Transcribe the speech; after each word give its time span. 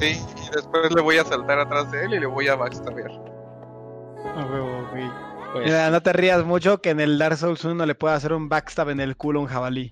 Sí, 0.00 0.18
y 0.46 0.54
después 0.54 0.90
le 0.94 1.02
voy 1.02 1.18
a 1.18 1.24
saltar 1.24 1.58
atrás 1.58 1.90
de 1.90 2.04
él 2.04 2.14
y 2.14 2.20
le 2.20 2.26
voy 2.26 2.48
a 2.48 2.54
backstabbear. 2.56 3.10
A 3.10 4.44
huevo, 4.46 4.88
güey. 4.90 5.04
Pues, 5.52 5.66
Mira, 5.66 5.90
no 5.90 6.00
te 6.02 6.12
rías 6.12 6.44
mucho 6.44 6.80
que 6.80 6.90
en 6.90 7.00
el 7.00 7.18
Dark 7.18 7.36
Souls 7.36 7.64
1 7.64 7.84
le 7.84 7.94
puede 7.94 8.14
hacer 8.14 8.32
un 8.32 8.48
backstab 8.48 8.90
en 8.90 9.00
el 9.00 9.16
culo 9.16 9.40
a 9.40 9.42
un 9.42 9.48
jabalí. 9.48 9.90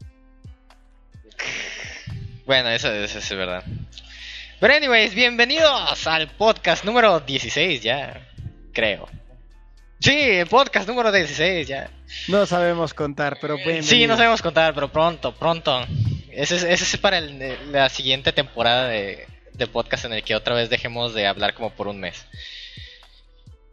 Bueno, 2.47 2.69
eso, 2.71 2.91
eso 2.93 3.19
es 3.19 3.29
verdad. 3.37 3.63
Pero 4.61 4.75
anyways, 4.75 5.15
bienvenidos 5.15 6.07
al 6.07 6.29
podcast 6.29 6.85
número 6.85 7.21
16 7.21 7.83
ya, 7.83 8.27
creo. 8.73 9.09
Sí, 10.01 10.17
el 10.17 10.47
podcast 10.47 10.89
número 10.89 11.13
16 11.13 11.69
ya. 11.69 11.91
No 12.29 12.47
sabemos 12.47 12.95
contar, 12.95 13.37
pero 13.41 13.57
pueden 13.63 13.83
Sí, 13.83 14.07
no 14.07 14.17
sabemos 14.17 14.41
contar, 14.41 14.73
pero 14.75 14.89
pronto, 14.91 15.35
pronto. 15.35 15.85
Ese 16.31 16.57
es, 16.57 16.63
ese 16.63 16.85
es 16.85 16.97
para 16.99 17.19
el- 17.19 17.73
la 17.73 17.89
siguiente 17.89 18.33
temporada 18.33 18.89
de, 18.89 19.27
de 19.59 19.67
podcast 19.67 20.05
en 20.05 20.13
el 20.13 20.23
que 20.23 20.37
otra 20.37 20.55
vez 20.55 20.71
dejemos 20.71 21.15
de 21.15 21.27
hablar 21.27 21.53
como 21.53 21.71
por 21.71 21.89
un 21.89 21.99
mes. 21.99 22.25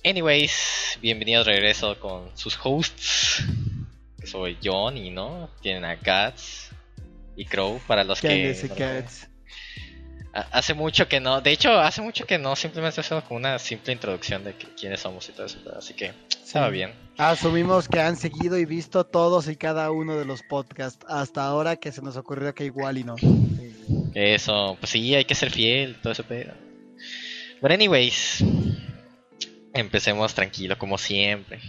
Anyways, 0.03 0.97
bienvenidos 1.00 1.45
de 1.45 1.53
regreso 1.53 2.00
con 2.00 2.36
sus 2.36 2.58
hosts. 2.61 3.44
Que 4.19 4.25
soy 4.25 4.58
Johnny, 4.63 5.11
¿no? 5.11 5.50
Tienen 5.61 5.86
a 5.86 5.95
Gats 5.95 6.72
y 7.36 7.45
Crow 7.45 7.80
para 7.88 8.03
los 8.03 8.19
que... 8.19 8.56
Cats. 8.75 9.30
Ha- 10.36 10.47
Hace 10.52 10.73
mucho 10.73 11.08
que 11.08 11.19
no, 11.19 11.39
de 11.41 11.52
hecho, 11.52 11.72
hace 11.80 12.02
mucho 12.02 12.25
que 12.28 12.38
no, 12.38 12.55
simplemente 12.55 13.00
hacemos 13.02 13.23
como 13.23 13.38
una 13.38 13.58
simple 13.58 13.94
introducción 13.94 14.44
de 14.44 14.53
que- 14.55 14.67
quiénes 14.75 15.00
somos 15.00 15.28
y 15.30 15.31
todo 15.31 15.45
eso, 15.45 15.58
pero 15.64 15.78
así 15.80 15.94
que 15.94 16.14
estaba 16.30 16.69
bien. 16.69 16.94
Asumimos 17.17 17.88
que 17.88 18.02
han 18.02 18.17
seguido 18.17 18.58
y 18.58 18.66
visto 18.66 19.06
todos 19.06 19.47
y 19.47 19.56
cada 19.56 19.89
uno 19.91 20.17
de 20.17 20.25
los 20.25 20.44
podcasts 20.44 21.06
hasta 21.08 21.45
ahora 21.45 21.78
que 21.78 21.91
se 21.94 22.02
nos 22.02 22.17
ocurrió 22.17 22.53
que 22.53 22.66
igual 22.66 22.97
y 22.97 23.03
no. 23.06 23.16
Eso, 24.13 24.75
pues 24.80 24.91
sí, 24.91 25.16
hay 25.16 25.25
que 25.25 25.36
ser 25.36 25.50
fiel, 25.52 25.95
todo 26.02 26.11
eso 26.13 26.23
pedo. 26.23 26.53
But 27.61 27.72
anyways, 27.72 28.44
empecemos 29.73 30.33
tranquilo, 30.33 30.78
como 30.78 30.97
siempre. 30.97 31.59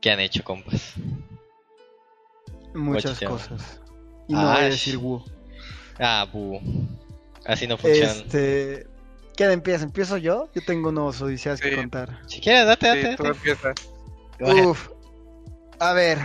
¿Qué 0.00 0.10
han 0.10 0.20
hecho, 0.20 0.42
compas? 0.42 0.92
Muchas 2.74 3.18
cosas. 3.20 3.80
Y 4.28 4.32
no 4.34 4.42
voy 4.48 4.56
a 4.56 4.64
decir 4.64 4.96
wu. 4.98 5.24
Ah, 5.98 6.26
bu. 6.30 6.60
Así 7.46 7.66
no 7.66 7.76
funciona. 7.78 8.10
Este. 8.10 8.86
¿Quién 9.36 9.50
empieza? 9.50 9.84
¿Empiezo 9.84 10.16
yo? 10.16 10.48
Yo 10.54 10.62
tengo 10.64 10.90
unos 10.90 11.20
odiseas 11.20 11.60
que 11.60 11.74
contar. 11.74 12.20
Si 12.26 12.40
quieres, 12.40 12.66
date, 12.66 12.86
date. 12.86 13.10
Sí, 13.10 13.16
tú 13.16 13.24
empiezas. 13.26 13.74
Uf. 14.40 14.90
A 15.80 15.92
ver. 15.92 16.18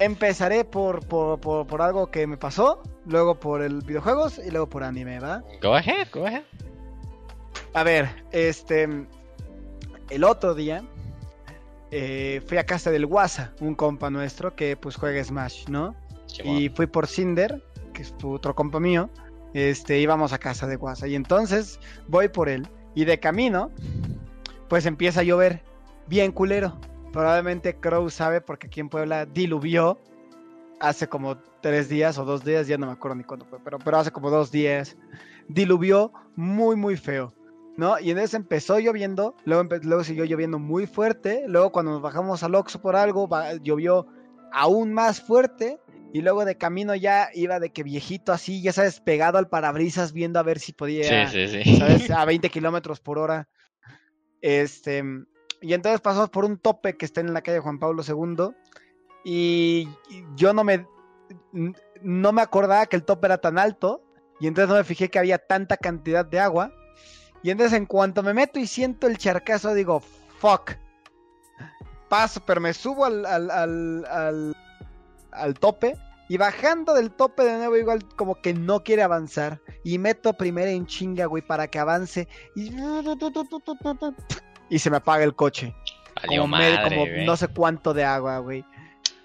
Empezaré 0.00 0.64
por, 0.64 1.06
por, 1.06 1.40
por, 1.40 1.66
por 1.66 1.80
algo 1.80 2.10
que 2.10 2.26
me 2.26 2.36
pasó, 2.36 2.82
luego 3.06 3.38
por 3.38 3.62
el 3.62 3.80
videojuegos 3.82 4.40
y 4.44 4.50
luego 4.50 4.68
por 4.68 4.82
anime, 4.82 5.20
¿va? 5.20 5.44
Go 5.62 5.74
ahead, 5.74 6.08
go 6.12 6.26
ahead. 6.26 6.42
A 7.74 7.82
ver, 7.84 8.08
este. 8.32 8.88
El 10.10 10.24
otro 10.24 10.54
día 10.54 10.84
eh, 11.90 12.42
fui 12.46 12.58
a 12.58 12.66
casa 12.66 12.90
del 12.90 13.06
Guasa, 13.06 13.54
un 13.60 13.76
compa 13.76 14.10
nuestro 14.10 14.56
que 14.56 14.76
pues 14.76 14.96
juega 14.96 15.22
Smash, 15.22 15.68
¿no? 15.68 15.94
Y 16.42 16.68
fui 16.70 16.86
por 16.86 17.06
Cinder, 17.06 17.62
que 17.94 18.02
es 18.02 18.14
otro 18.22 18.54
compa 18.54 18.78
mío. 18.78 19.08
Este, 19.54 19.98
íbamos 20.00 20.34
a 20.34 20.38
casa 20.38 20.66
de 20.66 20.76
Guasa. 20.76 21.06
Y 21.06 21.14
entonces 21.14 21.80
voy 22.08 22.28
por 22.28 22.50
él. 22.50 22.68
Y 22.94 23.06
de 23.06 23.18
camino, 23.18 23.70
pues 24.68 24.84
empieza 24.84 25.20
a 25.20 25.22
llover. 25.22 25.62
Bien 26.06 26.32
culero. 26.32 26.78
Probablemente 27.12 27.76
Crow 27.76 28.10
sabe 28.10 28.42
porque 28.42 28.66
aquí 28.66 28.80
en 28.80 28.90
Puebla 28.90 29.24
diluvió 29.24 29.98
hace 30.80 31.08
como 31.08 31.38
tres 31.62 31.88
días 31.88 32.18
o 32.18 32.24
dos 32.24 32.44
días, 32.44 32.66
ya 32.66 32.76
no 32.76 32.86
me 32.86 32.92
acuerdo 32.92 33.14
ni 33.14 33.24
cuándo 33.24 33.46
fue, 33.46 33.58
pero, 33.64 33.78
pero 33.78 33.96
hace 33.96 34.10
como 34.10 34.30
dos 34.30 34.50
días. 34.50 34.96
Diluvió 35.48 36.12
muy, 36.36 36.76
muy 36.76 36.96
feo. 36.96 37.32
¿No? 37.76 37.98
Y 37.98 38.10
entonces 38.10 38.34
empezó 38.34 38.78
lloviendo, 38.78 39.34
luego, 39.44 39.68
luego 39.82 40.04
siguió 40.04 40.24
lloviendo 40.24 40.60
muy 40.60 40.86
fuerte, 40.86 41.44
luego 41.48 41.72
cuando 41.72 41.90
nos 41.90 42.02
bajamos 42.02 42.44
al 42.44 42.54
Oxxo 42.54 42.80
por 42.80 42.94
algo, 42.94 43.28
llovió 43.62 44.06
aún 44.52 44.92
más 44.92 45.20
fuerte, 45.20 45.80
y 46.14 46.22
luego 46.22 46.44
de 46.44 46.56
camino 46.56 46.94
ya 46.94 47.28
iba 47.34 47.58
de 47.58 47.72
que 47.72 47.82
viejito 47.82 48.32
así, 48.32 48.62
ya 48.62 48.72
sabes, 48.72 49.00
pegado 49.00 49.36
al 49.36 49.48
parabrisas 49.48 50.12
viendo 50.12 50.38
a 50.38 50.44
ver 50.44 50.60
si 50.60 50.72
podía, 50.72 51.28
Sí, 51.28 51.48
sí, 51.48 51.64
sí. 51.64 51.76
¿sabes? 51.76 52.08
A 52.12 52.24
20 52.24 52.50
kilómetros 52.50 53.00
por 53.00 53.18
hora. 53.18 53.48
Este, 54.40 55.02
y 55.60 55.74
entonces 55.74 56.00
pasamos 56.00 56.30
por 56.30 56.44
un 56.44 56.56
tope 56.56 56.96
que 56.96 57.04
está 57.04 57.20
en 57.20 57.34
la 57.34 57.42
calle 57.42 57.58
Juan 57.58 57.80
Pablo 57.80 58.04
II 58.06 58.54
y 59.24 59.88
yo 60.36 60.52
no 60.52 60.62
me, 60.62 60.86
no 62.00 62.32
me 62.32 62.42
acordaba 62.42 62.86
que 62.86 62.94
el 62.94 63.02
tope 63.02 63.26
era 63.26 63.38
tan 63.38 63.58
alto 63.58 64.00
y 64.38 64.46
entonces 64.46 64.68
no 64.68 64.76
me 64.76 64.84
fijé 64.84 65.10
que 65.10 65.18
había 65.18 65.38
tanta 65.38 65.76
cantidad 65.76 66.24
de 66.24 66.38
agua. 66.38 66.72
Y 67.42 67.50
entonces 67.50 67.76
en 67.76 67.86
cuanto 67.86 68.22
me 68.22 68.34
meto 68.34 68.60
y 68.60 68.68
siento 68.68 69.08
el 69.08 69.18
charcazo 69.18 69.74
digo, 69.74 69.98
fuck. 70.38 70.76
Paso, 72.08 72.40
pero 72.46 72.60
me 72.60 72.72
subo 72.72 73.04
al, 73.04 73.26
al, 73.26 73.50
al, 73.50 74.04
al, 74.08 74.56
al 75.32 75.54
tope 75.54 75.96
y 76.28 76.36
bajando 76.36 76.94
del 76.94 77.10
tope 77.10 77.44
de 77.44 77.56
nuevo 77.56 77.76
igual 77.76 78.00
como 78.16 78.34
que 78.40 78.54
no 78.54 78.82
quiere 78.82 79.02
avanzar. 79.02 79.60
Y 79.82 79.98
meto 79.98 80.32
primero 80.32 80.70
en 80.70 80.86
chinga, 80.86 81.26
güey, 81.26 81.42
para 81.46 81.68
que 81.68 81.78
avance. 81.78 82.28
Y, 82.54 82.70
y 84.70 84.78
se 84.78 84.90
me 84.90 84.96
apaga 84.96 85.24
el 85.24 85.34
coche. 85.34 85.74
Valió 86.16 86.42
Como, 86.42 86.56
como 86.84 87.06
no 87.26 87.36
sé 87.36 87.48
cuánto 87.48 87.92
de 87.94 88.04
agua, 88.04 88.38
güey. 88.38 88.64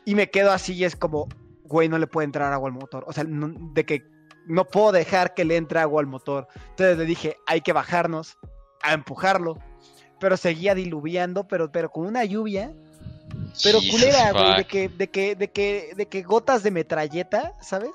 Y 0.05 0.15
me 0.15 0.29
quedo 0.29 0.51
así 0.51 0.73
y 0.73 0.83
es 0.83 0.95
como, 0.95 1.27
güey, 1.63 1.87
no 1.87 1.97
le 1.99 2.07
puede 2.07 2.25
entrar 2.25 2.51
agua 2.51 2.69
al 2.69 2.75
motor. 2.75 3.03
O 3.07 3.13
sea, 3.13 3.23
no- 3.23 3.53
de 3.73 3.85
que 3.85 4.03
no 4.47 4.65
puedo 4.65 4.91
dejar 4.91 5.33
que 5.35 5.45
le 5.45 5.55
entre 5.55 5.79
agua 5.79 6.01
al 6.01 6.07
motor. 6.07 6.47
Entonces 6.71 6.97
le 6.97 7.05
dije, 7.05 7.37
hay 7.45 7.61
que 7.61 7.71
bajarnos 7.73 8.37
a 8.81 8.93
empujarlo. 8.93 9.57
Pero 10.19 10.35
seguía 10.35 10.75
diluviando, 10.75 11.47
pero, 11.47 11.71
pero 11.71 11.89
con 11.91 12.05
una 12.05 12.25
lluvia. 12.25 12.73
Pero 13.63 13.79
Jesus 13.81 14.01
culera, 14.01 14.31
güey, 14.31 14.55
de 14.57 14.63
que, 14.65 14.89
de 14.89 15.09
que, 15.09 15.35
de 15.35 15.51
que, 15.51 15.91
de 15.95 16.07
que 16.07 16.21
gotas 16.23 16.63
de 16.63 16.71
metralleta, 16.71 17.53
¿sabes? 17.61 17.91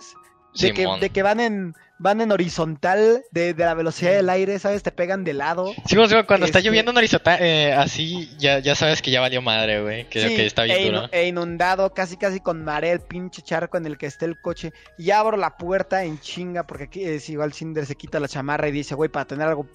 De 0.60 0.72
que, 0.72 0.86
de 1.00 1.10
que 1.10 1.22
van 1.24 1.40
en, 1.40 1.74
van 1.98 2.20
en 2.20 2.30
horizontal, 2.30 3.24
de, 3.32 3.54
de 3.54 3.64
la 3.64 3.74
velocidad 3.74 4.12
del 4.12 4.28
aire, 4.30 4.58
¿sabes? 4.60 4.84
Te 4.84 4.92
pegan 4.92 5.24
de 5.24 5.32
lado. 5.32 5.72
Sí, 5.86 5.96
güey, 5.96 6.08
cuando 6.26 6.46
está 6.46 6.58
Este- 6.58 6.68
lloviendo 6.68 6.92
en 6.92 6.96
horizontal, 6.98 7.38
eh, 7.40 7.72
así 7.72 8.30
ya, 8.38 8.60
ya 8.60 8.76
sabes 8.76 9.02
que 9.02 9.10
ya 9.10 9.20
valió 9.20 9.42
madre, 9.42 9.82
güey. 9.82 10.08
Que, 10.08 10.28
Sí, 10.28 10.36
que 10.36 10.46
está 10.46 10.62
bien 10.62 10.78
e, 10.78 10.84
duro. 10.86 11.08
e 11.10 11.26
inundado, 11.26 11.92
casi 11.92 12.16
casi 12.16 12.38
con 12.38 12.62
marea 12.64 12.92
el 12.92 13.00
pinche 13.00 13.42
charco 13.42 13.78
en 13.78 13.86
el 13.86 13.98
que 13.98 14.06
esté 14.06 14.26
el 14.26 14.40
coche. 14.40 14.72
Y 14.96 15.10
abro 15.10 15.36
la 15.36 15.56
puerta 15.56 16.04
en 16.04 16.20
chinga, 16.20 16.64
porque 16.64 16.84
aquí 16.84 17.04
es 17.04 17.28
igual 17.30 17.52
Cinder 17.52 17.84
se 17.84 17.96
quita 17.96 18.20
la 18.20 18.28
chamarra 18.28 18.68
y 18.68 18.72
dice, 18.72 18.94
güey, 18.94 19.10
para 19.10 19.24
tener 19.26 19.48
algo 19.48 19.66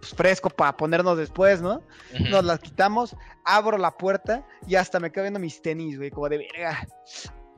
pues, 0.00 0.14
fresco 0.14 0.50
para 0.50 0.76
ponernos 0.76 1.16
después, 1.16 1.60
¿no? 1.60 1.82
Nos 2.30 2.44
las 2.44 2.60
quitamos, 2.60 3.16
abro 3.44 3.78
la 3.78 3.92
puerta 3.92 4.46
y 4.66 4.76
hasta 4.76 5.00
me 5.00 5.10
quedo 5.12 5.24
viendo 5.24 5.40
mis 5.40 5.60
tenis, 5.62 5.96
güey, 5.98 6.10
como 6.10 6.28
de 6.28 6.38
verga. 6.38 6.86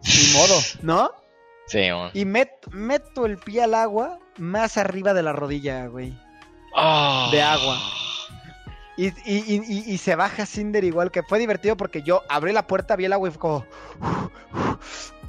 Ni 0.03 0.33
modo, 0.33 0.55
¿no? 0.83 1.11
Sí, 1.67 1.91
mon. 1.91 2.11
Y 2.15 2.25
met- 2.25 2.69
meto 2.73 3.27
el 3.27 3.39
pie 3.39 3.63
al 3.63 3.75
agua 3.75 4.19
más 4.39 4.77
arriba 4.79 5.15
de 5.15 5.23
la 5.23 5.33
rodilla, 5.33 5.87
güey. 5.87 6.19
Ah. 6.77 7.29
de 7.33 7.43
agua. 7.43 7.77
Y, 8.97 9.07
y- 9.09 9.55
y- 9.65 9.85
y- 9.93 9.99
se 9.99 10.15
baja 10.15 10.47
Cinder 10.47 10.85
igual, 10.85 11.11
que 11.11 11.23
fue 11.23 11.39
divertido 11.39 11.77
porque 11.77 12.03
yo 12.03 12.23
abrí 12.29 12.53
la 12.53 12.67
puerta, 12.67 12.97
vi 12.97 13.07
el 13.07 13.13
agua 13.13 13.29
y 13.29 13.33
fue 13.33 13.41
como... 13.41 13.67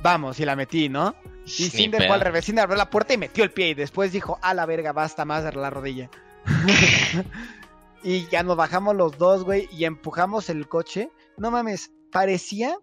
Vamos, 0.03 0.39
y 0.39 0.45
la 0.45 0.55
metí, 0.55 0.89
¿no? 0.89 1.15
Y 1.45 1.69
Cinder 1.69 2.01
fue 2.07 2.15
al 2.15 2.21
revés, 2.21 2.45
Cinder 2.45 2.63
abrió 2.63 2.77
la 2.77 2.89
puerta 2.89 3.13
y 3.13 3.17
metió 3.17 3.43
el 3.43 3.51
pie 3.51 3.69
y 3.69 3.73
después 3.73 4.11
dijo, 4.11 4.39
a 4.41 4.53
la 4.53 4.65
verga, 4.65 4.91
basta 4.93 5.25
más 5.25 5.43
de 5.43 5.51
la 5.53 5.69
rodilla. 5.69 6.09
y 8.03 8.27
ya 8.27 8.43
nos 8.43 8.57
bajamos 8.57 8.95
los 8.95 9.17
dos, 9.17 9.43
güey, 9.43 9.67
y 9.71 9.85
empujamos 9.85 10.49
el 10.49 10.67
coche. 10.67 11.11
No 11.37 11.51
mames, 11.51 11.91
parecía... 12.11 12.75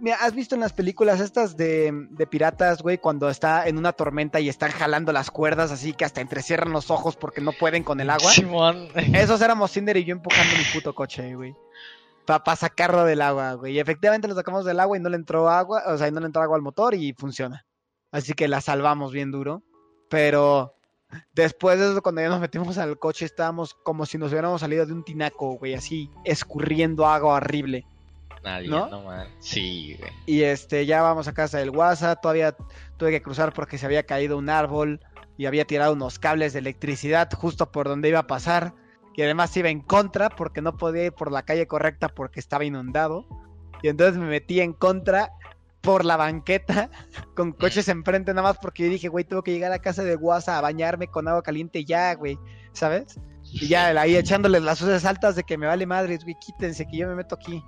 Mira, 0.00 0.18
¿has 0.20 0.34
visto 0.34 0.54
en 0.54 0.60
las 0.60 0.74
películas 0.74 1.18
estas 1.18 1.56
de, 1.56 1.90
de 2.10 2.26
piratas, 2.26 2.82
güey, 2.82 2.98
cuando 2.98 3.30
está 3.30 3.66
en 3.66 3.78
una 3.78 3.94
tormenta 3.94 4.38
y 4.38 4.50
están 4.50 4.70
jalando 4.70 5.12
las 5.12 5.30
cuerdas 5.30 5.70
así 5.72 5.94
que 5.94 6.04
hasta 6.04 6.20
entrecierran 6.20 6.74
los 6.74 6.90
ojos 6.90 7.16
porque 7.16 7.40
no 7.40 7.52
pueden 7.52 7.84
con 7.84 7.98
el 8.00 8.10
agua? 8.10 8.30
Simón. 8.30 8.88
Esos 9.14 9.40
éramos 9.40 9.70
Cinder 9.72 9.96
y 9.96 10.04
yo 10.04 10.12
empujando 10.12 10.58
mi 10.58 10.64
puto 10.74 10.94
coche, 10.94 11.34
güey. 11.34 11.54
Para 12.26 12.56
sacarlo 12.56 13.06
del 13.06 13.22
agua, 13.22 13.54
güey. 13.54 13.76
Y 13.76 13.78
efectivamente 13.78 14.28
lo 14.28 14.34
sacamos 14.34 14.66
del 14.66 14.78
agua 14.78 14.98
y 14.98 15.00
no 15.00 15.08
le 15.08 15.16
entró 15.16 15.48
agua, 15.48 15.82
o 15.86 15.96
sea, 15.96 16.08
y 16.08 16.12
no 16.12 16.20
le 16.20 16.26
entró 16.26 16.42
agua 16.42 16.56
al 16.56 16.62
motor 16.62 16.94
y 16.94 17.14
funciona. 17.14 17.64
Así 18.12 18.34
que 18.34 18.48
la 18.48 18.60
salvamos 18.60 19.12
bien 19.12 19.30
duro. 19.30 19.62
Pero 20.10 20.77
después 21.34 21.78
de 21.78 21.90
eso, 21.90 22.02
cuando 22.02 22.20
ya 22.20 22.28
nos 22.28 22.40
metimos 22.40 22.78
al 22.78 22.98
coche, 22.98 23.24
estábamos 23.24 23.74
como 23.74 24.06
si 24.06 24.18
nos 24.18 24.32
hubiéramos 24.32 24.60
salido 24.60 24.86
de 24.86 24.92
un 24.92 25.04
tinaco, 25.04 25.52
güey, 25.52 25.74
así, 25.74 26.10
escurriendo 26.24 27.06
agua 27.06 27.34
horrible. 27.34 27.86
Nadie, 28.42 28.68
¿No? 28.68 28.88
no, 28.88 29.02
man. 29.02 29.26
Sí, 29.40 29.96
güey. 29.98 30.12
Y 30.26 30.42
este, 30.42 30.86
ya 30.86 31.02
vamos 31.02 31.28
a 31.28 31.34
casa 31.34 31.58
del 31.58 31.70
WhatsApp. 31.70 32.20
Todavía 32.20 32.56
tuve 32.96 33.10
que 33.10 33.22
cruzar 33.22 33.52
porque 33.52 33.78
se 33.78 33.86
había 33.86 34.04
caído 34.04 34.38
un 34.38 34.48
árbol 34.48 35.00
y 35.36 35.46
había 35.46 35.64
tirado 35.64 35.92
unos 35.92 36.18
cables 36.18 36.52
de 36.52 36.60
electricidad 36.60 37.30
justo 37.32 37.70
por 37.70 37.88
donde 37.88 38.08
iba 38.08 38.20
a 38.20 38.26
pasar. 38.26 38.74
Y 39.16 39.22
además 39.22 39.56
iba 39.56 39.68
en 39.68 39.80
contra 39.80 40.30
porque 40.30 40.62
no 40.62 40.76
podía 40.76 41.06
ir 41.06 41.12
por 41.12 41.32
la 41.32 41.42
calle 41.42 41.66
correcta 41.66 42.08
porque 42.08 42.38
estaba 42.38 42.64
inundado. 42.64 43.26
Y 43.82 43.88
entonces 43.88 44.16
me 44.16 44.26
metí 44.26 44.60
en 44.60 44.72
contra 44.72 45.32
por 45.80 46.04
la 46.04 46.16
banqueta 46.16 46.90
con 47.34 47.52
coches 47.52 47.88
enfrente 47.88 48.32
nada 48.34 48.48
más 48.48 48.58
porque 48.58 48.84
yo 48.84 48.90
dije, 48.90 49.08
güey, 49.08 49.24
tengo 49.24 49.42
que 49.42 49.52
llegar 49.52 49.72
a 49.72 49.78
casa 49.78 50.02
de 50.04 50.16
Guasa 50.16 50.58
a 50.58 50.60
bañarme 50.60 51.08
con 51.08 51.28
agua 51.28 51.42
caliente 51.42 51.84
ya, 51.84 52.14
güey, 52.14 52.38
¿sabes? 52.72 53.18
Y 53.44 53.68
ya 53.68 53.88
ahí 53.88 54.16
echándoles 54.16 54.62
las 54.62 54.80
luces 54.80 55.04
altas 55.04 55.36
de 55.36 55.44
que 55.44 55.56
me 55.56 55.66
vale 55.66 55.86
madres, 55.86 56.24
güey, 56.24 56.36
quítense 56.40 56.86
que 56.86 56.98
yo 56.98 57.08
me 57.08 57.14
meto 57.14 57.34
aquí. 57.34 57.62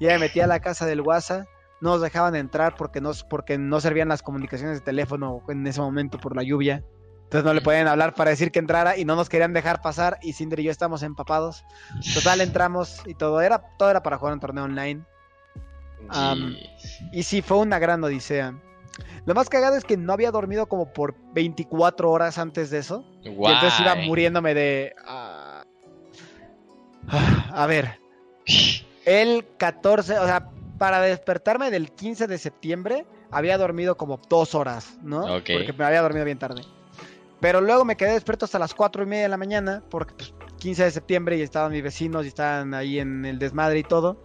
Ya 0.00 0.14
me 0.14 0.20
metí 0.20 0.40
a 0.40 0.46
la 0.46 0.60
casa 0.60 0.86
del 0.86 1.02
Guasa, 1.02 1.46
no 1.80 1.90
nos 1.90 2.00
dejaban 2.00 2.34
entrar 2.34 2.74
porque 2.76 3.00
no, 3.00 3.12
porque 3.28 3.58
no 3.58 3.80
servían 3.80 4.08
las 4.08 4.22
comunicaciones 4.22 4.78
de 4.78 4.84
teléfono 4.84 5.42
en 5.48 5.66
ese 5.66 5.80
momento 5.80 6.18
por 6.18 6.34
la 6.34 6.42
lluvia. 6.42 6.82
Entonces 7.24 7.44
no 7.44 7.54
le 7.54 7.60
podían 7.60 7.86
hablar 7.86 8.14
para 8.14 8.30
decir 8.30 8.50
que 8.50 8.58
entrara 8.58 8.96
y 8.96 9.04
no 9.04 9.14
nos 9.14 9.28
querían 9.28 9.52
dejar 9.52 9.80
pasar 9.82 10.18
y 10.20 10.32
Cinder 10.32 10.58
y 10.58 10.64
yo 10.64 10.72
estábamos 10.72 11.04
empapados. 11.04 11.64
Total, 12.12 12.40
entramos 12.40 13.02
y 13.06 13.14
todo 13.14 13.40
era, 13.40 13.62
todo 13.78 13.88
era 13.88 14.02
para 14.02 14.18
jugar 14.18 14.34
un 14.34 14.40
torneo 14.40 14.64
online. 14.64 15.04
Um, 16.08 16.56
y 17.12 17.22
sí, 17.22 17.42
fue 17.42 17.58
una 17.58 17.78
gran 17.78 18.02
odisea. 18.02 18.54
Lo 19.26 19.34
más 19.34 19.48
cagado 19.48 19.76
es 19.76 19.84
que 19.84 19.96
no 19.96 20.12
había 20.12 20.30
dormido 20.30 20.66
como 20.66 20.92
por 20.92 21.14
24 21.34 22.10
horas 22.10 22.38
antes 22.38 22.70
de 22.70 22.78
eso. 22.78 23.04
Y 23.22 23.28
entonces 23.28 23.78
iba 23.80 23.94
muriéndome 23.94 24.54
de... 24.54 24.94
Uh, 25.06 25.62
a 27.52 27.66
ver. 27.66 28.00
El 29.04 29.46
14, 29.56 30.18
o 30.18 30.26
sea, 30.26 30.50
para 30.78 31.00
despertarme 31.00 31.70
del 31.70 31.92
15 31.92 32.26
de 32.26 32.38
septiembre, 32.38 33.06
había 33.30 33.58
dormido 33.58 33.96
como 33.96 34.20
dos 34.28 34.54
horas, 34.54 34.98
¿no? 35.02 35.22
Porque 35.22 35.74
me 35.76 35.84
había 35.84 36.02
dormido 36.02 36.24
bien 36.24 36.38
tarde. 36.38 36.62
Pero 37.40 37.60
luego 37.60 37.84
me 37.84 37.96
quedé 37.96 38.12
despierto 38.12 38.44
hasta 38.44 38.58
las 38.58 38.74
4 38.74 39.02
y 39.02 39.06
media 39.06 39.22
de 39.24 39.28
la 39.28 39.36
mañana, 39.36 39.82
porque 39.90 40.14
pues, 40.14 40.34
15 40.60 40.84
de 40.84 40.90
septiembre 40.92 41.36
y 41.36 41.42
estaban 41.42 41.72
mis 41.72 41.82
vecinos 41.82 42.24
y 42.24 42.28
estaban 42.28 42.74
ahí 42.74 43.00
en 43.00 43.24
el 43.24 43.40
desmadre 43.40 43.80
y 43.80 43.82
todo. 43.82 44.22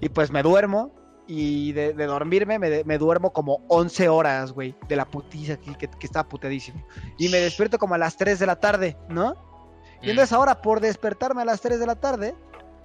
Y 0.00 0.08
pues 0.08 0.30
me 0.30 0.42
duermo 0.42 0.94
y 1.26 1.72
de, 1.72 1.92
dormirme 1.92 2.58
me, 2.58 2.98
duermo 2.98 3.34
como 3.34 3.64
11 3.68 4.08
horas, 4.08 4.52
güey, 4.52 4.74
de 4.88 4.96
la 4.96 5.04
putiza 5.04 5.58
que, 5.58 5.74
que, 5.74 5.88
que 5.88 6.06
estaba 6.06 6.26
putadísimo. 6.26 6.82
Y 7.18 7.28
me 7.28 7.38
despierto 7.38 7.78
como 7.78 7.94
a 7.94 7.98
las 7.98 8.16
3 8.16 8.38
de 8.38 8.46
la 8.46 8.56
tarde, 8.56 8.96
¿no? 9.10 9.34
Y 10.00 10.06
mm. 10.06 10.10
entonces 10.10 10.32
ahora 10.32 10.62
por 10.62 10.80
despertarme 10.80 11.42
a 11.42 11.44
las 11.44 11.60
3 11.60 11.78
de 11.78 11.86
la 11.86 11.96
tarde, 11.96 12.34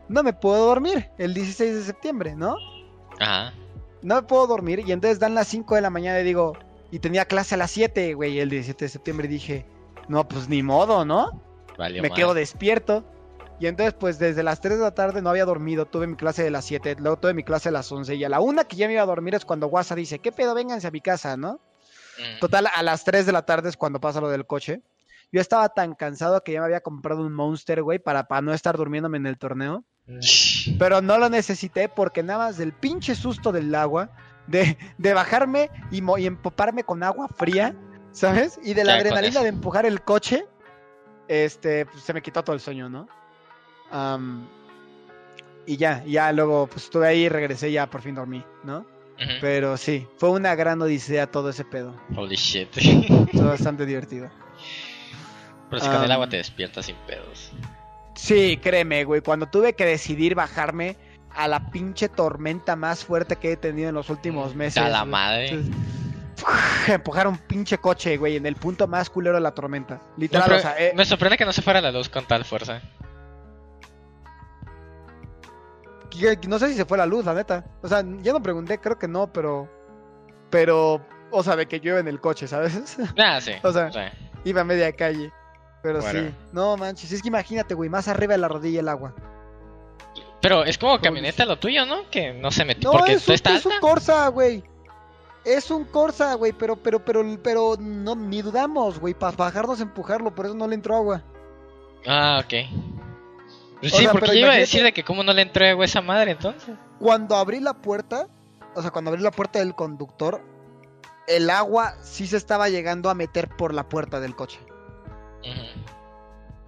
no 0.10 0.24
me 0.24 0.34
puedo 0.34 0.66
dormir 0.66 1.10
el 1.18 1.34
16 1.34 1.76
de 1.76 1.84
septiembre, 1.84 2.36
¿no? 2.36 2.58
Ajá. 3.20 3.54
No 4.02 4.16
me 4.16 4.24
puedo 4.24 4.48
dormir 4.48 4.84
y 4.86 4.92
entonces 4.92 5.20
dan 5.20 5.36
las 5.36 5.48
5 5.48 5.76
de 5.76 5.82
la 5.82 5.90
mañana 5.90 6.20
y 6.20 6.24
digo, 6.24 6.58
y 6.92 7.00
tenía 7.00 7.26
clase 7.26 7.56
a 7.56 7.58
las 7.58 7.72
7, 7.72 8.14
güey, 8.16 8.40
el 8.40 8.50
17 8.50 8.84
de 8.84 8.90
septiembre 8.90 9.28
y 9.28 9.30
dije, 9.30 9.66
no, 10.10 10.28
pues 10.28 10.50
ni 10.50 10.62
modo, 10.62 11.06
¿no? 11.06 11.42
Me 11.78 12.12
quedo 12.12 12.34
despierto. 12.34 13.04
Y 13.60 13.68
entonces, 13.68 13.94
pues 13.94 14.20
desde 14.20 14.44
las 14.44 14.60
3 14.62 14.78
de 14.78 14.84
la 14.84 14.94
tarde 14.94 15.22
no 15.22 15.30
había 15.30 15.46
dormido, 15.46 15.86
tuve 15.86 16.08
mi 16.08 16.16
clase 16.16 16.44
de 16.44 16.52
las 16.52 16.66
7, 16.66 16.98
luego 17.00 17.18
tuve 17.18 17.34
mi 17.34 17.44
clase 17.44 17.70
de 17.70 17.74
las 17.74 17.90
11 17.92 18.16
y 18.16 18.24
a 18.24 18.30
la 18.30 18.40
una 18.42 18.66
que 18.66 18.76
ya 18.76 18.88
me 18.88 18.94
iba 18.94 19.04
a 19.04 19.06
dormir 19.06 19.36
es 19.36 19.46
cuando 19.46 19.68
WhatsApp 19.68 19.98
dice, 19.98 20.20
¿qué 20.20 20.32
pedo? 20.32 20.56
Vénganse 20.56 20.88
a 20.88 20.92
mi 20.92 21.02
casa, 21.02 21.38
¿no? 21.38 21.62
Mm. 22.18 22.40
Total, 22.40 22.68
a 22.74 22.84
las 22.84 23.04
3 23.04 23.26
de 23.26 23.32
la 23.32 23.46
tarde 23.46 23.70
es 23.70 23.78
cuando 23.78 24.02
pasa 24.02 24.22
lo 24.22 24.30
del 24.30 24.46
coche. 24.46 24.82
Yo 25.32 25.40
estaba 25.40 25.70
tan 25.70 25.96
cansado 25.96 26.44
que 26.44 26.54
ya 26.54 26.60
me 26.60 26.66
había 26.66 26.82
comprado 26.82 27.26
un 27.26 27.34
Monster, 27.34 27.82
güey, 27.82 28.00
para, 28.00 28.28
para 28.28 28.42
no 28.42 28.54
estar 28.54 28.76
durmiéndome 28.78 29.18
en 29.18 29.28
el 29.28 29.38
torneo. 29.38 29.84
Mm. 30.08 30.78
Pero 30.78 31.02
no 31.02 31.18
lo 31.18 31.30
necesité 31.30 31.90
porque 31.90 32.22
nada 32.22 32.46
más 32.46 32.58
del 32.58 32.74
pinche 32.74 33.16
susto 33.16 33.52
del 33.52 33.74
agua, 33.74 34.12
de, 34.48 34.78
de 34.98 35.14
bajarme 35.14 35.70
y, 35.92 36.04
y 36.20 36.26
empoparme 36.26 36.84
con 36.84 37.04
agua 37.04 37.30
fría, 37.30 37.76
¿sabes? 38.12 38.60
Y 38.64 38.74
de 38.74 38.84
la 38.84 38.96
adrenalina 38.96 39.42
de 39.42 39.50
empujar 39.50 39.86
el 39.86 40.02
coche, 40.02 40.46
este, 41.34 41.86
pues, 41.86 42.04
se 42.04 42.14
me 42.14 42.22
quitó 42.22 42.44
todo 42.44 42.56
el 42.56 42.62
sueño, 42.62 42.90
¿no? 42.90 43.08
y 45.68 45.78
ya, 45.78 46.04
ya 46.06 46.32
luego 46.32 46.66
pues 46.66 46.86
estuve 46.86 47.08
ahí 47.08 47.26
y 47.26 47.30
regresé 47.30 47.72
ya 47.72 47.88
por 47.88 48.02
fin 48.02 48.16
dormí, 48.16 48.44
¿no? 48.64 48.86
Pero 49.40 49.78
sí, 49.78 50.08
fue 50.18 50.32
una 50.32 50.56
gran 50.56 50.82
odisea 50.82 51.28
todo 51.28 51.50
ese 51.50 51.64
pedo. 51.64 51.96
Holy 52.16 52.36
shit. 52.36 52.70
Fue 53.32 53.42
bastante 53.44 53.86
divertido. 53.86 54.30
Pero 55.70 55.82
si 55.82 55.90
con 55.90 56.04
el 56.04 56.12
agua 56.12 56.28
te 56.28 56.38
despiertas 56.38 56.88
sin 56.88 56.96
pedos. 57.08 57.52
Sí, 58.16 58.58
créeme, 58.58 59.04
güey. 59.06 59.22
Cuando 59.22 59.46
tuve 59.46 59.74
que 59.74 59.86
decidir 59.86 60.36
bajarme 60.36 60.98
a 61.30 61.48
la 61.48 61.70
pinche 61.72 62.10
tormenta 62.10 62.76
más 62.76 63.06
fuerte 63.06 63.36
que 63.38 63.54
he 63.54 63.58
tenido 63.58 63.90
en 63.90 63.96
los 63.96 64.10
últimos 64.10 64.56
meses. 64.56 64.84
A 64.84 64.90
la 64.90 65.06
madre. 65.06 65.64
empujar 66.88 67.28
un 67.28 67.38
pinche 67.38 67.78
coche, 67.78 68.18
güey, 68.18 68.36
en 68.36 68.46
el 68.46 68.56
punto 68.56 68.88
más 68.88 69.10
culero 69.10 69.36
de 69.36 69.42
la 69.42 69.52
tormenta. 69.52 70.02
Literal, 70.18 70.52
o 70.52 70.60
sea, 70.60 70.76
eh, 70.78 70.94
Me 70.96 71.06
sorprende 71.06 71.38
que 71.38 71.46
no 71.46 71.54
se 71.54 71.62
fuera 71.62 71.82
la 71.82 71.92
luz 71.92 72.10
con 72.10 72.26
tal 72.26 72.46
fuerza. 72.46 72.82
No 76.48 76.60
sé 76.60 76.70
si 76.70 76.76
se 76.76 76.86
fue 76.86 76.98
la 76.98 77.06
luz, 77.06 77.26
la 77.26 77.34
neta. 77.34 77.66
O 77.82 77.88
sea, 77.88 78.04
ya 78.22 78.34
no 78.34 78.42
pregunté, 78.42 78.80
creo 78.80 78.98
que 78.98 79.08
no, 79.08 79.32
pero. 79.32 79.68
Pero. 80.50 81.02
O 81.32 81.42
sea, 81.42 81.56
de 81.56 81.66
que 81.66 81.80
llueve 81.80 82.02
en 82.02 82.08
el 82.08 82.22
coche, 82.22 82.48
¿sabes? 82.48 82.98
Ah, 83.18 83.42
sí. 83.42 83.54
o 83.64 83.72
sea, 83.72 83.90
iba 84.44 84.62
a 84.62 84.64
media 84.64 84.92
calle. 84.96 85.32
Pero 85.82 86.02
sí. 86.02 86.34
No 86.52 86.78
manches, 86.78 87.12
es 87.12 87.22
que 87.22 87.28
imagínate, 87.28 87.74
güey, 87.74 87.90
más 87.90 88.08
arriba 88.08 88.34
de 88.34 88.38
la 88.38 88.48
rodilla 88.48 88.80
el 88.80 88.88
agua. 88.88 89.14
Pero 90.42 90.64
es 90.64 90.78
como 90.78 91.00
camioneta 91.00 91.46
lo 91.46 91.58
tuyo, 91.58 91.86
¿no? 91.86 92.10
Que 92.10 92.34
no 92.34 92.52
se 92.52 92.64
metió. 92.64 92.92
No, 92.92 92.98
porque 92.98 93.14
es, 93.14 93.28
un, 93.28 93.34
es 93.34 93.66
un 93.66 93.80
Corsa, 93.82 94.28
güey. 94.28 94.64
Es 95.46 95.70
un 95.72 95.86
Corsa, 95.86 96.34
güey, 96.36 96.54
pero, 96.54 96.76
pero, 96.76 97.04
pero, 97.04 97.24
pero, 97.42 97.76
no, 97.80 98.16
ni 98.16 98.42
dudamos, 98.42 99.00
güey, 99.00 99.14
para 99.14 99.36
bajarnos 99.36 99.82
empujarlo, 99.82 100.34
por 100.34 100.46
eso 100.46 100.56
no 100.56 100.68
le 100.68 100.76
entró 100.76 100.96
agua. 100.96 101.22
Ah, 102.08 102.42
ok. 102.44 102.54
Pues 103.82 103.94
sí, 103.94 104.08
porque 104.10 104.28
yo 104.28 104.46
iba 104.46 104.54
a 104.54 104.58
decir 104.58 104.84
de 104.84 104.94
que 104.94 105.04
cómo 105.04 105.24
no 105.24 105.34
le 105.34 105.42
entró 105.42 105.66
agua 105.68 105.84
a 105.84 105.86
esa 105.86 106.02
madre 106.02 106.32
entonces. 106.32 106.76
Cuando 107.00 107.36
abrí 107.36 107.60
la 107.60 107.74
puerta, 107.74 108.28
o 108.76 108.82
sea, 108.82 108.92
cuando 108.92 109.12
abrí 109.12 109.22
la 109.22 109.32
puerta 109.32 109.60
del 109.60 109.76
conductor, 109.76 110.42
el 111.28 111.50
agua 111.50 111.96
sí 112.02 112.26
se 112.28 112.38
estaba 112.38 112.70
llegando 112.70 113.10
a 113.10 113.14
meter 113.14 113.50
por 113.50 113.74
la 113.74 113.90
puerta 113.90 114.22
del 114.22 114.36
coche. 114.36 114.60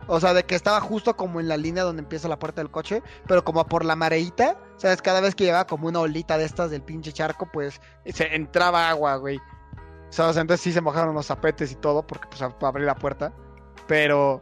O 0.07 0.19
sea, 0.19 0.33
de 0.33 0.43
que 0.43 0.55
estaba 0.55 0.79
justo 0.81 1.15
como 1.15 1.39
en 1.39 1.47
la 1.47 1.57
línea 1.57 1.83
donde 1.83 2.03
empieza 2.03 2.27
la 2.27 2.39
puerta 2.39 2.61
del 2.61 2.71
coche, 2.71 3.01
pero 3.27 3.43
como 3.43 3.65
por 3.65 3.83
la 3.83 3.95
mareita, 3.95 4.57
¿sabes? 4.77 5.01
Cada 5.01 5.21
vez 5.21 5.35
que 5.35 5.45
llevaba 5.45 5.65
como 5.65 5.87
una 5.87 5.99
olita 5.99 6.37
de 6.37 6.45
estas 6.45 6.69
del 6.71 6.83
pinche 6.83 7.11
charco, 7.11 7.49
pues 7.51 7.81
se 8.05 8.35
entraba 8.35 8.89
agua, 8.89 9.15
güey. 9.17 9.39
Sea, 10.09 10.27
entonces 10.29 10.61
sí 10.61 10.71
se 10.71 10.81
mojaron 10.81 11.15
los 11.15 11.27
zapetes 11.27 11.71
y 11.71 11.75
todo, 11.75 12.05
porque 12.05 12.27
pues 12.29 12.41
abrí 12.41 12.83
la 12.83 12.95
puerta. 12.95 13.33
Pero, 13.87 14.41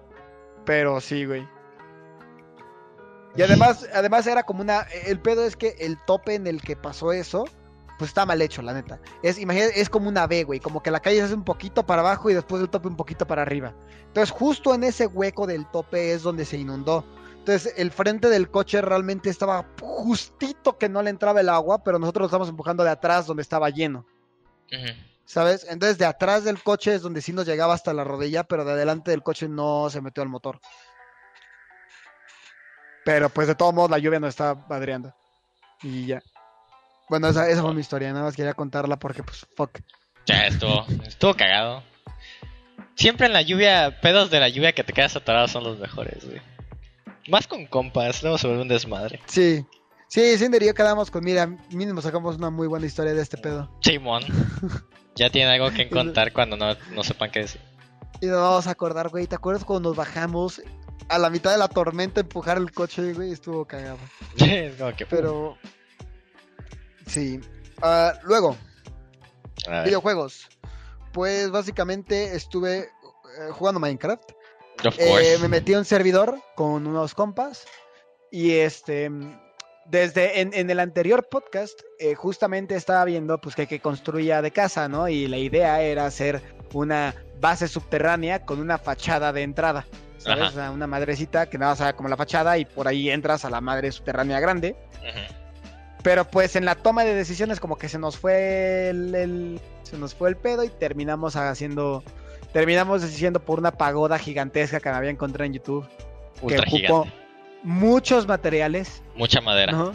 pero 0.66 1.00
sí, 1.02 1.26
güey. 1.26 1.48
Y 3.36 3.42
además, 3.42 3.88
además 3.94 4.28
era 4.28 4.44
como 4.44 4.62
una. 4.62 4.82
El 5.06 5.20
pedo 5.20 5.44
es 5.44 5.56
que 5.56 5.76
el 5.80 5.98
tope 6.06 6.36
en 6.36 6.46
el 6.46 6.62
que 6.62 6.76
pasó 6.76 7.12
eso 7.12 7.46
pues 7.98 8.10
está 8.10 8.26
mal 8.26 8.42
hecho, 8.42 8.62
la 8.62 8.74
neta. 8.74 9.00
Es, 9.22 9.38
imagínate, 9.38 9.80
es 9.80 9.90
como 9.90 10.10
una 10.10 10.28
B, 10.28 10.44
güey, 10.44 10.60
como 10.60 10.82
que 10.82 10.92
la 10.92 11.00
calle 11.00 11.18
se 11.18 11.24
hace 11.24 11.34
un 11.34 11.44
poquito 11.44 11.86
para 11.86 12.02
abajo 12.02 12.30
y 12.30 12.34
después 12.34 12.62
del 12.62 12.70
tope 12.70 12.88
un 12.88 12.96
poquito 12.96 13.26
para 13.28 13.42
arriba. 13.42 13.74
Entonces, 14.08 14.32
justo 14.32 14.74
en 14.74 14.84
ese 14.84 15.08
hueco 15.08 15.48
del 15.48 15.66
tope 15.68 16.14
es 16.14 16.24
donde 16.24 16.46
se 16.46 16.58
inundó. 16.58 17.06
Entonces, 17.38 17.74
el 17.78 17.92
frente 17.92 18.30
del 18.30 18.50
coche 18.50 18.82
realmente 18.82 19.30
estaba 19.30 19.66
justito 19.82 20.78
que 20.78 20.90
no 20.90 21.02
le 21.02 21.10
entraba 21.10 21.42
el 21.42 21.50
agua, 21.50 21.84
pero 21.84 22.00
nosotros 22.00 22.22
lo 22.22 22.28
estamos 22.28 22.50
empujando 22.50 22.84
de 22.84 22.90
atrás 22.90 23.28
donde 23.28 23.42
estaba 23.42 23.70
lleno. 23.70 24.06
¿Sabes? 25.26 25.66
Entonces, 25.70 25.98
de 25.98 26.06
atrás 26.06 26.44
del 26.44 26.62
coche 26.62 26.96
es 26.96 27.02
donde 27.02 27.22
sí 27.22 27.34
nos 27.34 27.46
llegaba 27.46 27.74
hasta 27.74 27.94
la 27.94 28.04
rodilla, 28.04 28.44
pero 28.44 28.66
de 28.66 28.72
adelante 28.72 29.12
del 29.12 29.24
coche 29.24 29.48
no 29.48 29.90
se 29.90 30.02
metió 30.02 30.24
al 30.24 30.30
motor. 30.30 30.60
Pero 33.06 33.30
pues 33.30 33.48
de 33.48 33.56
todos 33.56 33.74
modos 33.74 33.92
la 33.92 34.00
lluvia 34.00 34.20
nos 34.20 34.30
estaba 34.30 34.68
padreando. 34.68 35.14
Y 35.82 36.06
ya. 36.06 36.22
Bueno, 37.10 37.28
esa, 37.28 37.50
esa 37.50 37.62
fue 37.62 37.74
mi 37.74 37.82
historia, 37.82 38.12
nada 38.12 38.26
más 38.26 38.36
quería 38.36 38.54
contarla 38.54 38.98
porque, 38.98 39.24
pues, 39.24 39.46
fuck. 39.56 39.80
Ya 40.26 40.48
estuvo, 40.48 40.86
estuvo 41.06 41.34
cagado. 41.34 41.84
Siempre 42.96 43.28
en 43.28 43.34
la 43.34 43.42
lluvia, 43.42 44.00
pedos 44.02 44.30
de 44.30 44.40
la 44.40 44.50
lluvia 44.50 44.74
que 44.74 44.84
te 44.84 44.94
quedas 44.94 45.16
atorado 45.16 45.48
son 45.48 45.64
los 45.64 45.80
mejores, 45.80 46.26
güey. 46.26 46.42
Más 47.28 47.48
con 47.48 47.66
compas, 47.66 48.22
luego 48.22 48.38
sobre 48.38 48.62
un 48.62 48.68
desmadre. 48.68 49.20
Sí. 49.26 49.66
Sí, 50.08 50.38
Cinder 50.38 50.62
y 50.62 50.68
yo 50.68 50.76
quedamos 50.76 51.10
con, 51.10 51.24
mira, 51.24 51.48
mínimo 51.72 52.02
sacamos 52.02 52.38
una 52.38 52.52
muy 52.52 52.68
buena 52.68 52.86
historia 52.86 53.14
de 53.14 53.22
este 53.22 53.38
pedo. 53.38 53.76
Simón. 53.82 54.24
ya 55.16 55.30
tiene 55.30 55.52
algo 55.52 55.72
que 55.72 55.90
contar 55.90 56.34
cuando 56.34 56.56
no, 56.56 56.76
no 56.94 57.04
sepan 57.04 57.32
qué 57.32 57.40
decir. 57.40 57.62
Y 58.22 58.28
nos 58.28 58.40
vamos 58.40 58.68
a 58.68 58.72
acordar, 58.72 59.10
güey, 59.10 59.26
¿te 59.26 59.36
acuerdas 59.36 59.66
cuando 59.66 59.90
nos 59.90 59.98
bajamos 59.98 60.62
a 61.10 61.18
la 61.18 61.30
mitad 61.30 61.52
de 61.52 61.58
la 61.58 61.68
tormenta 61.68 62.20
a 62.20 62.24
empujar 62.24 62.58
el 62.58 62.72
coche, 62.72 63.14
güey? 63.14 63.32
Estuvo 63.32 63.66
cagado. 63.66 63.98
no, 64.80 64.96
que... 64.96 65.06
Pero, 65.08 65.58
Sí. 67.08 67.40
Ah, 67.82 68.14
luego, 68.24 68.56
videojuegos. 69.86 70.48
Pues 71.12 71.52
básicamente 71.52 72.36
estuve 72.36 72.80
eh, 72.80 72.88
jugando 73.52 73.80
Minecraft. 73.80 74.32
Eh, 74.98 75.38
me 75.40 75.48
metí 75.48 75.74
a 75.74 75.80
un 75.80 75.86
servidor 75.86 76.40
con 76.56 76.88
unos 76.88 77.14
compas. 77.14 77.66
Y 78.32 78.52
este. 78.52 79.12
Desde 79.86 80.40
en, 80.40 80.70
el 80.70 80.80
anterior 80.80 81.28
podcast, 81.30 81.82
eh, 82.00 82.16
justamente 82.16 82.76
estaba 82.76 83.04
viendo 83.04 83.38
pues 83.42 83.54
que, 83.54 83.68
que 83.68 83.82
construía 83.82 84.42
de 84.42 84.52
casa, 84.52 84.88
¿no? 84.88 85.10
Y 85.10 85.28
la 85.28 85.38
idea 85.38 85.82
era 85.82 86.06
hacer 86.06 86.42
una 86.74 87.14
base 87.42 87.68
subterránea 87.68 88.46
con 88.46 88.60
una 88.60 88.78
fachada 88.78 89.34
de 89.34 89.44
entrada. 89.44 89.86
¿Sabes? 90.20 90.56
una 90.56 90.88
madrecita 90.88 91.50
que 91.50 91.58
nada 91.58 91.76
más 91.76 91.94
como 91.96 92.08
la 92.08 92.16
fachada 92.16 92.58
y 92.58 92.64
por 92.64 92.88
ahí 92.88 93.10
entras 93.10 93.44
a 93.44 93.50
la 93.50 93.60
madre 93.60 93.92
subterránea 93.92 94.40
grande. 94.40 94.78
Ajá 95.06 95.43
Pero 96.04 96.26
pues 96.26 96.56
en 96.56 96.66
la 96.66 96.76
toma 96.76 97.04
de 97.06 97.16
decisiones 97.16 97.60
como 97.60 97.78
que 97.78 97.88
se 97.90 97.98
nos 97.98 98.18
fue 98.18 98.90
el, 98.90 99.16
el- 99.16 99.62
se 99.84 99.98
nos 99.98 100.14
fue 100.14 100.30
el 100.30 100.36
pedo 100.38 100.64
y 100.64 100.70
terminamos 100.70 101.36
haciendo 101.36 102.04
terminamos 102.52 103.02
decidiendo 103.02 103.40
por 103.40 103.58
una 103.58 103.72
pagoda 103.72 104.20
gigantesca 104.20 104.80
que 104.80 104.90
me 104.90 104.96
había 104.96 105.10
encontrado 105.10 105.46
en 105.46 105.54
YouTube 105.54 105.88
Ultra 106.42 106.64
que 106.66 106.86
ocupó 106.88 107.08
muchos 107.64 108.28
materiales, 108.28 109.02
Mucha 109.16 109.40
madera. 109.42 109.72
¿no? 109.72 109.94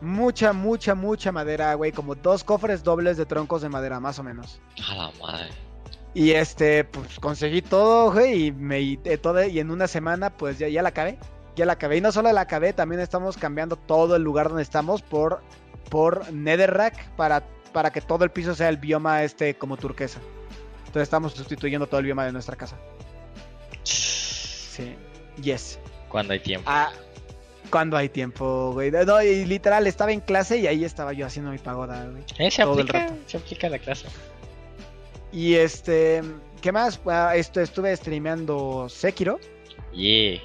Mucha, 0.00 0.52
mucha, 0.52 0.94
mucha 0.94 1.32
madera, 1.32 1.74
güey, 1.74 1.90
como 1.90 2.14
dos 2.14 2.44
cofres 2.44 2.84
dobles 2.84 3.16
de 3.16 3.26
troncos 3.26 3.62
de 3.62 3.68
madera, 3.68 3.98
más 3.98 4.18
o 4.20 4.22
menos. 4.22 4.60
A 4.88 4.94
la 4.94 5.10
madre. 5.20 5.48
Y 6.14 6.30
este, 6.30 6.84
pues 6.84 7.18
conseguí 7.18 7.62
todo, 7.62 8.12
güey, 8.12 8.46
y 8.46 8.52
me 8.52 8.80
y, 8.80 9.00
eh, 9.04 9.18
todo, 9.18 9.44
y 9.44 9.58
en 9.58 9.70
una 9.72 9.88
semana, 9.88 10.30
pues 10.30 10.58
ya, 10.58 10.68
ya 10.68 10.82
la 10.82 10.90
acabé. 10.90 11.18
Ya 11.58 11.66
la 11.66 11.72
acabé. 11.72 11.96
Y 11.96 12.00
no 12.00 12.12
solo 12.12 12.32
la 12.32 12.42
acabé, 12.42 12.72
también 12.72 13.00
estamos 13.00 13.36
cambiando 13.36 13.74
todo 13.74 14.14
el 14.14 14.22
lugar 14.22 14.46
donde 14.46 14.62
estamos 14.62 15.02
por, 15.02 15.42
por 15.90 16.32
Netherrack 16.32 17.10
para, 17.16 17.42
para 17.72 17.90
que 17.90 18.00
todo 18.00 18.22
el 18.22 18.30
piso 18.30 18.54
sea 18.54 18.68
el 18.68 18.76
bioma 18.76 19.24
este 19.24 19.56
como 19.56 19.76
turquesa. 19.76 20.20
Entonces 20.86 21.02
estamos 21.02 21.32
sustituyendo 21.32 21.88
todo 21.88 21.98
el 21.98 22.06
bioma 22.06 22.24
de 22.24 22.30
nuestra 22.30 22.54
casa. 22.54 22.76
Sí. 23.82 24.94
Yes. 25.42 25.80
Cuando 26.08 26.32
hay 26.32 26.38
tiempo. 26.38 26.70
Ah, 26.70 26.92
cuando 27.70 27.96
hay 27.96 28.08
tiempo, 28.08 28.70
güey. 28.72 28.92
No, 28.92 29.20
y 29.20 29.44
literal, 29.44 29.88
estaba 29.88 30.12
en 30.12 30.20
clase 30.20 30.58
y 30.58 30.68
ahí 30.68 30.84
estaba 30.84 31.12
yo 31.12 31.26
haciendo 31.26 31.50
mi 31.50 31.58
pagoda, 31.58 32.06
güey. 32.06 32.22
Eh, 32.38 32.52
se 32.52 32.62
todo 32.62 32.74
el 32.74 32.82
aplica, 32.82 32.98
rato. 33.00 33.14
se 33.26 33.36
aplica 33.36 33.68
la 33.68 33.80
clase. 33.80 34.06
Y 35.32 35.56
este, 35.56 36.22
¿qué 36.60 36.70
más? 36.70 37.00
Ah, 37.06 37.32
esto, 37.34 37.60
estuve 37.60 37.96
streameando 37.96 38.88
Sekiro. 38.88 39.40
Yeah. 39.92 40.40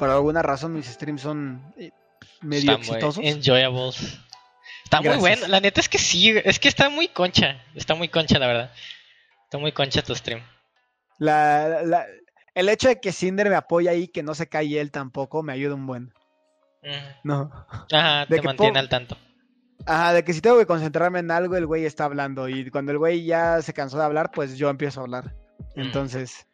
Por 0.00 0.08
alguna 0.10 0.40
razón 0.42 0.72
mis 0.72 0.86
streams 0.86 1.20
son 1.20 1.62
eh, 1.76 1.90
medio 2.40 2.72
Están 2.72 2.76
muy 2.78 2.86
exitosos. 2.88 3.24
enjoyables. 3.24 4.18
Está 4.84 5.00
muy 5.02 5.16
bueno. 5.18 5.46
La 5.46 5.60
neta 5.60 5.80
es 5.80 5.88
que 5.88 5.98
sí. 5.98 6.30
Es 6.44 6.58
que 6.58 6.68
está 6.68 6.88
muy 6.88 7.08
concha. 7.08 7.62
Está 7.74 7.94
muy 7.94 8.08
concha, 8.08 8.38
la 8.38 8.46
verdad. 8.48 8.72
Está 9.44 9.58
muy 9.58 9.72
concha 9.72 10.02
tu 10.02 10.14
stream. 10.14 10.42
La, 11.18 11.82
la- 11.84 12.06
el 12.54 12.68
hecho 12.68 12.88
de 12.88 12.98
que 12.98 13.12
Cinder 13.12 13.48
me 13.50 13.54
apoya 13.56 13.90
ahí, 13.92 14.08
que 14.08 14.22
no 14.22 14.34
se 14.34 14.48
cae 14.48 14.80
él 14.80 14.90
tampoco, 14.90 15.42
me 15.42 15.52
ayuda 15.52 15.74
un 15.74 15.86
buen. 15.86 16.04
Mm. 16.82 17.18
No. 17.24 17.50
Ajá, 17.92 18.20
De 18.20 18.36
te 18.36 18.40
que 18.40 18.46
mantiene 18.46 18.78
al 18.78 18.88
tanto. 18.88 19.16
Ajá, 19.86 20.12
de 20.14 20.24
que 20.24 20.32
si 20.32 20.40
tengo 20.40 20.58
que 20.58 20.66
concentrarme 20.66 21.18
en 21.20 21.30
algo, 21.30 21.56
el 21.56 21.66
güey 21.66 21.84
está 21.84 22.06
hablando. 22.06 22.48
Y 22.48 22.70
cuando 22.70 22.90
el 22.92 22.98
güey 22.98 23.24
ya 23.24 23.60
se 23.62 23.74
cansó 23.74 23.98
de 23.98 24.04
hablar, 24.04 24.30
pues 24.32 24.56
yo 24.56 24.70
empiezo 24.70 25.00
a 25.00 25.02
hablar. 25.04 25.34
Mm. 25.76 25.80
Entonces. 25.82 26.46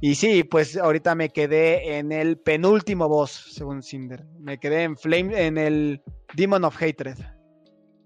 Y 0.00 0.14
sí, 0.16 0.44
pues 0.44 0.76
ahorita 0.76 1.14
me 1.14 1.30
quedé 1.30 1.96
en 1.98 2.12
el 2.12 2.36
penúltimo 2.38 3.08
boss, 3.08 3.30
según 3.54 3.82
Cinder. 3.82 4.24
Me 4.38 4.58
quedé 4.58 4.82
en 4.82 4.96
Flame, 4.96 5.46
en 5.46 5.56
el 5.58 6.02
Demon 6.34 6.64
of 6.64 6.76
Hatred. 6.80 7.16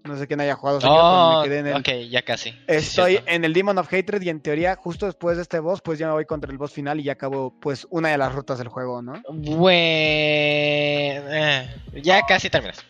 No 0.03 0.17
sé 0.17 0.25
quién 0.25 0.41
haya 0.41 0.55
jugado 0.55 0.79
pero 0.79 0.91
Oh, 0.95 1.41
me 1.41 1.47
quedé 1.47 1.59
en 1.59 1.67
el. 1.67 1.75
ok, 1.75 1.89
ya 2.09 2.23
casi. 2.23 2.49
Estoy 2.65 3.11
Cierto. 3.11 3.29
en 3.29 3.45
el 3.45 3.53
Demon 3.53 3.77
of 3.77 3.93
Hatred 3.93 4.21
y 4.23 4.29
en 4.29 4.41
teoría, 4.41 4.75
justo 4.75 5.05
después 5.05 5.35
de 5.37 5.43
este 5.43 5.59
boss, 5.59 5.81
pues 5.81 5.99
ya 5.99 6.07
me 6.07 6.13
voy 6.13 6.25
contra 6.25 6.49
el 6.51 6.57
boss 6.57 6.71
final 6.71 6.99
y 6.99 7.03
ya 7.03 7.11
acabo, 7.11 7.59
pues, 7.59 7.85
una 7.91 8.09
de 8.09 8.17
las 8.17 8.33
rutas 8.33 8.57
del 8.57 8.69
juego, 8.69 9.01
¿no? 9.03 9.21
Bueno, 9.29 11.25
eh, 11.29 11.67
ya 12.01 12.21
casi 12.25 12.49
terminas. 12.49 12.83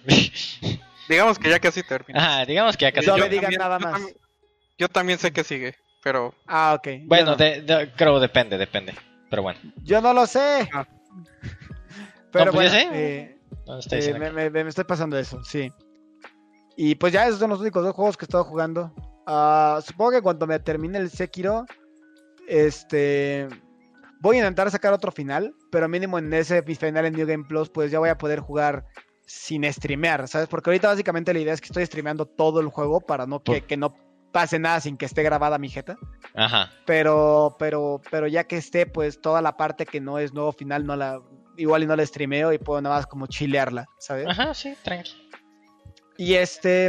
Digamos 1.10 1.38
que 1.38 1.50
ya 1.50 1.60
casi 1.60 1.84
termina. 1.84 2.20
Ajá, 2.20 2.46
digamos 2.46 2.78
que 2.78 2.86
ya 2.86 2.92
casi. 2.92 3.08
No 3.08 3.18
Yo 3.18 3.24
me 3.24 3.30
digan 3.30 3.44
también- 3.52 3.60
nada 3.60 3.78
yo 3.80 3.84
más. 3.86 3.94
también- 3.94 4.18
Yo 4.78 4.88
también 4.90 5.20
sé 5.20 5.32
que 5.34 5.44
sigue, 5.44 5.76
pero 6.04 6.34
Ah, 6.48 6.76
ok. 6.78 6.88
Bueno, 7.06 7.32
no. 7.32 7.36
de- 7.38 7.62
de- 7.62 7.92
creo 7.94 8.20
depende, 8.20 8.58
depende. 8.58 8.94
Pero 9.30 9.44
bueno, 9.44 9.60
Yo 9.84 10.02
no 10.02 10.14
lo 10.14 10.26
sé. 10.26 10.70
Ah. 10.74 10.86
Pero 12.32 12.46
No, 12.46 12.52
pues 12.52 12.72
bueno, 12.72 12.92
eh, 12.96 13.38
no 13.68 13.80
estoy 13.80 13.98
eh, 13.98 14.02
diciendo 14.02 14.20
me, 14.20 14.26
que- 14.44 14.50
me- 14.52 14.64
me 14.64 14.70
estoy 14.70 14.86
pasando 14.86 15.18
eso, 15.18 15.44
sí. 15.44 15.72
Y 16.78 16.96
pues 16.96 17.12
ya 17.14 17.28
esos 17.28 17.40
son 17.40 17.50
los 17.50 17.60
únicos 17.60 17.84
dos 17.84 17.94
juegos 17.94 18.16
que 18.18 18.24
he 18.24 18.28
estado 18.28 18.44
jugando. 18.46 18.94
Ah, 19.28 19.80
supongo 19.86 20.12
que 20.12 20.22
cuando 20.22 20.48
me 20.48 20.60
termine 20.60 20.98
el 20.98 21.10
Sekiro, 21.10 21.66
este... 22.48 23.48
Voy 24.22 24.36
a 24.36 24.40
intentar 24.40 24.70
sacar 24.70 24.94
otro 24.94 25.12
final, 25.12 25.54
pero 25.72 25.90
mínimo 25.90 26.20
en 26.20 26.32
ese 26.34 26.62
final 26.62 27.06
en 27.06 27.14
New 27.14 27.26
Game 27.26 27.44
Plus, 27.46 27.70
pues 27.70 27.90
ya 27.90 27.98
voy 27.98 28.10
a 28.10 28.18
poder 28.20 28.40
jugar 28.40 28.86
sin 29.26 29.64
streamear, 29.74 30.28
¿sabes? 30.28 30.48
Porque 30.48 30.70
ahorita 30.70 30.90
básicamente 30.90 31.34
la 31.34 31.40
idea 31.40 31.54
es 31.54 31.62
que 31.62 31.68
estoy 31.68 31.86
streameando 31.88 32.28
todo 32.28 32.60
el 32.60 32.68
juego 32.68 33.02
para 33.02 33.26
no 33.26 33.42
que, 33.42 33.62
que 33.62 33.78
no 33.78 33.96
pase 34.32 34.60
nada 34.60 34.80
sin 34.80 34.98
que 34.98 35.06
esté 35.06 35.24
grabada 35.24 35.58
mi 35.58 35.70
jeta. 35.70 35.98
Ajá. 36.36 36.72
Pero, 36.86 37.56
pero, 37.60 38.02
pero 38.10 38.28
ya 38.28 38.46
que 38.46 38.58
esté, 38.58 38.86
pues 38.86 39.22
toda 39.22 39.42
la 39.42 39.58
parte 39.58 39.86
que 39.86 40.02
no 40.02 40.20
es 40.20 40.34
nuevo 40.34 40.52
final, 40.52 40.86
no 40.86 40.96
la, 40.96 41.22
igual 41.58 41.84
y 41.84 41.88
no 41.88 41.96
la 41.96 42.06
streameo 42.06 42.54
y 42.54 42.58
puedo 42.58 42.82
nada 42.82 42.96
más 42.96 43.08
como 43.08 43.28
chilearla, 43.28 43.88
¿sabes? 44.00 44.28
Ajá, 44.28 44.54
sí, 44.54 44.76
tranqui. 44.84 45.12
Y 46.18 46.36
este, 46.36 46.86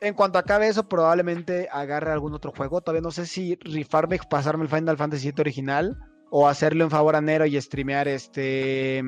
en 0.00 0.14
cuanto 0.14 0.38
acabe 0.38 0.68
eso, 0.68 0.88
probablemente 0.88 1.68
agarre 1.70 2.12
algún 2.12 2.34
otro 2.34 2.52
juego. 2.52 2.80
Todavía 2.80 3.02
no 3.02 3.10
sé 3.10 3.26
si 3.26 3.56
rifarme, 3.56 4.16
y 4.16 4.18
pasarme 4.28 4.64
el 4.64 4.70
Final 4.70 4.96
Fantasy 4.96 5.30
VII 5.30 5.40
original 5.40 5.96
o 6.30 6.48
hacerle 6.48 6.84
un 6.84 6.90
favor 6.90 7.16
a 7.16 7.20
Nero 7.20 7.44
y 7.46 7.60
streamear 7.60 8.08
este 8.08 9.02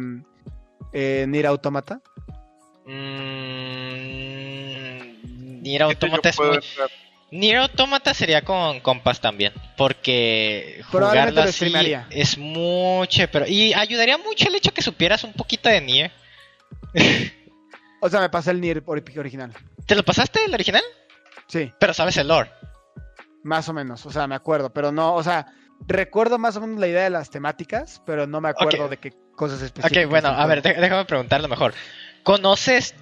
eh, 0.93 1.27
Nier 1.29 1.47
Automata. 1.47 2.01
Mm, 2.85 2.93
Nier 5.63 5.83
Este 5.83 6.07
Automata 6.07 6.29
es 6.29 6.37
puedo 6.37 6.51
muy... 6.51 6.59
entrar. 6.59 6.91
Nier 7.33 7.57
Automata 7.57 8.15
sería 8.15 8.43
con 8.43 8.79
compas 8.81 9.21
también, 9.21 9.53
porque 9.77 10.83
jugarlo 10.91 11.35
lo 11.43 11.43
así 11.49 11.73
es 12.11 12.39
mucho, 12.39 13.25
pero 13.33 13.47
y 13.49 13.73
ayudaría 13.75 14.19
mucho 14.19 14.47
el 14.49 14.55
hecho 14.55 14.73
que 14.73 14.83
supieras 14.83 15.25
un 15.25 15.33
poquito 15.33 15.69
de 15.69 15.81
Nier. 15.81 16.13
O 18.05 18.09
sea, 18.11 18.21
me 18.21 18.29
pasé 18.31 18.51
el 18.51 18.61
Nier 18.61 18.83
ori- 18.85 19.17
original. 19.17 19.53
¿Te 19.87 19.95
lo 19.95 20.03
pasaste 20.03 20.45
el 20.45 20.53
original? 20.53 20.83
Sí, 21.47 21.71
Pero 21.79 21.95
sabes 21.95 22.17
el 22.17 22.27
lore. 22.27 22.51
más 23.45 23.69
o 23.69 23.73
menos. 23.73 24.05
O 24.07 24.11
sea, 24.11 24.27
me 24.27 24.35
acuerdo, 24.35 24.71
pero 24.73 24.91
no, 24.91 25.15
o 25.15 25.23
sea, 25.23 25.47
recuerdo 25.87 26.37
más 26.37 26.57
o 26.57 26.61
menos 26.63 26.81
la 26.81 26.89
idea 26.89 27.05
de 27.05 27.11
las 27.11 27.31
temáticas, 27.31 28.03
pero 28.05 28.27
no 28.27 28.41
me 28.41 28.49
acuerdo 28.49 28.89
de 28.89 28.97
qué 28.97 29.13
cosas 29.37 29.63
específicas. 29.63 30.05
Ok, 30.05 30.11
bueno, 30.11 30.29
a 30.31 30.47
ver, 30.47 30.63
déjame 30.63 31.05
preguntarlo 31.05 31.47
mejor. 31.47 31.75
¿Conoces 32.25 32.97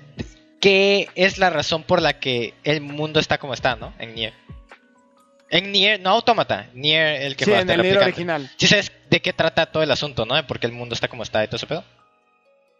qué 0.60 1.08
es 1.14 1.38
la 1.38 1.50
razón 1.50 1.82
por 1.82 2.00
la 2.02 2.20
que 2.20 2.54
el 2.64 2.80
mundo 2.80 3.20
está 3.20 3.38
como 3.38 3.54
está, 3.54 3.76
no? 3.76 3.92
En 3.98 4.14
Nier. 4.14 4.34
En 5.48 5.72
Nier, 5.72 6.00
no 6.00 6.10
Automata, 6.10 6.68
Nier 6.74 7.22
el 7.22 7.36
que 7.36 7.44
Sí, 7.44 7.52
en 7.52 7.68
el 7.68 7.82
Nier 7.82 7.98
original. 7.98 8.50
Sí 8.56 8.66
sabes 8.68 8.92
de 9.10 9.20
qué 9.20 9.32
trata 9.32 9.66
todo 9.66 9.82
el 9.82 9.90
asunto, 9.90 10.24
¿no? 10.26 10.36
De 10.36 10.44
por 10.44 10.60
qué 10.60 10.66
el 10.66 10.72
mundo 10.72 10.94
está 10.94 11.08
como 11.08 11.22
está 11.22 11.42
y 11.42 11.48
todo 11.48 11.56
ese 11.56 11.66
pedo. 11.66 11.84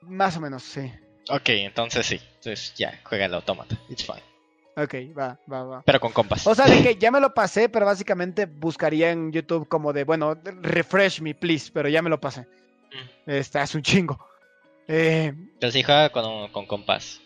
Más 0.03 0.37
o 0.37 0.41
menos, 0.41 0.63
sí. 0.63 0.93
Ok, 1.29 1.49
entonces 1.49 2.07
sí. 2.07 2.21
Entonces 2.37 2.75
ya, 2.77 3.01
juega 3.05 3.27
el 3.27 3.35
Automata. 3.35 3.77
It's 3.89 4.05
fine. 4.05 4.23
Ok, 4.77 4.95
va, 5.19 5.39
va, 5.53 5.65
va. 5.65 5.83
Pero 5.85 6.01
con 6.01 6.13
compas. 6.13 6.47
O 6.47 6.55
sea, 6.55 6.67
de 6.67 6.83
que 6.83 6.97
ya 6.97 7.11
me 7.11 7.21
lo 7.21 7.35
pasé, 7.35 7.69
pero 7.69 7.87
básicamente 7.87 8.47
buscaría 8.47 9.11
en 9.11 9.33
YouTube 9.33 9.69
como 9.69 9.93
de, 9.93 10.05
bueno, 10.05 10.39
refresh 10.63 11.21
me, 11.21 11.35
please, 11.35 11.71
pero 11.73 11.89
ya 11.89 12.03
me 12.03 12.11
lo 12.11 12.21
pasé. 12.21 12.43
Mm. 12.43 13.31
Este, 13.31 13.61
es 13.61 13.75
un 13.75 13.83
chingo. 13.83 14.19
Eh, 14.89 15.33
Pero 15.61 15.73
sí 15.73 15.83
juega 15.83 16.11
con, 16.11 16.51
con 16.51 16.67
compas. 16.67 17.21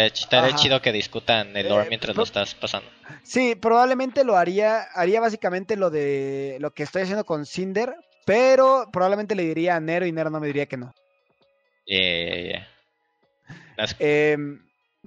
Estaría, 0.00 0.54
chido 0.56 0.80
que 0.82 0.92
discutan 0.92 1.56
el 1.56 1.68
lore 1.68 1.84
Eh, 1.84 1.88
mientras 1.88 2.16
lo 2.16 2.22
estás 2.22 2.54
pasando. 2.54 2.88
sí, 3.22 3.54
probablemente 3.54 4.24
lo 4.24 4.36
haría, 4.36 4.82
haría 4.94 5.20
básicamente 5.20 5.76
lo 5.76 5.90
de 5.90 6.56
lo 6.60 6.72
que 6.72 6.82
estoy 6.82 7.02
haciendo 7.02 7.24
con 7.24 7.46
Cinder, 7.46 7.94
pero 8.24 8.88
probablemente 8.92 9.34
le 9.34 9.44
diría 9.44 9.76
a 9.76 9.80
Nero 9.80 10.06
y 10.06 10.12
Nero 10.12 10.30
no 10.30 10.40
me 10.40 10.46
diría 10.46 10.66
que 10.66 10.76
no. 10.76 10.92
Yeah, 11.86 12.00
yeah, 12.00 12.42
yeah. 13.76 13.86
Eh, 13.98 14.36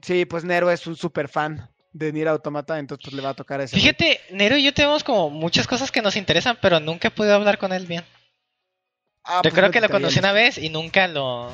sí, 0.02 0.26
pues 0.26 0.44
Nero 0.44 0.70
es 0.70 0.86
un 0.88 0.96
super 0.96 1.30
fan 1.30 1.70
de 1.94 2.12
Nier 2.12 2.28
Automata, 2.28 2.78
entonces 2.78 3.04
pues 3.06 3.14
le 3.14 3.22
va 3.22 3.30
a 3.30 3.34
tocar 3.34 3.62
ese. 3.62 3.76
güey. 3.78 3.82
Fíjate, 3.82 4.20
Nero 4.32 4.58
y 4.58 4.64
yo 4.64 4.74
tenemos 4.74 5.04
como 5.04 5.30
muchas 5.30 5.66
cosas 5.66 5.92
que 5.92 6.02
nos 6.02 6.18
interesan, 6.18 6.58
pero 6.62 6.80
nunca 6.80 7.08
he 7.08 7.12
podido 7.12 7.36
hablar 7.36 7.58
con 7.58 7.72
él 7.72 7.86
bien. 7.86 8.04
Ah, 9.24 9.40
pues 9.42 9.54
Recuerdo 9.54 9.72
que 9.72 9.82
lo 9.82 9.90
conocí 9.90 10.20
una 10.20 10.34
vez 10.34 10.58
y 10.58 10.70
nunca 10.70 11.08
lo. 11.08 11.50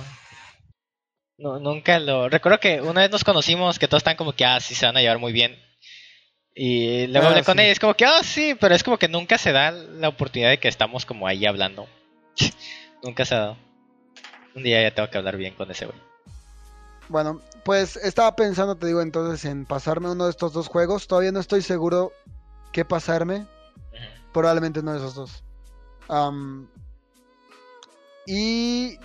No, 1.42 1.60
nunca 1.60 2.00
lo. 2.00 2.30
Recuerdo 2.30 2.60
que 2.60 2.82
una 2.82 3.02
vez 3.02 3.10
nos 3.12 3.24
conocimos 3.24 3.80
que 3.80 3.88
todos 3.88 4.02
están 4.02 4.16
como 4.16 4.34
que, 4.34 4.46
ah, 4.46 4.60
sí, 4.60 4.76
se 4.76 4.86
van 4.86 4.96
a 4.98 5.02
llevar 5.02 5.18
muy 5.20 5.32
bien. 5.34 5.58
Y 6.54 7.08
luego 7.08 7.28
Ah, 7.28 7.30
hablé 7.32 7.44
con 7.44 7.56
sí. 7.56 7.62
ella 7.62 7.70
y 7.70 7.72
es 7.72 7.80
como 7.80 7.94
que, 7.96 8.06
ah, 8.06 8.20
sí, 8.24 8.56
pero 8.60 8.76
es 8.76 8.84
como 8.84 8.98
que 9.00 9.08
nunca 9.08 9.38
se 9.38 9.52
da 9.52 9.72
la 9.72 10.10
oportunidad 10.10 10.50
de 10.50 10.60
que 10.60 10.68
estamos 10.68 11.06
como 11.06 11.26
ahí 11.28 11.46
hablando. 11.46 11.88
nunca 13.04 13.26
se 13.26 13.36
ha 13.36 13.40
dado. 13.40 13.58
Un 14.54 14.64
día 14.64 14.82
ya 14.82 14.94
tengo 14.94 15.10
que 15.10 15.18
hablar 15.18 15.38
bien 15.38 15.56
con 15.56 15.72
ese 15.72 15.86
güey. 15.86 15.98
Bueno, 17.08 17.42
pues 17.64 17.96
estaba 17.98 18.36
pensando, 18.36 18.76
te 18.76 18.88
digo 18.88 19.02
entonces, 19.02 19.44
en 19.46 19.66
pasarme 19.66 20.10
uno 20.12 20.26
de 20.26 20.30
estos 20.32 20.54
dos 20.54 20.68
juegos. 20.68 21.08
Todavía 21.08 21.32
no 21.32 21.40
estoy 21.40 21.62
seguro 21.62 22.12
qué 22.72 22.86
pasarme. 22.86 23.46
Probablemente 24.34 24.82
uno 24.82 24.92
de 24.92 24.98
esos 25.00 25.16
dos. 25.16 25.44
Y. 28.28 28.98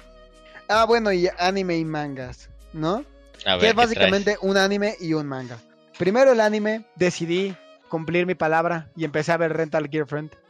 Ah, 0.69 0.85
bueno, 0.85 1.13
y 1.13 1.29
anime 1.39 1.77
y 1.79 1.85
mangas, 1.85 2.49
¿no? 2.73 3.05
A 3.45 3.57
ver, 3.57 3.61
que 3.61 3.67
es 3.67 3.73
¿qué 3.73 3.73
básicamente 3.75 4.37
un 4.41 4.57
anime 4.57 4.97
y 5.01 5.13
un 5.15 5.27
manga. 5.27 5.59
Primero 5.99 6.33
el 6.33 6.41
anime, 6.41 6.85
decidí 6.97 7.55
cumplir 7.89 8.27
mi 8.27 8.35
palabra 8.35 8.89
y 8.97 9.05
empecé 9.05 9.33
a 9.33 9.37
ver 9.37 9.53
Rental 9.57 9.89
Girlfriend. 9.91 10.31
traes? 10.31 10.43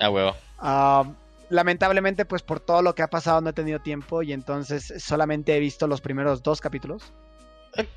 A 0.00 0.10
huevo. 0.10 0.36
Ah, 0.58 1.04
lamentablemente, 1.48 2.24
pues 2.24 2.42
por 2.42 2.60
todo 2.60 2.82
lo 2.82 2.94
que 2.94 3.02
ha 3.02 3.08
pasado 3.08 3.40
no 3.40 3.50
he 3.50 3.52
tenido 3.52 3.78
tiempo 3.80 4.22
y 4.22 4.32
entonces 4.32 4.92
solamente 4.98 5.56
he 5.56 5.60
visto 5.60 5.86
los 5.86 6.00
primeros 6.00 6.42
dos 6.42 6.60
capítulos. 6.60 7.12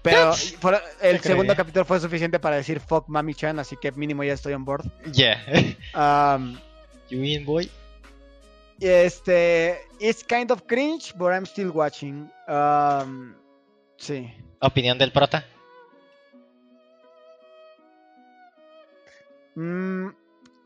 Pero 0.04 0.32
That's- 0.34 0.56
por- 0.60 0.80
el 1.02 1.20
te 1.20 1.30
segundo 1.30 1.56
capítulo 1.56 1.84
fue 1.84 2.00
suficiente 2.00 2.40
para 2.40 2.58
decir 2.58 2.80
fuck 2.80 3.08
Mami 3.08 3.34
Chan, 3.34 3.58
así 3.58 3.76
que 3.82 3.92
mínimo 3.94 4.24
ya 4.24 4.34
estoy 4.34 4.54
on 4.54 4.64
board. 4.66 4.86
Yeah. 5.12 5.42
Um, 5.96 6.60
you 7.10 7.24
in, 7.24 7.44
boy? 7.44 7.70
Este, 8.88 9.80
it's 10.00 10.24
kind 10.24 10.52
of 10.52 10.64
cringe, 10.68 11.14
but 11.18 11.32
I'm 11.32 11.46
still 11.46 11.72
watching. 11.72 12.30
Um, 12.48 13.36
sí. 13.98 14.32
Opinión 14.60 14.98
del 14.98 15.12
prota. 15.12 15.46
Mm, 19.56 20.10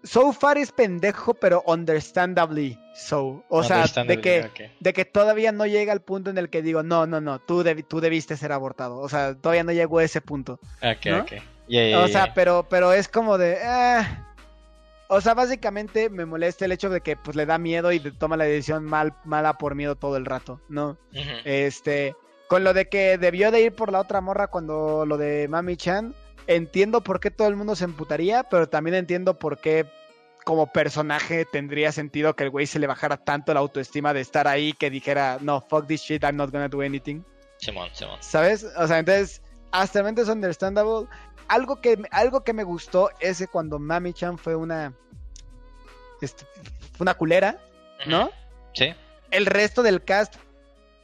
so 0.04 0.32
far 0.32 0.58
es 0.58 0.72
pendejo, 0.72 1.34
pero 1.34 1.64
understandably 1.66 2.80
so. 2.96 3.44
O 3.50 3.64
sea, 3.64 3.86
de 3.86 4.22
que, 4.22 4.72
de 4.80 4.94
que 4.94 5.06
todavía 5.06 5.52
no 5.52 5.66
llega 5.66 5.92
al 5.92 6.02
punto 6.02 6.30
en 6.30 6.38
el 6.38 6.50
que 6.50 6.62
digo, 6.62 6.84
no, 6.84 7.06
no, 7.06 7.20
no, 7.20 7.40
tú, 7.40 7.64
tú 7.88 8.00
debiste 8.00 8.38
ser 8.38 8.52
abortado. 8.52 9.00
O 9.00 9.10
sea, 9.10 9.36
todavía 9.36 9.64
no 9.64 9.72
llegó 9.72 10.00
a 10.00 10.04
ese 10.04 10.22
punto. 10.22 10.60
Ok, 10.82 11.06
¿no? 11.08 11.20
ok. 11.22 11.32
Yeah, 11.68 11.90
yeah, 11.90 12.00
O 12.00 12.08
sea, 12.08 12.26
yeah. 12.26 12.34
pero, 12.34 12.68
pero 12.70 12.94
es 12.94 13.08
como 13.10 13.38
de. 13.38 13.58
eh. 13.62 14.27
O 15.10 15.22
sea, 15.22 15.34
básicamente 15.34 16.10
me 16.10 16.26
molesta 16.26 16.66
el 16.66 16.72
hecho 16.72 16.90
de 16.90 17.02
que 17.02 17.16
pues 17.16 17.36
le 17.36 17.46
da 17.46 17.58
miedo 17.58 17.92
y 17.92 18.00
toma 18.00 18.38
la 18.38 18.44
decisión 18.44 18.84
mal, 18.84 19.14
mala 19.24 19.58
por 19.58 19.76
miedo 19.76 19.96
todo 19.96 20.18
el 20.18 20.26
rato, 20.26 20.60
¿no? 20.68 20.98
Este, 21.46 22.16
con 22.50 22.64
lo 22.64 22.74
de 22.74 22.90
que 22.90 23.18
debió 23.18 23.52
de 23.52 23.62
ir 23.62 23.74
por 23.74 23.92
la 23.92 24.02
otra 24.02 24.22
morra 24.22 24.48
cuando 24.48 25.06
lo 25.06 25.18
de 25.18 25.48
Mami 25.48 25.78
Chan, 25.78 26.14
entiendo 26.48 27.02
por 27.02 27.20
qué 27.20 27.32
todo 27.32 27.48
el 27.48 27.56
mundo 27.56 27.76
se 27.76 27.86
emputaría, 27.86 28.44
pero 28.44 28.68
también 28.68 28.96
entiendo 28.96 29.38
por 29.40 29.60
qué 29.60 29.86
como 30.44 30.72
personaje 30.72 31.46
tendría 31.46 31.92
sentido 31.92 32.36
que 32.36 32.46
el 32.46 32.50
güey 32.50 32.68
se 32.68 32.80
le 32.80 32.88
bajara 32.88 33.18
tanto 33.18 33.54
la 33.54 33.60
autoestima 33.60 34.14
de 34.14 34.22
estar 34.22 34.48
ahí 34.48 34.72
que 34.74 34.90
dijera, 34.90 35.40
no, 35.42 35.62
fuck 35.62 35.88
this 35.88 36.02
shit, 36.02 36.24
I'm 36.24 36.38
not 36.38 36.52
gonna 36.52 36.70
do 36.70 36.82
anything. 36.82 37.22
Simón, 37.58 37.90
Simón. 37.94 38.18
¿Sabes? 38.22 38.66
O 38.78 38.88
sea, 38.88 39.00
entonces, 39.00 39.42
hasta 39.72 40.00
el 40.00 40.04
momento 40.04 40.22
es 40.22 40.30
understandable. 40.30 41.08
Algo 41.48 41.82
que, 41.82 42.02
algo 42.12 42.44
que 42.44 42.54
me 42.54 42.64
gustó 42.64 43.10
es 43.20 43.40
que 43.40 43.48
cuando 43.48 43.80
Mami 43.80 44.14
Chan 44.14 44.38
fue 44.38 44.56
una. 44.56 44.94
este, 46.22 46.46
fue 46.94 47.06
una 47.06 47.14
culera, 47.14 47.60
¿no? 48.06 48.32
Sí. 48.74 48.94
El 49.32 49.46
resto 49.46 49.84
del 49.84 50.04
cast 50.04 50.36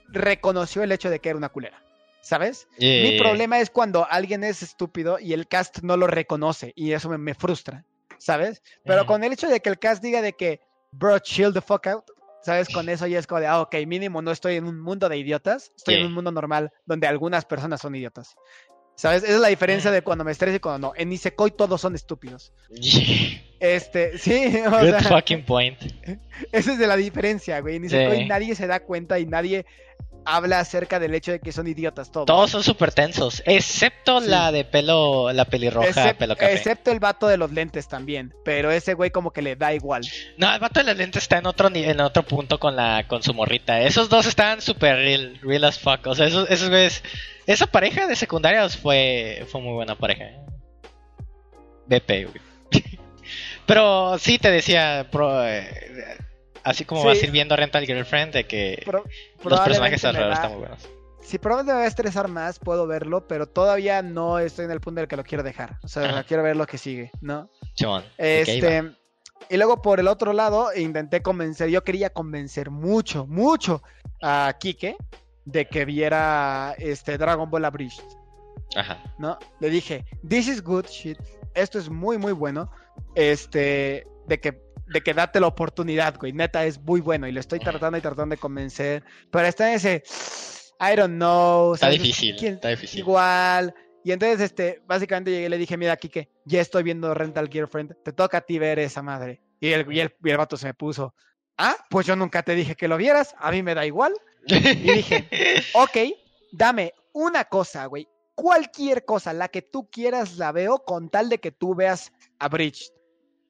reconoció 0.07 0.83
el 0.83 0.91
hecho 0.91 1.09
de 1.09 1.19
que 1.19 1.29
era 1.29 1.37
una 1.37 1.49
culera. 1.49 1.81
¿Sabes? 2.21 2.69
Yeah, 2.77 3.11
Mi 3.11 3.19
problema 3.19 3.59
es 3.59 3.69
cuando 3.69 4.07
alguien 4.09 4.45
es 4.45 4.63
estúpido 4.63 5.19
y 5.19 5.33
el 5.33 5.45
cast 5.45 5.79
no 5.79 5.97
lo 5.97 6.07
reconoce 6.07 6.71
y 6.73 6.93
eso 6.93 7.09
me, 7.09 7.17
me 7.17 7.33
frustra, 7.33 7.83
¿sabes? 8.17 8.61
Pero 8.85 9.05
con 9.05 9.25
el 9.25 9.33
hecho 9.33 9.49
de 9.49 9.59
que 9.59 9.67
el 9.67 9.77
cast 9.77 10.01
diga 10.01 10.21
de 10.21 10.31
que, 10.31 10.61
bro, 10.93 11.19
chill 11.19 11.51
the 11.51 11.59
fuck 11.59 11.85
out, 11.87 12.05
¿sabes? 12.43 12.69
Con 12.69 12.89
eso 12.89 13.07
ya 13.07 13.19
es 13.19 13.27
como 13.27 13.41
de, 13.41 13.47
ah, 13.47 13.61
ok, 13.61 13.75
mínimo 13.87 14.21
no 14.21 14.31
estoy 14.31 14.55
en 14.55 14.65
un 14.65 14.79
mundo 14.79 15.09
de 15.09 15.17
idiotas, 15.17 15.71
estoy 15.75 15.95
en 15.95 16.05
un 16.05 16.13
mundo 16.13 16.31
normal 16.31 16.71
donde 16.85 17.07
algunas 17.07 17.45
personas 17.45 17.81
son 17.81 17.95
idiotas. 17.95 18.35
¿Sabes? 18.95 19.23
Esa 19.23 19.33
es 19.33 19.39
la 19.39 19.47
diferencia 19.47 19.89
Ujú. 19.89 19.95
de 19.95 20.01
cuando 20.03 20.23
me 20.23 20.31
estreso 20.31 20.55
y 20.57 20.59
cuando 20.59 20.89
no. 20.89 20.93
En 20.95 21.09
Nisekoi 21.09 21.51
todos 21.51 21.81
son 21.81 21.95
estúpidos. 21.95 22.51
Yeah. 22.69 23.41
Este, 23.63 24.17
sí, 24.17 24.57
o 24.67 24.69
Good 24.71 24.89
sea, 24.89 25.01
fucking 25.03 25.45
point. 25.45 25.79
esa 26.51 26.73
es 26.73 26.77
de 26.77 26.85
la 26.87 26.97
diferencia, 26.97 27.61
güey. 27.61 27.79
Nisekoi 27.79 28.17
Sí. 28.17 28.25
nadie 28.25 28.55
se 28.55 28.67
da 28.67 28.81
cuenta 28.81 29.19
y 29.19 29.25
nadie 29.25 29.65
habla 30.25 30.59
acerca 30.59 30.99
del 30.99 31.13
hecho 31.15 31.31
de 31.33 31.39
que 31.39 31.51
son 31.53 31.67
idiotas 31.67 32.11
todos. 32.11 32.25
Todos 32.25 32.49
son 32.51 32.63
súper 32.63 32.91
tensos, 32.93 33.41
excepto 33.45 34.19
Sí. 34.21 34.27
la 34.29 34.51
de 34.51 34.63
pelo, 34.65 35.31
la 35.33 35.45
pelirroja, 35.45 35.87
Excep- 35.89 36.15
pelo 36.17 36.35
café. 36.35 36.53
excepto 36.53 36.91
el 36.91 36.99
vato 36.99 37.27
de 37.27 37.37
los 37.37 37.51
lentes 37.51 37.87
también. 37.87 38.33
Pero 38.45 38.69
ese 38.71 38.93
güey 38.95 39.11
como 39.11 39.31
que 39.31 39.41
le 39.41 39.55
da 39.55 39.73
igual. 39.73 40.03
No, 40.37 40.53
el 40.53 40.59
vato 40.59 40.79
de 40.81 40.85
las 40.85 40.97
lentes 40.97 41.23
está 41.23 41.37
en 41.37 41.45
otro 41.45 41.69
ni- 41.69 41.83
en 41.85 41.99
otro 42.01 42.23
punto 42.23 42.59
con 42.59 42.75
la 42.75 43.05
con 43.07 43.23
su 43.23 43.33
morrita. 43.33 43.81
Esos 43.81 44.09
dos 44.09 44.25
estaban 44.25 44.61
súper 44.61 44.95
real, 44.97 45.39
real 45.41 45.63
as 45.65 45.79
fuck. 45.79 46.05
O 46.07 46.15
sea, 46.15 46.25
esos, 46.27 46.49
esos 46.49 46.69
güeyes, 46.69 47.01
esa 47.47 47.67
pareja 47.67 48.07
de 48.07 48.15
secundarios 48.17 48.75
fue 48.77 49.45
fue 49.51 49.61
muy 49.61 49.73
buena 49.73 49.95
pareja. 49.95 50.25
BP, 51.87 52.25
güey. 52.25 52.52
Pero 53.65 54.17
sí 54.19 54.37
te 54.39 54.51
decía, 54.51 55.07
pro- 55.11 55.45
eh, 55.45 56.17
así 56.63 56.85
como 56.85 57.01
Sí. 57.01 57.07
vas 57.07 57.21
a 57.21 57.25
ir 57.25 57.31
viendo 57.31 57.55
Rental 57.55 57.85
Girlfriend, 57.85 58.33
de 58.33 58.45
que 58.45 58.81
Pro- 58.85 59.03
los 59.43 59.59
personajes 59.61 60.03
alrededor 60.05 60.33
están 60.33 60.51
muy 60.51 60.59
buenos. 60.61 60.87
Si 61.21 61.37
probablemente 61.39 61.73
me 61.73 61.79
va 61.79 61.85
a 61.85 61.87
estresar 61.87 62.27
más, 62.27 62.59
puedo 62.59 62.85
verlo, 62.85 63.27
pero 63.27 63.47
todavía 63.47 64.01
no 64.01 64.39
estoy 64.39 64.65
en 64.65 64.71
el 64.71 64.81
punto 64.81 64.99
en 64.99 65.03
el 65.03 65.07
que 65.07 65.15
lo 65.15 65.23
quiero 65.23 65.41
dejar. 65.43 65.77
O 65.81 65.87
sea, 65.87 66.03
Ajá. 66.09 66.23
quiero 66.23 66.43
ver 66.43 66.57
lo 66.57 66.65
que 66.67 66.77
sigue, 66.77 67.11
¿no? 67.21 67.49
Simón, 67.75 68.03
¿de 68.17 68.43
qué 68.45 68.55
iba? 68.57 68.67
Este, 68.69 68.91
y 69.49 69.57
luego 69.57 69.81
por 69.81 70.01
el 70.01 70.07
otro 70.09 70.33
lado, 70.33 70.69
intenté 70.75 71.21
convencer, 71.21 71.69
yo 71.69 71.83
quería 71.83 72.09
convencer 72.09 72.69
mucho, 72.71 73.25
mucho 73.25 73.81
a 74.21 74.53
Kike 74.59 74.97
de 75.45 75.65
que 75.67 75.85
viera 75.85 76.75
este 76.77 77.17
Dragon 77.17 77.49
Ball 77.49 77.65
Abridged, 77.65 78.03
Ajá. 78.75 79.01
¿no? 79.17 79.39
Le 79.61 79.69
dije, 79.69 80.05
this 80.27 80.47
is 80.49 80.61
good 80.61 80.85
shit, 80.87 81.17
esto 81.55 81.79
es 81.79 81.89
muy, 81.89 82.17
muy 82.17 82.31
bueno, 82.33 82.69
este, 83.15 84.05
de 84.27 84.39
que, 84.39 84.61
de 84.87 85.01
que 85.01 85.13
date 85.13 85.39
la 85.39 85.47
oportunidad, 85.47 86.17
güey, 86.17 86.33
neta 86.33 86.65
es 86.65 86.79
muy 86.81 87.01
bueno 87.01 87.27
y 87.27 87.31
lo 87.31 87.39
estoy 87.39 87.59
tratando 87.59 87.97
y 87.97 88.01
tratando 88.01 88.33
de 88.35 88.39
convencer, 88.39 89.03
pero 89.31 89.47
está 89.47 89.69
en 89.69 89.75
ese, 89.75 90.03
I 90.79 90.95
don't 90.95 91.15
know, 91.15 91.73
Está 91.75 91.89
difícil, 91.89 92.35
¿Quién- 92.37 92.55
está 92.55 92.69
difícil. 92.69 92.99
Igual. 92.99 93.73
Y 94.03 94.11
entonces, 94.11 94.41
este, 94.41 94.81
básicamente 94.85 95.31
llegué 95.31 95.45
y 95.45 95.49
le 95.49 95.57
dije, 95.57 95.77
mira, 95.77 95.95
Kike, 95.95 96.29
ya 96.45 96.59
estoy 96.59 96.83
viendo 96.83 97.13
Rental 97.13 97.47
Girlfriend, 97.49 97.95
te 98.03 98.11
toca 98.11 98.39
a 98.39 98.41
ti 98.41 98.59
ver 98.59 98.77
esa 98.79 99.01
madre. 99.01 99.41
Y 99.61 99.71
el, 99.71 99.89
y 99.93 100.01
el, 100.01 100.13
y 100.21 100.29
el 100.29 100.37
vato 100.37 100.57
se 100.57 100.67
me 100.67 100.73
puso, 100.73 101.15
ah, 101.57 101.77
pues 101.89 102.05
yo 102.05 102.15
nunca 102.17 102.43
te 102.43 102.53
dije 102.53 102.75
que 102.75 102.89
lo 102.89 102.97
vieras, 102.97 103.33
a 103.39 103.49
mí 103.51 103.63
me 103.63 103.73
da 103.75 103.85
igual. 103.85 104.13
Y 104.45 104.59
dije, 104.91 105.29
ok, 105.73 105.97
dame 106.51 106.93
una 107.13 107.45
cosa, 107.45 107.85
güey, 107.85 108.05
cualquier 108.35 109.05
cosa, 109.05 109.33
la 109.33 109.47
que 109.47 109.61
tú 109.61 109.89
quieras 109.91 110.37
la 110.37 110.51
veo 110.51 110.79
con 110.79 111.09
tal 111.09 111.29
de 111.29 111.39
que 111.39 111.51
tú 111.51 111.75
veas 111.75 112.11
a 112.39 112.49
Bridge. 112.49 112.91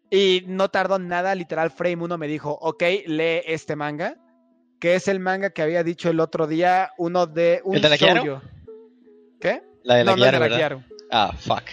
Y 0.09 0.43
no 0.47 0.69
tardó 0.69 0.99
nada, 0.99 1.33
literal, 1.33 1.71
Frame 1.71 2.03
1 2.03 2.17
me 2.17 2.27
dijo, 2.27 2.51
ok, 2.61 2.83
lee 3.07 3.41
este 3.45 3.75
manga, 3.75 4.15
que 4.79 4.95
es 4.95 5.07
el 5.07 5.19
manga 5.19 5.49
que 5.51 5.61
había 5.61 5.83
dicho 5.83 6.09
el 6.09 6.19
otro 6.19 6.45
día, 6.45 6.91
uno 6.97 7.25
de 7.25 7.61
un 7.63 7.75
¿El 7.75 7.81
de 7.81 7.89
la 7.89 7.97
Kiaru? 7.97 8.41
¿Qué? 9.41 9.63
La 9.83 9.95
de 9.95 10.03
la 10.03 10.11
no, 10.11 10.17
no 10.17 10.23
el 10.25 10.31
Kiara, 10.31 10.31
de 10.31 10.39
la 10.39 10.39
¿verdad? 10.39 10.57
Kiaru. 10.57 10.83
Ah, 11.11 11.33
fuck. 11.37 11.63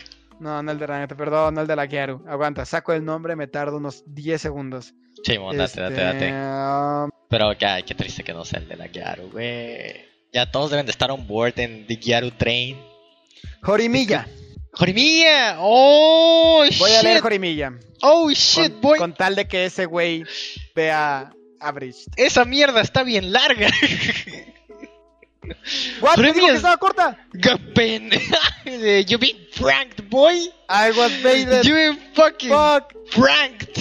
No, 0.41 0.63
no 0.63 0.73
el 0.73 0.79
de 0.79 0.87
la 0.87 1.07
perdón, 1.09 1.55
no 1.55 1.61
el 1.61 1.67
de 1.67 1.77
la 1.77 1.87
Kiaru. 1.87 2.25
Aguanta, 2.27 2.65
saco 2.65 2.93
el 2.95 3.05
nombre, 3.05 3.37
me 3.37 3.47
tardo 3.47 3.77
unos 3.77 4.03
10 4.07 4.41
segundos. 4.41 4.95
Simón, 5.23 5.57
date, 5.57 5.81
date, 5.81 5.95
Este, 5.95 6.05
date. 6.05 7.05
um, 7.05 7.11
Pero 7.29 7.51
qué 7.59 7.95
triste 7.95 8.25
que 8.25 8.33
no 8.33 8.45
sea 8.45 8.61
el 8.61 8.69
de 8.69 8.77
la 8.77 8.87
Gyaru, 8.87 9.31
güey. 9.31 10.09
Ya 10.33 10.51
todos 10.51 10.71
deben 10.71 10.87
de 10.87 10.93
estar 10.93 11.11
on 11.11 11.27
board 11.27 11.59
en 11.59 11.87
The 11.87 11.97
Gyaru 11.97 12.31
Train. 12.31 12.79
Jorimilla. 13.63 14.27
¡Jorimilla! 14.73 15.57
¡Oh, 15.59 16.65
Voy 16.79 16.91
a 16.91 16.95
shit! 16.97 17.03
leer 17.03 17.21
Jorimilla. 17.21 17.73
¡Oh, 18.03 18.31
shit, 18.31 18.73
con, 18.73 18.81
boy! 18.81 18.99
con 18.99 19.15
tal 19.15 19.35
de 19.37 19.47
que 19.49 19.65
ese 19.67 19.87
güey 19.87 20.25
vea 20.75 21.33
a 21.61 21.73
Bridge. 21.73 22.07
Esa 22.17 22.45
mierda 22.45 22.81
está 22.81 23.03
bien 23.03 23.33
larga. 23.33 23.69
¿What? 26.01 26.15
¿Te 26.17 26.23
digo 26.33 26.47
que 26.47 26.53
es- 26.53 26.57
estaba 26.57 26.77
corta? 26.77 27.19
Gapen. 27.33 28.11
you 29.07 29.19
been 29.19 29.37
pranked, 29.59 30.09
boy. 30.09 30.37
I 30.69 30.91
was 30.97 31.13
baited. 31.23 31.65
You 31.65 31.75
been 31.75 31.99
fucking 32.15 32.51
Fuck. 32.51 32.95
pranked. 33.11 33.79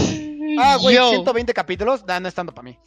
Ah, 0.60 0.78
güey, 0.82 0.96
Yo. 0.96 1.10
120 1.12 1.54
capítulos. 1.54 2.04
Nah, 2.06 2.20
no 2.20 2.28
es 2.28 2.34
tanto 2.34 2.54
para 2.54 2.64
mí. 2.66 2.78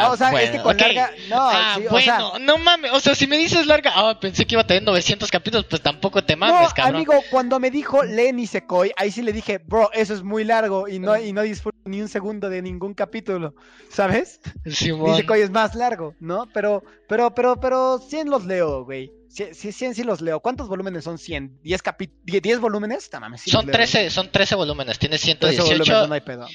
Ah, 0.00 0.10
o 0.10 0.16
sea, 0.16 0.28
es 0.42 0.50
que 0.50 0.58
bueno, 0.58 0.62
con 0.62 0.74
ok. 0.76 0.80
larga. 0.80 1.10
No, 1.28 1.36
Ah, 1.50 1.74
sí, 1.78 1.86
o 1.86 1.90
bueno, 1.90 2.30
sea. 2.30 2.38
no 2.40 2.58
mames, 2.58 2.92
o 2.92 3.00
sea, 3.00 3.14
si 3.14 3.26
me 3.26 3.36
dices 3.36 3.66
larga, 3.66 3.92
ah, 3.94 4.18
pensé 4.20 4.44
que 4.46 4.54
iba 4.54 4.62
a 4.62 4.66
tener 4.66 4.82
900 4.82 5.30
capítulos, 5.30 5.66
pues 5.68 5.82
tampoco 5.82 6.24
te 6.24 6.36
mames, 6.36 6.68
No, 6.68 6.74
cabrón. 6.74 6.96
amigo, 6.96 7.14
cuando 7.30 7.58
me 7.60 7.70
dijo 7.70 8.02
lee 8.04 8.32
Nisekoi, 8.32 8.92
ahí 8.96 9.10
sí 9.10 9.22
le 9.22 9.32
dije, 9.32 9.58
bro, 9.58 9.90
eso 9.92 10.14
es 10.14 10.22
muy 10.22 10.44
largo 10.44 10.88
y 10.88 10.98
no, 10.98 11.16
y 11.18 11.32
no 11.32 11.42
disfruto 11.42 11.78
ni 11.84 12.00
un 12.00 12.08
segundo 12.08 12.48
de 12.48 12.62
ningún 12.62 12.94
capítulo, 12.94 13.54
¿sabes? 13.90 14.40
Simón. 14.66 15.10
Nisekoi 15.10 15.40
es 15.42 15.50
más 15.50 15.74
largo, 15.74 16.14
¿no? 16.20 16.46
Pero, 16.54 16.82
pero, 17.08 17.34
pero, 17.34 17.58
pero 17.60 17.98
100 17.98 18.30
los 18.30 18.44
leo, 18.46 18.84
güey. 18.84 19.10
100, 19.28 19.54
100 19.54 19.94
sí 19.94 20.02
los 20.04 20.20
leo. 20.20 20.40
¿Cuántos 20.40 20.68
volúmenes 20.68 21.04
son 21.04 21.16
100? 21.16 21.60
¿10, 21.64 21.80
capi 21.80 22.10
10 22.24 22.60
volúmenes? 22.60 23.08
Mames, 23.18 23.40
sí 23.40 23.50
Son 23.50 23.64
leo. 23.64 23.72
13, 23.72 24.10
son 24.10 24.30
13 24.30 24.54
volúmenes, 24.56 24.98
tiene 24.98 25.16
13 25.18 25.24
118, 25.24 25.78
volúmenes, 25.78 26.08
no 26.08 26.14
hay 26.14 26.20
pedo. 26.20 26.46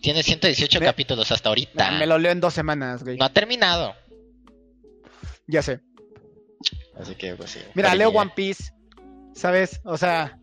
Tiene 0.00 0.22
118 0.22 0.80
Me- 0.80 0.86
capítulos 0.86 1.30
hasta 1.32 1.48
ahorita. 1.48 1.92
Me 1.92 2.06
lo 2.06 2.18
leo 2.18 2.32
en 2.32 2.40
dos 2.40 2.54
semanas, 2.54 3.02
güey. 3.02 3.16
No 3.16 3.24
ha 3.24 3.32
terminado. 3.32 3.94
Ya 5.46 5.62
sé. 5.62 5.80
Así 6.98 7.14
que 7.14 7.34
pues 7.34 7.50
sí. 7.50 7.60
Mira, 7.74 7.94
leo 7.94 8.08
One 8.10 8.32
Piece, 8.34 8.72
¿sabes? 9.34 9.80
O 9.84 9.96
sea, 9.96 10.38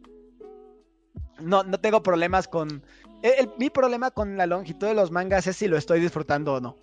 no, 1.40 1.64
no 1.64 1.80
tengo 1.80 2.04
problemas 2.04 2.48
con... 2.48 2.84
el- 3.24 3.34
el- 3.40 3.50
mi 3.58 3.70
problema 3.70 4.12
con 4.12 4.38
la 4.38 4.46
longitud 4.46 4.88
de 4.88 4.94
los 4.94 5.12
mangas 5.12 5.48
es 5.48 5.58
si 5.58 5.68
lo 5.68 5.78
estoy 5.78 6.00
disfrutando 6.00 6.54
o 6.54 6.62
no. 6.62 6.78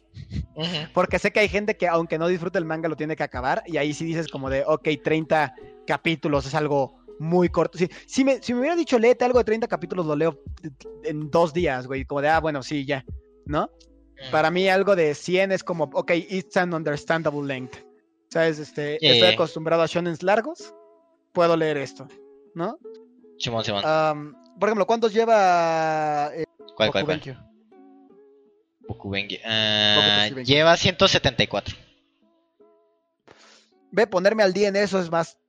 Porque 0.92 1.18
sé 1.20 1.30
que 1.30 1.40
hay 1.40 1.48
gente 1.48 1.76
que 1.76 1.86
aunque 1.86 2.18
no 2.18 2.26
disfrute 2.26 2.58
el 2.58 2.64
manga 2.64 2.88
lo 2.88 2.96
tiene 2.96 3.14
que 3.16 3.22
acabar 3.22 3.62
y 3.66 3.76
ahí 3.76 3.94
sí 3.94 4.04
dices 4.04 4.26
como 4.28 4.50
de, 4.50 4.64
ok, 4.66 4.88
30 5.02 5.54
capítulos 5.86 6.46
es 6.46 6.54
algo 6.54 6.99
muy 7.20 7.50
corto. 7.50 7.76
Si, 7.78 7.88
si, 8.06 8.24
me, 8.24 8.42
si 8.42 8.54
me 8.54 8.60
hubiera 8.60 8.74
dicho 8.74 8.98
léete 8.98 9.24
algo 9.26 9.38
de 9.38 9.44
30 9.44 9.68
capítulos 9.68 10.06
lo 10.06 10.16
leo 10.16 10.42
en 11.04 11.30
dos 11.30 11.52
días, 11.52 11.86
güey, 11.86 12.04
como 12.06 12.22
de, 12.22 12.28
ah, 12.28 12.40
bueno, 12.40 12.62
sí, 12.62 12.86
ya, 12.86 13.04
¿no? 13.44 13.70
Para 14.30 14.50
mí 14.50 14.68
algo 14.68 14.96
de 14.96 15.14
100 15.14 15.52
es 15.52 15.62
como, 15.64 15.84
ok, 15.92 16.10
it's 16.28 16.56
an 16.56 16.74
understandable 16.74 17.46
length. 17.46 17.76
¿Sabes? 18.30 18.58
Este, 18.58 18.98
Yeah, 19.00 19.12
estoy 19.12 19.28
yeah. 19.28 19.34
acostumbrado 19.34 19.82
a 19.82 19.86
shonens 19.86 20.22
largos. 20.22 20.74
Puedo 21.32 21.56
leer 21.56 21.78
esto, 21.78 22.06
¿no? 22.54 22.78
Simón, 23.38 23.64
Simón. 23.64 23.82
Por 24.58 24.68
ejemplo, 24.68 24.86
¿cuántos 24.86 25.12
lleva 25.12 26.30
eh, 26.34 26.44
¿Cuál, 26.76 26.90
cuál, 26.90 27.04
cuál? 27.04 27.38
Bokubengi. 28.88 29.38
lleva 30.44 30.76
174. 30.76 31.76
Ve, 33.92 34.06
ponerme 34.06 34.42
al 34.42 34.52
día 34.52 34.68
en 34.68 34.76
eso 34.76 35.00
es 35.00 35.10
más. 35.10 35.39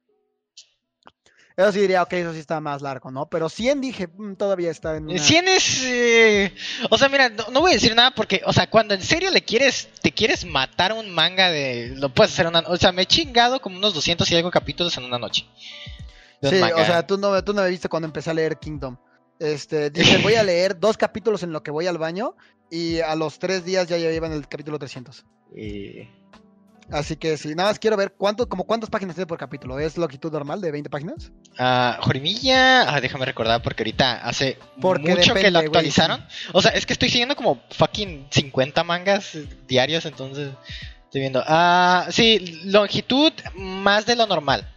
Eso 1.61 1.71
sí 1.71 1.79
diría, 1.79 2.03
ok, 2.03 2.13
eso 2.13 2.33
sí 2.33 2.39
está 2.39 2.59
más 2.59 2.81
largo, 2.81 3.11
¿no? 3.11 3.27
Pero 3.27 3.49
100 3.49 3.81
dije, 3.81 4.07
"Mm, 4.07 4.35
todavía 4.35 4.71
está 4.71 4.97
en. 4.97 5.09
Una... 5.09 5.17
100 5.17 5.47
es. 5.47 5.83
eh, 5.85 6.53
O 6.89 6.97
sea, 6.97 7.09
mira, 7.09 7.29
no, 7.29 7.45
no 7.51 7.61
voy 7.61 7.71
a 7.71 7.73
decir 7.75 7.95
nada 7.95 8.11
porque, 8.11 8.41
o 8.45 8.53
sea, 8.53 8.69
cuando 8.69 8.93
en 8.93 9.01
serio 9.01 9.31
le 9.31 9.41
quieres, 9.43 9.89
te 10.01 10.11
quieres 10.11 10.45
matar 10.45 10.93
un 10.93 11.09
manga 11.09 11.49
de. 11.49 11.93
Lo 11.95 12.13
puedes 12.13 12.33
hacer 12.33 12.47
una. 12.47 12.59
O 12.67 12.77
sea, 12.77 12.91
me 12.91 13.03
he 13.03 13.05
chingado 13.05 13.61
como 13.61 13.77
unos 13.77 13.93
200 13.93 14.29
y 14.31 14.35
algo 14.35 14.51
capítulos 14.51 14.97
en 14.97 15.03
una 15.05 15.17
noche. 15.19 15.45
Sí, 16.41 16.55
manga. 16.55 16.75
o 16.77 16.85
sea, 16.85 17.05
tú 17.05 17.17
no, 17.17 17.43
tú 17.43 17.53
no 17.53 17.61
me 17.61 17.69
viste 17.69 17.87
cuando 17.89 18.07
empecé 18.07 18.29
a 18.31 18.33
leer 18.33 18.57
Kingdom. 18.57 18.97
Este, 19.39 19.89
dije, 19.89 20.17
voy 20.19 20.35
a 20.35 20.43
leer 20.43 20.79
dos 20.79 20.97
capítulos 20.97 21.43
en 21.43 21.51
lo 21.51 21.63
que 21.63 21.71
voy 21.71 21.87
al 21.87 21.97
baño 21.97 22.35
y 22.69 22.99
a 22.99 23.15
los 23.15 23.39
tres 23.39 23.65
días 23.65 23.87
ya 23.87 23.97
llevan 23.97 24.31
el 24.31 24.47
capítulo 24.47 24.77
300. 24.79 25.25
Y- 25.55 26.07
Así 26.91 27.15
que 27.15 27.37
sí, 27.37 27.55
nada 27.55 27.69
más 27.69 27.79
quiero 27.79 27.95
ver 27.95 28.13
cuánto, 28.17 28.49
como 28.49 28.65
cuántas 28.65 28.89
páginas 28.89 29.15
tiene 29.15 29.25
por 29.25 29.37
capítulo. 29.37 29.79
¿Es 29.79 29.97
longitud 29.97 30.31
normal 30.31 30.59
de 30.59 30.71
20 30.71 30.89
páginas? 30.89 31.31
Ah, 31.57 31.97
Jorimilla, 32.01 32.93
ah, 32.93 32.99
déjame 32.99 33.25
recordar 33.25 33.61
porque 33.61 33.83
ahorita 33.83 34.27
hace 34.27 34.57
Porque 34.79 35.15
mucho 35.15 35.33
que 35.33 35.51
lo 35.51 35.59
actualizaron. 35.59 36.25
O 36.51 36.61
sea, 36.61 36.71
es 36.71 36.85
que 36.85 36.93
estoy 36.93 37.09
siguiendo 37.09 37.35
como 37.35 37.61
fucking 37.71 38.27
50 38.29 38.83
mangas 38.83 39.37
diarios, 39.67 40.05
entonces 40.05 40.51
estoy 41.05 41.21
viendo. 41.21 41.41
Ah, 41.47 42.07
sí, 42.09 42.61
longitud 42.65 43.31
más 43.55 44.05
de 44.05 44.17
lo 44.17 44.27
normal. 44.27 44.67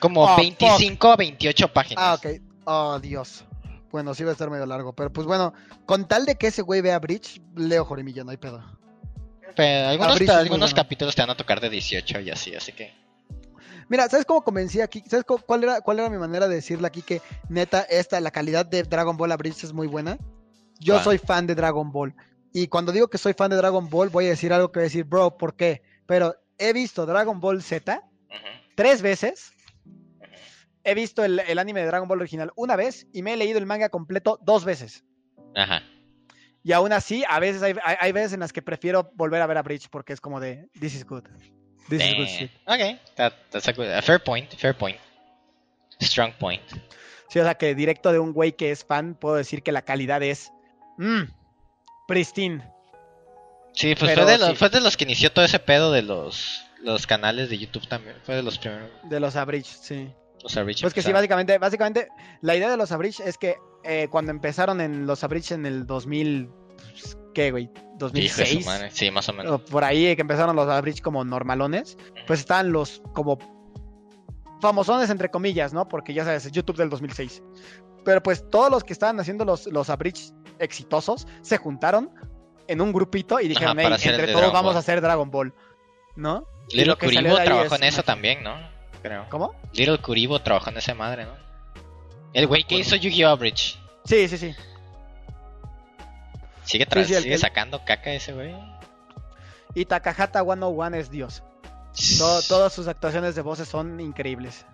Como 0.00 0.24
Oh, 0.24 0.36
25 0.36 1.08
a 1.08 1.16
28 1.16 1.72
páginas. 1.72 2.04
Ah, 2.04 2.14
ok. 2.14 2.40
Oh, 2.64 2.98
Dios. 3.00 3.44
Bueno, 3.92 4.14
sí 4.14 4.24
va 4.24 4.30
a 4.30 4.32
estar 4.32 4.50
medio 4.50 4.66
largo. 4.66 4.92
Pero 4.92 5.12
pues 5.12 5.26
bueno, 5.26 5.54
con 5.86 6.06
tal 6.06 6.26
de 6.26 6.34
que 6.34 6.48
ese 6.48 6.62
güey 6.62 6.80
vea 6.80 6.98
Bridge, 6.98 7.40
leo 7.54 7.84
Jorimilla, 7.84 8.24
no 8.24 8.30
hay 8.30 8.36
pedo. 8.36 8.62
Pero 9.56 9.88
algunos, 9.88 10.18
capítulos 10.74 11.14
te 11.14 11.22
van 11.22 11.30
a 11.30 11.36
tocar 11.36 11.60
de 11.60 11.70
18 11.70 12.20
y 12.20 12.30
así, 12.30 12.54
así 12.54 12.72
que. 12.72 12.92
Mira, 13.88 14.08
¿sabes 14.08 14.26
cómo 14.26 14.42
convencí 14.42 14.80
aquí? 14.80 15.02
¿Sabes 15.08 15.24
cu- 15.24 15.40
cuál 15.46 15.62
era, 15.64 15.80
cuál 15.80 15.98
era 16.00 16.10
mi 16.10 16.18
manera 16.18 16.48
de 16.48 16.56
decirle 16.56 16.86
aquí 16.88 17.02
que 17.02 17.22
neta, 17.48 17.82
esta, 17.82 18.20
la 18.20 18.30
calidad 18.30 18.66
de 18.66 18.82
Dragon 18.82 19.16
Ball 19.16 19.32
a 19.32 19.36
Bridge 19.36 19.64
es 19.64 19.72
muy 19.72 19.86
buena? 19.86 20.18
Yo 20.80 20.96
soy 21.04 21.18
fan 21.18 21.46
de 21.46 21.54
Dragon 21.54 21.90
Ball. 21.92 22.14
Y 22.52 22.66
cuando 22.68 22.90
digo 22.92 23.08
que 23.08 23.18
soy 23.18 23.32
fan 23.34 23.50
de 23.50 23.56
Dragon 23.56 23.88
Ball, 23.88 24.08
voy 24.08 24.26
a 24.26 24.30
decir 24.30 24.52
algo 24.52 24.72
que 24.72 24.80
voy 24.80 24.84
a 24.84 24.88
decir, 24.88 25.04
bro, 25.04 25.36
¿por 25.38 25.54
qué? 25.56 25.82
Pero 26.06 26.34
he 26.58 26.72
visto 26.72 27.06
Dragon 27.06 27.40
Ball 27.40 27.62
Z 27.62 28.02
tres 28.76 29.02
veces. 29.02 29.52
He 30.84 30.94
visto 30.94 31.24
el, 31.24 31.38
el 31.40 31.58
anime 31.58 31.80
de 31.80 31.86
Dragon 31.86 32.06
Ball 32.08 32.20
original 32.20 32.52
una 32.56 32.76
vez 32.76 33.06
y 33.12 33.22
me 33.22 33.32
he 33.34 33.36
leído 33.36 33.58
el 33.58 33.66
manga 33.66 33.88
completo 33.88 34.38
dos 34.42 34.64
veces. 34.64 35.04
Ajá. 35.54 35.82
Y 36.66 36.72
aún 36.72 36.92
así, 36.92 37.22
a 37.28 37.38
veces 37.38 37.62
hay, 37.62 37.74
hay, 37.84 37.94
hay 38.00 38.10
veces 38.10 38.32
en 38.32 38.40
las 38.40 38.52
que 38.52 38.60
prefiero 38.60 39.12
volver 39.14 39.40
a 39.40 39.46
ver 39.46 39.56
a 39.56 39.62
Bridge 39.62 39.88
porque 39.88 40.12
es 40.12 40.20
como 40.20 40.40
de, 40.40 40.68
this 40.80 40.96
is 40.96 41.06
good. 41.06 41.22
This 41.88 42.02
is 42.02 42.14
good 42.16 42.26
shit. 42.26 42.50
ok, 42.66 42.98
that- 43.14 43.34
that's 43.50 43.68
a, 43.68 43.72
good- 43.72 43.86
a 43.96 44.02
fair 44.02 44.20
point, 44.20 44.52
fair 44.56 44.76
point. 44.76 44.98
Strong 46.02 46.32
point. 46.40 46.62
Sí, 47.28 47.38
o 47.38 47.44
sea 47.44 47.54
que 47.54 47.76
directo 47.76 48.10
de 48.10 48.18
un 48.18 48.32
güey 48.32 48.50
que 48.56 48.72
es 48.72 48.84
fan, 48.84 49.14
puedo 49.14 49.36
decir 49.36 49.62
que 49.62 49.70
la 49.70 49.82
calidad 49.82 50.20
es 50.24 50.50
mm, 50.98 51.22
pristine. 52.08 52.68
Sí, 53.72 53.94
pues 53.94 54.10
Pero 54.10 54.24
fue, 54.24 54.32
de 54.32 54.38
los, 54.38 54.48
sí. 54.48 54.56
fue 54.56 54.68
de 54.70 54.80
los 54.80 54.96
que 54.96 55.04
inició 55.04 55.30
todo 55.30 55.44
ese 55.44 55.60
pedo 55.60 55.92
de 55.92 56.02
los, 56.02 56.64
los 56.82 57.06
canales 57.06 57.48
de 57.48 57.58
YouTube 57.58 57.86
también. 57.86 58.16
Fue 58.24 58.34
de 58.34 58.42
los 58.42 58.58
primeros. 58.58 58.90
De 59.04 59.20
los 59.20 59.36
Abridge, 59.36 59.66
sí. 59.66 60.10
Los 60.42 60.56
Average 60.56 60.82
Pues 60.82 60.94
que 60.94 61.02
sí, 61.02 61.12
básicamente, 61.12 61.58
básicamente, 61.58 62.08
la 62.40 62.54
idea 62.54 62.70
de 62.70 62.76
los 62.76 62.92
Abridge 62.92 63.20
es 63.20 63.36
que 63.38 63.56
eh, 63.86 64.08
cuando 64.10 64.30
empezaron 64.32 64.80
en 64.80 65.06
los 65.06 65.22
Abridge 65.24 65.52
en 65.52 65.66
el 65.66 65.86
2000, 65.86 66.50
pues, 66.92 67.18
¿qué, 67.34 67.50
güey? 67.50 67.64
Hijo 67.64 67.72
de 67.74 67.90
su 67.90 67.98
2006. 67.98 68.66
madre, 68.66 68.90
Sí, 68.90 69.10
más 69.10 69.28
o 69.28 69.32
menos. 69.32 69.60
por 69.62 69.84
ahí 69.84 70.14
que 70.16 70.20
empezaron 70.22 70.54
los 70.56 70.68
Abridge 70.68 71.00
como 71.00 71.24
normalones, 71.24 71.96
pues 72.26 72.40
estaban 72.40 72.72
los 72.72 73.02
como 73.14 73.38
famosones 74.60 75.10
entre 75.10 75.30
comillas, 75.30 75.72
¿no? 75.72 75.88
Porque 75.88 76.14
ya 76.14 76.24
sabes, 76.24 76.44
es 76.46 76.52
YouTube 76.52 76.76
del 76.76 76.88
2006. 76.90 77.42
Pero 78.04 78.22
pues 78.22 78.48
todos 78.50 78.70
los 78.70 78.84
que 78.84 78.92
estaban 78.92 79.18
haciendo 79.20 79.44
los, 79.44 79.66
los 79.66 79.90
Abridge 79.90 80.32
exitosos 80.58 81.26
se 81.42 81.56
juntaron 81.58 82.10
en 82.68 82.80
un 82.80 82.92
grupito 82.92 83.38
y 83.40 83.48
dijeron, 83.48 83.78
Ajá, 83.78 83.96
"Hey, 83.98 84.10
entre 84.10 84.26
todos 84.28 84.40
Dragon 84.40 84.52
vamos 84.52 84.70
Ball". 84.70 84.76
a 84.76 84.78
hacer 84.80 85.00
Dragon 85.00 85.30
Ball, 85.30 85.54
¿no? 86.16 86.46
Little 86.70 86.96
Kuribo 86.96 87.36
trabajó 87.36 87.74
es 87.74 87.80
en 87.80 87.84
eso 87.84 88.02
también, 88.02 88.42
¿no? 88.42 88.54
Creo. 89.02 89.26
¿Cómo? 89.30 89.54
Little 89.72 89.98
Kuribo 89.98 90.40
trabajó 90.40 90.70
en 90.70 90.78
esa 90.78 90.94
madre, 90.94 91.24
¿no? 91.26 91.45
El 92.36 92.46
güey 92.46 92.64
que 92.64 92.74
hizo 92.76 92.96
Yu-Gi-Oh! 92.96 93.30
Average. 93.30 93.76
Sí, 94.04 94.28
sí, 94.28 94.36
sí. 94.36 94.54
Sigue, 96.64 96.86
Sí, 97.04 97.14
sigue 97.14 97.38
sacando 97.38 97.82
caca 97.82 98.12
ese 98.12 98.34
güey. 98.34 98.54
Y 99.74 99.86
Takahata 99.86 100.42
101 100.42 100.96
es 100.98 101.10
Dios. 101.10 101.42
Todo- 102.18 102.42
todas 102.48 102.74
sus 102.74 102.88
actuaciones 102.88 103.34
de 103.36 103.40
voces 103.40 103.68
son 103.68 104.00
increíbles. 104.00 104.66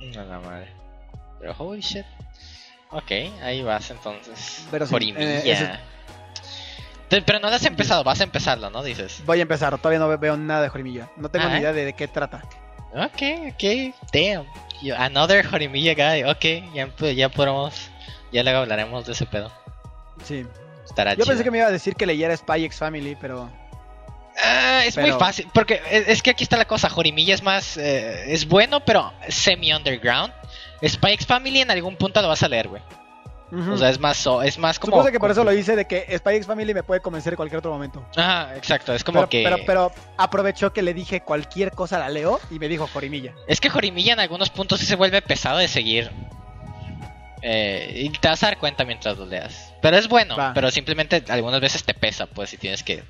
No, 0.00 0.22
la 0.22 0.38
madre. 0.40 0.68
Pero 1.40 1.54
holy 1.56 1.80
shit. 1.80 2.04
Ok, 2.90 3.10
ahí 3.42 3.62
vas 3.62 3.90
entonces. 3.90 4.66
Pero 4.70 4.86
sí, 4.86 5.14
eh, 5.16 5.42
ese- 5.46 7.22
Pero 7.24 7.38
no 7.40 7.48
lo 7.48 7.56
has 7.56 7.64
empezado, 7.64 8.04
vas 8.04 8.20
a 8.20 8.24
empezarlo, 8.24 8.68
¿no? 8.68 8.82
Dices. 8.82 9.22
Voy 9.24 9.38
a 9.38 9.42
empezar, 9.42 9.78
todavía 9.78 9.98
no 9.98 10.18
veo 10.18 10.36
nada 10.36 10.60
de 10.60 10.68
Jorimilla. 10.68 11.08
No 11.16 11.30
tengo 11.30 11.46
Ah, 11.46 11.54
ni 11.54 11.60
idea 11.60 11.72
de, 11.72 11.86
de 11.86 11.92
qué 11.94 12.06
trata. 12.06 12.42
Ok, 12.92 13.22
ok, 13.54 13.94
damn. 14.12 14.46
You- 14.82 14.94
another 14.96 15.46
Jorimilla 15.46 15.94
guy. 15.94 16.24
Ok, 16.24 16.72
ya, 16.74 16.86
empe- 16.88 17.14
ya 17.14 17.28
podemos. 17.28 17.90
Ya 18.32 18.42
luego 18.42 18.58
hablaremos 18.60 19.06
de 19.06 19.12
ese 19.12 19.26
pedo. 19.26 19.52
Sí. 20.24 20.46
Estará 20.84 21.12
Yo 21.12 21.16
chido. 21.16 21.26
pensé 21.28 21.44
que 21.44 21.50
me 21.50 21.58
iba 21.58 21.66
a 21.68 21.70
decir 21.70 21.94
que 21.94 22.06
leyera 22.06 22.36
Spy 22.36 22.64
X 22.64 22.78
Family, 22.78 23.16
pero 23.20 23.50
Ah, 24.42 24.82
es 24.86 24.96
muy 24.96 25.04
Pero- 25.06 25.18
fácil, 25.18 25.46
porque 25.52 25.82
es, 25.90 26.08
es 26.08 26.22
que 26.22 26.30
aquí 26.30 26.42
está 26.42 26.56
la 26.56 26.64
cosa, 26.64 26.88
Jorimilla 26.88 27.34
es 27.34 27.42
más, 27.42 27.76
eh, 27.76 28.32
es 28.32 28.48
bueno, 28.48 28.80
pero 28.80 29.12
semi-underground. 29.28 30.32
Spy 30.82 31.12
X 31.12 31.26
Family 31.26 31.60
en 31.60 31.70
algún 31.70 31.96
punto 31.96 32.22
lo 32.22 32.28
vas 32.28 32.42
a 32.42 32.48
leer, 32.48 32.68
güey. 32.68 32.82
O 33.54 33.76
sea, 33.76 33.90
es 33.90 34.00
más, 34.00 34.26
es 34.44 34.56
más 34.56 34.78
como... 34.78 34.92
Supongo 34.96 35.12
que 35.12 35.20
por 35.20 35.30
eso 35.30 35.44
lo 35.44 35.52
hice 35.52 35.76
de 35.76 35.84
que 35.86 36.06
Spy 36.16 36.36
X 36.36 36.46
Family 36.46 36.72
me 36.72 36.82
puede 36.82 37.02
convencer 37.02 37.34
en 37.34 37.36
cualquier 37.36 37.58
otro 37.58 37.70
momento. 37.70 38.02
Ajá, 38.16 38.56
exacto, 38.56 38.94
es 38.94 39.04
como 39.04 39.18
Pero, 39.18 39.28
que... 39.28 39.42
pero, 39.44 39.56
pero 39.66 39.92
aprovechó 40.16 40.72
que 40.72 40.80
le 40.80 40.94
dije 40.94 41.20
cualquier 41.20 41.72
cosa 41.72 41.98
la 41.98 42.08
leo 42.08 42.40
y 42.50 42.58
me 42.58 42.66
dijo 42.68 42.86
Jorimilla. 42.86 43.34
Es 43.46 43.60
que 43.60 43.68
Jorimilla 43.68 44.14
en 44.14 44.20
algunos 44.20 44.48
puntos 44.48 44.80
sí 44.80 44.86
se 44.86 44.96
vuelve 44.96 45.20
pesado 45.20 45.58
de 45.58 45.68
seguir. 45.68 46.10
Eh, 47.42 48.04
y 48.04 48.08
te 48.10 48.28
vas 48.28 48.42
a 48.42 48.46
dar 48.46 48.58
cuenta 48.58 48.84
mientras 48.84 49.18
lo 49.18 49.26
leas. 49.26 49.74
Pero 49.82 49.98
es 49.98 50.08
bueno, 50.08 50.36
Va. 50.36 50.54
pero 50.54 50.70
simplemente 50.70 51.22
algunas 51.28 51.60
veces 51.60 51.84
te 51.84 51.92
pesa, 51.92 52.26
pues, 52.26 52.50
si 52.50 52.56
tienes 52.56 52.82
que 52.82 53.02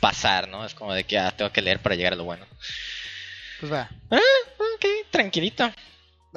pasar, 0.00 0.46
¿no? 0.46 0.64
Es 0.64 0.74
como 0.74 0.92
de 0.92 1.04
que 1.04 1.18
ah, 1.18 1.32
tengo 1.34 1.50
que 1.50 1.62
leer 1.62 1.80
para 1.80 1.94
llegar 1.96 2.12
a 2.12 2.16
lo 2.16 2.24
bueno. 2.24 2.46
Pues 3.58 3.72
va. 3.72 3.88
Ok, 4.10 4.86
tranquilito. 5.10 5.70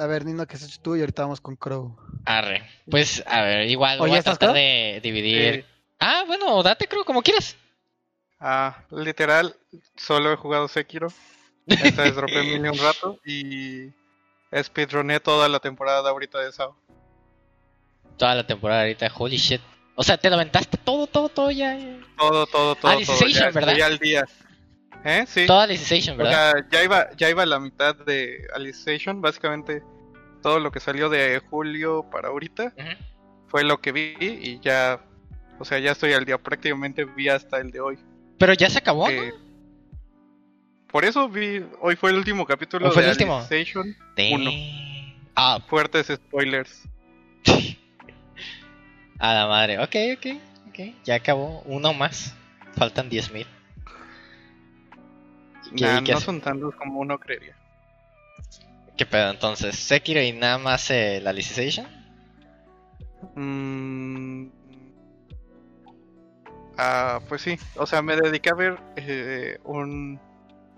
A 0.00 0.06
ver, 0.06 0.24
Nino, 0.24 0.46
¿qué 0.46 0.56
has 0.56 0.62
hecho 0.64 0.80
tú? 0.80 0.96
Y 0.96 1.00
ahorita 1.00 1.22
vamos 1.22 1.40
con 1.40 1.56
Crow. 1.56 1.96
Arre. 2.24 2.62
Pues, 2.90 3.22
a 3.26 3.42
ver, 3.42 3.68
igual 3.68 3.98
voy 3.98 4.12
a 4.12 4.18
¿estás 4.18 4.38
tratar 4.38 4.54
de 4.54 5.00
dividir. 5.02 5.42
Eh, 5.54 5.64
Ah, 6.02 6.24
bueno, 6.26 6.62
date 6.62 6.88
creo 6.88 7.04
como 7.04 7.20
quieras. 7.22 7.56
ah, 8.38 8.84
literal, 8.90 9.54
solo 9.96 10.32
he 10.32 10.36
jugado 10.36 10.66
Sekiro. 10.68 11.08
Esta 11.66 12.02
vez 12.04 12.14
dropé 12.16 12.42
mini 12.42 12.68
un 12.70 12.78
rato 12.78 13.18
y 13.24 13.90
speedroné 14.62 15.20
toda 15.20 15.46
la 15.48 15.60
temporada 15.60 16.08
ahorita 16.08 16.38
de 16.40 16.50
Sao. 16.52 16.74
Toda 18.16 18.34
la 18.34 18.46
temporada 18.46 18.80
ahorita, 18.82 19.10
holy 19.14 19.36
shit. 19.36 19.60
O 19.94 20.02
sea, 20.02 20.16
te 20.16 20.30
lo 20.30 20.36
aventaste 20.36 20.78
todo, 20.78 21.06
todo, 21.06 21.28
todo 21.28 21.50
ya. 21.50 21.76
ya. 21.76 22.00
Todo, 22.16 22.46
todo, 22.46 22.74
todo. 22.74 22.76
todo. 22.76 22.92
Alicization, 22.92 23.30
Ya 23.32 23.50
¿verdad? 23.50 23.70
estoy 23.72 23.82
al 23.82 23.98
día. 23.98 24.24
¿Eh? 25.04 25.24
Sí. 25.26 25.46
Toda 25.46 25.60
la 25.60 25.64
Alicization, 25.64 26.14
O 26.14 26.18
¿verdad? 26.18 26.52
sea, 26.52 26.66
ya 26.70 26.84
iba, 26.84 27.10
ya 27.16 27.30
iba 27.30 27.42
a 27.42 27.46
la 27.46 27.58
mitad 27.58 27.94
de 27.96 28.46
Alicization, 28.54 29.20
básicamente 29.22 29.82
todo 30.42 30.58
lo 30.58 30.70
que 30.70 30.80
salió 30.80 31.08
de 31.08 31.40
julio 31.50 32.04
para 32.10 32.28
ahorita 32.28 32.72
fue 33.48 33.64
lo 33.64 33.80
que 33.80 33.92
vi 33.92 34.14
y 34.20 34.60
ya, 34.60 35.00
o 35.58 35.64
sea, 35.64 35.78
ya 35.78 35.92
estoy 35.92 36.12
al 36.12 36.24
día, 36.24 36.38
prácticamente 36.38 37.04
vi 37.04 37.28
hasta 37.28 37.58
el 37.58 37.70
de 37.70 37.80
hoy. 37.80 37.98
Pero 38.38 38.52
ya 38.54 38.68
se 38.70 38.78
acabó, 38.78 39.04
¿no? 39.04 39.10
que- 39.10 39.32
por 40.90 41.04
eso 41.04 41.28
vi, 41.28 41.64
hoy 41.80 41.94
fue 41.96 42.10
el 42.10 42.16
último 42.16 42.44
capítulo 42.44 42.88
¿O 42.88 42.90
fue 42.92 43.02
de 43.02 43.08
el 43.10 43.12
último? 43.12 43.36
Alicization. 43.38 43.96
Ah, 45.36 45.60
fuertes 45.68 46.08
spoilers. 46.08 46.82
a 49.18 49.34
la 49.34 49.46
madre. 49.46 49.78
Ok, 49.78 49.94
ok, 50.16 50.26
ok. 50.68 50.78
Ya 51.04 51.14
acabó. 51.14 51.60
Uno 51.66 51.92
más. 51.94 52.34
Faltan 52.76 53.08
10.000. 53.08 53.46
¿Qué- 55.76 55.84
Nah, 55.84 56.02
qué 56.02 56.12
no 56.12 56.18
hace? 56.18 56.26
son 56.26 56.40
tantos 56.40 56.74
como 56.76 57.00
uno 57.00 57.18
creería. 57.18 57.54
¿Qué 58.96 59.06
pedo 59.06 59.30
entonces? 59.30 59.76
¿Sekiro 59.76 60.20
y 60.20 60.32
nada 60.32 60.58
más 60.58 60.90
eh, 60.90 61.20
la 61.22 61.30
Alicization? 61.30 61.86
Mm, 63.34 64.46
ah, 66.78 67.20
pues 67.28 67.42
sí, 67.42 67.58
o 67.76 67.86
sea, 67.86 68.02
me 68.02 68.16
dediqué 68.16 68.50
a 68.50 68.54
ver 68.54 68.78
eh, 68.96 69.58
un 69.64 70.20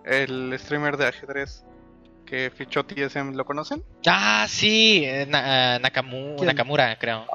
el 0.04 0.56
streamer 0.58 0.96
de 0.96 1.06
ajedrez 1.08 1.64
que 2.26 2.50
fichó 2.54 2.84
TSM, 2.84 3.34
¿lo 3.36 3.44
conocen? 3.44 3.82
Ah, 4.06 4.46
sí, 4.48 5.02
eh, 5.04 5.26
Na- 5.28 5.78
Nakamu- 5.78 6.36
¿Quién? 6.36 6.46
Nakamura, 6.46 6.98
creo. 6.98 7.26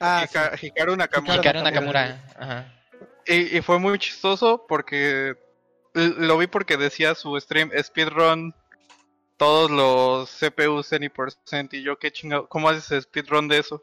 Ah, 0.00 0.24
sí. 0.28 0.36
Hika- 0.38 0.58
Hikaru 0.60 0.96
Nakamura. 0.96 1.34
Hikaru 1.36 1.62
Nakamura. 1.62 2.06
Nakamura. 2.08 2.34
Ajá. 2.38 2.72
Y, 3.26 3.56
y 3.58 3.62
fue 3.62 3.78
muy 3.78 3.98
chistoso 3.98 4.64
porque 4.68 5.34
lo 5.96 6.38
vi 6.38 6.46
porque 6.46 6.76
decía 6.76 7.14
su 7.14 7.38
stream 7.40 7.70
speedrun 7.82 8.54
todos 9.36 9.70
los 9.70 10.30
CPUs 10.30 10.92
any 10.92 11.08
percent 11.08 11.74
y 11.74 11.82
yo 11.82 11.98
qué 11.98 12.10
chingado, 12.10 12.48
¿cómo 12.48 12.68
haces 12.68 13.04
speedrun 13.04 13.48
de 13.48 13.58
eso? 13.58 13.82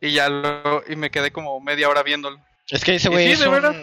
Y 0.00 0.12
ya 0.12 0.28
lo, 0.28 0.82
y 0.88 0.96
me 0.96 1.10
quedé 1.10 1.30
como 1.32 1.60
media 1.60 1.88
hora 1.88 2.02
viéndolo. 2.02 2.38
Es 2.68 2.82
que 2.84 2.94
ese 2.96 3.08
¿Y 3.08 3.12
güey 3.12 3.26
sí, 3.26 3.32
es 3.32 3.40
de 3.40 3.46
un- 3.48 3.54
verdad? 3.54 3.74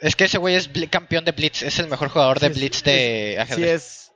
Es 0.00 0.14
que 0.16 0.24
ese 0.24 0.36
güey 0.38 0.54
es 0.56 0.68
campeón 0.90 1.24
de 1.24 1.32
Blitz, 1.32 1.62
es 1.62 1.78
el 1.78 1.88
mejor 1.88 2.08
jugador 2.10 2.38
de 2.40 2.48
Sí, 2.52 2.58
Blitz 2.60 2.78
sí, 2.78 2.84
de 2.84 3.32
Sí 3.36 3.40
ajedrez. 3.40 3.72
es. 3.82 4.12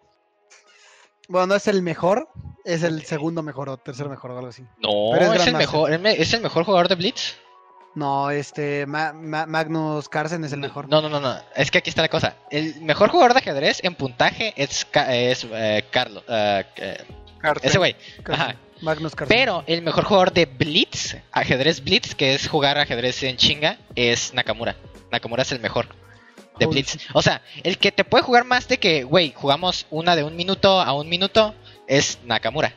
Bueno, 1.28 1.46
no 1.46 1.54
es 1.54 1.68
el 1.68 1.80
mejor, 1.82 2.28
es 2.64 2.82
el 2.82 3.04
segundo 3.06 3.42
mejor 3.42 3.68
o 3.68 3.76
tercer 3.78 4.08
mejor 4.08 4.32
o 4.32 4.36
algo 4.36 4.48
así. 4.48 4.62
No, 4.78 5.10
Pero 5.12 5.32
es 5.32 5.40
es, 5.40 5.46
el 5.46 5.54
mejor, 5.54 5.92
es 5.92 6.00
me- 6.00 6.20
es 6.20 6.34
el 6.34 6.40
mejor 6.42 6.64
jugador 6.64 6.88
de 6.88 6.96
Blitz. 6.96 7.36
No, 7.94 8.30
este 8.30 8.86
Ma- 8.86 9.12
Ma- 9.12 9.46
Magnus 9.46 10.08
Carlsen 10.08 10.44
es 10.44 10.52
el 10.52 10.60
mejor. 10.60 10.88
No, 10.88 11.02
no, 11.02 11.08
no, 11.08 11.18
no. 11.20 11.36
Es 11.56 11.70
que 11.70 11.78
aquí 11.78 11.90
está 11.90 12.02
la 12.02 12.08
cosa. 12.08 12.36
El 12.50 12.80
mejor 12.82 13.10
jugador 13.10 13.32
de 13.32 13.40
ajedrez 13.40 13.80
en 13.82 13.94
puntaje 13.96 14.52
es, 14.56 14.84
Ca- 14.84 15.14
es 15.14 15.44
eh, 15.50 15.84
Carlos. 15.90 16.22
eh, 16.28 16.64
eh, 16.76 17.04
ese 17.62 17.78
güey. 17.78 17.96
Carlsen. 18.22 18.34
Ajá. 18.50 18.56
Magnus 18.80 19.14
Carlsen. 19.14 19.36
Pero 19.36 19.64
el 19.66 19.82
mejor 19.82 20.04
jugador 20.04 20.32
de 20.32 20.46
Blitz, 20.46 21.16
ajedrez 21.32 21.82
Blitz, 21.82 22.14
que 22.14 22.34
es 22.34 22.48
jugar 22.48 22.78
ajedrez 22.78 23.22
en 23.24 23.36
chinga, 23.36 23.78
es 23.96 24.32
Nakamura. 24.34 24.76
Nakamura 25.10 25.42
es 25.42 25.50
el 25.52 25.58
mejor 25.60 25.88
de 26.60 26.66
Blitz. 26.66 26.96
O 27.12 27.22
sea, 27.22 27.42
el 27.64 27.76
que 27.78 27.90
te 27.90 28.04
puede 28.04 28.22
jugar 28.22 28.44
más 28.44 28.68
de 28.68 28.78
que, 28.78 29.02
güey, 29.02 29.32
jugamos 29.34 29.86
una 29.90 30.14
de 30.14 30.22
un 30.22 30.36
minuto 30.36 30.80
a 30.80 30.92
un 30.92 31.08
minuto, 31.08 31.54
es 31.88 32.20
Nakamura. 32.24 32.72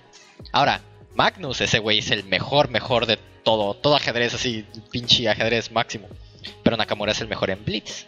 Ahora, 0.52 0.82
Magnus, 1.14 1.62
ese 1.62 1.78
güey, 1.80 2.00
es 2.00 2.10
el 2.10 2.24
mejor, 2.24 2.70
mejor 2.70 3.06
de 3.06 3.20
todo. 3.44 3.74
Todo 3.76 3.96
ajedrez, 3.96 4.34
así, 4.34 4.66
pinche 4.92 5.28
ajedrez 5.30 5.72
máximo. 5.72 6.08
Pero 6.64 6.76
Nakamura 6.78 7.12
es 7.12 7.22
el 7.22 7.28
mejor 7.28 7.50
en 7.50 7.64
Blitz. 7.64 8.06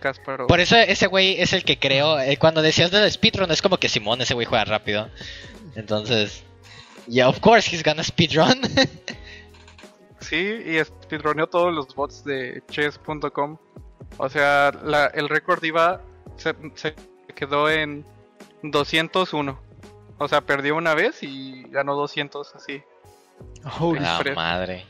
Kasparov. 0.00 0.46
Por 0.48 0.58
eso 0.60 0.76
ese 0.76 1.06
güey 1.06 1.40
es 1.40 1.52
el 1.52 1.64
que 1.64 1.78
creo. 1.78 2.18
eh, 2.18 2.36
cuando 2.38 2.60
decías 2.62 2.90
del 2.90 3.10
speedrun, 3.10 3.50
es 3.50 3.62
como 3.62 3.76
que 3.78 3.88
Simón, 3.88 4.20
ese 4.20 4.34
güey 4.34 4.46
juega 4.46 4.64
rápido. 4.64 5.08
Entonces, 5.76 6.42
yeah, 7.06 7.28
of 7.28 7.38
course 7.40 7.68
he's 7.74 7.82
gonna 7.84 8.02
speedrun. 8.02 8.60
Sí, 10.20 10.36
y 10.38 10.82
speedroneó 10.82 11.46
todos 11.48 11.72
los 11.74 11.94
bots 11.94 12.24
de 12.24 12.62
chess.com. 12.70 13.58
O 14.16 14.28
sea, 14.30 14.72
la- 14.82 15.08
el 15.08 15.28
récord 15.28 15.62
iba, 15.64 16.00
se, 16.36 16.54
se 16.76 16.94
quedó 17.34 17.68
en 17.68 18.06
201. 18.62 19.60
O 20.16 20.28
sea, 20.28 20.40
perdió 20.40 20.76
una 20.76 20.94
vez 20.94 21.22
y 21.22 21.64
ganó 21.68 21.94
200 21.94 22.54
así. 22.54 22.82
Holy 23.80 24.00
La 24.00 24.18
Fred. 24.18 24.34
madre. 24.34 24.84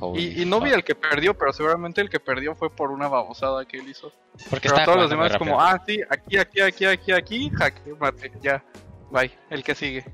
Holy 0.00 0.22
Y, 0.22 0.42
y 0.42 0.44
no 0.44 0.60
vi 0.60 0.70
el 0.70 0.82
que 0.84 0.94
perdió, 0.94 1.34
pero 1.34 1.52
seguramente 1.52 2.00
el 2.00 2.10
que 2.10 2.20
perdió 2.20 2.54
fue 2.54 2.70
por 2.74 2.90
una 2.90 3.08
babosada 3.08 3.64
que 3.64 3.78
él 3.78 3.88
hizo. 3.88 4.12
Porque 4.50 4.68
Pero 4.68 4.76
estaba 4.80 4.84
todos 4.84 4.98
los 4.98 5.10
demás 5.10 5.36
como, 5.36 5.60
ah, 5.60 5.80
sí, 5.86 6.00
aquí, 6.10 6.36
aquí, 6.36 6.60
aquí, 6.60 6.84
aquí, 6.84 7.12
aquí, 7.12 7.50
jaque, 7.50 7.94
mate, 7.98 8.32
ya. 8.42 8.62
Bye, 9.10 9.30
el 9.50 9.62
que 9.62 9.74
sigue. 9.74 10.04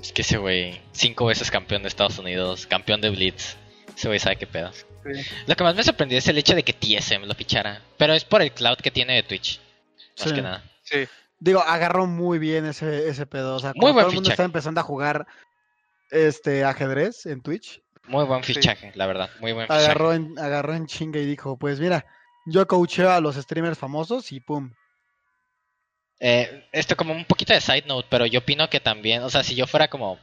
Es 0.00 0.12
que 0.12 0.22
ese 0.22 0.38
güey, 0.38 0.80
cinco 0.92 1.26
veces 1.26 1.50
campeón 1.50 1.82
de 1.82 1.88
Estados 1.88 2.18
Unidos, 2.18 2.66
campeón 2.66 3.00
de 3.00 3.10
Blitz. 3.10 3.56
Ese 3.96 4.08
güey 4.08 4.18
sabe 4.18 4.36
qué 4.36 4.46
pedo. 4.46 4.72
Sí. 4.72 5.22
Lo 5.46 5.54
que 5.54 5.64
más 5.64 5.74
me 5.74 5.82
sorprendió 5.84 6.18
es 6.18 6.26
el 6.28 6.38
hecho 6.38 6.54
de 6.54 6.62
que 6.62 6.72
TSM 6.72 7.24
lo 7.26 7.34
fichara. 7.34 7.82
Pero 7.96 8.14
es 8.14 8.24
por 8.24 8.42
el 8.42 8.52
cloud 8.52 8.76
que 8.78 8.90
tiene 8.90 9.14
de 9.14 9.22
Twitch. 9.22 9.60
Más 10.18 10.28
Sí. 10.28 10.34
que 10.34 10.42
nada. 10.42 10.62
Sí, 10.82 11.06
Digo, 11.38 11.60
agarró 11.60 12.06
muy 12.06 12.38
bien 12.38 12.64
ese, 12.64 13.08
ese 13.08 13.26
pedo. 13.26 13.56
O 13.56 13.58
sea, 13.58 13.70
Muy 13.74 13.80
cuando 13.80 13.92
buen 13.94 14.04
todo 14.04 14.10
el 14.10 14.14
mundo 14.16 14.30
está 14.30 14.44
empezando 14.44 14.80
a 14.80 14.84
jugar 14.84 15.26
este 16.10 16.64
ajedrez 16.64 17.26
en 17.26 17.40
Twitch, 17.42 17.80
Muy 18.08 18.24
buen 18.24 18.44
Sí. 18.44 18.54
fichaje, 18.54 18.92
la 18.94 19.06
verdad. 19.06 19.30
Muy 19.40 19.52
buen 19.52 19.66
fichaje. 19.66 19.84
agarró 19.84 20.12
en, 20.12 20.38
agarró 20.38 20.74
en 20.74 20.86
chinga 20.86 21.18
y 21.18 21.24
dijo, 21.26 21.56
pues 21.58 21.80
mira, 21.80 22.06
yo 22.46 22.64
coacheo 22.66 23.10
a 23.10 23.20
los 23.20 23.34
streamers 23.36 23.76
famosos 23.78 24.30
y 24.30 24.38
pum. 24.40 24.70
Eh, 26.20 26.64
esto 26.72 26.96
como 26.96 27.12
un 27.12 27.24
poquito 27.24 27.52
de 27.52 27.60
side 27.60 27.84
note, 27.86 28.06
pero 28.10 28.24
yo 28.26 28.38
opino 28.40 28.70
que 28.70 28.80
también, 28.80 29.22
o 29.22 29.28
sea, 29.30 29.42
si 29.42 29.54
yo 29.54 29.66
fuera 29.66 29.88
como 29.88 30.18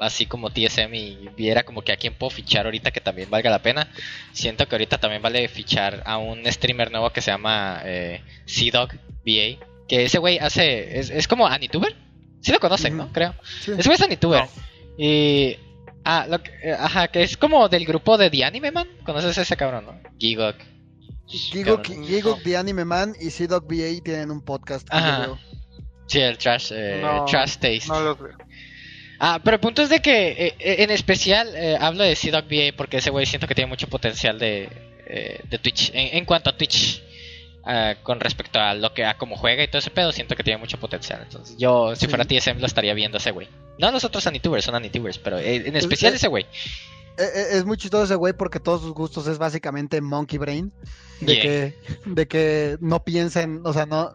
así 0.00 0.24
como 0.24 0.48
TSM 0.50 0.94
y 0.94 1.28
viera 1.36 1.62
como 1.62 1.82
que 1.82 1.92
a 1.92 1.96
quién 1.96 2.14
puedo 2.14 2.30
fichar 2.30 2.64
ahorita 2.64 2.90
que 2.90 3.02
también 3.02 3.28
valga 3.28 3.50
la 3.50 3.60
pena, 3.62 3.92
siento 4.32 4.66
que 4.66 4.74
ahorita 4.74 4.96
también 4.98 5.20
vale 5.20 5.46
fichar 5.48 6.02
a 6.06 6.16
un 6.16 6.50
streamer 6.50 6.90
nuevo 6.90 7.10
que 7.10 7.20
se 7.20 7.30
llama 7.30 7.82
eh, 7.84 8.22
C-Dog 8.46 8.94
VA, 9.26 9.62
que 9.86 10.04
ese 10.04 10.16
güey 10.18 10.38
hace, 10.38 10.98
es, 10.98 11.10
es 11.10 11.28
como 11.28 11.46
Anituber, 11.46 11.94
sí 12.40 12.50
lo 12.50 12.58
conocen, 12.60 12.96
¿no? 12.96 13.12
Creo. 13.12 13.34
Sí. 13.60 13.72
Ese 13.72 13.82
güey 13.88 13.96
es 13.96 14.00
Anituber. 14.02 14.44
No. 14.44 14.69
Y... 15.02 15.56
Ah, 16.04 16.26
lo 16.28 16.42
que- 16.42 16.50
eh, 16.62 16.72
ajá, 16.78 17.08
que 17.08 17.22
es 17.22 17.36
como 17.36 17.68
del 17.68 17.84
grupo 17.86 18.18
de 18.18 18.28
The 18.30 18.44
Anime 18.44 18.70
Man, 18.70 18.88
¿conoces 19.04 19.36
a 19.38 19.42
ese 19.42 19.56
cabrón, 19.56 19.84
no? 19.86 20.00
Gigok. 20.18 20.56
Gigok. 21.26 21.86
Gigok, 21.86 22.42
The 22.42 22.56
Anime 22.56 22.84
Man 22.84 23.14
y 23.20 23.30
C-Dog 23.30 23.64
VA 23.64 24.02
tienen 24.04 24.30
un 24.30 24.42
podcast. 24.44 24.86
Ajá. 24.90 25.38
Sí, 26.06 26.18
el 26.20 26.36
Trash, 26.38 26.72
eh, 26.74 27.00
No, 27.02 27.24
trash 27.24 27.52
Taste. 27.54 27.86
no 27.88 28.00
los 28.00 28.18
veo. 28.18 28.36
Ah, 29.20 29.40
pero 29.44 29.54
el 29.56 29.60
punto 29.60 29.82
es 29.82 29.90
de 29.90 30.00
que, 30.00 30.30
eh, 30.32 30.54
eh, 30.58 30.76
en 30.78 30.90
especial, 30.90 31.54
eh, 31.54 31.76
hablo 31.78 32.02
de 32.02 32.16
C-Dog 32.16 32.44
VA 32.50 32.74
porque 32.76 32.96
ese 32.96 33.10
güey 33.10 33.26
siento 33.26 33.46
que 33.46 33.54
tiene 33.54 33.68
mucho 33.68 33.86
potencial 33.86 34.38
de, 34.38 34.68
eh, 35.06 35.40
de 35.48 35.58
Twitch. 35.58 35.90
En, 35.94 36.16
en 36.18 36.24
cuanto 36.24 36.50
a 36.50 36.56
Twitch, 36.56 37.02
ah, 37.64 37.94
con 38.02 38.20
respecto 38.20 38.58
a 38.58 38.74
lo 38.74 38.92
que 38.94 39.04
a 39.04 39.16
cómo 39.16 39.36
juega 39.36 39.62
y 39.62 39.68
todo 39.68 39.78
ese 39.78 39.90
pedo, 39.90 40.12
siento 40.12 40.34
que 40.36 40.42
tiene 40.42 40.58
mucho 40.58 40.78
potencial. 40.78 41.20
Entonces, 41.22 41.56
yo, 41.58 41.94
si 41.94 42.02
Sí. 42.06 42.08
fuera 42.08 42.24
TSM, 42.24 42.58
lo 42.60 42.66
estaría 42.66 42.94
viendo 42.94 43.18
ese 43.18 43.30
güey. 43.30 43.48
No 43.78 43.90
los 43.90 44.04
otros 44.04 44.26
Anitubers, 44.26 44.64
son 44.64 44.74
Anitubers, 44.74 45.18
pero 45.18 45.38
eh, 45.38 45.56
en 45.66 45.76
especial 45.76 46.12
eh, 46.12 46.16
ese 46.16 46.28
güey. 46.28 46.44
Eh, 47.18 47.22
eh, 47.34 47.46
Es 47.52 47.64
muy 47.64 47.76
chistoso 47.76 48.04
ese 48.04 48.14
güey 48.14 48.32
porque 48.32 48.60
todos 48.60 48.80
sus 48.82 48.92
gustos 48.92 49.26
es 49.26 49.38
básicamente 49.38 50.00
monkey 50.00 50.38
brain. 50.38 50.72
De 51.20 51.34
Yeah. 51.34 51.42
que, 51.42 51.74
de 52.06 52.28
que 52.28 52.76
no 52.80 53.04
piensen, 53.04 53.60
o 53.64 53.72
sea, 53.74 53.84
no, 53.86 54.14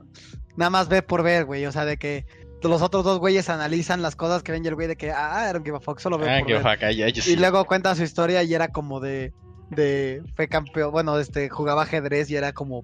nada 0.55 0.69
más 0.71 0.87
ve 0.87 1.01
por 1.03 1.21
ver, 1.21 1.45
güey. 1.45 1.65
O 1.67 1.71
sea, 1.71 1.85
de 1.85 1.97
que 1.97 2.25
los 2.63 2.81
otros 2.81 3.03
dos 3.03 3.19
güeyes 3.19 3.49
analizan 3.49 4.01
las 4.01 4.15
cosas 4.15 4.41
que 4.41 4.51
ven 4.51 4.65
y 4.65 4.67
el 4.69 4.73
güey 4.73 4.87
de 4.87 4.95
que, 4.95 5.11
ah, 5.11 5.51
don't 5.53 5.63
give 5.63 5.77
a 5.77 5.79
fuck, 5.79 5.99
solo 5.99 6.17
veo 6.17 6.27
Ah, 6.29 6.39
por 6.39 6.47
ver. 6.51 6.61
fuck, 6.63 6.81
I- 6.89 7.03
I 7.03 7.13
just- 7.13 7.27
Y 7.27 7.35
luego 7.35 7.63
cuenta 7.65 7.93
su 7.93 8.01
historia 8.01 8.41
y 8.41 8.55
era 8.55 8.69
como 8.69 8.99
de, 8.99 9.33
de, 9.69 10.23
fue 10.35 10.47
campeón, 10.47 10.91
bueno, 10.91 11.19
este, 11.19 11.47
jugaba 11.49 11.83
ajedrez 11.83 12.31
y 12.31 12.35
era 12.37 12.53
como 12.53 12.83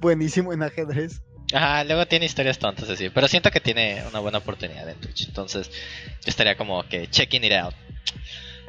buenísimo 0.00 0.52
en 0.52 0.62
ajedrez. 0.62 1.22
Ajá, 1.52 1.84
luego 1.84 2.06
tiene 2.06 2.26
historias 2.26 2.58
tontas 2.58 2.90
así, 2.90 3.08
pero 3.08 3.26
siento 3.26 3.50
que 3.50 3.60
tiene 3.60 4.02
una 4.08 4.20
buena 4.20 4.38
oportunidad 4.38 4.88
en 4.88 5.00
Twitch. 5.00 5.28
Entonces, 5.28 5.70
yo 5.70 6.26
estaría 6.26 6.56
como 6.56 6.82
que 6.84 7.08
checking 7.08 7.44
it 7.44 7.52
out. 7.52 7.74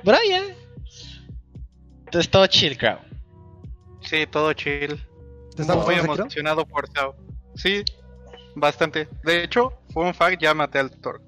Pero 0.03 0.17
ya. 0.27 0.43
Entonces, 2.05 2.31
todo 2.31 2.47
chill, 2.47 2.77
crowd. 2.77 2.99
Sí, 4.01 4.25
todo 4.27 4.53
chill. 4.53 5.03
¿Te 5.55 5.63
está 5.63 5.75
Muy 5.75 5.95
emocionado 5.95 6.65
por 6.65 6.89
Sao. 6.93 7.15
Sí, 7.55 7.83
bastante. 8.55 9.09
De 9.23 9.43
hecho, 9.43 9.73
fue 9.93 10.05
un 10.05 10.13
fact, 10.13 10.41
ya 10.41 10.53
maté 10.53 10.79
al 10.79 10.89
Thor. 10.89 11.21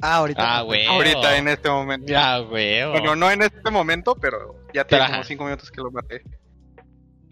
Ah, 0.00 0.16
ahorita. 0.16 0.58
Ah, 0.58 0.62
güey. 0.62 0.86
Ahorita, 0.86 1.36
en 1.36 1.48
este 1.48 1.68
momento. 1.68 2.10
Ya, 2.10 2.38
güey. 2.38 2.88
Bueno, 2.90 3.14
no 3.16 3.30
en 3.30 3.42
este 3.42 3.70
momento, 3.70 4.14
pero 4.14 4.64
ya 4.72 4.86
ajá. 4.90 5.10
como 5.10 5.24
5 5.24 5.44
minutos 5.44 5.70
que 5.70 5.80
lo 5.82 5.90
maté. 5.90 6.22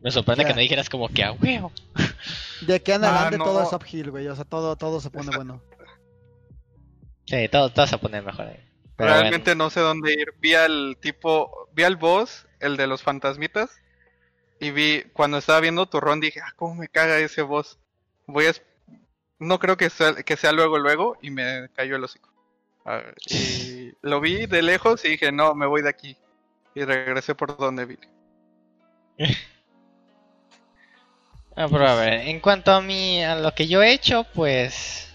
Me 0.03 0.11
sorprende 0.11 0.43
Ya. 0.45 0.49
que 0.49 0.55
no 0.55 0.61
dijeras 0.61 0.89
como 0.89 1.09
que 1.09 1.25
a 1.25 1.33
huevo. 1.33 1.73
De 2.67 2.75
aquí 2.77 2.93
en 2.93 3.05
Ah, 3.05 3.09
adelante 3.09 3.39
no. 3.39 3.45
todo 3.45 3.63
es 3.63 3.73
uphill, 3.73 4.11
güey. 4.11 4.29
O 4.29 4.35
sea, 4.37 4.45
todo, 4.45 4.77
todo 4.77 5.01
se 5.01 5.11
pone 5.11 5.35
bueno. 5.35 5.63
Sí, 7.27 7.47
todo, 7.51 7.71
todo 7.71 7.87
se 7.87 7.99
poner 7.99 8.25
mejor 8.25 8.47
ahí. 8.47 8.65
Pero 8.97 9.11
Realmente 9.11 9.55
no 9.55 9.69
sé 9.69 9.81
dónde 9.81 10.13
ir. 10.15 10.33
Vi 10.41 10.55
al 10.55 10.97
tipo, 10.99 11.69
vi 11.75 11.83
al 11.83 11.97
boss, 11.97 12.47
el 12.59 12.79
de 12.79 12.87
los 12.87 13.03
fantasmitas. 13.03 13.71
Y 14.61 14.71
vi, 14.71 15.03
cuando 15.13 15.37
estaba 15.37 15.61
viendo 15.61 15.85
tu 15.87 16.01
ron, 16.01 16.21
dije, 16.21 16.41
ah, 16.41 16.53
cómo 16.57 16.75
me 16.75 16.89
caga 16.89 17.19
ese 17.19 17.43
boss. 17.43 17.79
Voy 18.27 18.47
a... 18.47 18.53
No 19.39 19.59
creo 19.59 19.77
que 19.77 19.91
sea, 19.91 20.15
que 20.15 20.37
sea 20.39 20.53
luego, 20.53 20.79
luego. 20.79 21.19
Y 21.21 21.31
me 21.31 21.69
cayó 21.75 21.97
el 21.97 22.05
hocico. 22.05 22.33
Ah, 22.87 23.03
y 23.27 23.93
lo 24.01 24.21
vi 24.23 24.47
de 24.47 24.63
lejos 24.63 25.05
y 25.05 25.11
dije, 25.11 25.31
no, 25.31 25.55
me 25.55 25.67
voy 25.67 25.83
de 25.83 25.91
aquí. 25.91 26.17
Y 26.75 26.83
regresé 26.83 27.35
por 27.35 27.59
donde 27.59 27.85
vi. 27.85 27.99
Ah, 31.61 31.67
a 31.67 32.15
en 32.15 32.39
cuanto 32.39 32.71
a 32.71 32.81
mí, 32.81 33.21
a 33.25 33.35
lo 33.35 33.53
que 33.53 33.67
yo 33.67 33.83
he 33.83 33.93
hecho, 33.93 34.23
pues. 34.33 35.09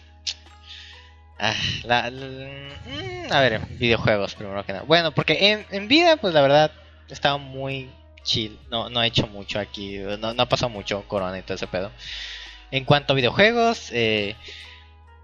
Ah, 1.40 1.56
la- 1.86 2.12
mm, 2.12 3.32
a 3.32 3.40
ver, 3.40 3.66
videojuegos 3.80 4.36
primero 4.36 4.66
que 4.66 4.74
nada. 4.74 4.84
Bueno, 4.86 5.14
porque 5.14 5.52
en, 5.52 5.66
en 5.72 5.88
vida, 5.88 6.18
pues 6.18 6.34
la 6.34 6.42
verdad, 6.42 6.70
he 7.10 7.14
estado 7.14 7.40
muy 7.40 7.90
chill. 8.24 8.60
No, 8.70 8.90
no 8.90 9.02
he 9.02 9.08
hecho 9.08 9.26
mucho 9.28 9.58
aquí. 9.58 9.98
No, 10.20 10.34
no 10.34 10.44
ha 10.44 10.50
pasado 10.50 10.70
mucho 10.70 11.08
corona 11.08 11.40
y 11.40 11.44
todo 11.44 11.56
ese 11.56 11.68
pedo. 11.68 11.92
En 12.72 12.84
cuanto 12.84 13.14
a 13.14 13.16
videojuegos, 13.16 13.90
eh, 13.94 14.36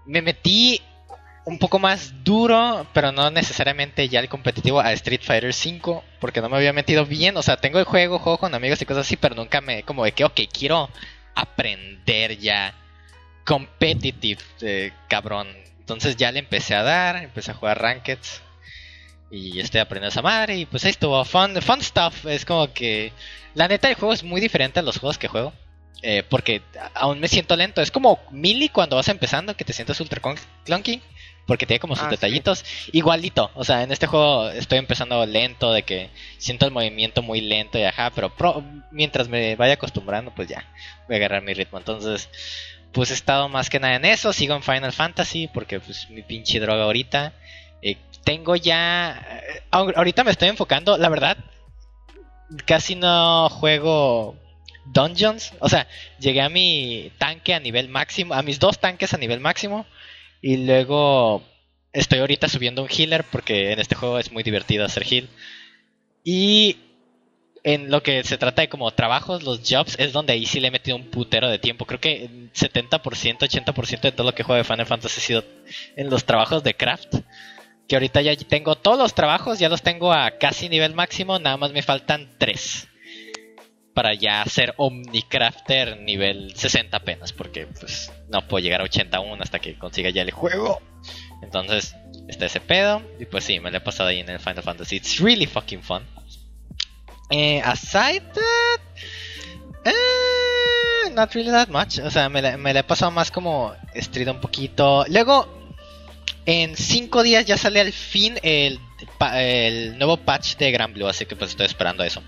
me 0.06 0.22
metí 0.22 0.80
un 1.50 1.58
poco 1.58 1.78
más 1.78 2.24
duro, 2.24 2.86
pero 2.92 3.12
no 3.12 3.30
necesariamente 3.30 4.08
ya 4.08 4.20
el 4.20 4.28
competitivo 4.28 4.80
a 4.80 4.92
Street 4.92 5.20
Fighter 5.22 5.52
5, 5.52 6.04
porque 6.20 6.40
no 6.40 6.48
me 6.48 6.56
había 6.56 6.72
metido 6.72 7.04
bien. 7.04 7.36
O 7.36 7.42
sea, 7.42 7.56
tengo 7.56 7.78
el 7.78 7.84
juego, 7.84 8.18
juego 8.18 8.38
con 8.38 8.54
amigos 8.54 8.80
y 8.80 8.86
cosas 8.86 9.06
así, 9.06 9.16
pero 9.16 9.34
nunca 9.34 9.60
me, 9.60 9.82
como 9.82 10.04
de 10.04 10.12
que, 10.12 10.24
ok, 10.24 10.40
quiero 10.52 10.88
aprender 11.34 12.38
ya 12.38 12.74
competitive, 13.44 14.40
eh, 14.62 14.92
cabrón. 15.08 15.48
Entonces 15.80 16.16
ya 16.16 16.30
le 16.30 16.38
empecé 16.38 16.74
a 16.74 16.82
dar, 16.82 17.16
empecé 17.16 17.50
a 17.50 17.54
jugar 17.54 17.82
Rankeds. 17.82 18.42
Y 19.30 19.60
estoy 19.60 19.80
aprendiendo 19.80 20.10
esa 20.10 20.22
madre. 20.22 20.56
Y 20.56 20.66
pues 20.66 20.84
estuvo. 20.84 21.24
Fun, 21.24 21.60
fun 21.62 21.82
stuff. 21.82 22.26
Es 22.26 22.44
como 22.44 22.72
que. 22.72 23.12
La 23.54 23.68
neta, 23.68 23.88
el 23.88 23.94
juego 23.94 24.12
es 24.12 24.22
muy 24.22 24.40
diferente 24.40 24.80
a 24.80 24.82
los 24.82 24.98
juegos 24.98 25.18
que 25.18 25.28
juego. 25.28 25.52
Eh, 26.02 26.22
porque 26.28 26.62
aún 26.94 27.20
me 27.20 27.28
siento 27.28 27.56
lento. 27.56 27.80
Es 27.82 27.90
como 27.90 28.20
Mili 28.30 28.68
cuando 28.68 28.96
vas 28.96 29.08
empezando, 29.08 29.56
que 29.56 29.64
te 29.64 29.72
sientes 29.72 30.00
ultra 30.00 30.20
clunky. 30.64 31.02
Porque 31.46 31.66
tiene 31.66 31.80
como 31.80 31.96
sus 31.96 32.06
ah, 32.06 32.10
detallitos. 32.10 32.64
Igualito. 32.92 33.50
O 33.54 33.64
sea, 33.64 33.82
en 33.82 33.90
este 33.90 34.06
juego 34.06 34.48
estoy 34.50 34.78
empezando 34.78 35.24
lento, 35.26 35.72
de 35.72 35.82
que 35.82 36.10
siento 36.38 36.66
el 36.66 36.72
movimiento 36.72 37.22
muy 37.22 37.40
lento 37.40 37.78
y 37.78 37.82
ajá. 37.82 38.10
Pero 38.10 38.32
mientras 38.90 39.28
me 39.28 39.56
vaya 39.56 39.74
acostumbrando, 39.74 40.32
pues 40.34 40.48
ya 40.48 40.64
voy 41.06 41.14
a 41.14 41.18
agarrar 41.18 41.42
mi 41.42 41.54
ritmo. 41.54 41.78
Entonces, 41.78 42.28
pues 42.92 43.10
he 43.10 43.14
estado 43.14 43.48
más 43.48 43.70
que 43.70 43.80
nada 43.80 43.96
en 43.96 44.04
eso. 44.04 44.32
Sigo 44.32 44.54
en 44.54 44.62
Final 44.62 44.92
Fantasy 44.92 45.48
porque 45.48 45.80
pues 45.80 46.08
mi 46.10 46.22
pinche 46.22 46.60
droga 46.60 46.84
ahorita. 46.84 47.32
Eh, 47.82 47.96
tengo 48.24 48.56
ya... 48.56 49.26
Eh, 49.42 49.62
ahorita 49.70 50.24
me 50.24 50.30
estoy 50.30 50.48
enfocando, 50.48 50.96
la 50.98 51.08
verdad, 51.08 51.36
casi 52.66 52.94
no 52.94 53.48
juego 53.48 54.36
dungeons. 54.86 55.52
O 55.60 55.68
sea, 55.68 55.86
llegué 56.18 56.40
a 56.40 56.48
mi 56.48 57.12
tanque 57.18 57.54
a 57.54 57.60
nivel 57.60 57.88
máximo, 57.88 58.34
a 58.34 58.42
mis 58.42 58.58
dos 58.58 58.78
tanques 58.78 59.14
a 59.14 59.18
nivel 59.18 59.40
máximo. 59.40 59.86
Y 60.40 60.58
luego 60.58 61.42
estoy 61.92 62.20
ahorita 62.20 62.48
subiendo 62.48 62.82
un 62.82 62.88
healer 62.88 63.24
porque 63.24 63.72
en 63.72 63.80
este 63.80 63.94
juego 63.94 64.18
es 64.18 64.32
muy 64.32 64.42
divertido 64.42 64.84
hacer 64.84 65.04
heal. 65.04 65.28
Y 66.24 66.76
en 67.62 67.90
lo 67.90 68.02
que 68.02 68.22
se 68.24 68.38
trata 68.38 68.62
de 68.62 68.68
como 68.68 68.90
trabajos, 68.92 69.42
los 69.42 69.60
jobs, 69.68 69.98
es 69.98 70.12
donde 70.12 70.32
ahí 70.32 70.46
sí 70.46 70.60
le 70.60 70.68
he 70.68 70.70
metido 70.70 70.96
un 70.96 71.10
putero 71.10 71.48
de 71.48 71.58
tiempo. 71.58 71.84
Creo 71.84 72.00
que 72.00 72.28
70%, 72.54 73.00
80% 73.00 74.00
de 74.00 74.12
todo 74.12 74.26
lo 74.26 74.34
que 74.34 74.42
juego 74.42 74.58
de 74.58 74.64
Final 74.64 74.86
Fantasy 74.86 75.20
ha 75.20 75.24
sido 75.24 75.44
en 75.96 76.10
los 76.10 76.24
trabajos 76.24 76.62
de 76.62 76.74
craft 76.74 77.16
que 77.86 77.96
ahorita 77.96 78.22
ya 78.22 78.36
tengo 78.36 78.76
todos 78.76 78.96
los 78.96 79.14
trabajos, 79.14 79.58
ya 79.58 79.68
los 79.68 79.82
tengo 79.82 80.12
a 80.12 80.38
casi 80.38 80.68
nivel 80.68 80.94
máximo, 80.94 81.40
nada 81.40 81.56
más 81.56 81.72
me 81.72 81.82
faltan 81.82 82.30
3 82.38 82.89
para 84.00 84.14
ya 84.14 84.42
ser 84.46 84.72
Omnicrafter 84.78 86.00
nivel 86.00 86.56
60 86.56 86.96
apenas, 86.96 87.34
porque 87.34 87.66
pues 87.66 88.10
no 88.30 88.48
puedo 88.48 88.64
llegar 88.64 88.80
a 88.80 88.84
81 88.84 89.42
hasta 89.42 89.58
que 89.58 89.76
consiga 89.76 90.08
ya 90.08 90.22
el 90.22 90.30
juego. 90.30 90.80
Entonces, 91.42 91.94
está 92.26 92.46
ese 92.46 92.60
pedo, 92.60 93.02
y 93.18 93.26
pues 93.26 93.44
sí, 93.44 93.60
me 93.60 93.70
lo 93.70 93.76
he 93.76 93.80
pasado 93.82 94.08
ahí 94.08 94.20
en 94.20 94.30
el 94.30 94.40
Final 94.40 94.62
Fantasy. 94.62 94.96
It's 94.96 95.20
really 95.20 95.44
fucking 95.44 95.82
fun. 95.82 96.02
Eh, 97.28 97.60
aside 97.62 98.22
that, 98.32 98.80
eh, 99.84 101.10
not 101.12 101.34
really 101.34 101.50
that 101.50 101.68
much. 101.68 101.98
O 101.98 102.10
sea, 102.10 102.30
me, 102.30 102.56
me 102.56 102.70
he 102.70 102.82
pasado 102.82 103.10
más 103.10 103.30
como 103.30 103.74
estrido 103.92 104.32
un 104.32 104.40
poquito. 104.40 105.04
Luego, 105.08 105.46
en 106.46 106.74
5 106.74 107.22
días 107.22 107.44
ya 107.44 107.58
sale 107.58 107.80
al 107.80 107.92
fin 107.92 108.38
el, 108.42 108.80
nuevo 109.98 110.16
patch 110.16 110.56
de 110.56 110.70
Gran 110.70 110.94
Blue, 110.94 111.06
así 111.06 111.26
que 111.26 111.36
pues 111.36 111.50
estoy 111.50 111.66
esperando 111.66 112.02
eso. 112.02 112.22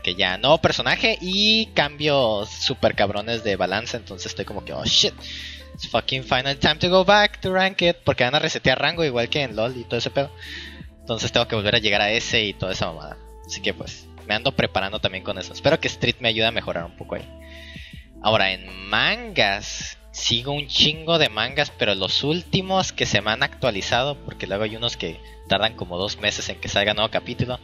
Porque 0.00 0.14
ya 0.14 0.38
nuevo 0.38 0.56
personaje 0.56 1.18
y 1.20 1.66
cambios 1.74 2.48
super 2.48 2.94
cabrones 2.94 3.44
de 3.44 3.56
balance, 3.56 3.98
entonces 3.98 4.28
estoy 4.32 4.46
como 4.46 4.64
que, 4.64 4.72
oh 4.72 4.82
shit, 4.82 5.12
it's 5.74 5.88
fucking 5.90 6.24
final 6.24 6.56
time 6.56 6.76
to 6.76 6.88
go 6.88 7.04
back 7.04 7.38
to 7.42 7.52
Ranked, 7.52 7.96
porque 8.02 8.24
van 8.24 8.34
a 8.34 8.38
resetear 8.38 8.80
rango 8.80 9.04
igual 9.04 9.28
que 9.28 9.42
en 9.42 9.54
LOL 9.54 9.76
y 9.76 9.84
todo 9.84 9.98
ese 9.98 10.08
pedo. 10.08 10.30
Entonces 11.00 11.30
tengo 11.32 11.46
que 11.46 11.54
volver 11.54 11.74
a 11.74 11.80
llegar 11.80 12.00
a 12.00 12.10
ese 12.10 12.42
y 12.42 12.54
toda 12.54 12.72
esa 12.72 12.86
mamada. 12.86 13.18
Así 13.44 13.60
que 13.60 13.74
pues 13.74 14.06
me 14.26 14.34
ando 14.34 14.52
preparando 14.52 15.00
también 15.00 15.22
con 15.22 15.36
eso. 15.36 15.52
Espero 15.52 15.78
que 15.78 15.88
Street 15.88 16.16
me 16.20 16.28
ayude 16.28 16.46
a 16.46 16.50
mejorar 16.50 16.86
un 16.86 16.96
poco 16.96 17.16
ahí. 17.16 17.28
Ahora 18.22 18.52
en 18.52 18.88
mangas, 18.88 19.98
sigo 20.12 20.52
un 20.52 20.66
chingo 20.66 21.18
de 21.18 21.28
mangas, 21.28 21.70
pero 21.76 21.94
los 21.94 22.24
últimos 22.24 22.92
que 22.92 23.04
se 23.04 23.20
me 23.20 23.32
han 23.32 23.42
actualizado, 23.42 24.16
porque 24.24 24.46
luego 24.46 24.64
hay 24.64 24.76
unos 24.76 24.96
que 24.96 25.20
tardan 25.46 25.76
como 25.76 25.98
dos 25.98 26.18
meses 26.20 26.48
en 26.48 26.58
que 26.58 26.68
salga 26.68 26.94
nuevo 26.94 27.10
capítulo, 27.10 27.60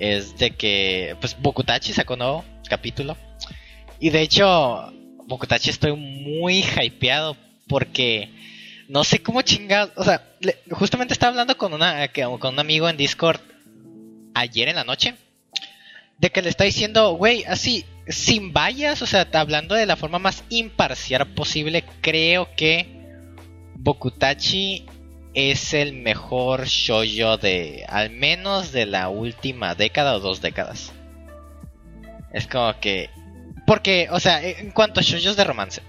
es 0.00 0.36
de 0.38 0.50
que, 0.52 1.14
pues, 1.20 1.36
Bokutachi 1.40 1.92
sacó 1.92 2.16
nuevo 2.16 2.44
capítulo. 2.68 3.16
Y 4.00 4.10
de 4.10 4.22
hecho, 4.22 4.92
Bokutachi 5.26 5.70
estoy 5.70 5.94
muy 5.94 6.64
hypeado 6.64 7.36
porque 7.68 8.30
no 8.88 9.04
sé 9.04 9.22
cómo 9.22 9.42
chingados, 9.42 9.92
o 9.96 10.02
sea, 10.02 10.26
justamente 10.72 11.12
estaba 11.12 11.30
hablando 11.30 11.56
con, 11.56 11.74
una, 11.74 12.08
con 12.08 12.54
un 12.54 12.58
amigo 12.58 12.88
en 12.88 12.96
Discord 12.96 13.40
ayer 14.34 14.68
en 14.68 14.76
la 14.76 14.84
noche, 14.84 15.14
de 16.18 16.30
que 16.30 16.42
le 16.42 16.48
está 16.48 16.64
diciendo, 16.64 17.12
güey, 17.12 17.44
así, 17.44 17.84
sin 18.08 18.52
vallas, 18.52 19.02
o 19.02 19.06
sea, 19.06 19.28
hablando 19.34 19.74
de 19.74 19.86
la 19.86 19.96
forma 19.96 20.18
más 20.18 20.44
imparcial 20.48 21.26
posible, 21.34 21.84
creo 22.00 22.48
que 22.56 22.86
Bokutachi 23.76 24.86
es 25.34 25.74
el 25.74 25.92
mejor 25.92 26.66
shoyo 26.66 27.36
de 27.36 27.84
al 27.88 28.10
menos 28.10 28.72
de 28.72 28.86
la 28.86 29.08
última 29.08 29.74
década 29.74 30.16
o 30.16 30.20
dos 30.20 30.40
décadas. 30.40 30.92
Es 32.32 32.46
como 32.46 32.78
que 32.80 33.10
porque, 33.66 34.08
o 34.10 34.18
sea, 34.18 34.42
en 34.42 34.72
cuanto 34.72 34.98
a 34.98 35.02
shoyos 35.02 35.36
de 35.36 35.44
romance, 35.44 35.82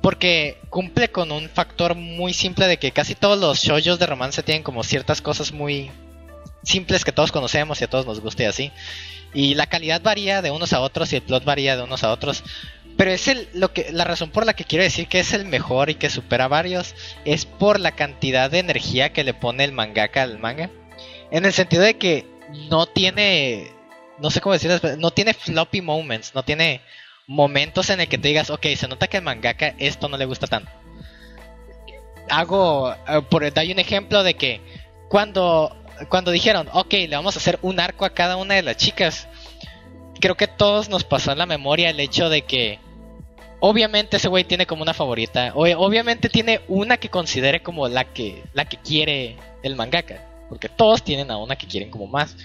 porque 0.00 0.58
cumple 0.70 1.10
con 1.10 1.32
un 1.32 1.48
factor 1.48 1.94
muy 1.94 2.32
simple 2.32 2.68
de 2.68 2.78
que 2.78 2.92
casi 2.92 3.14
todos 3.14 3.38
los 3.38 3.58
shoyos 3.58 3.98
de 3.98 4.06
romance 4.06 4.42
tienen 4.42 4.62
como 4.62 4.84
ciertas 4.84 5.20
cosas 5.20 5.52
muy 5.52 5.90
simples 6.62 7.04
que 7.04 7.12
todos 7.12 7.32
conocemos 7.32 7.80
y 7.80 7.84
a 7.84 7.90
todos 7.90 8.06
nos 8.06 8.20
guste 8.20 8.46
así. 8.46 8.70
Y 9.34 9.54
la 9.54 9.66
calidad 9.66 10.00
varía 10.02 10.42
de 10.42 10.50
unos 10.50 10.72
a 10.72 10.80
otros 10.80 11.12
y 11.12 11.16
el 11.16 11.22
plot 11.22 11.44
varía 11.44 11.76
de 11.76 11.82
unos 11.82 12.04
a 12.04 12.12
otros. 12.12 12.44
Pero 13.00 13.12
es 13.12 13.28
el, 13.28 13.48
lo 13.54 13.72
que, 13.72 13.92
la 13.92 14.04
razón 14.04 14.28
por 14.28 14.44
la 14.44 14.52
que 14.52 14.66
quiero 14.66 14.84
decir 14.84 15.08
que 15.08 15.20
es 15.20 15.32
el 15.32 15.46
mejor 15.46 15.88
y 15.88 15.94
que 15.94 16.10
supera 16.10 16.48
varios 16.48 16.94
es 17.24 17.46
por 17.46 17.80
la 17.80 17.92
cantidad 17.92 18.50
de 18.50 18.58
energía 18.58 19.14
que 19.14 19.24
le 19.24 19.32
pone 19.32 19.64
el 19.64 19.72
mangaka 19.72 20.22
al 20.22 20.38
manga. 20.38 20.68
En 21.30 21.46
el 21.46 21.54
sentido 21.54 21.82
de 21.82 21.96
que 21.96 22.26
no 22.68 22.84
tiene, 22.84 23.72
no 24.18 24.28
sé 24.28 24.42
cómo 24.42 24.52
decirlo, 24.52 24.78
no 24.98 25.12
tiene 25.12 25.32
floppy 25.32 25.80
moments, 25.80 26.34
no 26.34 26.42
tiene 26.42 26.82
momentos 27.26 27.88
en 27.88 28.02
el 28.02 28.08
que 28.08 28.18
te 28.18 28.28
digas, 28.28 28.50
ok, 28.50 28.66
se 28.76 28.86
nota 28.86 29.06
que 29.06 29.16
el 29.16 29.22
mangaka 29.22 29.74
esto 29.78 30.10
no 30.10 30.18
le 30.18 30.26
gusta 30.26 30.46
tanto. 30.46 30.70
Hago, 32.28 32.92
eh, 32.92 33.22
por, 33.30 33.50
doy 33.50 33.72
un 33.72 33.78
ejemplo 33.78 34.22
de 34.22 34.34
que 34.34 34.60
cuando 35.08 35.74
cuando 36.10 36.32
dijeron, 36.32 36.68
ok, 36.74 36.92
le 36.92 37.16
vamos 37.16 37.34
a 37.34 37.38
hacer 37.38 37.58
un 37.62 37.80
arco 37.80 38.04
a 38.04 38.10
cada 38.10 38.36
una 38.36 38.56
de 38.56 38.62
las 38.62 38.76
chicas, 38.76 39.26
creo 40.20 40.36
que 40.36 40.48
todos 40.48 40.90
nos 40.90 41.04
pasó 41.04 41.32
en 41.32 41.38
la 41.38 41.46
memoria 41.46 41.88
el 41.88 41.98
hecho 41.98 42.28
de 42.28 42.42
que 42.42 42.78
obviamente 43.60 44.16
ese 44.16 44.28
güey 44.28 44.44
tiene 44.44 44.66
como 44.66 44.82
una 44.82 44.94
favorita, 44.94 45.52
obviamente 45.54 46.28
tiene 46.28 46.60
una 46.68 46.96
que 46.96 47.08
considere 47.08 47.62
como 47.62 47.88
la 47.88 48.04
que, 48.04 48.42
la 48.54 48.64
que 48.64 48.78
quiere 48.78 49.36
el 49.62 49.76
mangaka, 49.76 50.26
porque 50.48 50.68
todos 50.68 51.02
tienen 51.04 51.30
a 51.30 51.36
una 51.36 51.56
que 51.56 51.66
quieren 51.66 51.90
como 51.90 52.06
más. 52.06 52.36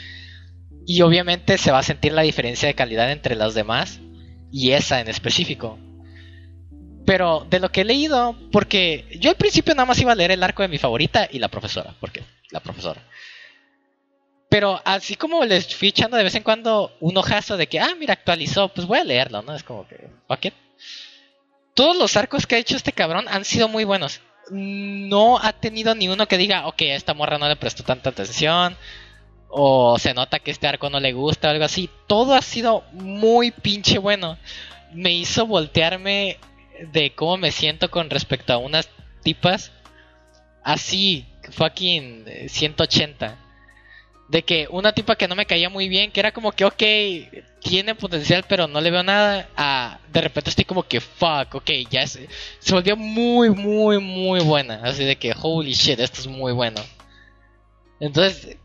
Y 0.85 1.01
obviamente 1.01 1.57
se 1.57 1.71
va 1.71 1.79
a 1.79 1.83
sentir 1.83 2.13
la 2.13 2.21
diferencia 2.21 2.67
de 2.67 2.75
calidad 2.75 3.11
entre 3.11 3.35
las 3.35 3.55
demás 3.55 3.99
y 4.51 4.71
esa 4.71 4.99
en 4.99 5.07
específico. 5.07 5.79
Pero 7.05 7.45
de 7.49 7.59
lo 7.59 7.71
que 7.71 7.81
he 7.81 7.85
leído, 7.85 8.35
porque 8.51 9.05
yo 9.19 9.31
al 9.31 9.35
principio 9.35 9.73
nada 9.73 9.85
más 9.85 9.99
iba 9.99 10.11
a 10.11 10.15
leer 10.15 10.31
el 10.31 10.43
arco 10.43 10.61
de 10.61 10.67
mi 10.67 10.77
favorita 10.77 11.27
y 11.31 11.39
la 11.39 11.47
profesora, 11.47 11.95
porque 11.99 12.23
la 12.51 12.59
profesora. 12.59 13.01
Pero 14.49 14.79
así 14.85 15.15
como 15.15 15.43
les 15.43 15.75
fui 15.75 15.89
echando 15.89 16.17
de 16.17 16.23
vez 16.23 16.35
en 16.35 16.43
cuando 16.43 16.95
un 16.99 17.17
ojazo 17.17 17.57
de 17.57 17.67
que, 17.67 17.79
ah, 17.79 17.95
mira, 17.99 18.13
actualizó, 18.13 18.69
pues 18.69 18.85
voy 18.85 18.99
a 18.99 19.03
leerlo, 19.03 19.41
¿no? 19.41 19.55
Es 19.55 19.63
como 19.63 19.87
que, 19.87 20.07
ok. 20.27 20.47
Todos 21.75 21.97
los 21.97 22.15
arcos 22.17 22.47
que 22.47 22.55
ha 22.55 22.59
hecho 22.59 22.75
este 22.75 22.93
cabrón 22.93 23.25
han 23.29 23.45
sido 23.45 23.67
muy 23.67 23.83
buenos. 23.83 24.21
No 24.49 25.37
ha 25.37 25.53
tenido 25.53 25.93
ni 25.93 26.07
uno 26.07 26.27
que 26.27 26.37
diga, 26.37 26.67
ok, 26.67 26.81
a 26.81 26.95
esta 26.95 27.13
morra 27.13 27.37
no 27.37 27.47
le 27.47 27.57
prestó 27.57 27.83
tanta 27.83 28.09
atención. 28.09 28.77
O 29.49 29.99
se 29.99 30.13
nota 30.13 30.39
que 30.39 30.51
este 30.51 30.67
arco 30.67 30.89
no 30.89 30.99
le 30.99 31.13
gusta 31.13 31.49
o 31.49 31.51
algo 31.51 31.65
así. 31.65 31.89
Todo 32.07 32.33
ha 32.33 32.41
sido 32.41 32.83
muy 32.93 33.51
pinche 33.51 33.97
bueno. 33.99 34.37
Me 34.93 35.11
hizo 35.11 35.45
voltearme 35.45 36.39
de 36.93 37.13
cómo 37.13 37.37
me 37.37 37.51
siento 37.51 37.91
con 37.91 38.09
respecto 38.09 38.53
a 38.53 38.57
unas 38.57 38.89
tipas. 39.21 39.71
Así, 40.63 41.25
fucking 41.51 42.25
180 42.47 43.44
de 44.27 44.43
que 44.43 44.67
una 44.71 44.91
tipa 44.91 45.15
que 45.15 45.27
no 45.27 45.35
me 45.35 45.45
caía 45.45 45.69
muy 45.69 45.87
bien, 45.87 46.11
que 46.11 46.19
era 46.19 46.31
como 46.31 46.51
que, 46.51 46.65
ok, 46.65 46.83
tiene 47.61 47.95
potencial, 47.95 48.43
pero 48.47 48.67
no 48.67 48.81
le 48.81 48.91
veo 48.91 49.03
nada, 49.03 49.49
a 49.55 49.99
de 50.11 50.21
repente 50.21 50.49
estoy 50.49 50.65
como 50.65 50.83
que, 50.83 50.99
fuck, 50.99 51.53
ok, 51.55 51.71
ya 51.89 52.07
se 52.07 52.27
volvió 52.71 52.95
muy, 52.97 53.49
muy, 53.49 53.99
muy 53.99 54.39
buena. 54.41 54.81
Así 54.83 55.03
de 55.03 55.15
que, 55.15 55.33
holy 55.39 55.73
shit, 55.73 55.99
esto 55.99 56.21
es 56.21 56.27
muy 56.27 56.53
bueno. 56.53 56.81
Entonces, 57.99 58.57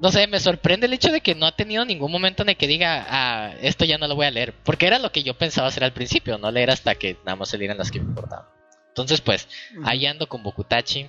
no 0.00 0.10
sé, 0.10 0.26
me 0.26 0.40
sorprende 0.40 0.86
el 0.86 0.92
hecho 0.92 1.12
de 1.12 1.20
que 1.20 1.34
no 1.34 1.46
ha 1.46 1.56
tenido 1.56 1.84
ningún 1.84 2.10
momento 2.10 2.42
en 2.42 2.50
el 2.50 2.56
que 2.56 2.66
diga, 2.66 3.06
ah, 3.08 3.54
esto 3.62 3.84
ya 3.84 3.98
no 3.98 4.08
lo 4.08 4.16
voy 4.16 4.26
a 4.26 4.30
leer. 4.30 4.52
Porque 4.64 4.86
era 4.86 4.98
lo 4.98 5.12
que 5.12 5.22
yo 5.22 5.34
pensaba 5.34 5.68
hacer 5.68 5.84
al 5.84 5.92
principio, 5.92 6.38
no 6.38 6.50
leer 6.50 6.70
hasta 6.70 6.94
que 6.96 7.16
nada 7.24 7.36
más 7.36 7.50
salieran 7.50 7.78
las 7.78 7.90
que 7.90 8.00
me 8.00 8.06
importaban. 8.06 8.46
Entonces, 8.88 9.20
pues, 9.20 9.48
ahí 9.84 10.06
ando 10.06 10.28
con 10.28 10.42
Bokutachi. 10.42 11.08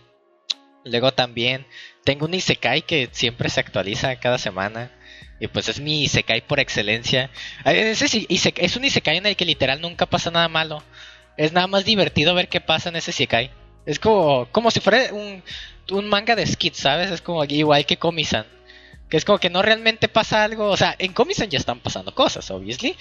Luego 0.85 1.11
también 1.13 1.65
tengo 2.05 2.27
un 2.27 2.35
Isekai 2.35 2.83
que 2.83 3.09
siempre 3.11 3.49
se 3.49 3.59
actualiza 3.59 4.15
cada 4.17 4.37
semana. 4.37 4.91
Y 5.37 5.47
pues 5.47 5.67
es 5.67 5.81
mi 5.81 6.03
Isekai 6.03 6.47
por 6.47 6.61
excelencia. 6.61 7.29
Es, 7.65 8.01
es 8.01 8.75
un 8.77 8.85
Isekai 8.85 9.17
en 9.17 9.25
el 9.25 9.35
que 9.35 9.43
literal 9.43 9.81
nunca 9.81 10.05
pasa 10.05 10.31
nada 10.31 10.47
malo. 10.47 10.81
Es 11.35 11.51
nada 11.51 11.67
más 11.67 11.83
divertido 11.83 12.33
ver 12.33 12.47
qué 12.47 12.61
pasa 12.61 12.87
en 12.87 12.95
ese 12.95 13.11
Isekai. 13.11 13.51
Es 13.85 13.99
como, 13.99 14.47
como 14.51 14.71
si 14.71 14.79
fuera 14.79 15.13
un, 15.13 15.43
un 15.91 16.07
manga 16.07 16.35
de 16.35 16.47
skits, 16.47 16.77
¿sabes? 16.77 17.11
Es 17.11 17.21
como 17.21 17.43
igual 17.43 17.85
que 17.85 17.97
Komi-san. 17.97 18.45
Que 19.09 19.17
es 19.17 19.25
como 19.25 19.39
que 19.39 19.49
no 19.49 19.61
realmente 19.61 20.07
pasa 20.07 20.43
algo. 20.43 20.69
O 20.69 20.77
sea, 20.77 20.95
en 20.97 21.11
Komi-san 21.11 21.49
ya 21.49 21.59
están 21.59 21.79
pasando 21.79 22.13
cosas, 22.15 22.49
obviously. 22.51 22.95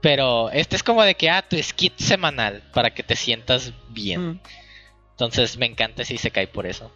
Pero 0.00 0.50
este 0.50 0.76
es 0.76 0.82
como 0.82 1.02
de 1.02 1.14
que, 1.14 1.30
ah, 1.30 1.42
tu 1.42 1.62
skit 1.62 1.98
semanal 1.98 2.62
para 2.72 2.90
que 2.92 3.02
te 3.02 3.16
sientas 3.16 3.72
bien. 3.90 4.28
Mm. 4.28 4.40
Entonces 5.12 5.56
me 5.56 5.66
encanta 5.66 6.04
si 6.04 6.18
se 6.18 6.30
cae 6.30 6.46
por 6.46 6.66
eso. 6.66 6.90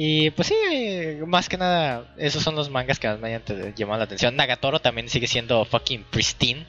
Y 0.00 0.30
pues 0.30 0.48
sí, 0.48 1.18
más 1.26 1.48
que 1.48 1.56
nada, 1.56 2.14
esos 2.18 2.42
son 2.42 2.54
los 2.54 2.70
mangas 2.70 3.00
que 3.00 3.08
más 3.08 3.18
me 3.18 3.34
han 3.34 3.74
llamado 3.74 3.98
la 3.98 4.04
atención. 4.04 4.36
Nagatoro 4.36 4.80
también 4.80 5.08
sigue 5.08 5.26
siendo 5.26 5.64
fucking 5.64 6.04
pristine. 6.04 6.66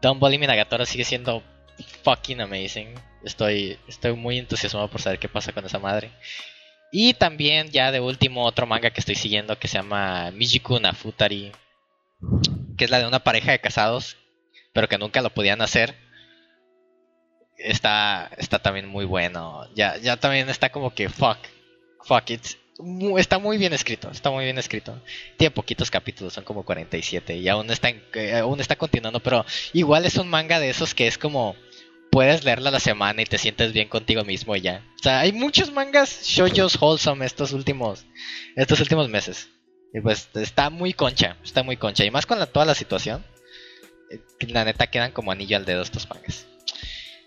Don't 0.00 0.20
Believe 0.20 0.42
Me 0.42 0.46
Nagatoro 0.46 0.86
sigue 0.86 1.04
siendo 1.04 1.42
fucking 2.04 2.40
amazing. 2.40 2.94
Estoy, 3.24 3.78
estoy 3.88 4.12
muy 4.12 4.38
entusiasmado 4.38 4.88
por 4.88 5.02
saber 5.02 5.18
qué 5.18 5.28
pasa 5.28 5.52
con 5.52 5.64
esa 5.64 5.80
madre. 5.80 6.12
Y 6.92 7.14
también, 7.14 7.70
ya 7.70 7.90
de 7.90 8.00
último, 8.00 8.44
otro 8.44 8.66
manga 8.66 8.90
que 8.90 9.00
estoy 9.00 9.16
siguiendo 9.16 9.58
que 9.58 9.68
se 9.68 9.78
llama 9.78 10.30
Mijiku 10.30 10.78
Futari. 10.94 11.52
Que 12.78 12.84
es 12.84 12.90
la 12.90 13.00
de 13.00 13.08
una 13.08 13.24
pareja 13.24 13.52
de 13.52 13.60
casados, 13.60 14.16
pero 14.72 14.88
que 14.88 14.98
nunca 14.98 15.20
lo 15.20 15.30
podían 15.30 15.62
hacer. 15.62 15.96
Está, 17.58 18.30
está 18.38 18.60
también 18.60 18.86
muy 18.86 19.04
bueno. 19.04 19.66
Ya, 19.74 19.96
ya 19.96 20.16
también 20.16 20.48
está 20.48 20.70
como 20.70 20.94
que 20.94 21.08
fuck. 21.08 21.38
Fuck 22.06 22.30
it. 22.30 22.46
Está 23.16 23.38
muy 23.38 23.56
bien 23.56 23.72
escrito, 23.72 24.10
está 24.10 24.30
muy 24.30 24.44
bien 24.44 24.58
escrito. 24.58 25.00
Tiene 25.38 25.50
poquitos 25.50 25.90
capítulos, 25.90 26.34
son 26.34 26.44
como 26.44 26.62
47 26.62 27.36
y 27.36 27.48
aún 27.48 27.70
está, 27.70 27.88
eh, 27.88 28.36
aún 28.36 28.60
está 28.60 28.76
continuando, 28.76 29.20
pero 29.20 29.46
igual 29.72 30.04
es 30.04 30.16
un 30.16 30.28
manga 30.28 30.60
de 30.60 30.68
esos 30.68 30.94
que 30.94 31.06
es 31.06 31.16
como 31.16 31.56
puedes 32.10 32.44
leerla 32.44 32.70
la 32.70 32.80
semana 32.80 33.22
y 33.22 33.26
te 33.26 33.38
sientes 33.38 33.72
bien 33.72 33.88
contigo 33.88 34.24
mismo 34.24 34.54
y 34.54 34.60
ya. 34.60 34.84
O 35.00 35.02
sea, 35.02 35.20
hay 35.20 35.32
muchos 35.32 35.72
mangas 35.72 36.22
shoujos 36.24 36.76
wholesome 36.80 37.24
estos 37.24 37.52
últimos 37.52 38.04
estos 38.56 38.80
últimos 38.80 39.08
meses. 39.08 39.48
Y 39.94 40.00
pues 40.00 40.28
está 40.34 40.68
muy 40.68 40.92
concha, 40.92 41.38
está 41.42 41.62
muy 41.62 41.78
concha 41.78 42.04
y 42.04 42.10
más 42.10 42.26
con 42.26 42.38
toda 42.52 42.66
la 42.66 42.74
situación. 42.74 43.24
Eh, 44.10 44.20
la 44.48 44.64
neta 44.64 44.86
quedan 44.88 45.12
como 45.12 45.32
anillo 45.32 45.56
al 45.56 45.64
dedo 45.64 45.82
estos 45.82 46.08
mangas. 46.10 46.46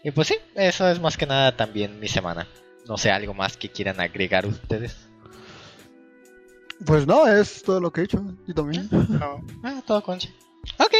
Y 0.03 0.11
pues 0.11 0.27
sí, 0.27 0.35
eso 0.55 0.87
es 0.89 0.99
más 0.99 1.17
que 1.17 1.25
nada 1.25 1.57
también 1.57 1.99
mi 1.99 2.07
semana. 2.07 2.47
No 2.89 2.97
sé, 2.97 3.11
algo 3.11 3.33
más 3.33 3.55
que 3.55 3.69
quieran 3.69 4.01
agregar 4.01 4.45
ustedes. 4.45 4.97
Pues 6.85 7.05
no, 7.05 7.27
es 7.27 7.63
todo 7.63 7.79
lo 7.79 7.91
que 7.91 8.01
he 8.01 8.03
hecho. 8.05 8.21
Y 8.47 8.53
también. 8.53 8.89
Ah, 9.63 9.81
todo 9.85 10.01
concha. 10.03 10.29
Ok, 10.77 10.95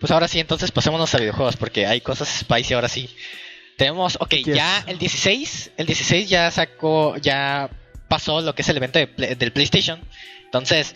pues 0.00 0.10
ahora 0.10 0.26
sí, 0.28 0.40
entonces 0.40 0.72
pasémonos 0.72 1.14
a 1.14 1.18
videojuegos, 1.18 1.56
porque 1.56 1.86
hay 1.86 2.00
cosas 2.00 2.28
spicy 2.40 2.72
ahora 2.72 2.88
sí. 2.88 3.10
Tenemos, 3.76 4.16
ok, 4.18 4.34
ya 4.46 4.82
el 4.86 4.98
16, 4.98 5.72
el 5.76 5.86
16 5.86 6.28
ya 6.28 6.50
sacó, 6.50 7.16
ya 7.18 7.70
pasó 8.08 8.40
lo 8.40 8.54
que 8.54 8.62
es 8.62 8.68
el 8.70 8.78
evento 8.78 8.98
del 8.98 9.52
PlayStation. 9.52 10.00
Entonces, 10.46 10.94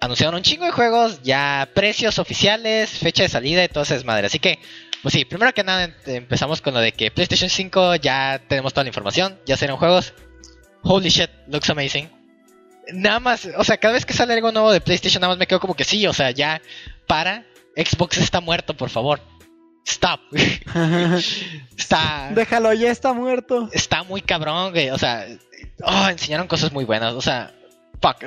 anunciaron 0.00 0.36
un 0.36 0.42
chingo 0.42 0.66
de 0.66 0.70
juegos, 0.70 1.20
ya 1.22 1.68
precios 1.74 2.20
oficiales, 2.20 2.90
fecha 2.90 3.24
de 3.24 3.28
salida 3.28 3.64
y 3.64 3.68
todo 3.68 3.82
eso 3.82 3.96
es 3.96 4.04
madre. 4.04 4.28
Así 4.28 4.38
que, 4.38 4.60
pues 5.02 5.12
sí, 5.12 5.24
primero 5.24 5.52
que 5.52 5.64
nada 5.64 5.94
empezamos 6.06 6.60
con 6.60 6.74
lo 6.74 6.80
de 6.80 6.92
que 6.92 7.10
PlayStation 7.10 7.50
5 7.50 7.96
ya 7.96 8.40
tenemos 8.48 8.72
toda 8.72 8.84
la 8.84 8.88
información, 8.88 9.38
ya 9.46 9.56
serán 9.56 9.76
juegos. 9.76 10.14
Holy 10.82 11.08
shit, 11.08 11.30
looks 11.48 11.70
amazing. 11.70 12.08
Nada 12.92 13.20
más, 13.20 13.48
o 13.56 13.64
sea, 13.64 13.76
cada 13.76 13.94
vez 13.94 14.06
que 14.06 14.14
sale 14.14 14.34
algo 14.34 14.50
nuevo 14.50 14.72
de 14.72 14.80
PlayStation, 14.80 15.20
nada 15.20 15.32
más 15.32 15.38
me 15.38 15.46
quedo 15.46 15.60
como 15.60 15.74
que 15.74 15.84
sí, 15.84 16.06
o 16.06 16.12
sea, 16.12 16.30
ya 16.30 16.60
para, 17.06 17.44
Xbox 17.76 18.18
está 18.18 18.40
muerto, 18.40 18.74
por 18.74 18.90
favor. 18.90 19.20
Stop. 19.88 20.20
está. 21.76 22.30
Déjalo, 22.34 22.72
ya 22.74 22.90
está 22.90 23.12
muerto. 23.14 23.68
Está 23.72 24.02
muy 24.02 24.20
cabrón, 24.20 24.72
güey. 24.72 24.90
O 24.90 24.98
sea, 24.98 25.26
oh, 25.82 26.08
enseñaron 26.08 26.46
cosas 26.46 26.72
muy 26.72 26.84
buenas. 26.84 27.14
O 27.14 27.22
sea, 27.22 27.54
fuck. 28.02 28.22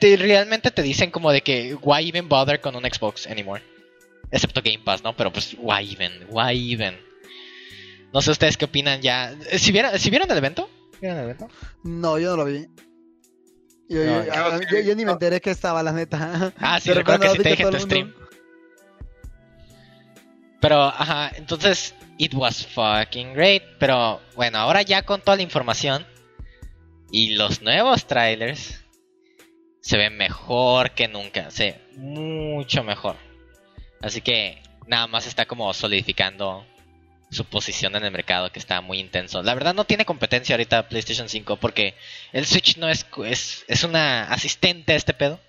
realmente 0.00 0.70
te 0.70 0.82
dicen 0.82 1.10
como 1.10 1.32
de 1.32 1.42
que, 1.42 1.74
why 1.82 2.08
even 2.08 2.28
bother 2.28 2.60
con 2.60 2.76
un 2.76 2.84
Xbox 2.84 3.26
anymore? 3.26 3.62
Excepto 4.30 4.62
Game 4.62 4.80
Pass, 4.84 5.02
¿no? 5.02 5.16
Pero 5.16 5.32
pues, 5.32 5.56
why 5.58 5.92
even? 5.92 6.26
Why 6.30 6.72
even? 6.72 6.98
No 8.12 8.22
sé 8.22 8.30
ustedes 8.30 8.56
qué 8.56 8.64
opinan 8.64 9.00
ya. 9.00 9.34
¿Si 9.56 9.72
vieron, 9.72 9.98
¿si 9.98 10.10
vieron 10.10 10.30
el 10.30 10.38
evento? 10.38 10.68
¿Vieron 11.00 11.18
el 11.18 11.24
evento? 11.24 11.48
No, 11.84 12.18
yo 12.18 12.30
no 12.30 12.36
lo 12.38 12.44
vi. 12.44 12.66
Yo, 13.88 14.04
yo, 14.84 14.94
ni 14.94 15.04
me 15.04 15.10
enteré 15.10 15.40
que 15.40 15.50
estaba, 15.50 15.82
la 15.82 15.92
neta. 15.92 16.52
Ah, 16.58 16.78
sí, 16.78 16.92
recuerdo 16.92 17.22
que 17.22 17.30
sí 17.30 17.38
te 17.38 17.48
dije 17.50 17.62
en 17.64 17.70
tu 17.70 17.80
stream. 17.80 18.14
Pero, 20.60 20.84
ajá, 20.84 21.32
entonces, 21.34 21.94
it 22.18 22.32
was 22.34 22.64
fucking 22.66 23.34
great. 23.34 23.64
Pero, 23.80 24.20
bueno, 24.36 24.58
ahora 24.58 24.82
ya 24.82 25.02
con 25.02 25.20
toda 25.22 25.36
la 25.36 25.42
información 25.42 26.06
y 27.10 27.34
los 27.34 27.62
nuevos 27.62 28.06
trailers, 28.06 28.84
se 29.80 29.96
ve 29.96 30.08
mejor 30.10 30.92
que 30.92 31.08
nunca. 31.08 31.50
Se 31.50 31.64
ve 31.64 31.80
mucho 31.96 32.84
mejor. 32.84 33.16
Así 34.00 34.20
que, 34.20 34.62
nada 34.86 35.06
más 35.06 35.26
está 35.26 35.46
como 35.46 35.72
solidificando 35.74 36.66
su 37.30 37.44
posición 37.44 37.94
en 37.94 38.04
el 38.04 38.10
mercado 38.10 38.50
que 38.50 38.58
está 38.58 38.80
muy 38.80 38.98
intenso. 38.98 39.42
La 39.42 39.54
verdad 39.54 39.74
no 39.74 39.84
tiene 39.84 40.04
competencia 40.04 40.54
ahorita 40.54 40.88
PlayStation 40.88 41.28
5 41.28 41.56
porque 41.56 41.94
el 42.32 42.44
Switch 42.44 42.76
no 42.76 42.88
es, 42.88 43.06
es, 43.24 43.64
es 43.68 43.84
una 43.84 44.24
asistente 44.24 44.92
a 44.92 44.96
este 44.96 45.14
pedo. 45.14 45.40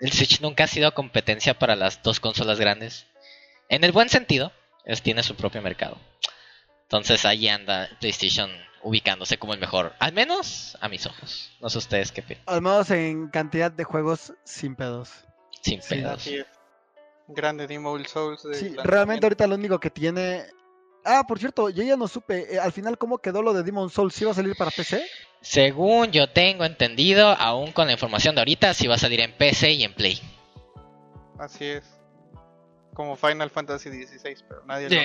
El 0.00 0.12
Switch 0.12 0.40
nunca 0.40 0.64
ha 0.64 0.68
sido 0.68 0.92
competencia 0.92 1.58
para 1.58 1.76
las 1.76 2.02
dos 2.02 2.18
consolas 2.18 2.58
grandes. 2.58 3.06
En 3.68 3.84
el 3.84 3.92
buen 3.92 4.08
sentido, 4.08 4.52
es, 4.84 5.02
tiene 5.02 5.22
su 5.22 5.36
propio 5.36 5.62
mercado. 5.62 5.98
Entonces 6.82 7.24
ahí 7.24 7.48
anda 7.48 7.88
PlayStation 8.00 8.50
ubicándose 8.82 9.38
como 9.38 9.54
el 9.54 9.60
mejor. 9.60 9.94
Al 9.98 10.12
menos 10.12 10.76
a 10.80 10.88
mis 10.88 11.06
ojos. 11.06 11.52
No 11.60 11.70
sé 11.70 11.78
ustedes 11.78 12.12
qué 12.12 12.22
piensan. 12.22 12.52
Al 12.52 12.60
menos 12.60 12.90
en 12.90 13.28
cantidad 13.28 13.70
de 13.70 13.84
juegos 13.84 14.32
sin 14.44 14.74
pedos. 14.74 15.10
Sin 15.62 15.80
pedos. 15.80 16.28
Grande 17.28 17.66
Demon 17.66 18.04
Souls. 18.06 18.46
sí, 18.52 18.74
realmente 18.82 19.26
ahorita 19.26 19.46
lo 19.46 19.54
único 19.54 19.78
que 19.80 19.90
tiene. 19.90 20.44
Ah, 21.04 21.24
por 21.26 21.38
cierto, 21.38 21.68
yo 21.70 21.82
ya 21.82 21.96
no 21.96 22.08
supe. 22.08 22.54
Eh, 22.54 22.58
al 22.58 22.72
final, 22.72 22.96
¿cómo 22.98 23.18
quedó 23.18 23.42
lo 23.42 23.52
de 23.52 23.62
Demon 23.62 23.90
Souls? 23.90 24.14
¿Sí 24.14 24.24
va 24.24 24.32
a 24.32 24.34
salir 24.34 24.56
para 24.56 24.70
PC? 24.70 25.06
Según 25.40 26.10
yo 26.10 26.30
tengo 26.30 26.64
entendido, 26.64 27.28
aún 27.28 27.72
con 27.72 27.86
la 27.86 27.92
información 27.92 28.34
de 28.34 28.40
ahorita, 28.40 28.72
sí 28.72 28.86
va 28.86 28.94
a 28.94 28.98
salir 28.98 29.20
en 29.20 29.32
PC 29.32 29.72
y 29.72 29.84
en 29.84 29.92
Play. 29.92 30.20
Así 31.38 31.64
es 31.66 31.84
como 32.94 33.16
Final 33.16 33.50
Fantasy 33.50 33.90
XVI, 33.90 34.36
pero 34.48 34.64
nadie 34.64 34.88
lo 34.88 34.96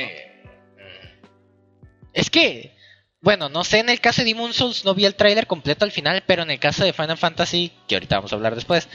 Es 2.13 2.29
que, 2.29 2.75
bueno, 3.19 3.49
no 3.49 3.63
sé, 3.63 3.79
en 3.79 3.89
el 3.89 3.99
caso 3.99 4.21
de 4.21 4.27
Demon 4.27 4.53
Souls 4.53 4.85
no 4.85 4.95
vi 4.95 5.05
el 5.05 5.15
tráiler 5.15 5.47
completo 5.47 5.83
al 5.83 5.91
final, 5.91 6.23
pero 6.25 6.43
en 6.43 6.51
el 6.51 6.59
caso 6.59 6.85
de 6.85 6.93
Final 6.93 7.17
Fantasy, 7.17 7.73
que 7.87 7.95
ahorita 7.95 8.17
vamos 8.17 8.31
a 8.31 8.35
hablar 8.35 8.55
después, 8.55 8.87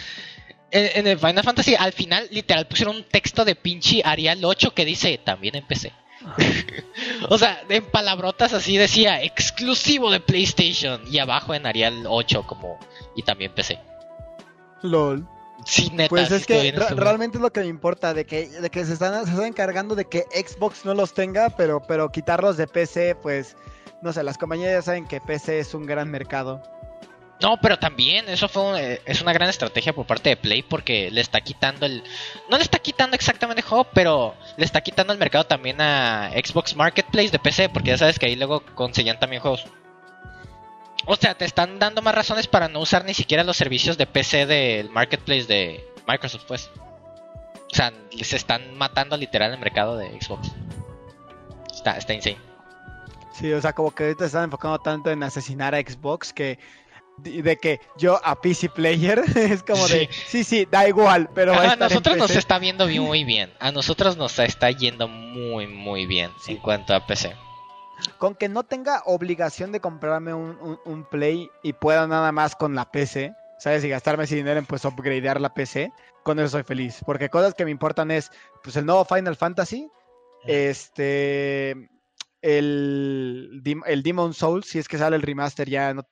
en, 0.74 1.06
el 1.06 1.18
Final 1.18 1.44
Fantasy 1.44 1.76
al 1.78 1.92
final 1.92 2.26
literal 2.30 2.66
pusieron 2.66 2.96
un 2.96 3.04
texto 3.04 3.44
de 3.44 3.54
pinche 3.54 4.02
Arial 4.04 4.44
8 4.44 4.74
que 4.74 4.84
dice, 4.84 5.18
también 5.22 5.54
empecé. 5.54 5.92
o 7.28 7.38
sea, 7.38 7.62
en 7.68 7.84
palabrotas 7.84 8.52
así 8.52 8.76
decía, 8.76 9.22
exclusivo 9.22 10.10
de 10.10 10.20
PlayStation, 10.20 11.00
y 11.06 11.18
abajo 11.18 11.54
en 11.54 11.66
Arial 11.66 12.04
8 12.06 12.44
como, 12.46 12.78
y 13.14 13.22
también 13.22 13.52
PC. 13.54 13.78
LOL. 14.82 15.26
Sí, 15.64 15.90
neta, 15.92 16.08
pues 16.08 16.30
es 16.30 16.44
que 16.44 16.72
realmente 16.96 17.38
es 17.38 17.42
lo 17.42 17.52
que 17.52 17.60
me 17.60 17.66
importa, 17.66 18.12
de 18.12 18.26
que, 18.26 18.48
de 18.48 18.68
que 18.68 18.84
se, 18.84 18.94
están, 18.94 19.24
se 19.24 19.30
están 19.30 19.46
encargando 19.46 19.94
de 19.94 20.06
que 20.06 20.24
Xbox 20.32 20.84
no 20.84 20.92
los 20.92 21.14
tenga, 21.14 21.50
pero, 21.50 21.80
pero 21.80 22.10
quitarlos 22.10 22.56
de 22.56 22.66
PC, 22.66 23.14
pues, 23.14 23.56
no 24.02 24.12
sé, 24.12 24.22
las 24.24 24.36
compañías 24.36 24.72
ya 24.72 24.82
saben 24.82 25.06
que 25.06 25.20
PC 25.20 25.60
es 25.60 25.72
un 25.72 25.86
gran 25.86 26.10
mercado. 26.10 26.73
No, 27.44 27.58
pero 27.60 27.78
también 27.78 28.26
eso 28.30 28.48
fue 28.48 29.02
es 29.04 29.20
una 29.20 29.34
gran 29.34 29.50
estrategia 29.50 29.92
por 29.92 30.06
parte 30.06 30.30
de 30.30 30.36
Play 30.38 30.62
porque 30.62 31.10
le 31.10 31.20
está 31.20 31.42
quitando 31.42 31.84
el 31.84 32.02
no 32.48 32.56
le 32.56 32.62
está 32.62 32.78
quitando 32.78 33.14
exactamente 33.16 33.60
el 33.60 33.68
juego, 33.68 33.84
pero 33.92 34.34
le 34.56 34.64
está 34.64 34.80
quitando 34.80 35.12
el 35.12 35.18
mercado 35.18 35.44
también 35.44 35.78
a 35.78 36.30
Xbox 36.30 36.74
Marketplace 36.74 37.28
de 37.28 37.38
PC 37.38 37.68
porque 37.68 37.90
ya 37.90 37.98
sabes 37.98 38.18
que 38.18 38.24
ahí 38.24 38.34
luego 38.34 38.62
conseguían 38.74 39.20
también 39.20 39.42
juegos. 39.42 39.66
O 41.04 41.16
sea, 41.16 41.34
te 41.34 41.44
están 41.44 41.78
dando 41.78 42.00
más 42.00 42.14
razones 42.14 42.46
para 42.46 42.68
no 42.68 42.80
usar 42.80 43.04
ni 43.04 43.12
siquiera 43.12 43.44
los 43.44 43.58
servicios 43.58 43.98
de 43.98 44.06
PC 44.06 44.46
del 44.46 44.88
marketplace 44.88 45.44
de 45.44 45.84
Microsoft, 46.08 46.44
pues. 46.48 46.70
O 47.70 47.74
sea, 47.74 47.92
se 48.22 48.36
están 48.36 48.74
matando 48.78 49.18
literal 49.18 49.52
el 49.52 49.58
mercado 49.58 49.98
de 49.98 50.18
Xbox. 50.18 50.50
Está, 51.70 51.98
está 51.98 52.14
insane. 52.14 52.38
Sí, 53.34 53.52
o 53.52 53.60
sea, 53.60 53.72
como 53.74 53.92
que 53.92 54.04
ahorita 54.04 54.24
están 54.24 54.44
enfocando 54.44 54.78
tanto 54.78 55.10
en 55.10 55.22
asesinar 55.24 55.74
a 55.74 55.80
Xbox 55.80 56.32
que 56.32 56.58
de 57.18 57.56
que 57.56 57.80
yo 57.96 58.20
a 58.24 58.40
PC 58.40 58.70
player 58.70 59.22
es 59.36 59.62
como 59.62 59.86
de 59.88 60.08
sí. 60.26 60.42
sí 60.42 60.66
da 60.68 60.88
igual 60.88 61.30
pero 61.34 61.54
a, 61.54 61.76
nosotros 61.76 62.16
nos 62.16 62.30
está 62.32 62.58
viendo 62.58 62.88
muy 62.88 63.24
bien. 63.24 63.52
A 63.60 63.72
nosotros 63.72 64.16
nos 64.16 64.38
está 64.38 64.70
yendo 64.70 65.08
muy 65.08 65.66
muy 65.66 66.06
bien 66.06 66.30
en 66.48 66.56
cuanto 66.58 66.94
a 66.94 67.06
PC 67.06 67.34
con 68.18 68.34
que 68.34 68.48
no 68.48 68.64
tenga 68.64 69.02
obligación 69.06 69.72
de 69.72 69.80
comprarme 69.80 70.34
un, 70.34 71.06
Play 71.10 71.50
y 71.62 71.72
pueda 71.72 72.06
nada 72.06 72.32
más 72.32 72.56
con 72.56 72.74
la 72.74 72.90
PC, 72.90 73.34
¿sabes? 73.58 73.84
Y 73.84 73.88
gastarme 73.88 74.24
ese 74.24 74.36
dinero 74.36 74.58
en 74.58 74.66
pues 74.66 74.84
upgradear 74.84 75.40
la 75.40 75.54
PC, 75.54 75.92
con 76.22 76.38
eso 76.38 76.48
soy 76.48 76.62
feliz. 76.62 77.00
Porque 77.04 77.30
cosas 77.30 77.54
que 77.54 77.64
me 77.64 77.70
importan 77.70 78.10
es, 78.10 78.30
pues 78.62 78.76
el 78.76 78.86
nuevo 78.86 79.04
Final 79.04 79.36
Fantasy, 79.36 79.88
este, 80.46 81.70
el, 82.42 83.62
el 83.86 84.02
Demon 84.02 84.34
Souls, 84.34 84.66
si 84.66 84.78
es 84.78 84.88
que 84.88 84.98
sale 84.98 85.16
el 85.16 85.22
remaster 85.22 85.68
ya 85.68 85.94
no... 85.94 86.06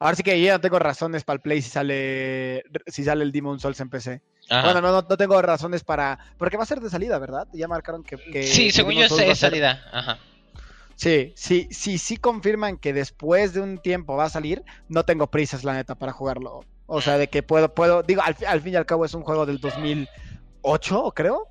Ahora 0.00 0.16
sí 0.16 0.22
que 0.22 0.40
ya 0.40 0.54
no 0.54 0.60
tengo 0.60 0.78
razones 0.78 1.24
para 1.24 1.36
el 1.36 1.40
Play 1.42 1.62
si 1.62 1.70
sale, 1.70 2.64
si 2.86 3.04
sale 3.04 3.22
el 3.22 3.32
Demon 3.32 3.60
Souls 3.60 3.78
en 3.80 3.90
PC. 3.90 4.22
Bueno, 4.48 4.80
no, 4.80 4.90
no, 4.90 5.04
tengo 5.04 5.40
razones 5.40 5.84
para... 5.84 6.18
Porque 6.38 6.56
va 6.56 6.64
a 6.64 6.66
ser 6.66 6.80
de 6.80 6.90
salida, 6.90 7.18
¿verdad? 7.18 7.46
Ya 7.52 7.68
marcaron 7.68 8.02
que... 8.02 8.42
sí, 8.42 8.72
según 8.72 8.94
yo 8.94 9.04
es 9.04 9.38
salida. 9.38 9.84
Ajá. 9.92 10.18
Sí, 11.00 11.32
sí, 11.34 11.66
sí, 11.70 11.96
sí 11.96 12.18
confirman 12.18 12.76
que 12.76 12.92
después 12.92 13.54
de 13.54 13.60
un 13.60 13.78
tiempo 13.78 14.16
va 14.16 14.24
a 14.24 14.28
salir, 14.28 14.62
no 14.88 15.04
tengo 15.04 15.30
prisas, 15.30 15.64
la 15.64 15.72
neta, 15.72 15.94
para 15.94 16.12
jugarlo. 16.12 16.60
O 16.86 17.00
sea, 17.00 17.16
de 17.16 17.28
que 17.28 17.42
puedo, 17.42 17.74
puedo, 17.74 18.02
digo, 18.02 18.20
al, 18.22 18.60
fin 18.60 18.72
y 18.74 18.76
al 18.76 18.84
cabo 18.84 19.06
es 19.06 19.14
un 19.14 19.22
juego 19.22 19.46
del 19.46 19.60
2008, 19.60 21.12
creo. 21.14 21.46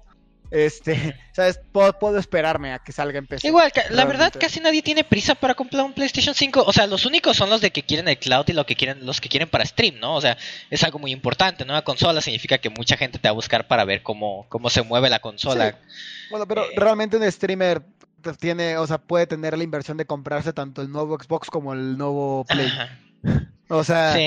Este, 0.51 1.15
¿sabes? 1.33 1.59
Puedo, 1.71 2.17
esperarme 2.17 2.73
a 2.73 2.79
que 2.79 2.91
salga 2.91 3.19
en 3.19 3.27
PC. 3.27 3.47
Igual, 3.47 3.71
la 3.91 4.05
verdad, 4.05 4.33
casi 4.39 4.59
nadie 4.59 4.81
tiene 4.81 5.03
prisa 5.03 5.35
para 5.35 5.53
comprar 5.53 5.85
un 5.85 5.93
PlayStation 5.93 6.33
5. 6.33 6.63
O 6.65 6.73
sea, 6.73 6.87
los 6.87 7.05
únicos 7.05 7.37
son 7.37 7.49
los 7.49 7.61
de 7.61 7.71
que 7.71 7.83
quieren 7.83 8.07
el 8.07 8.17
cloud 8.17 8.45
y 8.47 8.53
lo 8.53 8.65
que 8.65 8.75
quieren, 8.75 9.05
los 9.05 9.21
que 9.21 9.29
quieren 9.29 9.49
para 9.49 9.65
stream, 9.65 9.99
¿no? 9.99 10.15
O 10.15 10.21
sea, 10.21 10.37
es 10.69 10.83
algo 10.83 10.99
muy 10.99 11.11
importante. 11.11 11.65
Nueva 11.65 11.83
consola 11.83 12.21
significa 12.21 12.57
que 12.57 12.69
mucha 12.69 12.97
gente 12.97 13.19
te 13.19 13.27
va 13.27 13.31
a 13.31 13.35
buscar 13.35 13.67
para 13.67 13.85
ver 13.85 14.01
cómo, 14.01 14.47
cómo 14.49 14.69
se 14.69 14.81
mueve 14.81 15.09
la 15.09 15.19
consola. 15.19 15.77
Bueno, 16.29 16.47
pero 16.47 16.65
eh, 16.65 16.73
realmente 16.75 17.17
un 17.17 17.31
streamer 17.31 17.81
tiene, 18.39 18.77
o 18.77 18.85
sea, 18.85 18.97
puede 18.97 19.27
tener 19.27 19.57
la 19.57 19.63
inversión 19.63 19.97
de 19.97 20.05
comprarse 20.05 20.53
tanto 20.53 20.81
el 20.81 20.91
nuevo 20.91 21.17
Xbox 21.17 21.49
como 21.49 21.73
el 21.73 21.97
nuevo 21.97 22.45
Play. 22.45 22.71
O 23.71 23.83
sea, 23.83 24.17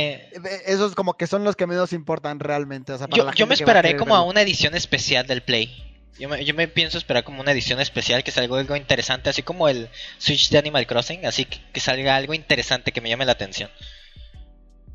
esos 0.66 0.94
como 0.94 1.14
que 1.14 1.26
son 1.26 1.42
los 1.42 1.56
que 1.56 1.66
menos 1.66 1.92
importan 1.92 2.38
realmente. 2.38 2.92
yo, 3.34 3.46
me 3.48 3.54
esperaré 3.54 3.96
como 3.96 4.14
a 4.14 4.22
una 4.22 4.40
edición 4.40 4.76
especial 4.76 5.26
del 5.26 5.42
Play. 5.42 5.91
Yo 6.18 6.28
me, 6.28 6.44
yo 6.44 6.54
me, 6.54 6.68
pienso 6.68 6.98
esperar 6.98 7.24
como 7.24 7.40
una 7.40 7.52
edición 7.52 7.80
especial 7.80 8.22
que 8.22 8.30
salga 8.30 8.58
algo 8.58 8.76
interesante, 8.76 9.30
así 9.30 9.42
como 9.42 9.68
el 9.68 9.88
Switch 10.18 10.50
de 10.50 10.58
Animal 10.58 10.86
Crossing, 10.86 11.24
así 11.24 11.46
que, 11.46 11.80
salga 11.80 12.16
algo 12.16 12.34
interesante 12.34 12.92
que 12.92 13.00
me 13.00 13.08
llame 13.08 13.24
la 13.24 13.32
atención. 13.32 13.70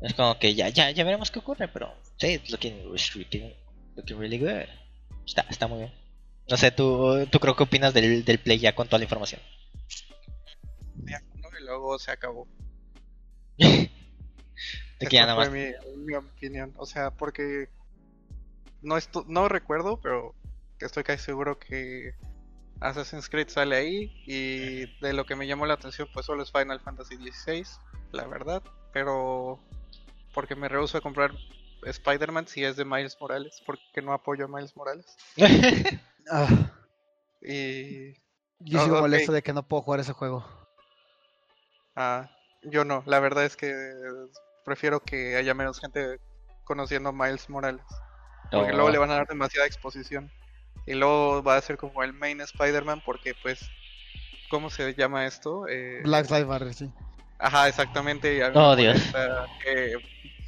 Es 0.00 0.14
como 0.14 0.38
que 0.38 0.54
ya, 0.54 0.68
ya, 0.68 0.90
ya 0.92 1.04
veremos 1.04 1.30
qué 1.30 1.40
ocurre, 1.40 1.66
pero 1.68 1.92
sí, 2.18 2.40
looking, 2.50 2.84
looking, 2.84 3.54
looking 3.96 4.18
really 4.18 4.38
good. 4.38 4.68
Está, 5.26 5.44
está 5.50 5.66
muy 5.66 5.78
bien. 5.78 5.92
No 6.48 6.56
sé, 6.56 6.70
¿tú, 6.70 7.26
tú 7.30 7.40
creo 7.40 7.56
que 7.56 7.64
opinas 7.64 7.92
del, 7.92 8.24
del 8.24 8.38
Play 8.38 8.58
ya 8.58 8.74
con 8.74 8.86
toda 8.86 8.98
la 8.98 9.04
información? 9.04 9.40
y 11.58 11.64
luego 11.64 11.98
se 11.98 12.10
acabó. 12.10 12.46
de 13.58 13.88
que 15.00 15.16
ya 15.16 15.22
nada 15.22 15.36
más. 15.36 15.50
Mi, 15.50 15.66
mi, 15.96 16.14
opinión. 16.14 16.72
O 16.76 16.86
sea, 16.86 17.10
porque 17.10 17.68
no, 18.82 18.96
esto, 18.96 19.24
no 19.28 19.48
recuerdo, 19.48 20.00
pero 20.00 20.34
estoy 20.86 21.04
casi 21.04 21.24
seguro 21.24 21.58
que 21.58 22.14
Assassin's 22.80 23.28
Creed 23.28 23.48
sale 23.48 23.76
ahí. 23.76 24.22
Y 24.26 24.86
de 25.00 25.12
lo 25.12 25.26
que 25.26 25.36
me 25.36 25.46
llamó 25.46 25.66
la 25.66 25.74
atención, 25.74 26.08
pues 26.12 26.26
solo 26.26 26.42
es 26.42 26.52
Final 26.52 26.80
Fantasy 26.80 27.16
XVI, 27.16 27.64
la 28.12 28.26
verdad. 28.26 28.62
Pero 28.92 29.58
porque 30.34 30.54
me 30.54 30.68
rehuso 30.68 30.98
a 30.98 31.00
comprar 31.00 31.32
Spider-Man 31.82 32.48
si 32.48 32.64
es 32.64 32.76
de 32.76 32.84
Miles 32.84 33.16
Morales, 33.20 33.62
porque 33.64 34.02
no 34.02 34.12
apoyo 34.12 34.44
a 34.44 34.48
Miles 34.48 34.76
Morales. 34.76 35.16
Ah. 36.30 36.46
Y. 37.40 38.12
Yo 38.58 38.84
sigo 38.84 39.00
molesto 39.00 39.32
de 39.32 39.40
que 39.42 39.54
no 39.54 39.66
puedo 39.66 39.82
jugar 39.82 40.00
ese 40.00 40.12
juego. 40.12 40.44
Ah, 41.96 42.28
yo 42.62 42.84
no. 42.84 43.02
La 43.06 43.18
verdad 43.18 43.46
es 43.46 43.56
que 43.56 43.72
prefiero 44.62 45.00
que 45.00 45.36
haya 45.36 45.54
menos 45.54 45.80
gente 45.80 46.20
conociendo 46.64 47.08
a 47.08 47.12
Miles 47.12 47.48
Morales. 47.48 47.86
Porque 48.50 48.74
luego 48.74 48.90
le 48.90 48.98
van 48.98 49.10
a 49.10 49.14
dar 49.14 49.26
demasiada 49.26 49.66
exposición. 49.66 50.30
Y 50.88 50.94
luego 50.94 51.42
va 51.42 51.56
a 51.56 51.60
ser 51.60 51.76
como 51.76 52.02
el 52.02 52.12
main 52.12 52.40
Spider-Man 52.40 53.02
porque 53.04 53.34
pues... 53.42 53.70
¿Cómo 54.50 54.70
se 54.70 54.94
llama 54.94 55.26
esto? 55.26 55.68
Eh... 55.68 56.00
Black 56.02 56.30
Lives 56.30 56.46
Matter, 56.46 56.72
sí. 56.72 56.90
Ajá, 57.38 57.68
exactamente. 57.68 58.38
Y 58.38 58.40
oh, 58.54 58.74
Dios. 58.74 58.98
Que 59.62 59.92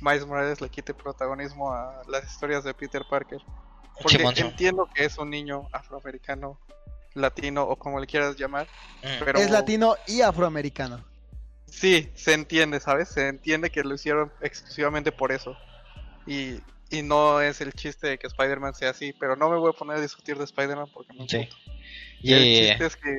Miles 0.01 0.26
Morales 0.26 0.62
le 0.62 0.70
quite 0.70 0.95
protagonismo 0.95 1.70
a 1.70 2.03
las 2.09 2.24
historias 2.24 2.64
de 2.64 2.72
Peter 2.72 3.03
Parker. 3.09 3.41
Porque 4.01 4.22
entiendo 4.22 4.88
que 4.95 5.05
es 5.05 5.18
un 5.18 5.28
niño 5.28 5.68
afroamericano, 5.72 6.59
latino 7.12 7.64
o 7.64 7.76
como 7.76 8.01
le 8.01 8.07
quieras 8.07 8.36
llamar. 8.36 8.66
Mm. 9.03 9.24
Pero... 9.24 9.38
Es 9.38 9.51
latino 9.51 9.97
y 10.07 10.22
afroamericano. 10.22 11.05
Sí, 11.66 12.11
se 12.14 12.32
entiende, 12.32 12.80
¿sabes? 12.80 13.11
Se 13.11 13.28
entiende 13.28 13.70
que 13.70 13.84
lo 13.84 13.95
hicieron 13.95 14.32
exclusivamente 14.41 15.12
por 15.12 15.30
eso. 15.30 15.57
Y, 16.26 16.61
y 16.91 17.03
no 17.03 17.41
es 17.41 17.61
el 17.61 17.72
chiste 17.72 18.09
de 18.09 18.18
que 18.18 18.26
Spider-Man 18.26 18.74
sea 18.74 18.91
así, 18.91 19.14
pero 19.18 19.36
no 19.36 19.49
me 19.49 19.57
voy 19.57 19.70
a 19.70 19.72
poner 19.72 19.97
a 19.97 20.01
discutir 20.01 20.36
de 20.36 20.45
Spider-Man 20.45 20.88
porque 20.93 21.12
no 21.14 21.26
sí. 21.28 21.49
Y 22.20 22.32
el 22.32 22.43
chiste 22.43 22.86
es 22.86 22.97
que 22.97 23.11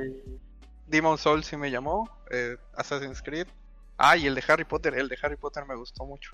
Demon 0.88 1.18
Soul 1.18 1.44
sí 1.44 1.58
me 1.58 1.72
llamó, 1.72 2.10
eh, 2.30 2.58
Assassin's 2.76 3.22
Creed. 3.22 3.48
Ah, 3.98 4.18
y 4.18 4.28
el 4.28 4.36
de 4.36 4.44
Harry 4.48 4.66
Potter, 4.66 4.96
el 4.96 5.08
de 5.08 5.18
Harry 5.22 5.38
Potter 5.38 5.66
me 5.66 5.76
gustó 5.76 6.06
mucho. 6.06 6.32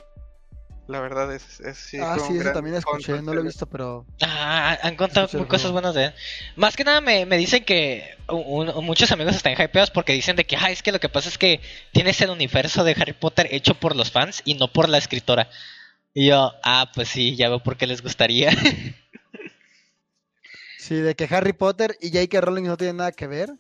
La 0.88 1.02
verdad 1.02 1.34
es, 1.36 1.60
es 1.60 1.78
sí. 1.78 1.98
Ah, 2.02 2.18
sí, 2.18 2.38
eso 2.38 2.54
también 2.54 2.78
escuché, 2.78 3.22
no 3.22 3.34
lo 3.34 3.42
he 3.42 3.44
visto, 3.44 3.66
pero. 3.66 4.06
Ah, 4.22 4.78
han 4.82 4.96
contado 4.96 5.28
cosas 5.48 5.72
buenas 5.72 5.94
de 5.94 6.06
él. 6.06 6.14
Más 6.56 6.78
que 6.78 6.86
nada 6.86 7.02
me, 7.02 7.26
me 7.26 7.38
dicen 7.38 7.66
que 7.66 8.16
muchos 8.82 9.12
amigos 9.12 9.36
están 9.36 9.54
hypeados 9.54 9.92
porque 9.92 10.14
dicen 10.14 10.38
de 10.38 10.46
que, 10.46 10.56
ah, 10.56 10.72
es 10.72 10.82
que 10.82 10.94
lo 10.94 11.02
que 11.02 11.10
pasa 11.10 11.28
es 11.28 11.38
que 11.38 11.60
tienes 11.92 12.22
el 12.22 12.30
universo 12.30 12.86
de 12.86 12.94
Harry 12.94 13.12
Potter 13.12 13.50
hecho 13.52 13.76
por 13.76 13.98
los 13.98 14.12
fans 14.12 14.42
y 14.46 14.54
no 14.54 14.70
por 14.70 14.88
la 14.88 14.98
escritora. 14.98 15.50
Y 16.20 16.30
yo, 16.30 16.52
ah, 16.64 16.92
pues 16.96 17.10
sí, 17.10 17.36
ya 17.36 17.48
veo 17.48 17.60
por 17.60 17.78
qué 17.78 17.86
les 17.86 18.02
gustaría. 18.02 18.50
sí, 20.80 20.96
de 20.96 21.14
que 21.14 21.28
Harry 21.30 21.54
Potter 21.54 21.96
y 22.02 22.08
J.K. 22.08 22.42
Rowling 22.42 22.64
no 22.64 22.76
tienen 22.76 22.98
nada 22.98 23.12
que 23.12 23.28
ver. 23.28 23.52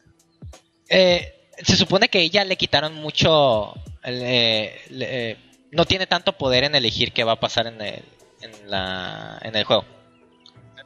Eh, 0.89 1.51
se 1.62 1.76
supone 1.76 2.10
que 2.10 2.20
ella 2.20 2.43
le 2.45 2.55
quitaron 2.55 2.95
mucho. 2.95 3.76
Eh, 4.03 4.76
eh, 4.89 5.38
no 5.72 5.86
tiene 5.86 6.08
tanto 6.08 6.36
poder 6.36 6.64
en 6.64 6.74
elegir 6.74 7.14
qué 7.14 7.24
va 7.24 7.34
a 7.34 7.39
pasar 7.39 7.68
en 7.68 7.80
el, 7.80 8.03
en 8.41 8.72
la, 8.72 9.38
en 9.43 9.55
el 9.55 9.64
juego. 9.64 9.86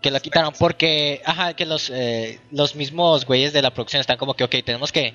Que 0.01 0.11
lo 0.11 0.19
quitaron 0.19 0.53
porque, 0.59 1.21
ajá, 1.23 1.53
que 1.53 1.65
los, 1.65 1.89
eh, 1.89 2.41
los 2.51 2.75
mismos 2.75 3.23
güeyes 3.23 3.53
de 3.53 3.61
la 3.61 3.73
producción 3.73 4.01
están 4.01 4.17
como 4.17 4.33
que, 4.33 4.43
ok, 4.43 4.55
tenemos 4.65 4.91
que 4.91 5.13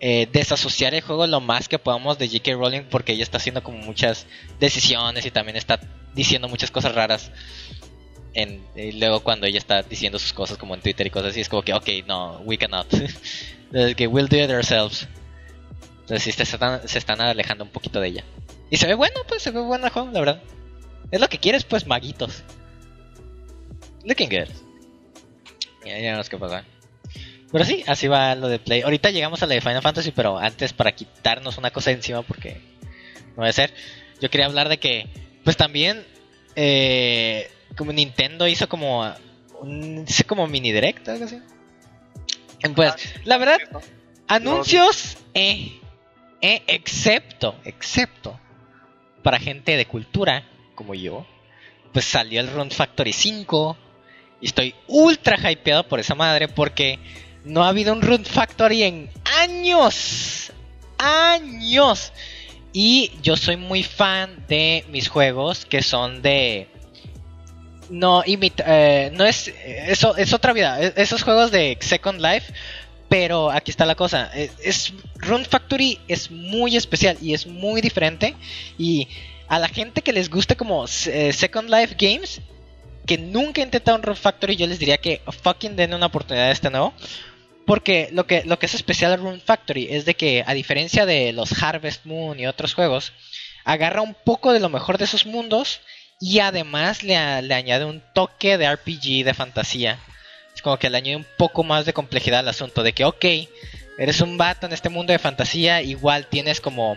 eh, 0.00 0.28
desasociar 0.30 0.94
el 0.94 1.00
juego 1.00 1.26
lo 1.26 1.40
más 1.40 1.68
que 1.68 1.78
podamos 1.78 2.18
de 2.18 2.28
J.K. 2.28 2.52
Rowling 2.52 2.82
porque 2.90 3.12
ella 3.12 3.22
está 3.22 3.38
haciendo 3.38 3.62
como 3.62 3.78
muchas 3.78 4.26
decisiones 4.60 5.24
y 5.24 5.30
también 5.30 5.56
está 5.56 5.80
diciendo 6.14 6.48
muchas 6.48 6.70
cosas 6.70 6.94
raras. 6.94 7.30
En, 8.34 8.62
luego 8.98 9.20
cuando 9.20 9.46
ella 9.46 9.58
está 9.58 9.82
diciendo 9.82 10.18
sus 10.18 10.34
cosas 10.34 10.58
como 10.58 10.74
en 10.74 10.82
Twitter 10.82 11.06
y 11.06 11.10
cosas 11.10 11.30
así, 11.30 11.40
es 11.40 11.48
como 11.48 11.62
que, 11.62 11.72
ok, 11.72 11.88
no, 12.06 12.40
we 12.40 12.58
cannot. 12.58 12.86
que 13.96 14.06
we'll 14.06 14.28
do 14.28 14.36
it 14.36 14.50
ourselves. 14.50 15.08
Entonces 16.00 16.22
sí, 16.22 16.32
se 16.32 16.42
están, 16.42 16.86
se 16.86 16.98
están 16.98 17.20
alejando 17.20 17.64
un 17.64 17.70
poquito 17.70 18.00
de 18.00 18.08
ella. 18.08 18.24
Y 18.70 18.76
se 18.76 18.86
ve 18.86 18.94
bueno, 18.94 19.20
pues 19.26 19.42
se 19.42 19.50
ve 19.50 19.60
bueno 19.60 19.86
el 19.86 20.12
la 20.12 20.20
verdad. 20.20 20.42
Es 21.10 21.20
lo 21.20 21.28
que 21.28 21.38
quieres, 21.38 21.64
pues 21.64 21.86
maguitos. 21.86 22.42
Looking 24.04 24.28
good. 24.28 24.48
Ya, 25.84 25.98
ya 25.98 26.16
no 26.16 26.22
qué 26.24 26.36
pasa. 26.36 26.64
Pero 27.52 27.64
sí, 27.64 27.84
así 27.86 28.08
va 28.08 28.34
lo 28.34 28.48
de 28.48 28.58
Play. 28.58 28.82
Ahorita 28.82 29.10
llegamos 29.10 29.42
a 29.42 29.46
la 29.46 29.54
de 29.54 29.60
Final 29.60 29.82
Fantasy, 29.82 30.10
pero 30.10 30.38
antes 30.38 30.72
para 30.72 30.92
quitarnos 30.92 31.58
una 31.58 31.70
cosa 31.70 31.90
encima, 31.90 32.22
porque 32.22 32.60
no 33.36 33.42
va 33.42 33.48
a 33.48 33.52
ser. 33.52 33.72
Yo 34.20 34.30
quería 34.30 34.46
hablar 34.46 34.68
de 34.68 34.78
que, 34.78 35.06
pues 35.44 35.56
también, 35.56 36.04
eh, 36.56 37.50
como 37.76 37.92
Nintendo 37.92 38.48
hizo 38.48 38.68
como 38.68 39.12
un 39.60 40.04
como 40.26 40.46
mini 40.46 40.72
direct, 40.72 41.08
algo 41.08 41.24
así. 41.24 41.40
Pues, 42.74 42.94
la 43.24 43.38
verdad, 43.38 43.58
anuncios, 44.26 45.18
eh, 45.34 45.78
eh, 46.40 46.62
excepto, 46.66 47.56
excepto 47.64 48.38
para 49.22 49.38
gente 49.38 49.76
de 49.76 49.86
cultura 49.86 50.44
como 50.74 50.94
yo, 50.94 51.26
pues 51.92 52.04
salió 52.04 52.40
el 52.40 52.50
Run 52.50 52.70
Factory 52.70 53.12
5 53.12 53.76
y 54.40 54.46
estoy 54.46 54.74
ultra 54.86 55.50
hypeado 55.50 55.88
por 55.88 56.00
esa 56.00 56.14
madre 56.14 56.48
porque 56.48 56.98
no 57.46 57.64
ha 57.64 57.68
habido 57.68 57.92
un 57.92 58.02
Run 58.02 58.24
Factory 58.24 58.82
en 58.82 59.10
años, 59.38 60.52
años. 60.98 62.12
Y 62.72 63.12
yo 63.22 63.36
soy 63.36 63.56
muy 63.56 63.82
fan 63.82 64.44
de 64.48 64.84
mis 64.90 65.08
juegos 65.08 65.64
que 65.64 65.82
son 65.82 66.20
de 66.20 66.68
no 67.88 68.22
imita, 68.26 68.64
eh, 68.66 69.10
no 69.14 69.24
es 69.24 69.48
eso 69.64 70.16
es 70.16 70.32
otra 70.32 70.52
vida 70.52 70.80
esos 70.80 71.22
juegos 71.22 71.52
de 71.52 71.78
Second 71.80 72.20
Life 72.20 72.52
pero 73.08 73.50
aquí 73.50 73.70
está 73.70 73.84
la 73.84 73.94
cosa. 73.94 74.30
Eh, 74.34 74.50
es, 74.62 74.92
Run 75.16 75.44
Factory 75.44 75.98
es 76.08 76.30
muy 76.30 76.76
especial 76.76 77.16
y 77.20 77.34
es 77.34 77.46
muy 77.46 77.80
diferente. 77.80 78.34
Y 78.78 79.08
a 79.48 79.58
la 79.58 79.68
gente 79.68 80.02
que 80.02 80.12
les 80.12 80.28
guste 80.28 80.56
como 80.56 80.84
eh, 80.84 81.32
Second 81.32 81.70
Life 81.70 81.94
Games, 81.98 82.40
que 83.06 83.18
nunca 83.18 83.62
intentaron 83.62 84.02
Run 84.02 84.16
Factory, 84.16 84.56
yo 84.56 84.66
les 84.66 84.78
diría 84.78 84.98
que 84.98 85.20
fucking 85.42 85.76
den 85.76 85.94
una 85.94 86.06
oportunidad 86.06 86.48
a 86.48 86.52
este 86.52 86.70
nuevo. 86.70 86.92
Porque 87.66 88.08
lo 88.12 88.26
que, 88.26 88.44
lo 88.44 88.58
que 88.58 88.66
es 88.66 88.74
especial 88.74 89.12
a 89.12 89.16
Run 89.16 89.40
Factory 89.40 89.88
es 89.90 90.04
de 90.04 90.14
que, 90.14 90.44
a 90.46 90.54
diferencia 90.54 91.04
de 91.04 91.32
los 91.32 91.62
Harvest 91.62 92.04
Moon 92.04 92.38
y 92.38 92.46
otros 92.46 92.74
juegos, 92.74 93.12
agarra 93.64 94.02
un 94.02 94.14
poco 94.14 94.52
de 94.52 94.60
lo 94.60 94.68
mejor 94.68 94.98
de 94.98 95.04
esos 95.04 95.26
mundos 95.26 95.80
y 96.20 96.38
además 96.38 97.02
le, 97.02 97.42
le 97.42 97.54
añade 97.54 97.84
un 97.84 98.02
toque 98.14 98.56
de 98.56 98.72
RPG, 98.72 99.24
de 99.24 99.34
fantasía. 99.34 99.98
Es 100.54 100.62
como 100.62 100.78
que 100.78 100.88
le 100.88 100.96
añade 100.96 101.16
un 101.16 101.26
poco 101.36 101.64
más 101.64 101.84
de 101.84 101.92
complejidad 101.92 102.40
al 102.40 102.48
asunto, 102.48 102.84
de 102.84 102.92
que, 102.92 103.04
ok, 103.04 103.24
eres 103.98 104.20
un 104.20 104.38
vato 104.38 104.66
en 104.66 104.72
este 104.72 104.88
mundo 104.88 105.12
de 105.12 105.18
fantasía, 105.18 105.82
igual 105.82 106.28
tienes 106.28 106.60
como 106.60 106.96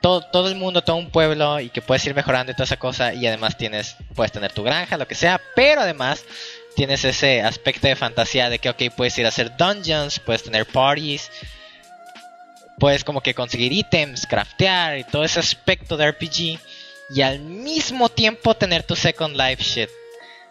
todo, 0.00 0.22
todo 0.22 0.48
el 0.48 0.54
mundo, 0.54 0.82
todo 0.82 0.96
un 0.96 1.10
pueblo 1.10 1.60
y 1.60 1.70
que 1.70 1.82
puedes 1.82 2.04
ir 2.06 2.14
mejorando 2.14 2.52
y 2.52 2.54
toda 2.54 2.64
esa 2.64 2.78
cosa 2.78 3.14
y 3.14 3.26
además 3.26 3.58
tienes, 3.58 3.96
puedes 4.14 4.32
tener 4.32 4.52
tu 4.52 4.62
granja, 4.62 4.96
lo 4.96 5.08
que 5.08 5.14
sea, 5.14 5.40
pero 5.54 5.80
además 5.80 6.24
tienes 6.78 7.04
ese 7.04 7.42
aspecto 7.42 7.88
de 7.88 7.96
fantasía 7.96 8.48
de 8.48 8.60
que, 8.60 8.68
ok, 8.68 8.82
puedes 8.96 9.18
ir 9.18 9.26
a 9.26 9.30
hacer 9.30 9.56
dungeons, 9.56 10.20
puedes 10.20 10.44
tener 10.44 10.64
parties, 10.64 11.28
puedes 12.78 13.02
como 13.02 13.20
que 13.20 13.34
conseguir 13.34 13.72
ítems, 13.72 14.28
craftear 14.28 14.96
y 14.96 15.02
todo 15.02 15.24
ese 15.24 15.40
aspecto 15.40 15.96
de 15.96 16.08
RPG 16.12 16.60
y 17.10 17.22
al 17.22 17.40
mismo 17.40 18.08
tiempo 18.08 18.54
tener 18.54 18.84
tu 18.84 18.94
Second 18.94 19.36
Life 19.36 19.60
shit. 19.60 19.90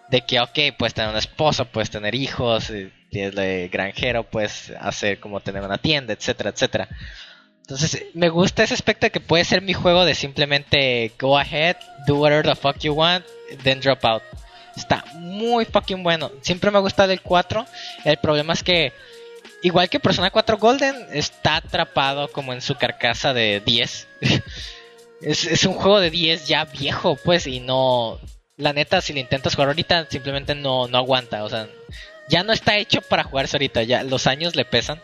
De 0.09 0.19
que, 0.19 0.41
ok, 0.41 0.75
puedes 0.77 0.93
tener 0.93 1.09
un 1.09 1.15
esposo, 1.15 1.63
puedes 1.63 1.89
tener 1.89 2.13
hijos, 2.13 2.73
tienes 3.09 3.33
de 3.33 3.69
granjero, 3.71 4.23
puedes 4.23 4.73
hacer 4.81 5.21
como 5.21 5.39
tener 5.39 5.61
una 5.61 5.77
tienda, 5.77 6.11
etcétera, 6.11 6.49
etcétera. 6.49 6.89
Entonces, 7.61 8.03
me 8.13 8.27
gusta 8.27 8.63
ese 8.63 8.73
aspecto 8.73 9.05
de 9.05 9.11
que 9.11 9.21
puede 9.21 9.45
ser 9.45 9.61
mi 9.61 9.71
juego 9.71 10.03
de 10.03 10.13
simplemente 10.13 11.13
go 11.17 11.37
ahead, 11.37 11.77
do 12.05 12.17
whatever 12.17 12.45
the 12.45 12.55
fuck 12.55 12.79
you 12.79 12.91
want, 12.91 13.23
then 13.63 13.79
drop 13.79 14.03
out. 14.03 14.23
Está 14.77 15.03
muy 15.15 15.65
fucking 15.65 16.03
bueno. 16.03 16.31
Siempre 16.41 16.69
me 16.69 16.77
ha 16.77 16.81
gustado 16.81 17.11
el 17.11 17.21
4. 17.21 17.65
El 18.05 18.17
problema 18.17 18.53
es 18.53 18.63
que, 18.63 18.93
igual 19.63 19.89
que 19.89 19.99
Persona 19.99 20.29
4 20.29 20.57
Golden, 20.57 20.95
está 21.11 21.57
atrapado 21.57 22.31
como 22.31 22.53
en 22.53 22.61
su 22.61 22.75
carcasa 22.75 23.33
de 23.33 23.59
10. 23.65 24.07
es, 25.21 25.45
es 25.45 25.65
un 25.65 25.73
juego 25.73 25.99
de 25.99 26.11
10 26.11 26.47
ya 26.47 26.65
viejo, 26.65 27.17
pues, 27.23 27.47
y 27.47 27.59
no. 27.59 28.19
La 28.55 28.73
neta, 28.73 29.01
si 29.01 29.13
lo 29.13 29.19
intentas 29.19 29.55
jugar 29.55 29.69
ahorita, 29.69 30.07
simplemente 30.09 30.55
no, 30.55 30.87
no 30.87 30.97
aguanta. 30.97 31.43
O 31.43 31.49
sea, 31.49 31.67
ya 32.29 32.43
no 32.43 32.53
está 32.53 32.77
hecho 32.77 33.01
para 33.01 33.23
jugarse 33.23 33.57
ahorita. 33.57 33.83
Ya 33.83 34.03
los 34.03 34.27
años 34.27 34.55
le 34.55 34.65
pesan. 34.65 35.01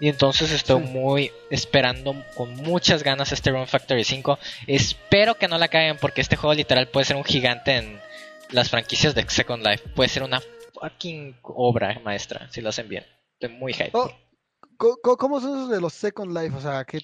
Y 0.00 0.08
entonces 0.08 0.50
estoy 0.50 0.80
muy 0.80 1.32
esperando 1.50 2.24
con 2.34 2.54
muchas 2.56 3.02
ganas 3.02 3.32
este 3.32 3.50
Run 3.50 3.66
Factory 3.66 4.04
5. 4.04 4.38
Espero 4.66 5.36
que 5.36 5.48
no 5.48 5.56
la 5.56 5.68
caigan 5.68 5.98
porque 5.98 6.20
este 6.20 6.36
juego 6.36 6.54
literal 6.54 6.88
puede 6.88 7.06
ser 7.06 7.16
un 7.16 7.24
gigante 7.24 7.76
en 7.76 8.00
las 8.54 8.70
franquicias 8.70 9.14
de 9.14 9.28
Second 9.28 9.66
Life. 9.66 9.88
Puede 9.90 10.08
ser 10.08 10.22
una 10.22 10.40
fucking 10.72 11.36
obra 11.42 12.00
maestra 12.04 12.48
si 12.50 12.60
lo 12.60 12.68
hacen 12.70 12.88
bien. 12.88 13.04
Estoy 13.34 13.56
muy 13.56 13.72
hype. 13.72 13.90
Oh, 13.92 14.10
¿Cómo 14.76 15.40
son 15.40 15.58
esos 15.58 15.70
de 15.70 15.80
los 15.80 15.92
Second 15.92 16.36
Life? 16.36 16.56
O 16.56 16.60
sea, 16.60 16.84
que... 16.84 17.00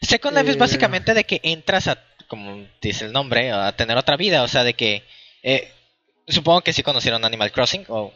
Second 0.00 0.36
Life 0.36 0.50
es 0.50 0.56
eh, 0.56 0.58
básicamente 0.58 1.14
de 1.14 1.24
que 1.24 1.40
entras 1.42 1.88
a, 1.88 1.98
como 2.28 2.66
dice 2.80 3.06
el 3.06 3.12
nombre, 3.12 3.50
a 3.50 3.74
tener 3.76 3.96
otra 3.96 4.16
vida. 4.16 4.42
O 4.42 4.48
sea, 4.48 4.64
de 4.64 4.74
que... 4.74 5.04
Eh, 5.42 5.72
supongo 6.28 6.62
que 6.62 6.72
sí 6.72 6.82
conocieron 6.82 7.24
Animal 7.24 7.52
Crossing 7.52 7.84
o 7.88 8.12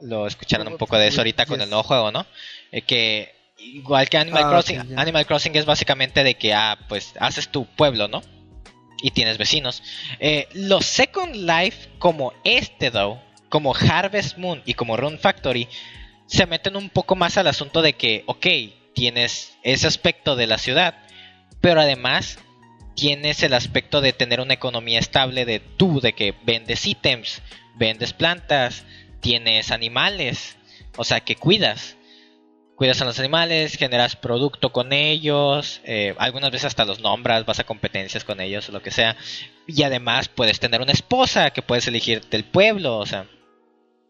lo 0.00 0.26
escucharon 0.26 0.66
un 0.66 0.78
poco 0.78 0.98
de 0.98 1.06
eso 1.06 1.20
ahorita 1.20 1.46
con 1.46 1.60
el 1.60 1.68
nuevo 1.68 1.84
juego, 1.84 2.10
¿no? 2.10 2.26
Eh, 2.72 2.82
que 2.82 3.34
igual 3.58 4.08
que 4.08 4.16
Animal 4.18 4.44
ah, 4.46 4.48
Crossing, 4.50 4.98
Animal 4.98 5.26
Crossing 5.26 5.54
es 5.54 5.64
básicamente 5.64 6.24
de 6.24 6.34
que, 6.34 6.54
ah, 6.54 6.78
pues 6.88 7.14
haces 7.20 7.48
tu 7.48 7.66
pueblo, 7.66 8.08
¿no? 8.08 8.22
Y 9.02 9.10
tienes 9.10 9.36
vecinos. 9.36 9.82
Eh, 10.20 10.48
los 10.54 10.86
Second 10.86 11.34
Life 11.34 11.90
como 11.98 12.32
este, 12.44 12.90
though, 12.90 13.20
como 13.48 13.74
Harvest 13.74 14.38
Moon 14.38 14.62
y 14.64 14.74
como 14.74 14.96
Rune 14.96 15.18
Factory, 15.18 15.68
se 16.26 16.46
meten 16.46 16.76
un 16.76 16.88
poco 16.88 17.16
más 17.16 17.36
al 17.36 17.48
asunto 17.48 17.82
de 17.82 17.92
que, 17.92 18.22
ok, 18.26 18.46
tienes 18.94 19.58
ese 19.62 19.86
aspecto 19.86 20.36
de 20.36 20.46
la 20.46 20.56
ciudad, 20.56 20.94
pero 21.60 21.80
además 21.80 22.38
tienes 22.94 23.42
el 23.42 23.54
aspecto 23.54 24.00
de 24.00 24.12
tener 24.12 24.40
una 24.40 24.54
economía 24.54 24.98
estable 24.98 25.44
de 25.44 25.60
tú, 25.60 26.00
de 26.00 26.12
que 26.12 26.34
vendes 26.44 26.86
ítems, 26.86 27.42
vendes 27.74 28.12
plantas, 28.12 28.84
tienes 29.20 29.70
animales, 29.70 30.56
o 30.96 31.04
sea 31.04 31.20
que 31.20 31.36
cuidas. 31.36 31.96
Cuidas 32.76 33.00
a 33.00 33.04
los 33.04 33.18
animales, 33.18 33.76
generas 33.76 34.16
producto 34.16 34.72
con 34.72 34.92
ellos, 34.92 35.80
eh, 35.84 36.14
algunas 36.18 36.50
veces 36.50 36.66
hasta 36.66 36.84
los 36.84 37.00
nombras, 37.00 37.44
vas 37.46 37.60
a 37.60 37.64
competencias 37.64 38.24
con 38.24 38.40
ellos 38.40 38.68
lo 38.70 38.82
que 38.82 38.90
sea. 38.90 39.16
Y 39.66 39.82
además 39.82 40.28
puedes 40.28 40.58
tener 40.58 40.80
una 40.80 40.92
esposa 40.92 41.50
que 41.50 41.62
puedes 41.62 41.86
elegir 41.86 42.22
del 42.28 42.44
pueblo, 42.44 42.98
o 42.98 43.06
sea, 43.06 43.26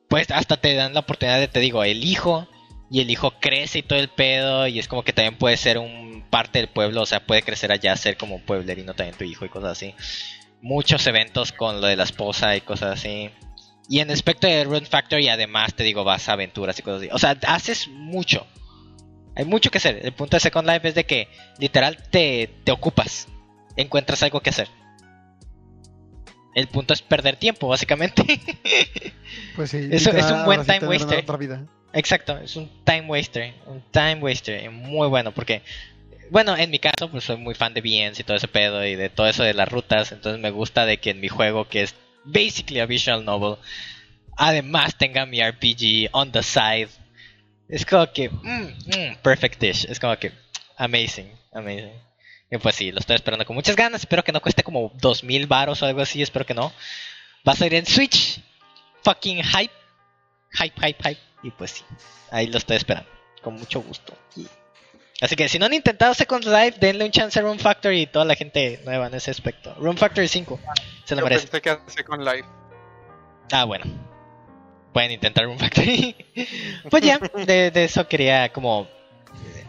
pues 0.09 0.31
hasta 0.31 0.57
te 0.57 0.75
dan 0.75 0.95
la 0.95 1.01
oportunidad 1.01 1.41
de, 1.41 1.49
te 1.49 1.61
digo, 1.61 1.85
el 1.85 2.05
hijo, 2.05 2.49
y 2.93 3.01
el 3.01 3.11
hijo 3.11 3.33
crece 3.41 3.79
y 3.79 3.83
todo 3.83 3.99
el 3.99 4.09
pedo, 4.09 4.67
y 4.67 4.79
es 4.79 4.87
como 4.87 5.03
que 5.03 5.15
también 5.15 5.39
puede 5.39 5.57
ser 5.57 5.79
un 5.79 6.25
parte 6.29 6.59
del 6.59 6.69
pueblo, 6.69 7.01
o 7.01 7.07
sea, 7.07 7.25
puede 7.27 7.43
crecer 7.43 7.73
allá, 7.73 7.97
ser 7.97 8.19
como 8.19 8.39
pueblerino 8.41 8.93
también 8.93 9.17
tu 9.17 9.25
hijo 9.25 9.47
y 9.47 9.49
cosas 9.49 9.73
así. 9.73 9.95
Muchos 10.61 11.07
eventos 11.07 11.53
con 11.53 11.81
lo 11.81 11.87
de 11.87 11.97
la 11.97 12.05
esposa 12.05 12.55
y 12.55 12.61
cosas 12.61 12.99
así. 12.99 13.31
Y 13.93 14.01
en 14.01 14.11
aspecto 14.11 14.47
de 14.47 14.65
Run 14.65 14.87
Factory, 14.87 15.29
además 15.29 15.75
te 15.75 15.85
digo, 15.85 16.03
vas 16.03 16.27
a 16.27 16.33
aventuras 16.33 16.79
y 16.79 16.83
cosas 16.83 17.03
así. 17.03 17.11
O 17.13 17.19
sea, 17.19 17.37
haces 17.47 17.89
mucho. 17.89 18.47
Hay 19.37 19.45
mucho 19.45 19.71
que 19.71 19.77
hacer. 19.77 20.01
El 20.03 20.13
punto 20.13 20.35
de 20.35 20.41
Second 20.41 20.67
Life 20.67 20.89
es 20.89 20.95
de 20.95 21.05
que 21.05 21.29
literal 21.59 21.99
te, 22.09 22.49
te 22.65 22.73
ocupas. 22.73 23.29
Encuentras 23.77 24.23
algo 24.23 24.41
que 24.41 24.49
hacer. 24.49 24.69
El 26.55 26.69
punto 26.69 26.95
es 26.95 27.03
perder 27.03 27.37
tiempo, 27.37 27.69
básicamente. 27.69 28.25
Pues 29.57 29.71
sí. 29.71 29.89
es, 29.91 30.07
es 30.07 30.31
un 30.31 30.47
buen 30.47 30.65
time 30.65 30.89
waster. 30.89 31.27
Exacto, 31.93 32.39
es 32.39 32.57
un 32.57 32.71
time 32.85 33.03
waster. 33.09 33.53
Un 33.67 33.83
time 33.91 34.21
waster. 34.23 34.71
Muy 34.71 35.09
bueno, 35.09 35.33
porque. 35.33 35.61
Bueno, 36.31 36.57
en 36.57 36.71
mi 36.71 36.79
caso, 36.79 37.11
pues 37.11 37.25
soy 37.25 37.37
muy 37.37 37.55
fan 37.55 37.75
de 37.75 37.83
VNs 37.83 38.19
y 38.21 38.25
todo 38.25 38.39
ese 38.39 38.49
pedo 38.49 38.87
y 38.87 38.95
de 38.95 39.11
todo 39.11 39.27
eso 39.27 39.43
de 39.43 39.53
las 39.53 39.69
rutas. 39.69 40.13
Entonces 40.13 40.41
me 40.41 40.51
gusta 40.51 40.87
de 40.87 40.97
que 40.97 41.11
en 41.11 41.21
mi 41.21 41.29
juego, 41.29 41.69
que 41.69 41.83
es 41.83 41.95
basically 42.25 42.81
a 42.81 42.87
visual 42.87 43.25
novel, 43.25 43.59
además 44.37 44.97
tenga 44.97 45.27
mi 45.27 45.41
RPG 45.43 46.11
on 46.13 46.33
the 46.33 46.43
side. 46.43 46.89
Es 47.69 47.87
como 47.87 48.11
que, 48.13 48.29
mm, 48.29 48.77
mm, 48.87 49.17
perfect 49.23 49.61
dish. 49.61 49.87
Es 49.89 49.99
como 49.99 50.17
que, 50.17 50.33
amazing, 50.77 51.33
amazing. 51.53 51.93
Y 52.51 52.59
pues 52.59 52.75
sí, 52.75 52.93
lo 52.93 52.99
estoy 52.99 53.17
esperando 53.17 53.47
con 53.47 53.57
muchas 53.57 53.77
ganas. 53.77 54.03
Espero 54.03 54.23
que 54.23 54.33
no 54.33 54.43
cueste 54.43 54.63
como 54.63 54.93
2000 55.01 55.47
baros 55.47 55.83
o 55.83 55.87
algo 55.87 56.03
así. 56.03 56.21
Espero 56.21 56.45
que 56.45 56.53
no. 56.53 56.71
Va 57.49 57.53
a 57.53 57.57
salir 57.57 57.75
en 57.75 57.87
Switch. 57.87 58.41
Fucking 59.03 59.43
hype. 59.43 59.73
Hype, 60.53 60.87
hype, 60.87 61.03
hype. 61.03 61.21
Y 61.43 61.51
pues 61.51 61.71
sí, 61.71 61.85
ahí 62.31 62.47
lo 62.49 62.59
estoy 62.59 62.77
esperando. 62.77 63.09
Con 63.43 63.55
mucho 63.55 63.81
gusto. 63.81 64.17
Así 65.21 65.37
que 65.37 65.49
si 65.49 65.59
no 65.59 65.67
han 65.67 65.75
intentado 65.75 66.15
Second 66.15 66.45
Life, 66.45 66.79
denle 66.81 67.05
un 67.05 67.11
chance 67.13 67.39
a 67.39 67.43
Room 67.43 67.59
Factory 67.59 68.03
y 68.03 68.07
toda 68.07 68.25
la 68.25 68.35
gente 68.35 68.81
nueva 68.85 69.07
en 69.07 69.15
ese 69.15 69.31
aspecto. 69.31 69.75
Room 69.79 69.97
Factory 69.97 70.27
5, 70.27 70.59
se 71.05 71.15
lo 71.15 71.23
merece. 71.23 71.61
que 71.61 71.79
Second 71.87 72.25
Life. 72.25 72.49
Ah, 73.53 73.65
bueno. 73.65 73.85
Pueden 74.93 75.13
intentar 75.13 75.45
Room 75.45 75.59
Factory. 75.59 76.17
pues 76.91 77.03
ya, 77.05 77.19
de, 77.19 77.71
eso 77.75 78.09
quería 78.09 78.53
como 78.53 78.89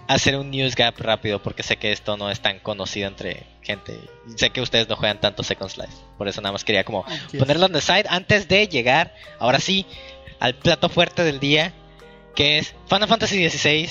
hacer 0.08 0.36
un 0.36 0.52
news 0.52 0.76
gap 0.76 0.98
rápido 0.98 1.42
porque 1.42 1.64
sé 1.64 1.78
que 1.78 1.92
esto 1.92 2.18
no 2.18 2.30
es 2.30 2.40
tan 2.40 2.60
conocido 2.60 3.08
entre 3.08 3.44
gente. 3.62 4.00
Sé 4.36 4.50
que 4.50 4.60
ustedes 4.60 4.90
no 4.90 4.96
juegan 4.96 5.22
tanto 5.22 5.44
Second 5.44 5.72
Life. 5.78 5.94
Por 6.18 6.28
eso 6.28 6.42
nada 6.42 6.52
más 6.52 6.64
quería 6.64 6.84
como 6.84 7.06
ponerlo 7.38 7.68
on 7.68 7.74
the 7.74 7.82
side 7.82 8.06
antes 8.10 8.48
de 8.48 8.68
llegar, 8.68 9.14
ahora 9.40 9.60
sí, 9.60 9.86
al 10.40 10.56
plato 10.56 10.90
fuerte 10.90 11.24
del 11.24 11.40
día, 11.40 11.74
que 12.36 12.58
es 12.58 12.76
Final 12.88 13.08
Fantasy 13.08 13.50
XVI, 13.50 13.90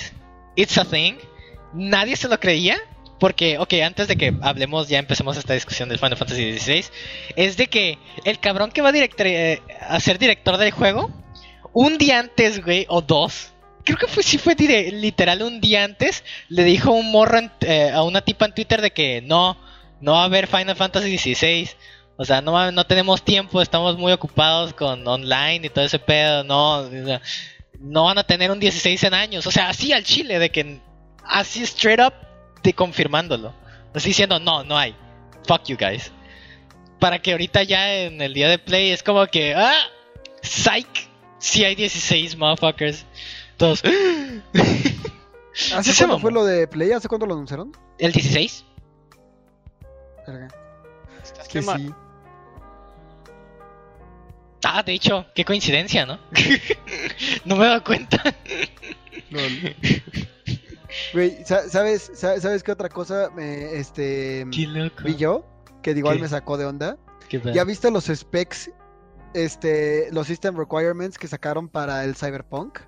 It's 0.57 0.77
a 0.77 0.85
Thing 0.85 1.15
nadie 1.75 2.17
se 2.17 2.29
lo 2.29 2.39
creía. 2.41 2.79
Porque, 3.19 3.57
ok, 3.57 3.75
antes 3.85 4.09
de 4.09 4.17
que 4.17 4.35
hablemos, 4.43 4.89
ya 4.89 4.99
empecemos 4.99 5.37
esta 5.37 5.55
discusión 5.55 5.89
del 5.89 6.01
Final 6.01 6.17
Fantasy 6.17 6.59
XVI. 6.59 6.85
Es 7.37 7.57
de 7.57 7.69
que 7.69 7.99
el 8.25 8.41
cabrón 8.41 8.73
que 8.73 8.83
va 8.83 8.91
eh, 8.93 9.63
a 9.81 10.01
ser 10.01 10.19
director 10.19 10.57
del 10.57 10.73
juego, 10.73 11.09
un 11.73 11.99
día 11.99 12.19
antes, 12.19 12.65
güey, 12.65 12.85
o 12.89 13.01
dos, 13.01 13.53
creo 13.85 13.97
que 13.97 14.07
fue, 14.07 14.23
sí 14.23 14.39
fue 14.39 14.55
literal 14.57 15.43
un 15.43 15.61
día 15.61 15.85
antes, 15.85 16.25
le 16.49 16.65
dijo 16.65 16.91
un 16.91 17.11
morro 17.13 17.39
eh, 17.61 17.91
a 17.95 18.03
una 18.03 18.23
tipa 18.23 18.47
en 18.47 18.55
Twitter 18.55 18.81
de 18.81 18.91
que 18.91 19.23
no, 19.23 19.57
no 20.01 20.13
va 20.15 20.23
a 20.23 20.25
haber 20.25 20.47
Final 20.47 20.77
Fantasy 20.77 21.17
XVI. 21.17 21.71
O 22.17 22.25
sea, 22.25 22.41
no, 22.41 22.71
no 22.73 22.87
tenemos 22.87 23.23
tiempo, 23.23 23.63
estamos 23.63 23.97
muy 23.97 24.13
ocupados 24.13 24.75
con 24.75 25.07
online 25.07 25.67
y 25.67 25.71
todo 25.71 25.85
ese 25.85 25.99
pedo. 25.99 26.45
No, 26.45 26.89
no 27.81 28.05
van 28.05 28.19
a 28.19 28.25
tener 28.25 28.51
un 28.51 28.61
16 28.61 29.03
en 29.05 29.15
años. 29.15 29.47
O 29.47 29.51
sea, 29.51 29.69
así 29.69 29.93
al 29.93 30.05
chile, 30.05 30.39
de 30.39 30.51
que 30.51 30.81
así 31.25 31.63
straight 31.63 32.01
up 32.01 32.15
de 32.63 32.73
confirmándolo. 32.73 33.55
Así 33.95 34.09
diciendo, 34.09 34.39
no, 34.39 34.65
no 34.65 34.77
hay. 34.77 34.95
Fuck 35.47 35.65
you 35.65 35.77
guys. 35.77 36.13
Para 36.99 37.21
que 37.21 37.33
ahorita 37.33 37.63
ya 37.63 37.95
en 37.95 38.23
el 38.23 38.33
día 38.33 38.49
de 38.49 38.59
play 38.59 38.91
es 38.91 39.03
como 39.03 39.27
que, 39.27 39.55
ah, 39.55 39.75
psych. 40.43 41.09
Si 41.39 41.65
hay 41.65 41.75
16 41.75 42.37
motherfuckers. 42.37 43.05
Todos. 43.57 43.83
¿Hace 45.75 45.95
cuándo 45.97 46.19
fue 46.21 46.33
lo 46.33 46.45
de 46.45 46.67
play? 46.69 46.93
¿Hace 46.93 47.09
cuándo 47.09 47.27
lo 47.27 47.35
anunciaron? 47.35 47.73
El 47.99 48.13
16. 48.13 48.65
que 51.51 51.63
sí. 51.63 51.91
Ah, 54.65 54.83
de 54.83 54.93
hecho, 54.93 55.27
qué 55.35 55.45
coincidencia, 55.45 56.07
¿no? 56.07 56.21
no 57.45 57.57
me 57.57 57.65
he 57.65 57.69
dado 57.69 57.85
cuenta. 57.85 58.23
Güey, 61.13 61.39
¿sabes, 61.45 62.11
sabes, 62.15 62.63
qué 62.63 62.73
otra 62.73 62.89
cosa 62.89 63.31
me, 63.35 63.75
este, 63.77 64.45
vi 64.47 65.17
yo? 65.17 65.45
Que 65.83 65.93
igual 65.93 66.21
me 66.21 66.29
sacó 66.29 66.57
de 66.59 66.67
onda. 66.67 66.97
¿Ya 67.53 67.65
viste 67.65 67.91
los 67.91 68.05
specs, 68.07 68.71
este, 69.35 70.09
los 70.13 70.27
system 70.27 70.57
requirements 70.57 71.19
que 71.19 71.29
sacaron 71.29 71.69
para 71.69 72.05
el 72.05 72.15
Cyberpunk? 72.15 72.79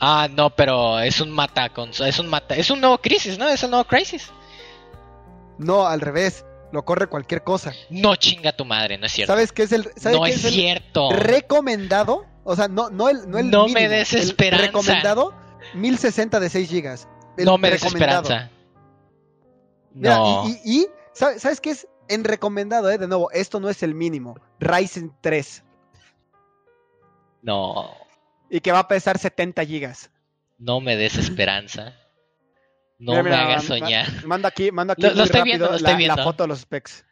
Ah, 0.00 0.28
no, 0.30 0.50
pero 0.54 1.00
es 1.00 1.20
un 1.20 1.30
mata, 1.30 1.70
es 2.06 2.18
un 2.18 2.28
mata, 2.28 2.54
es 2.54 2.70
un 2.70 2.80
nuevo 2.80 2.98
Crisis, 2.98 3.38
¿no? 3.38 3.48
Es 3.48 3.62
un 3.62 3.70
nuevo 3.70 3.84
Crisis. 3.84 4.30
No, 5.58 5.86
al 5.86 6.00
revés. 6.00 6.44
Lo 6.70 6.84
corre 6.84 7.06
cualquier 7.06 7.42
cosa. 7.42 7.72
No 7.88 8.14
chinga 8.16 8.52
tu 8.52 8.66
madre, 8.66 8.98
no 8.98 9.06
es 9.06 9.12
cierto. 9.12 9.32
¿Sabes 9.32 9.52
qué 9.52 9.62
es 9.62 9.72
el 9.72 9.90
No 10.12 10.26
es, 10.26 10.42
cierto. 10.42 11.10
recomendado? 11.10 12.26
O 12.44 12.54
sea, 12.54 12.68
no 12.68 12.90
no 12.90 13.08
el 13.08 13.28
no 13.28 13.38
el 13.38 13.50
No 13.50 13.68
me 13.68 13.88
des 13.88 14.12
esperanza. 14.12 14.66
recomendado 14.66 15.34
1060 15.74 16.40
de 16.40 16.50
6 16.50 16.70
GB. 16.70 17.44
No 17.44 17.58
me 17.58 17.70
des 17.70 17.84
esperanza. 17.84 18.50
no. 19.94 20.44
y, 20.64 20.80
y, 20.80 20.86
¿sabes 21.12 21.60
qué 21.60 21.70
es 21.70 21.86
en 22.08 22.24
recomendado, 22.24 22.90
eh? 22.90 22.98
De 22.98 23.06
nuevo, 23.06 23.30
esto 23.30 23.60
no 23.60 23.68
es 23.68 23.82
el 23.82 23.94
mínimo. 23.94 24.36
Ryzen 24.60 25.12
3. 25.20 25.64
No. 27.42 27.94
Y 28.50 28.60
que 28.60 28.72
va 28.72 28.80
a 28.80 28.88
pesar 28.88 29.18
70 29.18 29.64
gigas. 29.64 30.10
No 30.58 30.80
me 30.80 30.96
des 30.96 31.16
esperanza. 31.16 31.94
No 32.98 33.22
me 33.22 33.34
hagas 33.34 33.64
soñar. 33.64 34.24
Manda 34.26 34.48
aquí, 34.48 34.72
manda 34.72 34.94
aquí 34.94 35.02
lo, 35.02 35.22
estoy 35.22 35.42
viendo, 35.42 35.68
lo 35.68 35.76
estoy 35.76 35.94
viendo. 35.96 36.16
la 36.16 36.24
foto 36.24 36.42
de 36.44 36.48
los 36.48 36.60
specs. 36.60 37.04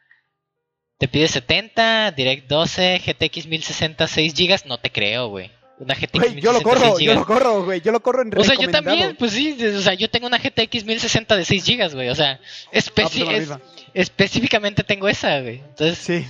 Te 0.97 1.07
pide 1.07 1.27
70, 1.27 2.11
Direct 2.11 2.49
12, 2.49 3.01
GTX 3.05 3.45
1060, 3.47 4.07
6 4.07 4.33
GB. 4.33 4.65
No 4.65 4.79
te 4.79 4.91
creo, 4.91 5.29
güey. 5.29 5.51
Una 5.79 5.93
GTX 5.93 6.19
wey, 6.19 6.41
yo 6.41 6.51
lo 6.51 6.61
corro, 6.61 6.99
yo 6.99 7.13
lo 7.13 7.25
corro, 7.25 7.63
güey. 7.63 7.81
Yo 7.81 7.91
lo 7.91 7.99
corro 7.99 8.23
en 8.23 8.35
O 8.35 8.43
sea, 8.43 8.55
yo 8.55 8.69
también, 8.69 9.15
pues 9.15 9.31
sí. 9.33 9.57
O 9.63 9.81
sea, 9.81 9.93
yo 9.93 10.09
tengo 10.09 10.25
una 10.25 10.39
GTX 10.39 10.85
1060 10.85 11.35
de 11.35 11.45
6 11.45 11.65
GB, 11.65 11.93
güey. 11.93 12.09
O 12.09 12.15
sea, 12.15 12.39
pues 12.71 13.49
específicamente 13.93 14.83
tengo 14.83 15.07
esa, 15.07 15.39
güey. 15.39 15.57
Entonces. 15.57 15.97
Sí. 15.99 16.25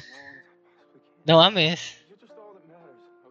No 1.26 1.38
mames. 1.38 1.96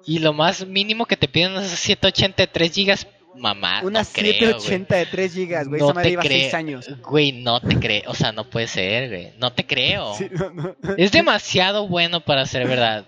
Y 0.07 0.21
lo 0.21 0.33
más 0.33 0.67
mínimo 0.67 1.05
que 1.05 1.17
te 1.17 1.29
piden 1.29 1.57
es 1.57 1.69
783 1.69 2.75
GB 2.75 3.17
mamá. 3.39 3.81
Una 3.83 4.05
780 4.05 4.97
de 4.97 5.07
3 5.07 5.35
GB, 5.35 5.69
güey. 5.69 5.81
No 5.81 5.91
esa 5.91 6.03
te 6.03 6.17
creo. 6.17 6.41
6 6.41 6.55
años. 6.55 6.89
Güey, 7.03 7.33
no 7.33 7.61
te 7.61 7.79
creo. 7.79 8.03
O 8.07 8.15
sea, 8.15 8.33
no 8.33 8.49
puede 8.49 8.69
ser, 8.69 9.09
güey. 9.09 9.33
No 9.39 9.53
te 9.53 9.67
creo. 9.67 10.15
Es 10.97 11.13
demasiado 11.13 11.89
bueno 11.89 12.21
para 12.21 12.47
ser 12.47 12.67
verdad. 12.67 13.07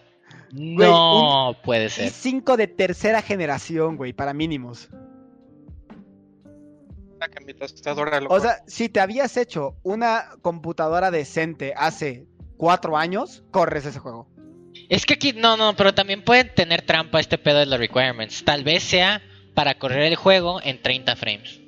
No 0.52 1.56
puede 1.62 1.88
ser. 1.90 2.10
5 2.10 2.56
de 2.56 2.66
tercera 2.66 3.22
generación, 3.22 3.96
güey, 3.96 4.12
para 4.12 4.32
mínimos. 4.32 4.88
O 8.28 8.40
sea, 8.40 8.62
si 8.66 8.88
te 8.88 9.00
habías 9.00 9.36
hecho 9.36 9.76
una 9.82 10.30
computadora 10.42 11.10
decente 11.10 11.74
hace 11.76 12.26
4 12.56 12.96
años, 12.96 13.42
corres 13.50 13.86
ese 13.86 13.98
juego. 13.98 14.28
Es 14.88 15.04
que 15.04 15.14
aquí, 15.14 15.32
no, 15.32 15.56
no, 15.56 15.74
pero 15.74 15.94
también 15.94 16.24
pueden 16.24 16.54
tener 16.54 16.82
trampa 16.82 17.18
este 17.20 17.36
pedo 17.38 17.58
de 17.58 17.66
los 17.66 17.78
requirements. 17.78 18.44
Tal 18.44 18.62
vez 18.64 18.84
sea 18.84 19.20
para 19.54 19.78
correr 19.78 20.02
el 20.02 20.14
juego 20.14 20.60
en 20.62 20.80
30 20.80 21.16
frames. 21.16 21.60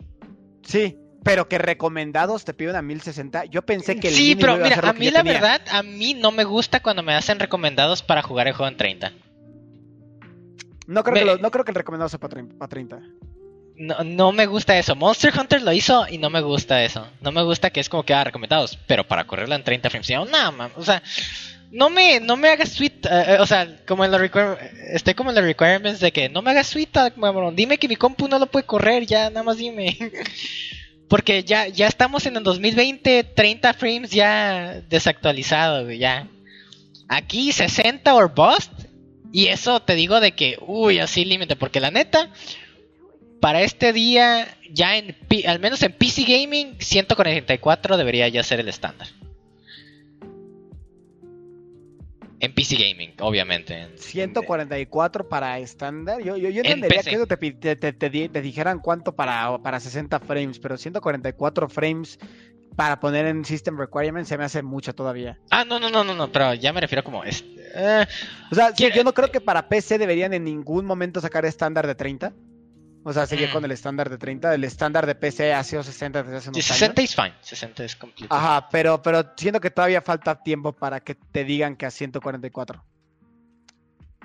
Sí, 0.63 0.97
pero 1.23 1.49
que 1.49 1.59
recomendados 1.59 2.45
te 2.45 2.55
piden 2.55 2.77
a 2.77 2.83
1060. 2.83 3.47
Yo 3.47 3.63
pensé 3.63 3.99
que 3.99 4.09
el 4.09 4.15
Sí, 4.15 4.37
pero 4.37 4.57
mira, 4.57 4.81
a, 4.83 4.93
mí 4.93 5.11
la 5.11 5.23
verdad, 5.23 5.61
a 5.71 5.83
mí 5.83 6.15
no 6.15 6.31
me 6.33 6.45
gusta 6.45 6.81
cuando 6.81 7.03
me 7.03 7.15
hacen 7.15 7.39
recomendados 7.39 8.03
para 8.03 8.23
jugar 8.23 8.49
el 8.49 8.55
juego 8.55 8.69
en 8.69 8.77
30. 8.77 9.13
No 10.87 11.05
creo, 11.05 11.37
que, 11.37 11.43
no 11.43 11.51
creo 11.51 11.65
que 11.65 11.71
el 11.71 11.77
recomendado 11.77 12.09
sea 12.09 12.19
para 12.19 12.69
30. 12.69 13.01
No, 13.77 14.05
no, 14.05 14.33
me 14.33 14.47
gusta 14.47 14.77
eso. 14.77 14.97
Monster 14.97 15.33
Hunter 15.39 15.63
lo 15.63 15.73
hizo 15.73 16.07
y 16.09 16.19
no 16.19 16.31
me 16.31 16.41
gusta 16.41 16.83
eso. 16.83 17.07
No 17.21 17.33
me 17.33 17.43
gusta 17.43 17.71
que 17.71 17.81
es 17.81 17.89
como 17.89 18.03
que 18.03 18.13
haga 18.13 18.25
recomendados, 18.25 18.79
pero 18.87 19.07
para 19.07 19.25
correrla 19.25 19.55
en 19.55 19.65
30 19.65 19.89
frames. 19.89 20.11
No, 20.11 20.25
no, 20.27 20.71
o 20.77 20.83
sea, 20.83 21.03
no 21.71 21.91
me, 21.91 22.21
no 22.21 22.37
me 22.37 22.49
hagas 22.49 22.71
sweet, 22.71 23.07
eh, 23.07 23.25
eh, 23.29 23.37
o 23.39 23.47
sea, 23.47 23.79
como 23.87 24.05
en 24.05 24.11
los 24.11 24.21
estoy 24.93 25.15
como 25.15 25.31
en 25.31 25.37
los 25.37 25.45
requirements 25.45 26.01
de 26.01 26.13
que 26.13 26.29
no 26.29 26.43
me 26.43 26.51
hagas 26.51 26.67
sweet, 26.67 26.97
ah, 26.97 27.13
dime 27.55 27.79
que 27.79 27.89
mi 27.89 27.97
compu 27.97 28.27
no 28.27 28.39
lo 28.39 28.47
puede 28.47 28.67
correr, 28.67 29.07
ya, 29.07 29.31
nada 29.31 29.45
más 29.45 29.57
dime. 29.57 29.97
Porque 31.11 31.43
ya, 31.43 31.67
ya 31.67 31.89
estamos 31.89 32.25
en 32.27 32.37
el 32.37 32.45
2020, 32.45 33.25
30 33.25 33.75
frames 33.75 34.11
ya 34.13 34.81
desactualizado, 34.89 35.91
ya. 35.91 36.29
Aquí 37.09 37.51
60 37.51 38.15
or 38.15 38.33
bust, 38.33 38.71
y 39.33 39.49
eso 39.49 39.81
te 39.81 39.97
digo 39.97 40.21
de 40.21 40.37
que, 40.37 40.57
uy, 40.61 41.01
así 41.01 41.25
límite, 41.25 41.57
porque 41.57 41.81
la 41.81 41.91
neta, 41.91 42.31
para 43.41 43.63
este 43.63 43.93
día, 43.93 44.57
ya 44.71 44.99
en, 44.99 45.17
al 45.49 45.59
menos 45.59 45.83
en 45.83 45.93
PC 45.93 46.23
Gaming, 46.23 46.77
144 46.79 47.97
debería 47.97 48.29
ya 48.29 48.45
ser 48.45 48.61
el 48.61 48.69
estándar. 48.69 49.09
En 52.41 52.55
PC 52.55 52.77
Gaming, 52.77 53.13
obviamente. 53.21 53.89
144 53.97 55.29
para 55.29 55.59
estándar. 55.59 56.23
Yo, 56.23 56.39
yo, 56.39 56.49
yo 56.49 56.63
entendería 56.63 57.03
que 57.03 57.27
te, 57.27 57.77
te, 57.77 57.93
te, 57.93 58.41
dijeran 58.41 58.79
cuánto 58.79 59.15
para, 59.15 59.59
para 59.59 59.79
60 59.79 60.19
frames, 60.21 60.59
pero 60.59 60.79
144 60.79 61.69
frames 61.69 62.19
para 62.77 62.99
poner 62.99 63.27
en 63.27 63.45
System 63.45 63.77
Requirements 63.79 64.29
se 64.29 64.39
me 64.39 64.45
hace 64.45 64.63
mucho 64.63 64.95
todavía. 64.95 65.39
Ah, 65.51 65.67
no, 65.67 65.79
no, 65.79 65.91
no, 65.91 66.03
no, 66.03 66.15
no 66.15 66.33
pero 66.33 66.55
ya 66.55 66.73
me 66.73 66.81
refiero 66.81 67.05
como... 67.05 67.25
Este, 67.25 67.47
eh, 67.75 68.07
o 68.51 68.55
sea, 68.55 68.73
yo 68.75 69.05
no 69.05 69.13
creo 69.13 69.31
que 69.31 69.43
para 69.43 69.69
PC 69.69 69.99
deberían 69.99 70.33
en 70.33 70.45
ningún 70.45 70.87
momento 70.87 71.21
sacar 71.21 71.45
estándar 71.45 71.87
de 71.87 71.95
30. 71.95 72.33
O 73.03 73.13
sea, 73.13 73.27
seguir 73.27 73.51
con 73.51 73.63
mm. 73.63 73.65
el 73.65 73.71
estándar 73.71 74.11
de 74.11 74.19
30. 74.19 74.55
El 74.55 74.65
estándar 74.65 75.07
de 75.07 75.15
PC 75.15 75.55
ha 75.55 75.65
sido 75.65 75.83
60 75.83 76.23
desde 76.23 76.37
hace 76.37 76.49
unos 76.51 76.65
60 76.65 77.03
es 77.03 77.15
fine. 77.15 77.33
60 77.41 77.85
es 77.85 77.97
completo. 77.97 78.35
Ajá, 78.35 78.69
pero, 78.71 79.01
pero 79.03 79.33
siento 79.37 79.61
que 79.61 79.71
todavía 79.71 80.03
falta 80.03 80.43
tiempo 80.43 80.73
para 80.73 81.01
que 81.01 81.15
te 81.15 81.45
digan 81.45 81.77
que 81.77 81.87
a 81.87 81.91
144. 81.91 82.85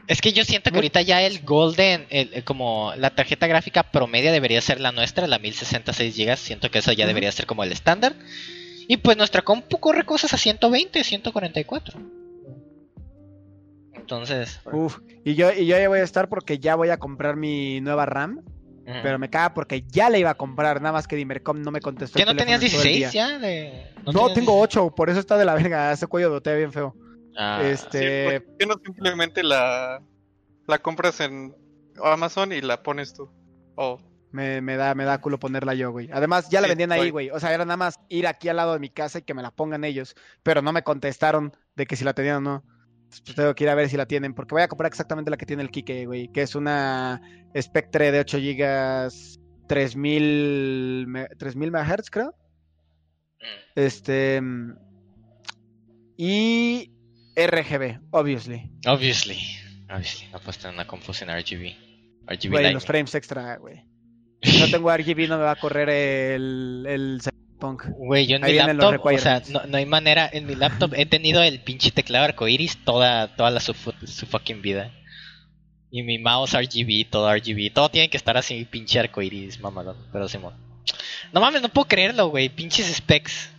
Es 0.08 0.22
que 0.22 0.34
yo 0.34 0.44
siento 0.44 0.70
que 0.70 0.78
ahorita 0.78 1.02
ya 1.02 1.22
el 1.24 1.42
Golden, 1.44 2.08
como 2.44 2.94
la 2.96 3.16
tarjeta 3.16 3.48
gráfica 3.48 3.84
promedia 3.84 4.32
debería 4.32 4.62
ser 4.62 4.80
la 4.80 4.92
nuestra, 4.92 5.26
la 5.26 5.40
1066 5.40 6.16
GB. 6.16 6.38
Siento 6.38 6.70
que 6.70 6.80
eso 6.80 6.92
ya 6.92 7.08
debería 7.08 7.32
ser 7.32 7.48
como 7.48 7.64
el 7.64 7.72
estándar. 7.72 8.14
Y 8.88 8.98
pues 8.98 9.18
nuestra 9.18 9.42
compu 9.42 9.80
corre 9.80 10.06
cosas 10.06 10.34
a 10.34 10.38
120, 10.38 11.04
144. 11.04 12.00
Entonces. 13.96 14.60
Uf, 14.72 15.00
y 15.24 15.34
yo, 15.34 15.52
y 15.52 15.66
yo 15.66 15.78
ya 15.80 15.90
voy 15.90 16.00
a 16.00 16.04
estar 16.04 16.30
porque 16.30 16.60
ya 16.60 16.76
voy 16.76 16.90
a 16.90 16.98
comprar 16.98 17.36
mi 17.36 17.82
nueva 17.82 18.06
RAM. 18.06 18.44
Pero 18.86 19.18
me 19.18 19.30
caga 19.30 19.54
porque 19.54 19.84
ya 19.88 20.10
le 20.10 20.20
iba 20.20 20.30
a 20.30 20.36
comprar, 20.36 20.80
nada 20.82 20.94
más 20.94 21.08
que 21.08 21.16
Dimercom 21.16 21.62
no 21.62 21.72
me 21.72 21.82
contestó. 21.82 22.20
¿Ya 22.20 22.26
no 22.26 22.36
tenías 22.36 22.60
16 22.60 23.12
ya? 23.12 23.40
No, 24.14 24.32
tengo 24.34 24.60
8, 24.60 24.94
por 24.96 25.10
eso 25.10 25.20
está 25.20 25.38
de 25.38 25.46
la 25.46 25.56
verga, 25.56 25.92
ese 25.92 26.08
cuello 26.08 26.28
de 26.28 26.34
botella 26.36 26.58
bien 26.58 26.72
feo. 26.72 26.96
Ah, 27.38 27.62
este... 27.64 28.42
¿Por 28.42 28.58
qué 28.58 28.66
no 28.66 28.76
simplemente 28.84 29.44
la, 29.44 30.02
la 30.68 30.78
compras 30.80 31.20
en 31.20 31.56
Amazon 32.04 32.54
y 32.54 32.62
la 32.62 32.84
pones 32.84 33.14
tú? 33.14 33.30
Oh. 33.76 34.00
Me, 34.32 34.62
me, 34.62 34.76
da, 34.76 34.94
me 34.96 35.06
da 35.06 35.22
culo 35.22 35.40
ponerla 35.40 35.74
yo, 35.74 35.92
güey. 35.92 36.10
Además, 36.12 36.50
ya 36.50 36.60
la 36.60 36.68
vendían 36.68 36.92
ahí, 36.92 37.10
güey. 37.10 37.30
O 37.30 37.40
sea, 37.40 37.54
era 37.54 37.64
nada 37.64 37.78
más 37.78 38.00
ir 38.10 38.28
aquí 38.28 38.50
al 38.50 38.58
lado 38.58 38.74
de 38.74 38.80
mi 38.80 38.90
casa 38.90 39.20
y 39.20 39.22
que 39.22 39.34
me 39.34 39.42
la 39.42 39.52
pongan 39.52 39.86
ellos. 39.86 40.14
Pero 40.44 40.62
no 40.62 40.74
me 40.74 40.84
contestaron 40.84 41.56
de 41.76 41.86
que 41.86 41.96
si 41.96 42.04
la 42.04 42.14
tenían 42.14 42.38
o 42.38 42.42
no. 42.42 42.64
Pues 43.10 43.36
tengo 43.36 43.56
que 43.56 43.64
ir 43.64 43.70
a 43.70 43.76
ver 43.76 43.90
si 43.90 43.98
la 43.98 44.06
tienen, 44.06 44.34
porque 44.34 44.56
voy 44.56 44.62
a 44.62 44.68
comprar 44.68 44.88
exactamente 44.88 45.32
la 45.32 45.38
que 45.38 45.46
tiene 45.46 45.64
el 45.64 45.72
Kike, 45.72 46.06
güey, 46.06 46.28
que 46.30 46.42
es 46.42 46.56
una 46.56 47.22
Spectre 47.60 48.12
de 48.12 48.20
8 48.20 48.38
GB, 48.38 49.68
3000, 49.68 51.28
3000 51.38 51.72
MHz, 51.72 52.10
creo. 52.10 52.36
Mm. 53.40 53.80
Este. 53.80 54.42
Y 56.18 56.92
RGB, 57.36 58.00
obviously. 58.12 58.72
Obviously. 58.86 59.38
Obviously. 59.90 60.28
Tener 60.62 60.74
una 60.74 60.88
confusión 60.88 61.30
RGB. 61.30 61.76
RGB 62.28 62.50
güey, 62.50 62.74
los 62.74 62.86
frames 62.86 63.14
extra, 63.16 63.58
güey. 63.58 63.84
Si 64.42 64.60
no 64.60 64.68
tengo 64.70 64.96
RGB, 64.96 65.28
no 65.28 65.38
me 65.38 65.44
va 65.44 65.52
a 65.52 65.60
correr 65.60 65.90
el, 65.90 66.86
el 66.88 67.22
Güey, 67.98 68.28
yo 68.28 68.38
en 68.38 68.44
mi 68.44 68.54
laptop, 68.54 69.06
o 69.06 69.18
sea, 69.18 69.42
no, 69.68 69.78
hay 69.78 69.86
manera, 69.86 70.30
en 70.32 70.46
mi 70.46 70.56
laptop 70.56 70.94
he 70.96 71.06
tenido 71.06 71.42
el 71.44 71.60
pinche 71.60 71.92
teclado 71.92 72.26
arcoiris 72.26 72.78
toda, 72.84 73.36
toda 73.36 73.50
la, 73.50 73.60
su, 73.60 73.74
fucking 73.74 74.62
vida. 74.62 74.92
Y 75.92 76.04
mi 76.04 76.20
mouse 76.20 76.54
RGB, 76.54 77.10
todo 77.10 77.34
RGB, 77.34 77.72
todo 77.74 77.90
tiene 77.90 78.10
que 78.10 78.18
estar 78.18 78.38
así, 78.38 78.66
pinche 78.66 79.00
arcoiris, 79.00 79.60
mamadón, 79.60 79.98
pero 80.12 80.28
Simón. 80.28 80.54
No 81.32 81.42
mames, 81.42 81.62
no 81.62 81.70
puedo 81.70 81.88
creerlo, 81.88 82.28
güey, 82.28 82.50
pinches 82.50 82.88
specs. 82.96 83.50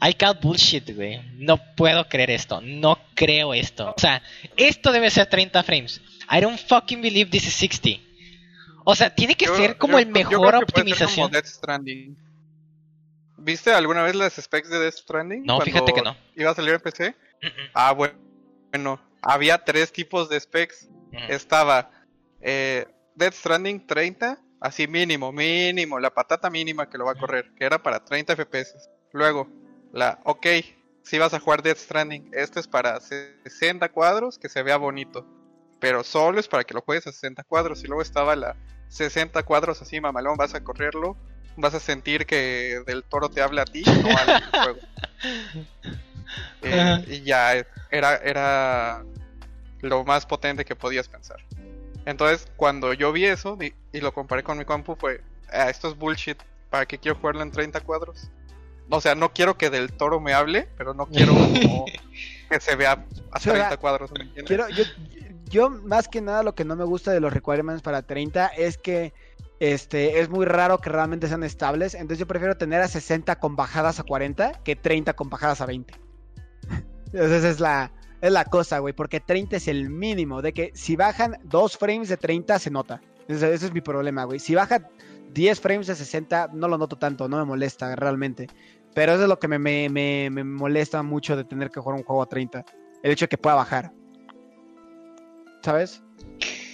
I 0.00 0.12
call 0.14 0.38
bullshit, 0.40 0.94
güey. 0.94 1.20
No 1.34 1.56
puedo 1.74 2.06
creer 2.08 2.30
esto, 2.30 2.60
no 2.60 2.98
creo 3.14 3.54
esto. 3.54 3.94
O 3.96 3.98
sea, 3.98 4.22
esto 4.56 4.92
debe 4.92 5.10
ser 5.10 5.26
30 5.26 5.62
frames. 5.62 6.00
I 6.30 6.40
don't 6.40 6.58
fucking 6.58 7.00
believe 7.00 7.30
this 7.30 7.46
is 7.46 7.54
60. 7.54 8.02
O 8.84 8.94
sea, 8.94 9.12
tiene 9.12 9.34
que 9.34 9.48
ser 9.48 9.78
como 9.78 9.98
el 9.98 10.06
mejor 10.06 10.54
optimización. 10.54 11.32
¿Viste 13.46 13.72
alguna 13.72 14.02
vez 14.02 14.16
las 14.16 14.34
specs 14.34 14.68
de 14.68 14.80
Death 14.80 14.94
Stranding? 14.94 15.44
No, 15.44 15.60
fíjate 15.60 15.92
que 15.92 16.02
no. 16.02 16.16
¿Iba 16.34 16.50
a 16.50 16.54
salir 16.54 16.74
en 16.74 16.80
PC? 16.80 17.14
Ah, 17.74 17.92
bueno. 17.92 19.00
Había 19.22 19.64
tres 19.64 19.92
tipos 19.92 20.28
de 20.28 20.40
specs. 20.40 20.88
Estaba 21.28 21.90
eh, 22.40 22.86
Death 23.14 23.34
Stranding 23.34 23.86
30, 23.86 24.40
Así 24.58 24.88
mínimo, 24.88 25.30
mínimo, 25.30 26.00
la 26.00 26.12
patata 26.12 26.50
mínima 26.50 26.88
que 26.88 26.98
lo 26.98 27.04
va 27.04 27.12
a 27.12 27.14
correr, 27.14 27.52
que 27.54 27.64
era 27.64 27.80
para 27.80 28.04
30 28.04 28.34
FPS. 28.34 28.90
Luego, 29.12 29.48
la, 29.92 30.18
ok, 30.24 30.46
si 31.04 31.18
vas 31.18 31.34
a 31.34 31.38
jugar 31.38 31.62
Death 31.62 31.78
Stranding, 31.78 32.30
este 32.32 32.58
es 32.58 32.66
para 32.66 32.98
60 32.98 33.88
cuadros, 33.90 34.40
que 34.40 34.48
se 34.48 34.64
vea 34.64 34.76
bonito. 34.76 35.24
Pero 35.78 36.02
solo 36.02 36.40
es 36.40 36.48
para 36.48 36.64
que 36.64 36.74
lo 36.74 36.80
juegues 36.80 37.06
a 37.06 37.12
60 37.12 37.44
cuadros. 37.44 37.84
Y 37.84 37.86
luego 37.86 38.02
estaba 38.02 38.34
la 38.34 38.56
60 38.88 39.40
cuadros 39.44 39.80
así, 39.82 40.00
mamalón, 40.00 40.36
vas 40.36 40.54
a 40.54 40.64
correrlo. 40.64 41.16
Vas 41.56 41.74
a 41.74 41.80
sentir 41.80 42.26
que 42.26 42.82
del 42.86 43.02
toro 43.04 43.28
te 43.28 43.40
habla 43.40 43.62
a 43.62 43.64
ti, 43.64 43.82
no 43.82 44.16
al 44.16 44.44
juego. 44.50 44.78
Eh, 46.62 47.04
y 47.08 47.22
ya 47.22 47.54
era, 47.90 48.16
era 48.16 49.04
lo 49.80 50.04
más 50.04 50.26
potente 50.26 50.64
que 50.64 50.76
podías 50.76 51.08
pensar. 51.08 51.38
Entonces, 52.04 52.46
cuando 52.56 52.92
yo 52.92 53.12
vi 53.12 53.24
eso 53.24 53.58
y, 53.60 54.00
lo 54.00 54.12
comparé 54.12 54.42
con 54.42 54.58
mi 54.58 54.64
compu, 54.64 54.94
fue: 54.94 55.22
ah, 55.52 55.68
esto 55.68 55.88
es 55.88 55.96
bullshit. 55.96 56.38
¿Para 56.70 56.86
qué 56.86 56.98
quiero 56.98 57.18
jugarlo 57.18 57.42
en 57.42 57.50
30 57.50 57.80
cuadros? 57.80 58.28
O 58.88 59.00
sea, 59.00 59.14
no 59.14 59.32
quiero 59.32 59.56
que 59.56 59.70
del 59.70 59.92
toro 59.92 60.20
me 60.20 60.32
hable, 60.32 60.68
pero 60.76 60.94
no 60.94 61.06
quiero 61.06 61.32
que 62.50 62.60
se 62.60 62.76
vea 62.76 63.04
a 63.32 63.40
30 63.40 63.76
cuadros. 63.78 64.10
quiero, 64.46 64.68
yo, 64.68 64.84
yo, 65.46 65.70
más 65.70 66.06
que 66.08 66.20
nada, 66.20 66.42
lo 66.42 66.54
que 66.54 66.64
no 66.64 66.76
me 66.76 66.84
gusta 66.84 67.12
de 67.12 67.20
los 67.20 67.32
requirements 67.32 67.82
para 67.82 68.02
30 68.02 68.46
es 68.48 68.78
que 68.78 69.12
este, 69.60 70.20
es 70.20 70.28
muy 70.28 70.44
raro 70.44 70.78
que 70.78 70.90
realmente 70.90 71.28
sean 71.28 71.42
estables. 71.42 71.94
Entonces, 71.94 72.18
yo 72.18 72.26
prefiero 72.26 72.56
tener 72.56 72.80
a 72.80 72.88
60 72.88 73.38
con 73.38 73.56
bajadas 73.56 74.00
a 74.00 74.02
40 74.02 74.62
que 74.64 74.76
30 74.76 75.14
con 75.14 75.30
bajadas 75.30 75.60
a 75.60 75.66
20. 75.66 75.94
Entonces, 77.06 77.38
esa 77.38 77.50
es 77.50 77.60
la, 77.60 77.92
es 78.20 78.32
la 78.32 78.44
cosa, 78.44 78.78
güey, 78.80 78.94
porque 78.94 79.20
30 79.20 79.56
es 79.56 79.68
el 79.68 79.90
mínimo. 79.90 80.42
De 80.42 80.52
que 80.52 80.72
si 80.74 80.96
bajan 80.96 81.36
2 81.44 81.78
frames 81.78 82.08
de 82.08 82.16
30, 82.16 82.58
se 82.58 82.70
nota. 82.70 83.00
Ese, 83.28 83.52
ese 83.52 83.66
es 83.66 83.72
mi 83.72 83.80
problema, 83.80 84.24
güey. 84.24 84.38
Si 84.38 84.54
baja 84.54 84.88
10 85.32 85.60
frames 85.60 85.86
de 85.86 85.94
60, 85.94 86.50
no 86.52 86.68
lo 86.68 86.78
noto 86.78 86.96
tanto, 86.96 87.28
no 87.28 87.38
me 87.38 87.44
molesta 87.44 87.94
realmente. 87.96 88.46
Pero 88.94 89.12
eso 89.12 89.24
es 89.24 89.28
lo 89.28 89.38
que 89.38 89.48
me, 89.48 89.58
me, 89.58 89.90
me, 89.90 90.44
molesta 90.44 91.02
mucho 91.02 91.36
de 91.36 91.44
tener 91.44 91.70
que 91.70 91.80
jugar 91.80 91.98
un 91.98 92.04
juego 92.04 92.22
a 92.22 92.26
30. 92.26 92.64
El 93.02 93.12
hecho 93.12 93.24
de 93.24 93.28
que 93.28 93.36
pueda 93.36 93.56
bajar. 93.56 93.92
¿Sabes? 95.62 96.02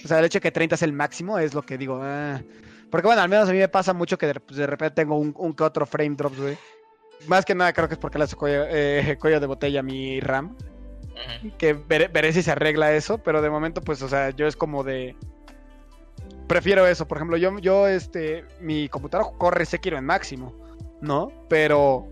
O 0.05 0.07
sea, 0.07 0.19
el 0.19 0.25
hecho 0.25 0.37
de 0.37 0.41
que 0.41 0.51
30 0.51 0.75
es 0.75 0.81
el 0.83 0.93
máximo 0.93 1.37
es 1.39 1.53
lo 1.53 1.63
que 1.63 1.77
digo. 1.77 1.99
Ah. 2.01 2.41
Porque 2.93 3.07
bueno, 3.07 3.23
al 3.23 3.27
menos 3.27 3.49
a 3.49 3.51
mí 3.51 3.57
me 3.57 3.67
pasa 3.67 3.91
mucho 3.91 4.19
que 4.19 4.27
de, 4.27 4.35
pues, 4.35 4.55
repente 4.59 4.93
tengo 4.93 5.17
un, 5.17 5.33
un, 5.35 5.55
que 5.55 5.63
otro 5.63 5.83
frame 5.87 6.15
drops, 6.15 6.39
güey. 6.39 6.55
Más 7.25 7.43
que 7.43 7.55
nada 7.55 7.73
creo 7.73 7.87
que 7.87 7.95
es 7.95 7.99
porque 7.99 8.19
le 8.19 8.25
hace 8.25 8.35
cuello, 8.35 8.65
eh, 8.69 9.17
cuello 9.19 9.39
de 9.39 9.47
botella 9.47 9.79
a 9.79 9.81
mi 9.81 10.19
RAM. 10.19 10.55
Que 11.57 11.73
veré, 11.73 12.31
si 12.33 12.43
se 12.43 12.51
arregla 12.51 12.93
eso, 12.93 13.17
pero 13.17 13.41
de 13.41 13.49
momento, 13.49 13.81
pues, 13.81 14.03
o 14.03 14.07
sea, 14.07 14.29
yo 14.29 14.45
es 14.45 14.55
como 14.55 14.83
de. 14.83 15.15
Prefiero 16.47 16.85
eso. 16.85 17.07
Por 17.07 17.17
ejemplo, 17.17 17.35
yo, 17.35 17.57
yo 17.57 17.87
este, 17.87 18.45
mi 18.59 18.87
computadora 18.89 19.31
corre 19.39 19.65
Sekiro 19.65 19.97
en 19.97 20.05
máximo, 20.05 20.53
¿no? 21.01 21.31
Pero 21.49 22.07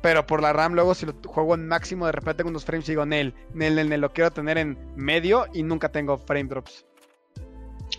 pero 0.00 0.26
por 0.26 0.40
la 0.40 0.54
RAM 0.54 0.72
luego 0.72 0.94
si 0.94 1.04
lo 1.04 1.14
juego 1.26 1.56
en 1.56 1.68
máximo 1.68 2.06
de 2.06 2.12
repente 2.12 2.38
tengo 2.38 2.48
unos 2.48 2.64
frames 2.64 2.88
y 2.88 2.92
digo 2.92 3.04
Nel, 3.04 3.34
Nel, 3.52 3.74
Nel, 3.74 3.90
Nel, 3.90 4.00
lo 4.00 4.14
quiero 4.14 4.30
tener 4.30 4.56
en 4.56 4.78
medio 4.96 5.44
y 5.52 5.62
nunca 5.62 5.90
tengo 5.90 6.16
frame 6.16 6.44
drops. 6.44 6.86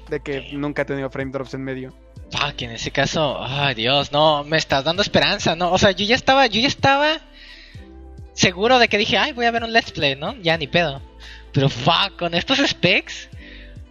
De 0.09 0.20
que 0.20 0.51
nunca 0.53 0.82
he 0.82 0.86
tenido 0.86 1.11
frame 1.11 1.32
drops 1.32 1.53
en 1.53 1.63
medio. 1.63 2.07
Fuck, 2.32 2.61
en 2.61 2.71
ese 2.71 2.91
caso, 2.91 3.38
ay 3.41 3.75
Dios, 3.75 4.11
no, 4.11 4.43
me 4.43 4.57
estás 4.57 4.84
dando 4.84 5.01
esperanza, 5.01 5.55
¿no? 5.55 5.71
O 5.71 5.78
sea, 5.78 5.91
yo 5.91 6.05
ya 6.05 6.15
estaba, 6.15 6.45
yo 6.47 6.59
ya 6.59 6.67
estaba 6.67 7.21
seguro 8.34 8.80
de 8.80 8.88
que 8.88 8.97
dije, 8.97 9.17
ay, 9.17 9.32
voy 9.32 9.45
a 9.45 9.51
ver 9.51 9.63
un 9.63 9.71
let's 9.71 9.91
play, 9.91 10.15
¿no? 10.15 10.36
Ya 10.41 10.57
ni 10.57 10.67
pedo. 10.67 11.01
Pero 11.53 11.69
fuck, 11.69 12.17
con 12.17 12.34
estos 12.34 12.59
specs, 12.59 13.30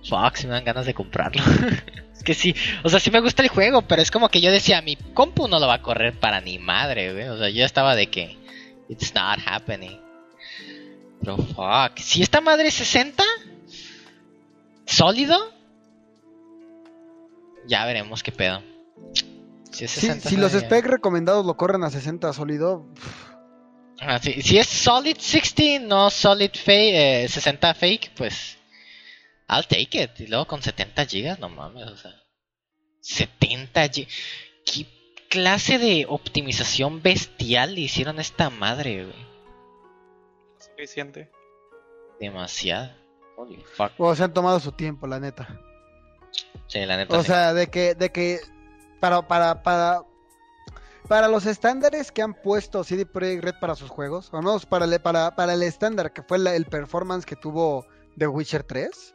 fuck, 0.08 0.36
si 0.36 0.46
me 0.46 0.52
dan 0.52 0.64
ganas 0.64 0.86
de 0.86 0.94
comprarlo. 0.94 1.42
que 2.26 2.34
sí, 2.34 2.54
o 2.82 2.88
sea, 2.88 3.00
sí 3.00 3.10
me 3.10 3.20
gusta 3.20 3.42
el 3.42 3.48
juego, 3.48 3.82
pero 3.82 4.02
es 4.02 4.10
como 4.10 4.28
que 4.28 4.40
yo 4.40 4.50
decía, 4.50 4.82
mi 4.82 4.96
compu 4.96 5.48
no 5.48 5.58
lo 5.58 5.66
va 5.66 5.74
a 5.74 5.82
correr 5.82 6.12
para 6.12 6.40
ni 6.40 6.58
madre, 6.58 7.12
güey. 7.12 7.28
O 7.28 7.38
sea, 7.38 7.48
yo 7.48 7.64
estaba 7.64 7.94
de 7.94 8.08
que, 8.08 8.36
it's 8.88 9.14
not 9.14 9.38
happening. 9.46 9.98
Pero 11.20 11.38
fuck, 11.38 11.98
si 11.98 12.22
esta 12.22 12.40
madre 12.40 12.68
es 12.68 12.74
60, 12.74 13.22
sólido, 14.84 15.52
ya 17.66 17.84
veremos 17.84 18.22
qué 18.22 18.32
pedo. 18.32 18.62
Si, 19.70 19.86
si 19.88 20.36
los 20.36 20.52
specs 20.52 20.88
recomendados 20.88 21.44
lo 21.44 21.56
corren 21.56 21.84
a 21.84 21.90
60 21.90 22.32
sólido. 22.32 22.86
Ah, 24.00 24.18
si 24.18 24.58
es 24.58 24.66
solid 24.66 25.16
60, 25.18 25.86
no 25.86 26.10
solid 26.10 26.50
fake, 26.52 27.28
60 27.28 27.74
fake, 27.74 28.12
pues 28.16 28.56
I'll 29.48 29.66
take 29.66 30.02
it. 30.02 30.20
Y 30.20 30.26
luego 30.26 30.46
con 30.46 30.62
70 30.62 31.04
gigas, 31.06 31.38
no 31.38 31.48
mames, 31.48 31.86
o 31.86 31.96
sea. 31.96 32.14
70 33.00 33.88
gigas. 33.88 34.12
¿Qué 34.64 34.86
clase 35.28 35.78
de 35.78 36.06
optimización 36.08 37.02
bestial 37.02 37.74
le 37.74 37.82
hicieron 37.82 38.18
a 38.18 38.22
esta 38.22 38.50
madre, 38.50 39.04
güey? 39.04 39.26
Suficiente. 40.58 41.30
Demasiado. 42.18 42.90
Holy 43.36 43.62
fuck. 43.76 43.92
O 43.98 44.14
se 44.14 44.24
han 44.24 44.32
tomado 44.32 44.58
su 44.60 44.72
tiempo, 44.72 45.06
la 45.06 45.20
neta. 45.20 45.60
Sí, 46.66 46.84
la 46.84 46.96
neta. 46.96 47.16
O 47.16 47.22
sea, 47.22 47.54
de 47.54 47.68
que, 47.68 47.94
de 47.94 48.10
que 48.10 48.40
para, 49.00 49.26
para, 49.26 49.62
para, 49.62 50.02
para 51.08 51.28
los 51.28 51.46
estándares 51.46 52.10
que 52.10 52.22
han 52.22 52.34
puesto 52.34 52.82
CD 52.84 53.06
Projekt 53.06 53.44
Red 53.44 53.54
para 53.60 53.74
sus 53.74 53.90
juegos, 53.90 54.28
o 54.32 54.42
no, 54.42 54.58
para 54.60 54.84
el, 54.84 55.00
para, 55.00 55.36
para 55.36 55.54
el 55.54 55.62
estándar 55.62 56.12
que 56.12 56.22
fue 56.22 56.38
el 56.38 56.64
performance 56.66 57.24
que 57.24 57.36
tuvo 57.36 57.86
The 58.18 58.26
Witcher 58.26 58.64
3, 58.64 59.14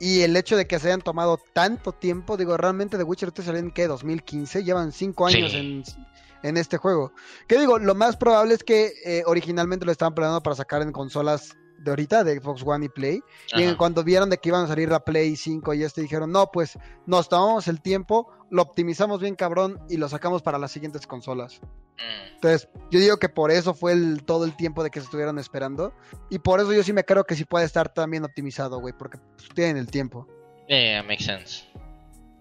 y 0.00 0.22
el 0.22 0.36
hecho 0.36 0.56
de 0.56 0.66
que 0.66 0.78
se 0.78 0.88
hayan 0.88 1.00
tomado 1.00 1.38
tanto 1.52 1.92
tiempo, 1.92 2.36
digo, 2.36 2.56
realmente 2.56 2.96
The 2.98 3.04
Witcher 3.04 3.32
3 3.32 3.46
salió 3.46 3.60
en 3.60 3.70
¿qué? 3.70 3.86
2015, 3.86 4.64
llevan 4.64 4.92
5 4.92 5.26
años 5.26 5.54
en, 5.54 6.56
este 6.58 6.76
juego. 6.76 7.12
Que 7.48 7.58
digo, 7.58 7.78
lo 7.78 7.94
más 7.94 8.16
probable 8.16 8.54
es 8.54 8.62
que 8.62 8.92
eh, 9.04 9.22
originalmente 9.24 9.86
lo 9.86 9.92
estaban 9.92 10.14
planeando 10.14 10.42
para 10.42 10.56
sacar 10.56 10.82
en 10.82 10.92
consolas 10.92 11.56
de 11.78 11.90
ahorita, 11.90 12.24
de 12.24 12.38
Xbox 12.38 12.62
One 12.64 12.86
y 12.86 12.88
Play. 12.88 13.20
Y 13.54 13.74
cuando 13.74 14.02
vieron 14.02 14.30
de 14.30 14.38
que 14.38 14.48
iban 14.48 14.64
a 14.64 14.68
salir 14.68 14.88
la 14.88 15.00
Play 15.00 15.36
5 15.36 15.74
y 15.74 15.82
este 15.82 16.02
dijeron, 16.02 16.32
no, 16.32 16.50
pues 16.50 16.78
nos 17.06 17.28
tomamos 17.28 17.68
el 17.68 17.80
tiempo, 17.80 18.30
lo 18.50 18.62
optimizamos 18.62 19.20
bien 19.20 19.34
cabrón 19.34 19.80
y 19.88 19.96
lo 19.96 20.08
sacamos 20.08 20.42
para 20.42 20.58
las 20.58 20.72
siguientes 20.72 21.06
consolas. 21.06 21.60
Mm. 21.96 22.34
Entonces, 22.34 22.68
yo 22.90 23.00
digo 23.00 23.16
que 23.18 23.28
por 23.28 23.50
eso 23.50 23.74
fue 23.74 23.92
el, 23.92 24.24
todo 24.24 24.44
el 24.44 24.56
tiempo 24.56 24.82
de 24.82 24.90
que 24.90 25.00
se 25.00 25.04
estuvieron 25.04 25.38
esperando. 25.38 25.94
Y 26.30 26.38
por 26.38 26.60
eso 26.60 26.72
yo 26.72 26.82
sí 26.82 26.92
me 26.92 27.04
creo 27.04 27.24
que 27.24 27.36
sí 27.36 27.44
puede 27.44 27.64
estar 27.64 27.88
también 27.88 28.24
optimizado, 28.24 28.80
güey, 28.80 28.94
porque 28.96 29.18
pues, 29.36 29.48
tienen 29.54 29.76
el 29.76 29.90
tiempo. 29.90 30.26
Yeah, 30.68 31.02
makes 31.02 31.24
sense. 31.24 31.64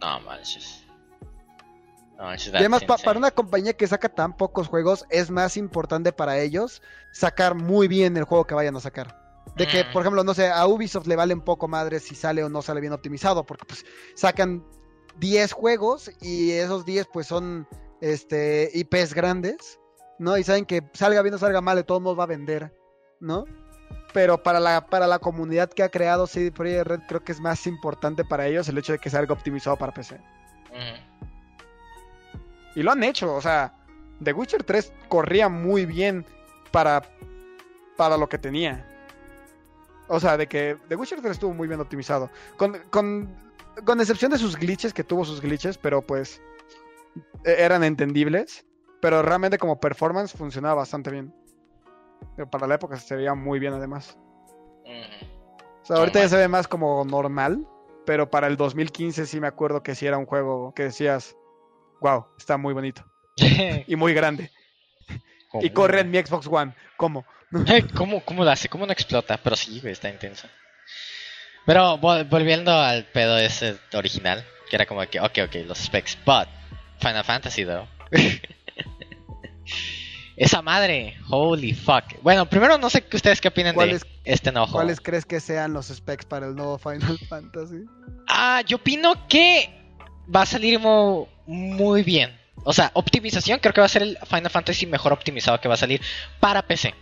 No 0.02 0.20
manches. 0.22 0.84
No, 2.18 2.34
y 2.34 2.56
además, 2.56 2.84
para 2.84 3.18
una 3.18 3.32
compañía 3.32 3.74
que 3.74 3.88
saca 3.88 4.08
tan 4.08 4.38
pocos 4.38 4.68
juegos, 4.68 5.06
es 5.10 5.32
más 5.32 5.58
importante 5.58 6.14
para 6.14 6.40
ellos 6.40 6.82
sacar 7.12 7.56
muy 7.56 7.88
bien 7.88 8.16
el 8.18 8.24
juego 8.24 8.46
que 8.46 8.54
vayan 8.54 8.76
a 8.76 8.80
sacar. 8.80 9.23
De 9.56 9.68
que, 9.68 9.86
por 9.86 10.02
ejemplo, 10.02 10.24
no 10.24 10.34
sé, 10.34 10.50
a 10.50 10.66
Ubisoft 10.66 11.06
le 11.06 11.16
vale 11.16 11.34
un 11.34 11.42
poco 11.42 11.68
madre 11.68 12.00
si 12.00 12.16
sale 12.16 12.44
o 12.44 12.50
no 12.50 12.62
sale 12.62 12.82
bien 12.82 12.94
optimizado, 12.94 13.46
porque 13.46 13.66
pues 13.66 13.86
sacan 14.16 14.64
10 15.20 15.52
juegos 15.52 16.12
y 16.22 16.52
esos 16.52 16.86
10 16.86 17.08
pues 17.14 17.28
son 17.28 17.68
este 18.02 18.72
IPs 18.74 19.14
grandes, 19.14 19.80
¿no? 20.18 20.38
Y 20.38 20.44
saben 20.44 20.66
que 20.66 20.82
salga 20.94 21.22
bien 21.22 21.36
o 21.36 21.38
salga 21.38 21.62
mal, 21.62 21.76
de 21.78 21.84
todos 21.84 22.02
modos 22.02 22.18
va 22.18 22.24
a 22.24 22.28
vender, 22.28 22.74
¿no? 23.20 23.46
Pero 24.12 24.42
para 24.42 24.60
la, 24.60 24.88
para 24.88 25.08
la 25.08 25.20
comunidad 25.20 25.70
que 25.70 25.84
ha 25.84 25.90
creado 25.90 26.26
CD 26.26 26.52
Projekt 26.52 26.88
Red, 26.88 27.00
creo 27.08 27.24
que 27.24 27.32
es 27.32 27.40
más 27.40 27.68
importante 27.68 28.26
para 28.26 28.48
ellos 28.48 28.68
el 28.70 28.78
hecho 28.78 28.94
de 28.94 29.00
que 29.00 29.10
salga 29.10 29.34
optimizado 29.34 29.78
para 29.78 29.94
PC. 29.94 30.20
Y 32.76 32.82
lo 32.82 32.92
han 32.92 33.04
hecho, 33.04 33.36
o 33.36 33.42
sea, 33.42 33.76
The 34.24 34.34
Witcher 34.34 34.64
3 34.64 34.94
corría 35.10 35.50
muy 35.50 35.86
bien 35.86 36.26
para, 36.72 37.04
para 37.98 38.18
lo 38.18 38.28
que 38.28 38.38
tenía. 38.38 38.88
O 40.08 40.20
sea, 40.20 40.38
de 40.38 40.48
que 40.48 40.78
The 40.90 40.96
Witcher 40.96 41.22
3 41.22 41.32
estuvo 41.32 41.54
muy 41.54 41.68
bien 41.68 41.80
optimizado. 41.80 42.30
Con, 42.58 42.78
con, 42.90 43.34
con 43.86 44.00
excepción 44.00 44.32
de 44.32 44.38
sus 44.38 44.58
glitches, 44.58 44.94
que 44.94 45.04
tuvo 45.04 45.26
sus 45.26 45.42
glitches, 45.42 45.78
pero 45.78 46.02
pues 46.02 46.42
e, 47.46 47.56
eran 47.64 47.84
entendibles. 47.84 48.66
Pero 49.02 49.22
realmente 49.22 49.58
como 49.58 49.80
performance 49.80 50.34
funcionaba 50.34 50.76
bastante 50.76 51.12
bien. 51.12 51.34
para 52.52 52.68
la 52.68 52.76
época 52.76 52.98
se 52.98 53.16
veía 53.16 53.34
muy 53.34 53.60
bien 53.60 53.74
además. 53.74 54.18
O 54.86 55.86
sea, 55.86 55.98
ahorita 55.98 56.20
ya 56.20 56.30
se 56.30 56.38
ve 56.38 56.48
más 56.48 56.68
como 56.68 57.04
normal. 57.06 57.68
Pero 58.06 58.30
para 58.30 58.48
el 58.48 58.58
2015 58.58 59.26
sí 59.26 59.40
me 59.40 59.48
acuerdo 59.48 59.82
que 59.82 59.96
sí 59.96 60.06
era 60.06 60.18
un 60.18 60.26
juego 60.26 60.74
que 60.74 60.84
decías, 60.84 61.38
wow, 62.02 62.26
está 62.38 62.58
muy 62.58 62.74
bonito. 62.74 63.06
y 63.88 63.96
muy 63.96 64.14
grande. 64.14 64.52
Y 65.62 65.70
corre 65.70 66.02
en 66.02 66.12
mi 66.12 66.18
Xbox 66.18 66.48
One. 66.48 66.76
¿Cómo? 66.98 67.26
¿Cómo, 67.96 68.22
¿Cómo 68.22 68.44
lo 68.44 68.52
hace? 68.52 68.70
¿Cómo 68.70 68.86
no 68.86 68.92
explota? 68.94 69.38
Pero 69.38 69.56
sí, 69.56 69.82
está 69.86 70.10
intenso. 70.10 70.48
Pero 71.66 71.98
volviendo 71.98 72.72
al 72.74 73.06
pedo 73.06 73.38
ese 73.38 73.78
original, 73.94 74.44
que 74.70 74.76
era 74.76 74.86
como 74.86 75.06
que, 75.08 75.20
ok, 75.20 75.40
ok, 75.46 75.56
los 75.66 75.78
specs, 75.78 76.18
but 76.26 76.48
Final 77.00 77.24
Fantasy, 77.24 77.64
though. 77.66 77.88
Esa 80.36 80.62
madre, 80.64 81.16
holy 81.30 81.74
fuck. 81.74 82.04
Bueno, 82.24 82.50
primero 82.50 82.78
no 82.80 82.90
sé 82.90 83.04
qué 83.04 83.18
ustedes 83.18 83.40
qué 83.40 83.50
opinan 83.50 83.74
de 83.74 83.76
¿Cuáles- 83.76 84.06
este 84.26 84.50
enojo. 84.50 84.74
¿Cuáles 84.74 85.00
crees 85.00 85.26
que 85.26 85.40
sean 85.40 85.74
los 85.74 85.88
specs 85.88 86.26
para 86.26 86.48
el 86.48 86.56
nuevo 86.56 86.80
Final 86.80 87.20
Fantasy? 87.30 87.86
Ah, 88.28 88.62
yo 88.66 88.78
opino 88.78 89.28
que 89.28 89.70
va 90.34 90.42
a 90.42 90.46
salir 90.46 90.80
muy 91.46 92.02
bien. 92.04 92.36
O 92.66 92.74
sea, 92.74 92.90
optimización, 92.96 93.60
creo 93.60 93.74
que 93.74 93.82
va 93.82 93.86
a 93.86 93.90
ser 93.90 94.02
el 94.02 94.18
Final 94.28 94.50
Fantasy 94.50 94.88
mejor 94.88 95.14
optimizado 95.14 95.60
que 95.62 95.68
va 95.68 95.76
a 95.76 95.78
salir 95.78 96.02
para 96.40 96.64
PC. 96.64 96.96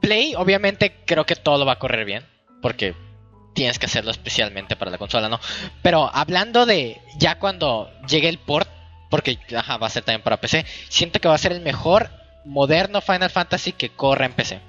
Play, 0.00 0.34
obviamente, 0.36 0.94
creo 1.04 1.26
que 1.26 1.36
todo 1.36 1.66
va 1.66 1.72
a 1.72 1.78
correr 1.78 2.04
bien. 2.04 2.24
Porque 2.60 2.94
tienes 3.54 3.78
que 3.78 3.86
hacerlo 3.86 4.10
especialmente 4.10 4.76
para 4.76 4.90
la 4.90 4.98
consola, 4.98 5.28
¿no? 5.28 5.40
Pero 5.82 6.10
hablando 6.12 6.66
de 6.66 7.00
ya 7.16 7.38
cuando 7.38 7.90
llegue 8.08 8.28
el 8.28 8.38
port, 8.38 8.68
porque 9.10 9.38
va 9.52 9.86
a 9.86 9.90
ser 9.90 10.04
también 10.04 10.22
para 10.22 10.40
PC, 10.40 10.64
siento 10.88 11.20
que 11.20 11.28
va 11.28 11.34
a 11.34 11.38
ser 11.38 11.52
el 11.52 11.60
mejor 11.60 12.10
moderno 12.44 13.00
Final 13.00 13.30
Fantasy 13.30 13.72
que 13.72 13.90
corra 13.90 14.26
en 14.26 14.32
PC. 14.32 14.60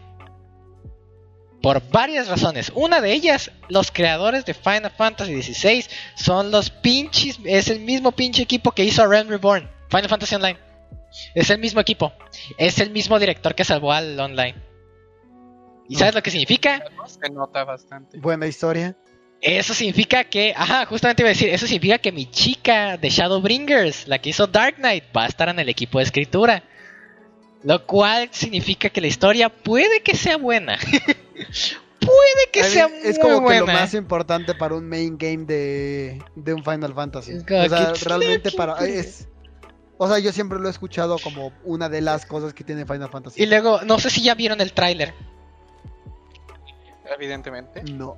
Por 1.61 1.81
varias 1.89 2.27
razones. 2.27 2.73
Una 2.75 2.99
de 2.99 3.13
ellas, 3.13 3.51
los 3.69 3.89
creadores 3.89 4.43
de 4.43 4.53
Final 4.53 4.91
Fantasy 4.91 5.41
XVI 5.41 5.85
son 6.15 6.51
los 6.51 6.69
pinches. 6.69 7.39
Es 7.45 7.69
el 7.69 7.79
mismo 7.79 8.11
pinche 8.11 8.43
equipo 8.43 8.73
que 8.73 8.83
hizo 8.83 9.07
Realm 9.07 9.29
Reborn, 9.29 9.69
Final 9.89 10.09
Fantasy 10.09 10.35
Online. 10.35 10.59
Es 11.33 11.49
el 11.49 11.59
mismo 11.59 11.79
equipo. 11.79 12.11
Es 12.57 12.79
el 12.79 12.89
mismo 12.89 13.17
director 13.17 13.55
que 13.55 13.63
salvó 13.63 13.93
al 13.93 14.19
online. 14.19 14.72
¿Y 15.89 15.95
sabes 15.95 16.15
lo 16.15 16.23
que 16.23 16.31
significa? 16.31 16.83
Se 17.07 17.29
nota 17.29 17.63
bastante. 17.63 18.17
Buena 18.19 18.47
historia. 18.47 18.95
Eso 19.41 19.73
significa 19.73 20.23
que, 20.23 20.53
ajá, 20.55 20.85
justamente 20.85 21.21
iba 21.21 21.27
a 21.27 21.33
decir, 21.33 21.49
eso 21.49 21.67
significa 21.67 21.97
que 21.97 22.13
mi 22.13 22.25
chica 22.31 22.95
de 22.97 23.09
Shadowbringers, 23.09 24.07
la 24.07 24.19
que 24.19 24.29
hizo 24.29 24.47
Dark 24.47 24.77
Knight, 24.77 25.03
va 25.15 25.25
a 25.25 25.27
estar 25.27 25.49
en 25.49 25.59
el 25.59 25.67
equipo 25.67 25.97
de 25.97 26.05
escritura. 26.05 26.63
Lo 27.63 27.85
cual 27.85 28.29
significa 28.31 28.89
que 28.89 29.01
la 29.01 29.07
historia 29.07 29.49
puede 29.49 30.01
que 30.01 30.15
sea 30.15 30.37
buena. 30.37 30.77
puede 31.99 32.49
que 32.51 32.59
I 32.59 32.63
mean, 32.63 32.71
sea 32.71 32.85
es 33.03 33.17
muy 33.17 33.19
como 33.19 33.37
que 33.39 33.43
buena. 33.59 33.73
lo 33.73 33.79
más 33.79 33.93
importante 33.93 34.53
para 34.55 34.75
un 34.75 34.87
main 34.87 35.17
game 35.17 35.45
de, 35.45 36.21
de 36.35 36.53
un 36.53 36.63
Final 36.63 36.93
Fantasy. 36.93 37.33
O 37.33 37.41
sea, 37.41 37.93
que- 37.93 37.99
realmente 38.05 38.51
para 38.51 38.85
es 38.85 39.27
o 39.97 40.07
sea, 40.07 40.19
yo 40.19 40.31
siempre 40.33 40.59
lo 40.59 40.67
he 40.67 40.71
escuchado 40.71 41.17
como 41.19 41.53
una 41.63 41.87
de 41.87 42.01
las 42.01 42.25
cosas 42.25 42.53
que 42.53 42.63
tiene 42.63 42.85
Final 42.85 43.09
Fantasy. 43.09 43.41
Y 43.41 43.45
luego, 43.45 43.81
no 43.83 43.99
sé 43.99 44.09
si 44.09 44.21
ya 44.21 44.35
vieron 44.35 44.59
el 44.59 44.73
tráiler. 44.73 45.13
Evidentemente. 47.05 47.83
No. 47.83 48.17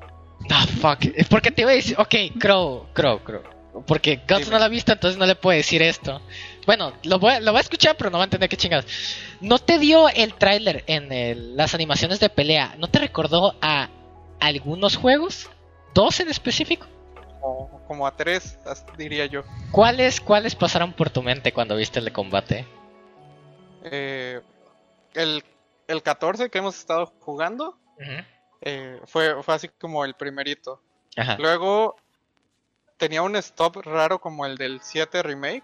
Ah, 0.49 0.65
fuck. 0.81 1.05
Es 1.15 1.27
porque 1.27 1.51
te 1.51 1.61
iba 1.61 1.71
a 1.71 1.75
decir, 1.75 1.95
ok, 1.99 2.15
Crow, 2.39 2.87
Crow, 2.93 3.19
Crow. 3.23 3.41
Porque 3.87 4.17
Guts 4.17 4.39
Dime. 4.45 4.51
no 4.51 4.59
lo 4.59 4.65
ha 4.65 4.69
visto, 4.69 4.93
entonces 4.93 5.17
no 5.17 5.25
le 5.25 5.35
puede 5.35 5.57
decir 5.57 5.81
esto. 5.81 6.21
Bueno, 6.65 6.93
lo 7.03 7.19
voy, 7.19 7.33
a- 7.33 7.39
lo 7.41 7.51
va 7.51 7.59
a 7.59 7.61
escuchar, 7.61 7.95
pero 7.97 8.09
no 8.09 8.17
va 8.17 8.23
a 8.23 8.25
entender 8.25 8.47
qué 8.49 8.55
chingados. 8.55 8.85
¿No 9.41 9.59
te 9.59 9.79
dio 9.79 10.07
el 10.09 10.33
tráiler 10.35 10.83
en 10.87 11.11
el- 11.11 11.57
las 11.57 11.73
animaciones 11.73 12.19
de 12.21 12.29
pelea? 12.29 12.75
¿No 12.77 12.87
te 12.87 12.99
recordó 12.99 13.55
a 13.61 13.89
algunos 14.39 14.95
juegos? 14.95 15.49
¿Dos 15.93 16.19
en 16.21 16.29
específico? 16.29 16.87
O 17.41 17.81
como 17.87 18.07
a 18.07 18.15
tres, 18.15 18.57
diría 18.97 19.25
yo. 19.25 19.43
¿Cuáles, 19.71 20.21
¿Cuáles 20.21 20.55
pasaron 20.55 20.93
por 20.93 21.09
tu 21.09 21.21
mente 21.21 21.51
cuando 21.51 21.75
viste 21.75 21.99
el 21.99 22.05
de 22.05 22.13
combate? 22.13 22.65
Eh, 23.83 24.41
el, 25.13 25.43
el 25.87 26.01
14 26.01 26.49
que 26.49 26.57
hemos 26.59 26.77
estado 26.77 27.13
jugando. 27.19 27.77
Eh, 28.61 28.99
fue, 29.05 29.41
fue 29.43 29.53
así 29.55 29.69
como 29.79 30.05
el 30.05 30.13
primerito. 30.15 30.81
Ajá. 31.17 31.37
Luego 31.39 31.95
tenía 32.97 33.21
un 33.21 33.35
stop 33.37 33.77
raro 33.85 34.19
como 34.19 34.45
el 34.45 34.57
del 34.57 34.79
7 34.81 35.21
remake 35.23 35.63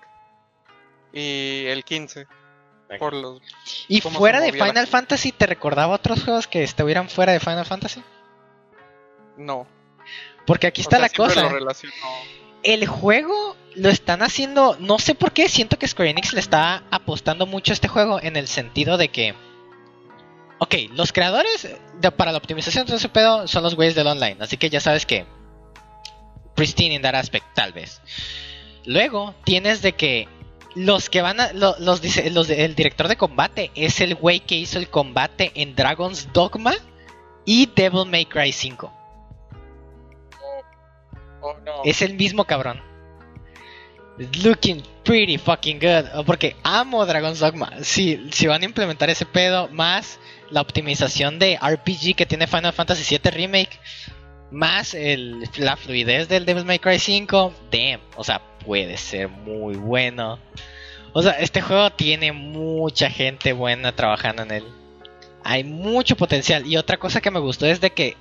y 1.14 1.66
el 1.68 1.84
15. 1.84 2.28
Por 3.00 3.14
los, 3.14 3.42
¿Y 3.88 4.02
fuera 4.02 4.42
de 4.42 4.52
Final. 4.52 4.86
Fantasy, 4.86 5.32
te 5.32 5.46
recordaba 5.48 5.96
otros 5.96 6.26
juegos 6.26 6.46
que 6.48 6.62
estuvieran 6.64 7.08
fuera 7.08 7.32
de 7.32 7.40
Final 7.40 7.66
Fantasy? 7.66 8.04
no. 9.38 9.66
Porque 10.46 10.68
aquí 10.68 10.82
O 10.82 10.84
está 10.84 10.98
sea, 10.98 11.02
la 11.08 11.10
cosa. 11.10 11.42
lo 11.44 11.50
relaciono- 11.50 11.94
el 12.64 12.86
juego 12.88 13.56
lo 13.76 13.90
están 13.90 14.22
haciendo, 14.24 14.76
no 14.80 14.98
sé 15.00 15.16
por 15.16 15.32
qué, 15.32 15.48
siento 15.48 15.78
que 15.80 15.88
Square 15.88 16.10
Enix 16.10 16.34
le 16.34 16.40
está 16.42 16.84
apostando 16.92 17.46
mucho 17.46 17.72
a 17.72 17.76
este 17.76 17.88
juego 17.88 18.20
en 18.22 18.36
el 18.36 18.48
sentido 18.48 18.98
de 18.98 19.08
que, 19.10 19.36
ok, 20.64 20.76
los 20.94 21.12
creadores 21.12 21.68
de- 22.00 22.12
para 22.12 22.32
la 22.32 22.38
optimización 22.38 22.86
de 22.86 22.96
ese 22.96 23.10
pedo 23.10 23.48
son 23.48 23.64
los 23.64 23.74
güeyes 23.76 23.96
del 23.96 24.06
online, 24.08 24.38
así 24.40 24.58
que 24.58 24.70
ya 24.70 24.80
sabes 24.80 25.06
que 25.08 25.26
pristine 26.56 26.94
in 26.96 27.02
that 27.02 27.16
aspect, 27.16 27.46
tal 27.56 27.74
vez. 27.74 28.00
Luego 28.86 29.34
tienes 29.44 29.82
de 29.82 29.94
que 29.94 30.28
los 30.76 31.10
que 31.10 31.22
van 31.22 31.40
a, 31.40 31.52
lo- 31.54 31.76
los, 31.80 32.02
el 32.20 32.76
director 32.76 33.08
de 33.08 33.18
combate 33.18 33.72
es 33.76 34.00
el 34.02 34.16
güey 34.16 34.40
que 34.42 34.56
hizo 34.56 34.78
el 34.78 34.90
combate 34.90 35.52
en 35.56 35.76
Dragon's 35.76 36.32
Dogma 36.32 36.74
y 37.46 37.66
Devil 37.66 38.06
May 38.06 38.26
Cry 38.26 38.52
5. 38.52 38.94
Oh, 41.42 41.54
no. 41.66 41.82
Es 41.86 42.02
el 42.04 42.14
mismo 42.14 42.46
cabrón. 42.46 42.82
Looking 44.18 44.84
pretty 45.04 45.38
fucking 45.38 45.80
good. 45.80 46.06
Oh, 46.14 46.24
Porque 46.24 46.56
amo 46.64 47.06
Dragon's 47.06 47.40
Dogma. 47.40 47.72
Si, 47.82 48.30
si 48.32 48.48
van 48.48 48.62
a 48.62 48.66
implementar 48.66 49.10
ese 49.10 49.26
pedo, 49.26 49.68
más 49.70 50.20
la 50.50 50.62
optimización 50.62 51.40
de 51.40 51.58
RPG 51.58 52.16
que 52.16 52.26
tiene 52.26 52.48
Final 52.48 52.74
Fantasy 52.74 53.18
VII 53.18 53.32
Remake, 53.32 53.80
más 54.52 54.94
el, 54.94 55.48
la 55.58 55.78
fluidez 55.78 56.28
del 56.28 56.46
Devil 56.46 56.66
May 56.66 56.80
Cry 56.80 57.00
5, 57.00 57.54
damn. 57.72 58.02
O 58.16 58.24
sea, 58.24 58.42
puede 58.66 58.98
ser 58.98 59.30
muy 59.30 59.76
bueno. 59.76 60.40
O 61.14 61.22
sea, 61.22 61.34
este 61.34 61.62
juego 61.62 61.90
tiene 61.92 62.32
mucha 62.32 63.10
gente 63.10 63.54
buena 63.54 63.96
trabajando 63.96 64.44
en 64.44 64.52
él. 64.52 64.64
Hay 65.44 65.64
mucho 65.64 66.16
potencial. 66.16 66.68
Y 66.68 66.78
otra 66.78 66.98
cosa 66.98 67.22
que 67.22 67.32
me 67.32 67.40
gustó 67.40 67.66
es 67.66 67.82
de 67.82 67.92
que 67.92 68.16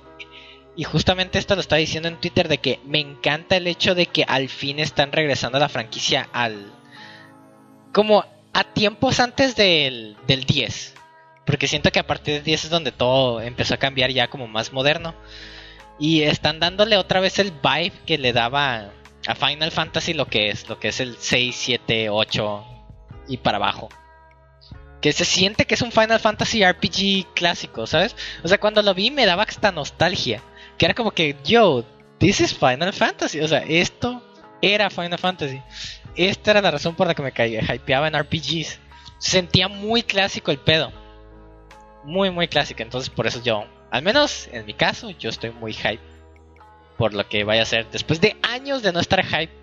y 0.75 0.83
justamente 0.83 1.37
esto 1.37 1.55
lo 1.55 1.61
estaba 1.61 1.79
diciendo 1.79 2.07
en 2.07 2.19
Twitter 2.19 2.47
de 2.47 2.59
que 2.59 2.79
me 2.85 2.99
encanta 2.99 3.57
el 3.57 3.67
hecho 3.67 3.95
de 3.95 4.05
que 4.05 4.23
al 4.27 4.49
fin 4.49 4.79
están 4.79 5.11
regresando 5.11 5.57
a 5.57 5.61
la 5.61 5.69
franquicia 5.69 6.29
al... 6.31 6.71
como 7.91 8.25
a 8.53 8.63
tiempos 8.63 9.19
antes 9.19 9.55
del, 9.55 10.17
del 10.27 10.45
10. 10.45 10.95
Porque 11.45 11.67
siento 11.67 11.91
que 11.91 11.99
a 11.99 12.07
partir 12.07 12.35
del 12.35 12.43
10 12.43 12.65
es 12.65 12.69
donde 12.69 12.91
todo 12.91 13.41
empezó 13.41 13.73
a 13.73 13.77
cambiar 13.77 14.11
ya 14.11 14.29
como 14.29 14.47
más 14.47 14.71
moderno. 14.71 15.15
Y 15.99 16.23
están 16.23 16.59
dándole 16.59 16.97
otra 16.97 17.19
vez 17.19 17.39
el 17.39 17.51
vibe 17.51 17.93
que 18.05 18.17
le 18.17 18.33
daba 18.33 18.91
a 19.27 19.35
Final 19.35 19.71
Fantasy 19.71 20.13
lo 20.13 20.25
que 20.25 20.49
es, 20.49 20.67
lo 20.69 20.79
que 20.79 20.89
es 20.89 20.99
el 20.99 21.15
6, 21.17 21.55
7, 21.55 22.09
8 22.09 22.65
y 23.27 23.37
para 23.37 23.57
abajo. 23.57 23.89
Que 25.01 25.13
se 25.13 25.25
siente 25.25 25.65
que 25.65 25.75
es 25.75 25.81
un 25.81 25.91
Final 25.91 26.19
Fantasy 26.19 26.63
RPG 26.63 27.33
clásico, 27.33 27.87
¿sabes? 27.87 28.15
O 28.43 28.47
sea, 28.47 28.59
cuando 28.59 28.81
lo 28.81 28.93
vi 28.93 29.11
me 29.11 29.25
daba 29.25 29.43
hasta 29.43 29.71
nostalgia. 29.71 30.41
Que 30.81 30.87
era 30.87 30.95
como 30.95 31.11
que, 31.11 31.35
yo, 31.43 31.85
this 32.17 32.41
is 32.41 32.55
Final 32.55 32.91
Fantasy. 32.91 33.39
O 33.39 33.47
sea, 33.47 33.59
esto 33.59 34.19
era 34.63 34.89
Final 34.89 35.19
Fantasy. 35.19 35.61
Esta 36.15 36.49
era 36.49 36.61
la 36.63 36.71
razón 36.71 36.95
por 36.95 37.05
la 37.05 37.13
que 37.13 37.21
me 37.21 37.31
caía, 37.31 37.61
hypeaba 37.61 38.07
en 38.07 38.17
RPGs. 38.17 38.79
Sentía 39.19 39.67
muy 39.67 40.01
clásico 40.01 40.49
el 40.49 40.57
pedo. 40.57 40.91
Muy, 42.03 42.31
muy 42.31 42.47
clásico. 42.47 42.81
Entonces, 42.81 43.11
por 43.11 43.27
eso 43.27 43.43
yo, 43.43 43.67
al 43.91 44.01
menos 44.01 44.49
en 44.51 44.65
mi 44.65 44.73
caso, 44.73 45.11
yo 45.11 45.29
estoy 45.29 45.51
muy 45.51 45.71
hype. 45.73 46.01
Por 46.97 47.13
lo 47.13 47.29
que 47.29 47.43
vaya 47.43 47.61
a 47.61 47.65
ser. 47.65 47.87
Después 47.91 48.19
de 48.19 48.35
años 48.41 48.81
de 48.81 48.91
no 48.91 49.01
estar 49.01 49.23
hype 49.23 49.53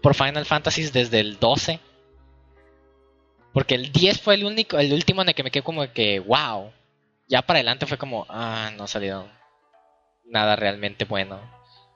por 0.00 0.14
Final 0.14 0.46
Fantasy 0.46 0.84
desde 0.84 1.20
el 1.20 1.38
12. 1.38 1.78
Porque 3.52 3.74
el 3.74 3.92
10 3.92 4.18
fue 4.18 4.36
el 4.36 4.46
único, 4.46 4.78
el 4.78 4.94
último 4.94 5.20
en 5.20 5.28
el 5.28 5.34
que 5.34 5.42
me 5.42 5.50
quedé 5.50 5.62
como 5.62 5.92
que, 5.92 6.20
wow. 6.20 6.72
Ya 7.28 7.42
para 7.42 7.58
adelante 7.58 7.84
fue 7.84 7.98
como, 7.98 8.24
ah, 8.30 8.70
no 8.78 8.86
salió 8.86 9.28
nada 10.24 10.56
realmente 10.56 11.04
bueno. 11.04 11.40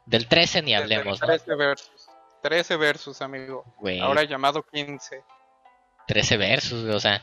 Del 0.07 0.29
13 0.29 0.63
ni 0.63 0.75
hablemos, 0.75 1.21
¿no? 1.21 1.27
13 1.27 1.55
versus. 1.55 2.09
13 2.43 2.77
versus, 2.77 3.23
amigo. 3.23 3.65
Güey, 3.79 4.01
Ahora 4.01 4.23
llamado 4.23 4.63
15. 4.63 5.23
13 6.07 6.37
versus, 6.37 6.89
o 6.95 7.01
sea, 7.01 7.23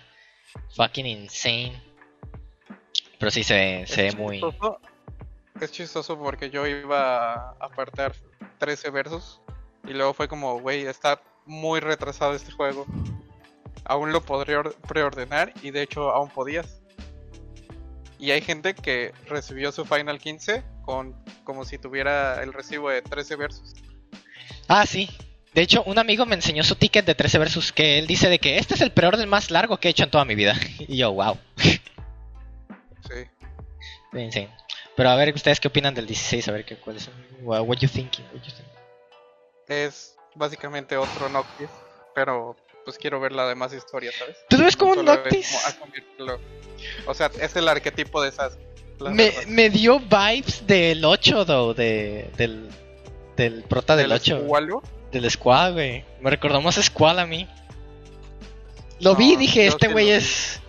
fucking 0.75 1.05
insane. 1.05 1.81
Pero 3.19 3.31
sí 3.31 3.43
se 3.43 3.53
ve, 3.53 3.87
se 3.87 4.03
ve 4.03 4.11
muy... 4.13 4.41
Es 5.61 5.71
chistoso 5.71 6.17
porque 6.19 6.49
yo 6.49 6.67
iba 6.67 7.33
a 7.33 7.55
apartar 7.59 8.13
13 8.57 8.89
versos 8.89 9.41
y 9.87 9.93
luego 9.93 10.13
fue 10.13 10.27
como, 10.27 10.59
güey, 10.59 10.85
está 10.85 11.21
muy 11.45 11.79
retrasado 11.79 12.33
este 12.33 12.51
juego. 12.51 12.85
Aún 13.85 14.11
lo 14.11 14.21
podría 14.21 14.59
or- 14.59 14.75
preordenar 14.87 15.53
y 15.61 15.71
de 15.71 15.83
hecho 15.83 16.09
aún 16.11 16.29
podías. 16.29 16.81
Y 18.19 18.31
hay 18.31 18.41
gente 18.41 18.73
que 18.73 19.13
recibió 19.27 19.71
su 19.71 19.85
Final 19.85 20.19
15 20.19 20.63
con 20.83 21.15
como 21.43 21.65
si 21.65 21.77
tuviera 21.77 22.43
el 22.43 22.53
recibo 22.53 22.89
de 22.89 23.01
13 23.01 23.35
versos. 23.35 23.73
Ah, 24.67 24.85
sí. 24.85 25.09
De 25.53 25.61
hecho, 25.61 25.83
un 25.83 25.99
amigo 25.99 26.25
me 26.25 26.35
enseñó 26.35 26.63
su 26.63 26.75
ticket 26.75 27.05
de 27.05 27.15
13 27.15 27.37
versus 27.37 27.71
que 27.71 27.99
él 27.99 28.07
dice 28.07 28.29
de 28.29 28.39
que 28.39 28.57
este 28.57 28.73
es 28.73 28.81
el 28.81 28.91
preorden 28.91 29.29
más 29.29 29.51
largo 29.51 29.77
que 29.77 29.87
he 29.87 29.91
hecho 29.91 30.03
en 30.03 30.11
toda 30.11 30.25
mi 30.25 30.35
vida. 30.35 30.55
Y 30.79 30.97
yo, 30.97 31.11
wow. 31.13 31.37
Sí. 34.31 34.47
Pero 34.95 35.09
a 35.09 35.15
ver, 35.15 35.33
¿ustedes 35.33 35.59
qué 35.59 35.67
opinan 35.67 35.93
del 35.93 36.05
16? 36.05 36.47
A 36.47 36.51
ver, 36.51 36.65
¿qué, 36.65 36.77
¿cuál 36.77 36.97
es? 36.97 37.09
What, 37.41 37.61
what 37.61 37.77
you 37.77 37.89
thinking? 37.89 38.25
What 38.25 38.41
you 38.41 38.51
think? 38.51 38.67
Es 39.67 40.15
básicamente 40.35 40.97
otro 40.97 41.29
Noctis, 41.29 41.69
pero 42.13 42.55
pues 42.85 42.97
quiero 42.97 43.19
ver 43.19 43.31
la 43.31 43.47
demás 43.47 43.73
historia, 43.73 44.11
¿sabes? 44.17 44.37
¿Tú 44.49 44.57
ves 44.57 44.75
como 44.75 44.93
un 44.93 45.05
Noctis? 45.05 45.55
O 47.05 47.13
sea, 47.13 47.31
es 47.39 47.55
el 47.55 47.67
arquetipo 47.67 48.21
de 48.21 48.29
esas. 48.29 48.57
Me, 49.11 49.31
me, 49.47 49.69
dio 49.69 49.99
vibes 49.99 50.65
del 50.65 51.03
8, 51.03 51.45
though, 51.45 51.75
de, 51.75 52.29
del, 52.37 52.69
del 53.35 53.63
prota 53.63 53.95
del, 53.95 54.11
8. 54.11 54.45
Del 55.11 55.29
Squall, 55.29 55.73
güey. 55.73 56.05
Me 56.21 56.29
recordó 56.29 56.61
más 56.61 56.75
Squall 56.75 57.19
a 57.19 57.25
mí. 57.25 57.47
Lo 58.99 59.15
vi 59.15 59.33
y 59.33 59.35
dije, 59.35 59.67
este 59.67 59.87
güey 59.89 60.09
es. 60.11 60.61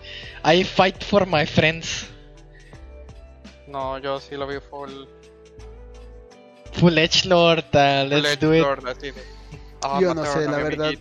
I 0.43 0.63
fight 0.63 1.03
for 1.03 1.25
my 1.25 1.45
friends. 1.45 2.07
No, 3.67 3.97
yo 3.97 4.19
sí 4.19 4.35
lo 4.35 4.45
vi 4.47 4.57
full. 4.59 5.05
Full 6.73 6.97
Edge 6.97 7.25
Lord, 7.25 7.65
uh, 7.73 8.05
let's 8.07 8.39
do 8.39 8.53
it. 8.53 8.65
Ah, 9.81 9.99
yo 10.01 10.13
no 10.13 10.25
sé, 10.25 10.45
la 10.45 10.57
verdad. 10.57 10.93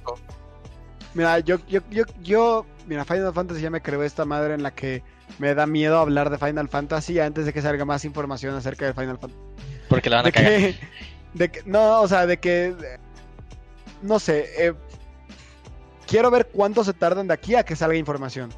Mira, 1.15 1.39
yo, 1.39 1.59
yo, 1.69 1.81
yo, 1.91 2.05
yo, 2.23 2.67
mira, 2.87 3.05
Final 3.05 3.33
Fantasy 3.33 3.61
ya 3.61 3.71
me 3.71 3.81
creó 3.81 4.03
esta 4.03 4.25
madre 4.25 4.55
en 4.55 4.63
la 4.63 4.73
que 4.73 5.03
me 5.39 5.55
da 5.55 5.67
miedo 5.67 5.99
hablar 5.99 6.29
de 6.31 6.39
Final 6.39 6.69
Fantasy 6.69 7.21
antes 7.21 7.47
de 7.47 7.53
que 7.53 7.63
salga 7.63 7.85
más 7.85 8.05
información 8.05 8.55
acerca 8.55 8.87
de 8.87 8.95
Final 8.95 9.19
Fantasy. 9.19 9.41
Porque 9.89 10.11
la 10.11 10.17
van 10.17 10.27
a 10.27 10.33
cagar. 10.33 10.75
de 11.35 11.49
que, 11.51 11.63
no, 11.67 12.01
o 12.01 12.09
sea, 12.09 12.27
de 12.27 12.39
que, 12.39 12.75
no 14.03 14.19
sé, 14.19 14.49
eh, 14.59 14.75
quiero 16.07 16.31
ver 16.31 16.49
cuánto 16.53 16.83
se 16.85 16.93
tardan 16.93 17.29
de 17.29 17.35
aquí 17.35 17.55
a 17.55 17.65
que 17.65 17.77
salga 17.77 17.97
información. 17.97 18.51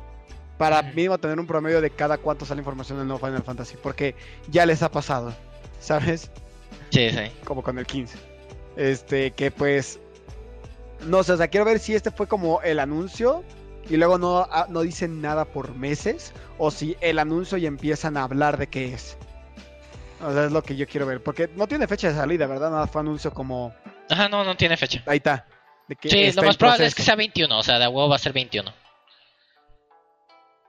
Para 0.56 0.80
mínimo 0.82 1.18
tener 1.18 1.38
un 1.38 1.46
promedio 1.46 1.82
de 1.82 1.90
cada 1.90 2.16
cuánto 2.16 2.46
sale 2.46 2.62
información 2.62 2.98
del 2.98 3.06
nuevo 3.08 3.24
Final 3.24 3.42
Fantasy. 3.42 3.76
Porque 3.82 4.14
ya 4.48 4.64
les 4.64 4.82
ha 4.82 4.90
pasado, 4.90 5.34
¿sabes? 5.80 6.30
Sí, 6.90 7.10
sí. 7.10 7.30
Como 7.44 7.62
con 7.62 7.78
el 7.78 7.86
15. 7.86 8.16
Este, 8.76 9.32
que 9.32 9.50
pues 9.50 10.00
no 11.02 11.22
sé, 11.22 11.32
o 11.32 11.36
sea, 11.36 11.48
quiero 11.48 11.66
ver 11.66 11.78
si 11.78 11.94
este 11.94 12.10
fue 12.10 12.26
como 12.26 12.60
el 12.62 12.78
anuncio 12.78 13.44
y 13.88 13.96
luego 13.96 14.18
no, 14.18 14.38
ah, 14.50 14.66
no 14.68 14.80
dicen 14.82 15.20
nada 15.20 15.44
por 15.44 15.74
meses 15.74 16.32
o 16.58 16.70
si 16.70 16.96
el 17.00 17.18
anuncio 17.18 17.58
y 17.58 17.66
empiezan 17.66 18.16
a 18.16 18.24
hablar 18.24 18.56
de 18.56 18.66
qué 18.68 18.92
es. 18.94 19.16
O 20.22 20.32
sea, 20.32 20.46
es 20.46 20.52
lo 20.52 20.62
que 20.62 20.76
yo 20.76 20.86
quiero 20.86 21.06
ver. 21.06 21.22
Porque 21.22 21.50
no 21.54 21.66
tiene 21.66 21.86
fecha 21.86 22.08
de 22.08 22.14
salida, 22.14 22.46
¿verdad? 22.46 22.70
Nada 22.70 22.86
fue 22.86 23.00
anuncio 23.00 23.32
como. 23.32 23.74
Ajá, 24.08 24.28
no, 24.28 24.44
no 24.44 24.56
tiene 24.56 24.76
fecha. 24.76 25.02
Ahí 25.06 25.18
está. 25.18 25.46
sí, 26.02 26.32
lo 26.32 26.42
más 26.42 26.56
probable 26.56 26.86
es 26.86 26.94
que 26.94 27.02
sea 27.02 27.16
21. 27.16 27.58
O 27.58 27.62
sea, 27.62 27.78
de 27.78 27.86
huevo 27.86 28.08
va 28.08 28.16
a 28.16 28.18
ser 28.20 28.32
21. 28.32 28.72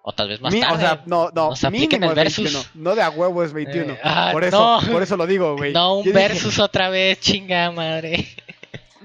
O 0.09 0.13
tal 0.13 0.29
vez 0.29 0.39
más 0.39 0.57
tarde. 0.57 0.73
O 0.73 0.79
sea, 0.79 1.03
no, 1.05 1.29
no, 1.33 1.53
mínimo 1.71 2.09
el 2.09 2.15
versus. 2.15 2.69
No 2.73 2.95
de 2.95 3.01
a 3.01 3.09
huevo 3.09 3.43
es 3.43 3.51
21. 3.51 3.93
Eh, 3.93 3.99
ah, 4.03 4.29
por, 4.31 4.43
eso, 4.43 4.79
por 4.91 5.03
eso 5.03 5.17
lo 5.17 5.27
digo, 5.27 5.55
güey. 5.57 5.73
No, 5.73 5.99
un 5.99 6.13
versus 6.13 6.59
otra 6.59 6.89
vez, 6.89 7.19
chinga 7.19 7.71
madre. 7.71 8.25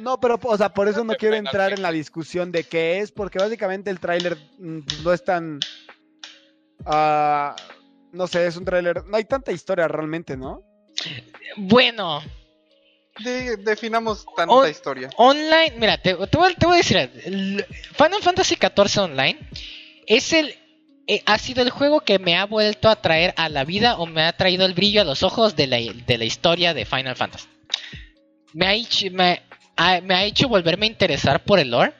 No, 0.02 0.18
pero, 0.18 0.36
o 0.42 0.56
sea, 0.56 0.74
por 0.74 0.88
eso 0.88 1.04
no 1.04 1.14
quiero 1.14 1.36
entrar 1.36 1.72
en 1.72 1.80
la 1.80 1.92
discusión 1.92 2.50
de 2.50 2.64
qué 2.64 2.98
es, 2.98 3.12
porque 3.12 3.38
básicamente 3.38 3.88
el 3.88 4.00
tráiler 4.00 4.36
mm, 4.58 4.80
no 5.04 5.12
es 5.12 5.22
tan... 5.22 5.60
Uh, 6.84 7.54
no 8.10 8.26
sé, 8.26 8.48
es 8.48 8.56
un 8.56 8.64
tráiler... 8.64 9.04
No 9.04 9.16
hay 9.16 9.24
tanta 9.24 9.52
historia 9.52 9.86
realmente, 9.86 10.36
¿no? 10.36 10.60
Bueno. 11.56 12.20
definamos 13.58 14.26
tanta 14.36 14.68
historia. 14.68 15.08
Online, 15.18 15.74
mira, 15.78 15.98
te, 15.98 16.14
voy, 16.14 16.52
a 16.60 16.76
decir, 16.76 17.08
Final 17.96 18.22
Fantasy 18.22 18.56
XIV 18.56 19.02
Online 19.04 19.38
es 20.08 20.32
el... 20.32 20.52
Eh, 21.06 21.22
ha 21.26 21.38
sido 21.38 21.62
el 21.62 21.70
juego 21.70 22.00
que 22.00 22.18
me 22.18 22.36
ha 22.36 22.46
vuelto 22.46 22.88
a 22.88 22.96
traer 22.96 23.34
a 23.36 23.48
la 23.48 23.64
vida 23.64 23.98
o 23.98 24.06
me 24.06 24.22
ha 24.22 24.36
traído 24.36 24.66
el 24.66 24.74
brillo 24.74 25.02
a 25.02 25.04
los 25.04 25.22
ojos 25.22 25.54
de 25.54 25.68
la, 25.68 25.76
de 25.78 26.18
la 26.18 26.24
historia 26.24 26.74
de 26.74 26.84
Final 26.86 27.14
Fantasy. 27.14 27.46
Me 28.52 28.66
ha, 28.66 29.10
me, 29.10 29.42
me 30.02 30.14
ha 30.14 30.24
hecho 30.24 30.48
volverme 30.48 30.86
a 30.86 30.90
interesar 30.90 31.42
por 31.44 31.58
el 31.58 31.70
lore 31.70 31.92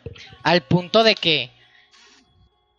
al 0.43 0.63
punto 0.63 1.03
de 1.03 1.15
que 1.15 1.51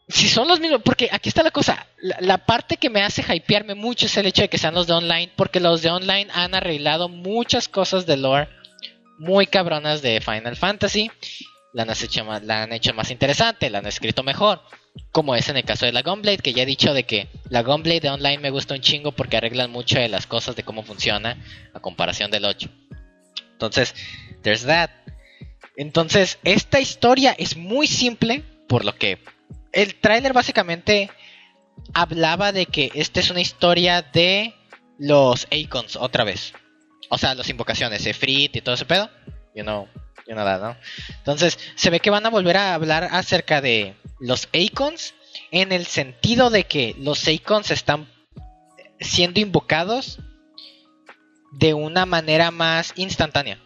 si 0.08 0.28
son 0.28 0.48
los 0.48 0.60
mismos, 0.60 0.82
porque 0.84 1.10
aquí 1.12 1.30
está 1.30 1.44
la 1.44 1.52
cosa, 1.52 1.88
la, 1.98 2.38
parte 2.46 2.78
que 2.78 2.90
me 2.90 3.02
hace 3.02 3.24
hypearme 3.24 3.74
mucho 3.74 4.06
es 4.06 4.18
el 4.18 4.26
hecho 4.26 4.42
de 4.42 4.50
que 4.50 4.58
sean 4.58 4.74
los 4.74 4.86
de 4.86 4.94
online, 4.94 5.32
porque 5.36 5.60
los 5.60 5.82
de 5.82 5.90
online 5.90 6.30
han 6.34 6.54
arreglado 6.54 7.08
muchas 7.10 7.68
cosas 7.68 8.06
de 8.06 8.18
lore 8.18 8.50
muy 9.18 9.48
cabronas 9.48 10.02
de 10.02 10.20
Final 10.20 10.58
Fantasy, 10.58 11.10
la 11.74 11.84
han, 11.84 11.90
hecho 11.90 12.26
más, 12.26 12.48
han 12.48 12.74
hecho 12.74 12.94
más 12.94 13.12
interesante, 13.12 13.70
la 13.70 13.80
han 13.80 13.88
escrito 13.88 14.24
mejor, 14.24 14.62
como 15.12 15.36
es 15.36 15.50
en 15.50 15.58
el 15.58 15.64
caso 15.64 15.86
de 15.86 15.94
la 15.94 16.02
Gunblade, 16.02 16.38
que 16.38 16.54
ya 16.54 16.64
he 16.64 16.68
dicho 16.68 16.94
de 16.94 17.04
que 17.04 17.30
la 17.50 17.64
Gunblade 17.64 18.02
de 18.02 18.10
online 18.10 18.40
me 18.40 18.50
gusta 18.50 18.76
un 18.76 18.82
chingo 18.82 19.14
porque 19.14 19.38
arreglan 19.38 19.72
mucho 19.72 19.98
de 19.98 20.10
las 20.10 20.28
cosas 20.28 20.56
de 20.56 20.64
cómo 20.64 20.84
funciona 20.84 21.38
a 21.74 21.80
comparación 21.80 22.30
del 22.30 22.46
8. 22.46 22.70
Entonces, 23.54 23.96
there's 24.44 24.66
that. 24.66 24.92
Entonces, 25.76 26.38
esta 26.44 26.80
historia 26.80 27.36
es 27.38 27.58
muy 27.58 27.88
simple, 27.88 28.44
por 28.68 28.86
lo 28.86 28.96
que 28.96 29.20
el 29.72 29.96
tráiler 29.96 30.34
básicamente 30.34 31.10
hablaba 31.94 32.52
de 32.52 32.68
que 32.68 32.92
esta 32.94 33.20
es 33.20 33.30
una 33.32 33.42
historia 33.42 34.02
de 34.02 34.54
los 35.00 35.48
Icons 35.50 35.96
otra 35.96 36.24
vez. 36.24 36.54
O 37.10 37.18
sea, 37.18 37.36
las 37.36 37.50
invocaciones, 37.50 38.06
Efrit 38.06 38.56
y 38.56 38.62
todo 38.62 38.76
ese 38.76 38.86
pedo. 38.86 39.10
You 39.56 39.64
know, 39.64 39.88
you 40.28 40.34
know 40.34 40.46
that, 40.46 40.62
¿no? 40.62 40.78
Entonces, 41.18 41.58
se 41.76 41.90
ve 41.90 42.00
que 42.00 42.10
van 42.10 42.26
a 42.26 42.30
volver 42.30 42.58
a 42.58 42.74
hablar 42.74 43.10
acerca 43.12 43.62
de 43.62 43.96
los 44.20 44.48
Icons 44.52 45.16
en 45.52 45.72
el 45.72 45.86
sentido 45.86 46.50
de 46.50 46.66
que 46.66 46.96
los 47.00 47.28
Icons 47.28 47.72
están 47.72 48.08
siendo 49.00 49.40
invocados 49.40 50.20
de 51.52 51.74
una 51.74 52.06
manera 52.06 52.52
más 52.52 52.94
instantánea. 52.96 53.60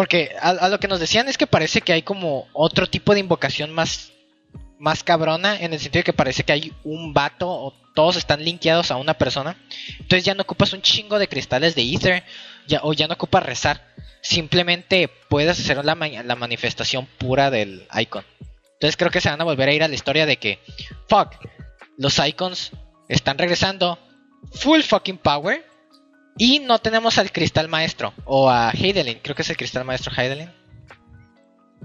Porque 0.00 0.34
a, 0.40 0.70
lo 0.70 0.80
que 0.80 0.88
nos 0.88 0.98
decían 0.98 1.28
es 1.28 1.36
que 1.36 1.46
parece 1.46 1.82
que 1.82 1.92
hay 1.92 2.00
como 2.00 2.48
otro 2.54 2.86
tipo 2.86 3.12
de 3.12 3.20
invocación 3.20 3.70
más, 3.70 4.12
más 4.78 5.04
cabrona, 5.04 5.60
en 5.60 5.74
el 5.74 5.78
sentido 5.78 6.00
de 6.00 6.04
que 6.04 6.14
parece 6.14 6.42
que 6.42 6.54
hay 6.54 6.72
un 6.84 7.12
vato 7.12 7.50
o 7.50 7.74
todos 7.94 8.16
están 8.16 8.42
linkeados 8.42 8.90
a 8.90 8.96
una 8.96 9.12
persona. 9.12 9.62
Entonces 9.98 10.24
ya 10.24 10.34
no 10.34 10.40
ocupas 10.40 10.72
un 10.72 10.80
chingo 10.80 11.18
de 11.18 11.28
cristales 11.28 11.74
de 11.74 11.82
Ether 11.82 12.24
o 12.80 12.94
ya 12.94 13.08
no 13.08 13.12
ocupas 13.12 13.42
rezar. 13.42 13.92
Simplemente 14.22 15.10
puedes 15.28 15.60
hacer 15.60 15.84
la, 15.84 15.94
la 15.94 16.34
manifestación 16.34 17.04
pura 17.18 17.50
del 17.50 17.86
icon. 17.94 18.24
Entonces 18.72 18.96
creo 18.96 19.10
que 19.10 19.20
se 19.20 19.28
van 19.28 19.42
a 19.42 19.44
volver 19.44 19.68
a 19.68 19.74
ir 19.74 19.82
a 19.82 19.88
la 19.88 19.96
historia 19.96 20.24
de 20.24 20.38
que, 20.38 20.60
fuck, 21.08 21.34
los 21.98 22.18
icons 22.26 22.72
están 23.10 23.36
regresando 23.36 23.98
full 24.50 24.80
fucking 24.80 25.18
power 25.18 25.62
y 26.40 26.58
no 26.58 26.78
tenemos 26.78 27.18
al 27.18 27.32
cristal 27.32 27.68
maestro 27.68 28.14
o 28.24 28.48
a 28.48 28.70
Heidelin, 28.70 29.18
creo 29.22 29.36
que 29.36 29.42
es 29.42 29.50
el 29.50 29.58
cristal 29.58 29.84
maestro 29.84 30.10
Heidelin. 30.16 30.50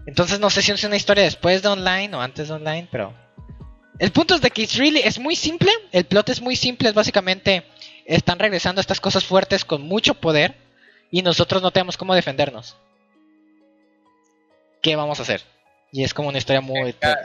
Entonces 0.07 0.40
no 0.40 0.49
sé 0.49 0.61
si 0.61 0.72
es 0.72 0.84
una 0.86 0.95
historia 0.95 1.26
después 1.26 1.61
de 1.61 1.68
online 1.68 2.15
o 2.15 2.22
antes 2.22 2.48
de 2.48 2.53
online, 2.53 2.88
pero 2.90 3.14
el 3.99 4.14
punto 4.14 4.34
es 4.34 4.40
de 4.40 4.52
que 4.52 4.64
es 4.64 4.77
really, 4.77 5.02
es 5.02 5.19
muy 5.19 5.36
simple, 5.36 5.69
el 5.91 6.06
plot 6.06 6.30
es 6.30 6.41
muy 6.41 6.56
simple, 6.56 6.88
es 6.88 6.95
básicamente 6.95 7.65
están 8.06 8.40
regresando 8.40 8.80
estas 8.80 9.02
cosas 9.02 9.26
fuertes 9.26 9.65
con 9.65 9.82
mucho 9.82 10.15
poder 10.15 10.56
y 11.11 11.22
nosotros 11.22 11.61
no 11.61 11.72
tenemos 11.72 11.98
cómo 11.98 12.15
defendernos. 12.15 12.77
¿Qué 14.82 14.95
vamos 14.95 15.19
a 15.19 15.23
hacer? 15.23 15.41
Y 15.91 16.06
es 16.06 16.14
como 16.14 16.30
una 16.30 16.38
historia 16.38 16.61
muy... 16.61 16.91
Eh, 16.91 17.15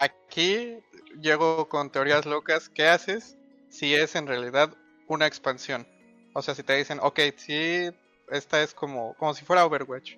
aquí 0.00 0.78
llego 1.20 1.68
con 1.68 1.92
teorías 1.92 2.26
locas. 2.26 2.68
¿Qué 2.68 2.88
haces 2.88 3.36
si 3.68 3.94
es 3.94 4.16
en 4.16 4.26
realidad 4.26 4.74
una 5.06 5.28
expansión? 5.28 5.86
O 6.32 6.42
sea, 6.42 6.54
si 6.54 6.62
te 6.62 6.76
dicen, 6.76 6.98
ok, 7.02 7.20
sí, 7.36 7.90
esta 8.30 8.62
es 8.62 8.74
como, 8.74 9.14
como 9.14 9.34
si 9.34 9.44
fuera 9.44 9.64
Overwatch. 9.64 10.14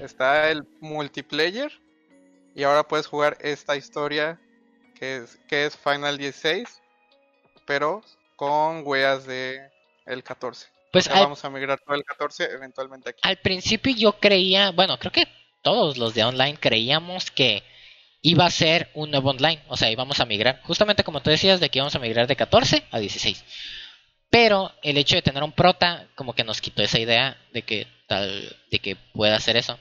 Está 0.00 0.50
el 0.50 0.66
multiplayer 0.80 1.70
y 2.54 2.62
ahora 2.62 2.86
puedes 2.86 3.06
jugar 3.06 3.36
esta 3.40 3.76
historia 3.76 4.40
que 4.98 5.18
es, 5.18 5.38
que 5.46 5.66
es 5.66 5.76
Final 5.76 6.18
16, 6.18 6.80
pero 7.66 8.02
con 8.36 8.82
weas 8.86 9.26
de 9.26 9.70
el 10.06 10.22
14. 10.22 10.66
Pues 10.92 11.08
vamos 11.08 11.44
a 11.44 11.50
migrar 11.50 11.78
todo 11.78 11.94
el 11.94 12.04
14 12.04 12.44
eventualmente 12.44 13.10
aquí. 13.10 13.20
Al 13.22 13.36
principio 13.36 13.94
yo 13.94 14.18
creía, 14.18 14.70
bueno, 14.70 14.98
creo 14.98 15.12
que 15.12 15.28
todos 15.62 15.98
los 15.98 16.14
de 16.14 16.24
online 16.24 16.56
creíamos 16.58 17.30
que 17.30 17.62
iba 18.22 18.46
a 18.46 18.50
ser 18.50 18.90
un 18.94 19.10
nuevo 19.10 19.30
online, 19.30 19.62
o 19.68 19.76
sea, 19.76 19.90
íbamos 19.90 20.20
a 20.20 20.26
migrar, 20.26 20.60
justamente 20.64 21.04
como 21.04 21.20
tú 21.20 21.30
decías, 21.30 21.60
de 21.60 21.68
que 21.68 21.78
íbamos 21.78 21.94
a 21.94 21.98
migrar 21.98 22.26
de 22.26 22.36
14 22.36 22.84
a 22.90 22.98
16. 22.98 23.44
Pero 24.30 24.72
el 24.82 24.98
hecho 24.98 25.16
de 25.16 25.22
tener 25.22 25.42
un 25.42 25.52
prota 25.52 26.06
como 26.14 26.34
que 26.34 26.44
nos 26.44 26.60
quitó 26.60 26.82
esa 26.82 26.98
idea 26.98 27.38
de 27.52 27.62
que 27.62 27.86
tal 28.06 28.56
de 28.70 28.78
que 28.78 28.96
pueda 28.96 29.36
hacer 29.36 29.56
eso. 29.56 29.78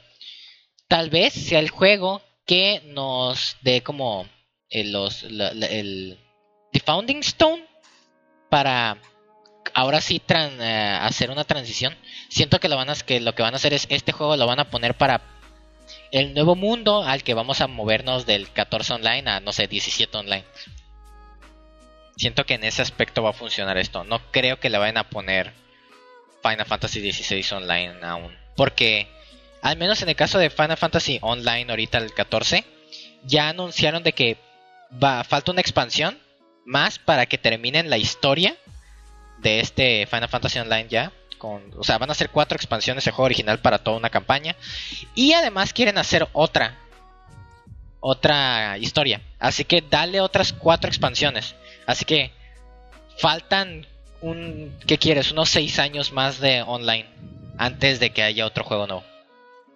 Tal 0.87 1.09
vez 1.09 1.33
sea 1.33 1.59
el 1.59 1.69
juego 1.69 2.21
que 2.45 2.81
nos 2.85 3.57
dé 3.61 3.81
como 3.81 4.27
el, 4.69 4.91
los 4.91 5.23
el 5.23 6.17
The 6.71 6.79
Founding 6.79 7.19
Stone 7.19 7.65
para 8.49 8.97
ahora 9.73 10.01
sí 10.01 10.21
eh, 10.29 10.97
hacer 11.01 11.29
una 11.29 11.43
transición. 11.43 11.95
Siento 12.29 12.59
que 12.59 12.69
lo 12.69 12.77
van 12.77 12.89
a 12.89 12.95
que 12.95 13.19
lo 13.19 13.35
que 13.35 13.43
van 13.43 13.53
a 13.53 13.57
hacer 13.57 13.73
es 13.73 13.87
este 13.89 14.11
juego 14.11 14.37
lo 14.37 14.47
van 14.47 14.59
a 14.59 14.69
poner 14.69 14.95
para 14.95 15.21
el 16.11 16.33
nuevo 16.33 16.55
mundo 16.55 17.03
al 17.03 17.23
que 17.23 17.33
vamos 17.33 17.61
a 17.61 17.67
movernos 17.67 18.25
del 18.25 18.51
14 18.51 18.93
online 18.93 19.29
a 19.29 19.39
no 19.39 19.51
sé 19.51 19.67
17 19.67 20.17
online 20.17 20.45
siento 22.17 22.45
que 22.45 22.55
en 22.55 22.63
ese 22.63 22.81
aspecto 22.81 23.23
va 23.23 23.29
a 23.29 23.33
funcionar 23.33 23.77
esto. 23.77 24.03
No 24.03 24.19
creo 24.31 24.59
que 24.59 24.69
le 24.69 24.77
vayan 24.77 24.97
a 24.97 25.09
poner 25.09 25.53
Final 26.41 26.65
Fantasy 26.65 27.11
XVI 27.11 27.55
Online 27.55 27.95
aún. 28.03 28.35
Porque, 28.55 29.07
al 29.61 29.77
menos 29.77 30.01
en 30.01 30.09
el 30.09 30.15
caso 30.15 30.39
de 30.39 30.49
Final 30.49 30.77
Fantasy 30.77 31.19
Online 31.21 31.69
ahorita 31.69 31.99
el 31.99 32.13
14, 32.13 32.65
ya 33.23 33.49
anunciaron 33.49 34.03
de 34.03 34.13
que 34.13 34.37
va, 34.91 35.23
falta 35.23 35.51
una 35.51 35.61
expansión 35.61 36.17
más 36.65 36.99
para 36.99 37.25
que 37.25 37.37
terminen 37.37 37.89
la 37.89 37.97
historia 37.97 38.55
de 39.39 39.59
este 39.59 40.07
Final 40.07 40.29
Fantasy 40.29 40.59
Online 40.59 40.87
ya. 40.89 41.11
Con, 41.37 41.71
o 41.77 41.83
sea, 41.83 41.99
van 41.99 42.09
a 42.09 42.13
hacer 42.13 42.31
cuatro 42.31 42.55
expansiones 42.55 43.05
de 43.05 43.11
juego 43.11 43.25
original 43.25 43.59
para 43.59 43.77
toda 43.77 43.97
una 43.97 44.09
campaña. 44.09 44.55
Y 45.13 45.33
además 45.33 45.71
quieren 45.71 45.99
hacer 45.99 46.27
otra. 46.33 46.79
Otra 47.99 48.77
historia. 48.79 49.21
Así 49.37 49.63
que 49.63 49.83
dale 49.87 50.19
otras 50.19 50.51
cuatro 50.51 50.87
expansiones. 50.87 51.55
Así 51.87 52.05
que 52.05 52.31
faltan 53.17 53.87
un... 54.21 54.77
¿Qué 54.85 54.99
quieres? 54.99 55.31
Unos 55.31 55.49
seis 55.49 55.79
años 55.79 56.11
más 56.11 56.39
de 56.39 56.61
online. 56.61 57.07
Antes 57.57 57.99
de 57.99 58.11
que 58.11 58.21
haya 58.21 58.45
otro 58.45 58.63
juego 58.63 58.85
nuevo. 58.85 59.03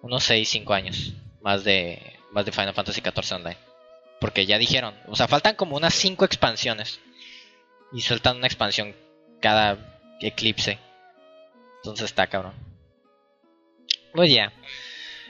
Unos 0.02 0.24
6, 0.24 0.48
5 0.48 0.72
años. 0.72 1.12
Más 1.40 1.64
de, 1.64 2.00
más 2.32 2.44
de 2.44 2.52
Final 2.52 2.74
Fantasy 2.74 3.00
XIV 3.00 3.36
Online. 3.36 3.58
Porque 4.20 4.46
ya 4.46 4.58
dijeron. 4.58 4.94
O 5.06 5.16
sea, 5.16 5.28
faltan 5.28 5.56
como 5.56 5.76
unas 5.76 5.94
5 5.94 6.24
expansiones. 6.24 7.00
Y 7.92 8.00
sueltan 8.00 8.36
una 8.36 8.46
expansión 8.46 8.94
cada 9.40 9.78
eclipse. 10.20 10.78
Entonces 11.76 12.06
está 12.06 12.26
cabrón. 12.26 12.54
Pues 14.12 14.32
ya. 14.32 14.52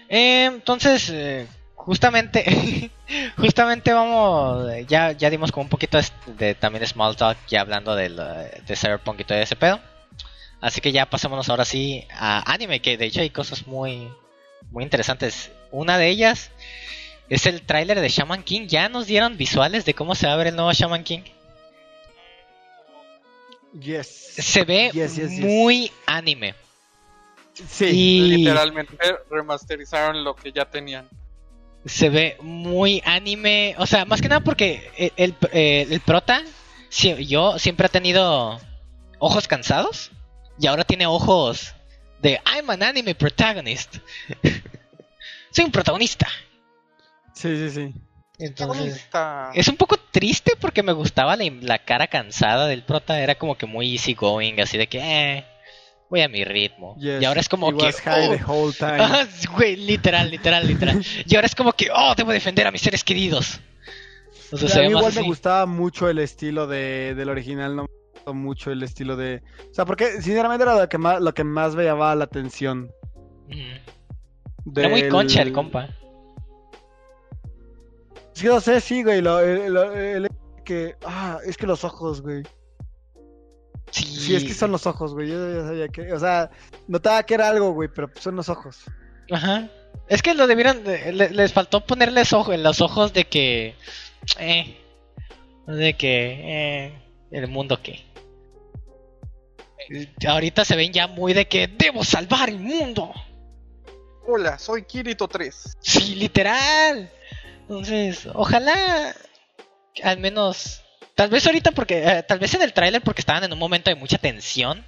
Eh, 0.08 0.44
entonces, 0.44 1.08
eh, 1.10 1.46
justamente, 1.84 2.90
justamente 3.36 3.92
vamos, 3.92 4.66
ya, 4.88 5.12
ya 5.12 5.30
dimos 5.30 5.52
como 5.52 5.64
un 5.64 5.68
poquito 5.68 5.98
de, 6.26 6.54
también 6.54 6.86
small 6.86 7.16
talk, 7.16 7.36
ya 7.48 7.60
hablando 7.60 7.94
de, 7.94 8.08
de 8.08 8.76
Cyberpunk 8.76 9.20
y 9.20 9.24
todo 9.24 9.38
ese 9.38 9.56
pedo. 9.56 9.80
Así 10.60 10.80
que 10.80 10.92
ya 10.92 11.06
pasémonos 11.06 11.48
ahora 11.48 11.64
sí 11.64 12.06
a 12.12 12.52
anime, 12.52 12.80
que 12.80 12.96
de 12.96 13.06
hecho 13.06 13.20
hay 13.20 13.30
cosas 13.30 13.66
muy, 13.66 14.08
muy 14.70 14.84
interesantes. 14.84 15.50
Una 15.72 15.98
de 15.98 16.08
ellas 16.08 16.52
es 17.28 17.46
el 17.46 17.62
tráiler 17.62 18.00
de 18.00 18.08
Shaman 18.08 18.44
King. 18.44 18.68
Ya 18.68 18.88
nos 18.88 19.06
dieron 19.06 19.36
visuales 19.36 19.84
de 19.84 19.94
cómo 19.94 20.14
se 20.14 20.28
va 20.28 20.34
a 20.34 20.36
ver 20.36 20.46
el 20.46 20.56
nuevo 20.56 20.72
Shaman 20.72 21.02
King. 21.02 21.22
Yes. 23.80 24.06
Se 24.06 24.64
ve 24.64 24.92
muy 25.40 25.90
anime. 26.06 26.54
Sí, 27.54 28.20
literalmente 28.28 28.96
remasterizaron 29.30 30.22
lo 30.22 30.36
que 30.36 30.52
ya 30.52 30.64
tenían. 30.64 31.08
Se 31.84 32.08
ve 32.10 32.36
muy 32.40 33.02
anime, 33.04 33.74
o 33.78 33.86
sea, 33.86 34.04
más 34.04 34.20
que 34.22 34.28
nada 34.28 34.40
porque 34.40 35.12
el, 35.16 35.34
el, 35.52 36.00
prota, 36.00 36.42
yo 37.18 37.58
siempre 37.58 37.86
ha 37.86 37.88
tenido 37.88 38.60
ojos 39.18 39.48
cansados 39.48 40.12
y 40.60 40.68
ahora 40.68 40.84
tiene 40.84 41.06
ojos 41.06 41.74
de 42.20 42.40
I'm 42.46 42.70
an 42.70 42.82
anime 42.82 43.14
protagonist. 43.14 43.96
Soy 45.50 45.64
un 45.64 45.72
protagonista. 45.72 46.28
Sí, 47.34 47.56
sí, 47.56 47.70
sí. 47.70 47.94
Entonces, 48.38 49.08
es 49.54 49.68
un 49.68 49.76
poco 49.76 49.96
triste 49.96 50.52
porque 50.60 50.82
me 50.82 50.92
gustaba 50.92 51.36
la, 51.36 51.78
cara 51.78 52.06
cansada 52.08 52.66
del 52.66 52.82
prota. 52.82 53.20
Era 53.20 53.36
como 53.36 53.56
que 53.56 53.66
muy 53.66 53.92
easy 53.92 54.14
going, 54.14 54.60
así 54.60 54.78
de 54.78 54.86
que, 54.88 54.98
eh, 54.98 55.44
voy 56.12 56.20
a 56.20 56.28
mi 56.28 56.44
ritmo. 56.44 56.94
y 56.98 57.24
ahora 57.24 57.40
es 57.40 57.48
como 57.48 57.74
que. 57.74 57.90
Oh, 58.46 58.70
güey, 59.56 59.76
literal, 59.76 60.30
literal, 60.30 60.66
literal. 60.66 61.02
y 61.26 61.34
ahora 61.34 61.46
es 61.46 61.54
como 61.54 61.72
que, 61.72 61.88
oh, 61.90 62.14
debo 62.14 62.32
defender 62.32 62.66
a 62.66 62.70
mis 62.70 62.82
seres 62.82 63.02
queridos. 63.02 63.60
a 64.52 64.80
mí 64.80 64.88
igual 64.88 65.14
me 65.14 65.22
gustaba 65.22 65.64
mucho 65.64 66.10
el 66.10 66.18
estilo 66.18 66.66
de, 66.66 67.14
del 67.14 67.30
original, 67.30 67.74
no 67.74 67.82
me 67.84 67.88
gustó 68.12 68.34
mucho 68.34 68.70
el 68.70 68.82
estilo 68.82 69.16
de. 69.16 69.42
O 69.70 69.74
sea, 69.74 69.86
porque 69.86 70.20
sinceramente 70.20 70.64
era 70.64 70.78
lo 70.78 70.86
que 70.86 70.98
más, 70.98 71.18
lo 71.18 71.32
que 71.32 71.44
más 71.44 71.74
me 71.74 71.84
llamaba 71.84 72.14
la 72.14 72.24
atención. 72.24 72.90
Era 74.76 74.90
muy 74.90 75.08
concha 75.08 75.40
el 75.40 75.52
compa. 75.54 75.88
Sí, 78.34 78.46
no 78.46 78.60
sé, 78.60 78.82
sí, 78.82 79.02
güey. 79.02 79.22
Lo, 79.22 79.40
el, 79.40 80.28
que. 80.62 80.94
Ah, 81.06 81.38
es 81.46 81.56
que 81.56 81.66
los 81.66 81.84
ojos, 81.84 82.20
güey. 82.20 82.42
Sí. 83.92 84.04
sí. 84.04 84.34
es 84.34 84.44
que 84.44 84.54
son 84.54 84.72
los 84.72 84.86
ojos, 84.86 85.14
güey. 85.14 85.28
Yo 85.28 85.54
ya 85.54 85.66
sabía 85.66 85.88
que. 85.88 86.12
O 86.12 86.18
sea, 86.18 86.50
notaba 86.88 87.22
que 87.22 87.34
era 87.34 87.48
algo, 87.48 87.72
güey, 87.72 87.88
pero 87.94 88.10
son 88.18 88.36
los 88.36 88.48
ojos. 88.48 88.84
Ajá. 89.30 89.68
Es 90.08 90.22
que 90.22 90.34
lo 90.34 90.46
debieron. 90.46 90.82
les 90.84 91.52
faltó 91.52 91.86
ponerles 91.86 92.32
ojo 92.32 92.52
en 92.52 92.62
los 92.62 92.80
ojos 92.80 93.12
de 93.12 93.24
que. 93.24 93.76
Eh. 94.38 94.76
De 95.66 95.94
que. 95.94 96.86
Eh. 96.86 97.02
El 97.30 97.48
mundo 97.48 97.80
que. 97.82 98.04
Ahorita 100.26 100.64
se 100.64 100.76
ven 100.76 100.92
ya 100.92 101.06
muy 101.06 101.34
de 101.34 101.46
que 101.46 101.68
debo 101.68 102.04
salvar 102.04 102.48
el 102.48 102.58
mundo. 102.58 103.12
Hola, 104.26 104.58
soy 104.58 104.84
Kirito 104.84 105.28
3. 105.28 105.78
Sí, 105.80 106.14
literal. 106.14 107.10
Entonces, 107.62 108.28
ojalá 108.34 109.14
al 110.02 110.18
menos 110.18 110.81
tal 111.14 111.30
vez 111.30 111.46
ahorita 111.46 111.72
porque 111.72 112.02
eh, 112.06 112.22
tal 112.22 112.38
vez 112.38 112.54
en 112.54 112.62
el 112.62 112.72
tráiler 112.72 113.02
porque 113.02 113.20
estaban 113.20 113.44
en 113.44 113.52
un 113.52 113.58
momento 113.58 113.90
de 113.90 113.96
mucha 113.96 114.18
tensión. 114.18 114.84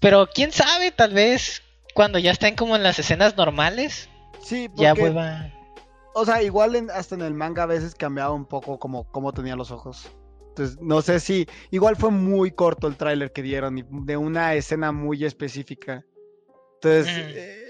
Pero 0.00 0.28
quién 0.32 0.52
sabe, 0.52 0.90
tal 0.90 1.14
vez 1.14 1.62
cuando 1.94 2.18
ya 2.18 2.32
estén 2.32 2.56
como 2.56 2.76
en 2.76 2.82
las 2.82 2.98
escenas 2.98 3.36
normales. 3.36 4.08
Sí, 4.42 4.68
porque, 4.68 4.82
ya 4.82 4.94
vuelva. 4.94 5.50
O 6.14 6.24
sea, 6.24 6.42
igual 6.42 6.88
hasta 6.92 7.14
en 7.14 7.22
el 7.22 7.34
manga 7.34 7.62
a 7.62 7.66
veces 7.66 7.94
cambiaba 7.94 8.32
un 8.32 8.46
poco 8.46 8.78
como 8.78 9.10
cómo 9.10 9.32
tenía 9.32 9.56
los 9.56 9.70
ojos. 9.70 10.10
Entonces, 10.50 10.78
no 10.80 11.02
sé 11.02 11.18
si 11.18 11.48
igual 11.70 11.96
fue 11.96 12.10
muy 12.10 12.52
corto 12.52 12.86
el 12.86 12.96
tráiler 12.96 13.32
que 13.32 13.42
dieron 13.42 13.84
de 14.06 14.16
una 14.16 14.54
escena 14.54 14.92
muy 14.92 15.24
específica. 15.24 16.04
Entonces, 16.74 17.12
eh, 17.16 17.64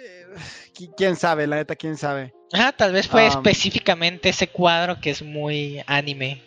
quién 0.96 1.16
sabe, 1.16 1.46
la 1.46 1.56
neta, 1.56 1.76
quién 1.76 1.96
sabe. 1.96 2.34
Ah, 2.52 2.74
tal 2.76 2.92
vez 2.92 3.08
fue 3.08 3.26
específicamente 3.26 4.28
ese 4.28 4.48
cuadro 4.48 5.00
que 5.00 5.10
es 5.10 5.22
muy 5.22 5.82
anime. 5.86 6.42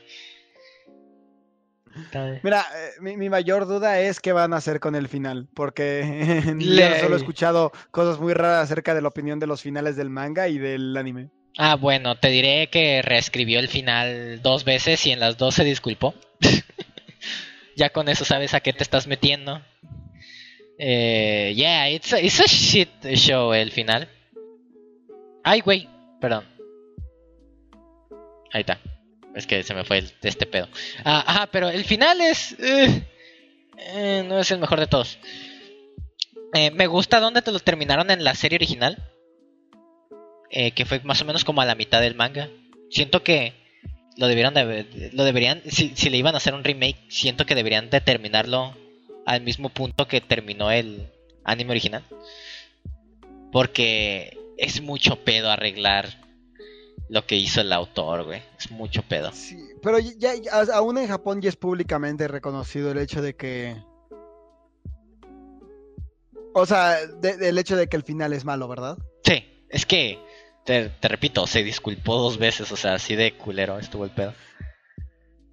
Mira, 2.43 2.65
eh, 2.75 3.01
mi, 3.01 3.29
mayor 3.29 3.67
duda 3.67 3.99
es 3.99 4.19
qué 4.19 4.31
van 4.33 4.53
a 4.53 4.57
hacer 4.57 4.79
con 4.79 4.95
el 4.95 5.07
final, 5.07 5.47
porque 5.53 6.41
solo 7.01 7.15
he 7.15 7.17
escuchado 7.17 7.71
cosas 7.91 8.19
muy 8.19 8.33
raras 8.33 8.63
acerca 8.63 8.93
de 8.93 9.01
la 9.01 9.07
opinión 9.09 9.39
de 9.39 9.47
los 9.47 9.61
finales 9.61 9.95
del 9.95 10.09
manga 10.09 10.47
y 10.47 10.57
del 10.57 10.95
anime. 10.97 11.29
Ah, 11.57 11.75
bueno, 11.75 12.19
te 12.19 12.29
diré 12.29 12.69
que 12.69 13.01
reescribió 13.01 13.59
el 13.59 13.67
final 13.67 14.41
dos 14.43 14.63
veces 14.63 15.05
y 15.07 15.11
en 15.11 15.19
las 15.19 15.37
dos 15.37 15.55
se 15.55 15.63
disculpó. 15.63 16.13
ya 17.75 17.89
con 17.89 18.09
eso 18.09 18.25
sabes 18.25 18.53
a 18.53 18.59
qué 18.59 18.73
te 18.73 18.83
estás 18.83 19.07
metiendo. 19.07 19.61
Eh, 20.77 21.53
yeah, 21.55 21.89
it's 21.89 22.13
a, 22.13 22.19
it's 22.19 22.39
a 22.39 22.45
shit 22.45 22.89
show 23.15 23.53
el 23.53 23.71
final. 23.71 24.07
Ay, 25.43 25.61
güey, 25.61 25.89
perdón. 26.21 26.45
Ahí 28.51 28.61
está. 28.61 28.79
Es 29.37 29.45
que 29.45 29.61
se 29.61 29.75
me 29.75 29.83
fue 29.83 30.03
este 30.23 30.45
pedo. 30.47 30.67
Ah, 31.03 31.23
ajá, 31.27 31.47
pero 31.51 31.69
el 31.69 31.85
final 31.85 32.19
es... 32.21 32.55
Eh, 32.59 33.03
eh, 33.77 34.25
no 34.27 34.39
es 34.39 34.49
el 34.49 34.57
mejor 34.57 34.79
de 34.79 34.87
todos. 34.87 35.19
Eh, 36.55 36.71
me 36.71 36.87
gusta 36.87 37.19
dónde 37.19 37.43
te 37.43 37.51
lo 37.51 37.59
terminaron 37.59 38.09
en 38.09 38.23
la 38.23 38.33
serie 38.33 38.57
original. 38.57 38.97
que 40.49 40.85
fue 40.85 41.01
más 41.01 41.21
o 41.21 41.25
menos 41.25 41.45
como 41.45 41.61
a 41.61 41.65
la 41.65 41.75
mitad 41.75 42.01
del 42.01 42.15
manga. 42.15 42.49
Siento 42.89 43.21
que 43.21 43.53
lo 44.15 44.27
debieron 44.27 44.55
de, 44.55 45.11
lo 45.13 45.23
deberían 45.23 45.61
si, 45.69 45.91
si, 45.95 46.09
le 46.09 46.17
iban 46.17 46.33
a 46.33 46.37
hacer 46.37 46.55
un 46.55 46.63
remake 46.63 46.97
siento 47.09 47.45
que 47.45 47.53
deberían 47.53 47.91
de 47.91 48.01
terminarlo 48.01 48.75
al 49.27 49.41
mismo 49.41 49.69
punto 49.69 50.07
que 50.07 50.19
terminó 50.19 50.71
el 50.71 51.11
anime 51.43 51.71
original. 51.71 52.03
Porque 53.51 54.35
es 54.57 54.81
mucho 54.81 55.23
pedo 55.23 55.51
arreglar 55.51 56.26
lo 57.09 57.25
que 57.25 57.35
hizo 57.35 57.61
el 57.61 57.71
autor, 57.73 58.23
güey. 58.23 58.41
Es 58.57 58.71
mucho 58.71 59.01
pedo. 59.03 59.31
Sí, 59.31 59.57
pero 59.81 59.99
ya, 59.99 60.33
aún 60.73 60.97
en 60.97 61.07
Japón 61.07 61.41
ya 61.41 61.49
es 61.49 61.55
públicamente 61.55 62.27
reconocido 62.27 62.91
el 62.91 62.97
hecho 62.97 63.21
de 63.21 63.35
que... 63.35 63.75
O 66.53 66.65
sea, 66.65 66.97
el 66.99 67.57
hecho 67.57 67.75
de 67.75 67.87
que 67.87 67.97
el 67.97 68.03
final 68.03 68.33
es 68.33 68.43
malo, 68.43 68.67
¿verdad? 68.67 68.97
Sí, 69.23 69.45
es 69.69 69.85
que, 69.85 70.19
te, 70.65 70.89
te 70.89 71.07
repito, 71.07 71.45
se 71.45 71.63
disculpó 71.63 72.17
dos 72.17 72.39
veces, 72.39 72.71
o 72.71 72.75
sea, 72.75 72.95
así 72.95 73.15
de 73.15 73.37
culero 73.37 73.77
estuvo 73.77 74.05
el 74.05 74.11
pedo 74.11 74.33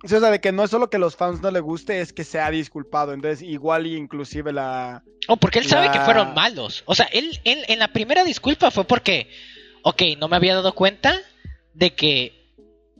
o 0.04 0.08
sea, 0.08 0.20
de 0.20 0.40
que 0.40 0.52
no 0.52 0.64
es 0.64 0.70
solo 0.70 0.90
que 0.90 0.98
los 0.98 1.16
fans 1.16 1.40
no 1.40 1.50
le 1.50 1.60
guste, 1.60 2.02
es 2.02 2.12
que 2.12 2.24
se 2.24 2.38
ha 2.38 2.50
disculpado. 2.50 3.14
Entonces, 3.14 3.40
igual 3.40 3.86
inclusive 3.86 4.52
la... 4.52 5.02
Oh, 5.28 5.38
porque 5.38 5.60
él 5.60 5.66
sabe 5.66 5.90
que 5.90 6.00
fueron 6.00 6.34
malos. 6.34 6.82
O 6.84 6.94
sea, 6.94 7.06
él, 7.06 7.40
él, 7.44 7.64
en 7.68 7.78
la 7.78 7.88
primera 7.88 8.22
disculpa 8.22 8.70
fue 8.70 8.84
porque, 8.84 9.30
ok, 9.82 10.02
no 10.18 10.28
me 10.28 10.36
había 10.36 10.54
dado 10.54 10.74
cuenta 10.74 11.18
de 11.74 11.94
que 11.94 12.44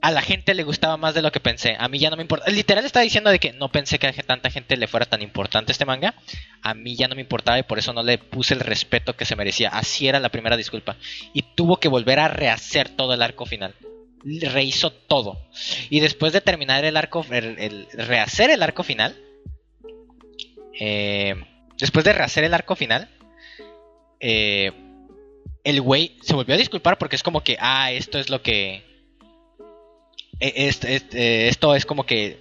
a 0.01 0.11
la 0.11 0.21
gente 0.21 0.53
le 0.53 0.63
gustaba 0.63 0.97
más 0.97 1.15
de 1.15 1.23
lo 1.23 1.31
que 1.31 1.39
pensé. 1.39 1.75
A 1.79 1.87
mí 1.87 1.97
ya 1.97 2.09
no 2.11 2.15
me 2.15 2.21
importa. 2.21 2.49
Literal 2.51 2.85
está 2.85 2.99
diciendo 2.99 3.31
de 3.31 3.39
que 3.39 3.53
no 3.53 3.71
pensé 3.71 3.97
que 3.97 4.07
a 4.07 4.13
tanta 4.13 4.51
gente 4.51 4.77
le 4.77 4.87
fuera 4.87 5.07
tan 5.07 5.21
importante 5.23 5.71
este 5.71 5.85
manga. 5.85 6.13
A 6.61 6.75
mí 6.75 6.95
ya 6.95 7.07
no 7.07 7.15
me 7.15 7.21
importaba 7.21 7.57
y 7.57 7.63
por 7.63 7.79
eso 7.79 7.91
no 7.91 8.03
le 8.03 8.19
puse 8.19 8.53
el 8.53 8.59
respeto 8.59 9.15
que 9.15 9.25
se 9.25 9.35
merecía. 9.35 9.69
Así 9.69 10.07
era 10.07 10.19
la 10.19 10.29
primera 10.29 10.57
disculpa. 10.57 10.95
Y 11.33 11.41
tuvo 11.55 11.77
que 11.77 11.87
volver 11.87 12.19
a 12.19 12.27
rehacer 12.27 12.89
todo 12.89 13.13
el 13.13 13.23
arco 13.23 13.45
final 13.45 13.73
rehizo 14.25 14.91
todo. 14.91 15.37
Y 15.89 15.99
después 15.99 16.33
de 16.33 16.41
terminar 16.41 16.83
el 16.83 16.97
arco, 16.97 17.25
el, 17.29 17.87
rehacer 17.93 18.49
el 18.49 18.63
arco 18.63 18.83
final, 18.83 19.15
eh, 20.79 21.35
después 21.77 22.03
de 22.05 22.13
rehacer 22.13 22.43
el 22.43 22.53
arco 22.53 22.75
final, 22.75 23.09
eh, 24.19 24.71
el 25.65 25.81
güey 25.81 26.15
se 26.21 26.33
volvió 26.35 26.55
a 26.55 26.57
disculpar 26.57 26.97
porque 26.97 27.15
es 27.17 27.23
como 27.23 27.41
que, 27.41 27.57
ah, 27.59 27.91
esto 27.91 28.17
es 28.19 28.29
lo 28.29 28.41
que... 28.41 28.83
e- 30.39 30.67
Esto, 30.67 30.87
esto 30.87 31.75
es 31.75 31.85
como 31.85 32.05
que 32.05 32.39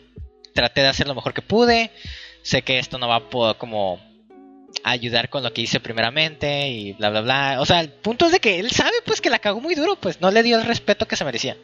traté 0.55 0.83
de 0.83 0.89
hacer 0.89 1.09
lo 1.09 1.15
mejor 1.15 1.35
que 1.35 1.43
pude. 1.43 1.91
Sé 2.43 2.63
que 2.63 2.79
esto 2.79 2.99
no 2.99 3.09
va 3.09 3.17
a 3.17 3.29
poder 3.31 3.57
como 3.57 3.99
ayudar 4.83 5.31
con 5.31 5.43
lo 5.43 5.53
que 5.53 5.63
hice 5.63 5.81
primeramente 5.81 6.69
y 6.69 6.93
bla 6.93 7.11
bla 7.11 7.21
bla. 7.23 7.57
O 7.61 7.67
sea, 7.67 7.81
el 7.81 7.89
punto 7.91 8.27
es 8.27 8.33
de 8.33 8.41
que 8.41 8.59
él 8.61 8.71
sabe 8.71 8.93
pues 9.05 9.21
que 9.21 9.31
la 9.31 9.39
cagó 9.39 9.61
muy 9.61 9.75
duro, 9.75 9.97
pues 9.97 10.21
no 10.21 10.31
le 10.31 10.43
dio 10.43 10.57
el 10.59 10.65
respeto 10.67 11.07
que 11.09 11.17
se 11.17 11.25
merecía. 11.25 11.57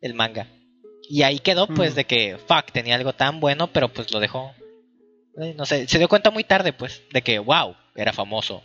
El 0.00 0.14
manga. 0.14 0.48
Y 1.08 1.22
ahí 1.22 1.38
quedó 1.38 1.66
pues 1.68 1.92
Mm. 1.92 1.96
de 1.96 2.04
que 2.04 2.38
fuck, 2.48 2.72
tenía 2.72 2.94
algo 2.96 3.12
tan 3.12 3.38
bueno, 3.40 3.68
pero 3.72 3.88
pues 3.92 4.12
lo 4.12 4.18
dejó. 4.20 4.52
Eh, 5.40 5.54
No 5.56 5.64
sé, 5.66 5.86
se 5.86 5.98
dio 5.98 6.08
cuenta 6.08 6.30
muy 6.30 6.42
tarde 6.44 6.72
pues 6.72 7.02
de 7.12 7.22
que 7.22 7.38
wow, 7.38 7.76
era 7.94 8.12
famoso. 8.12 8.62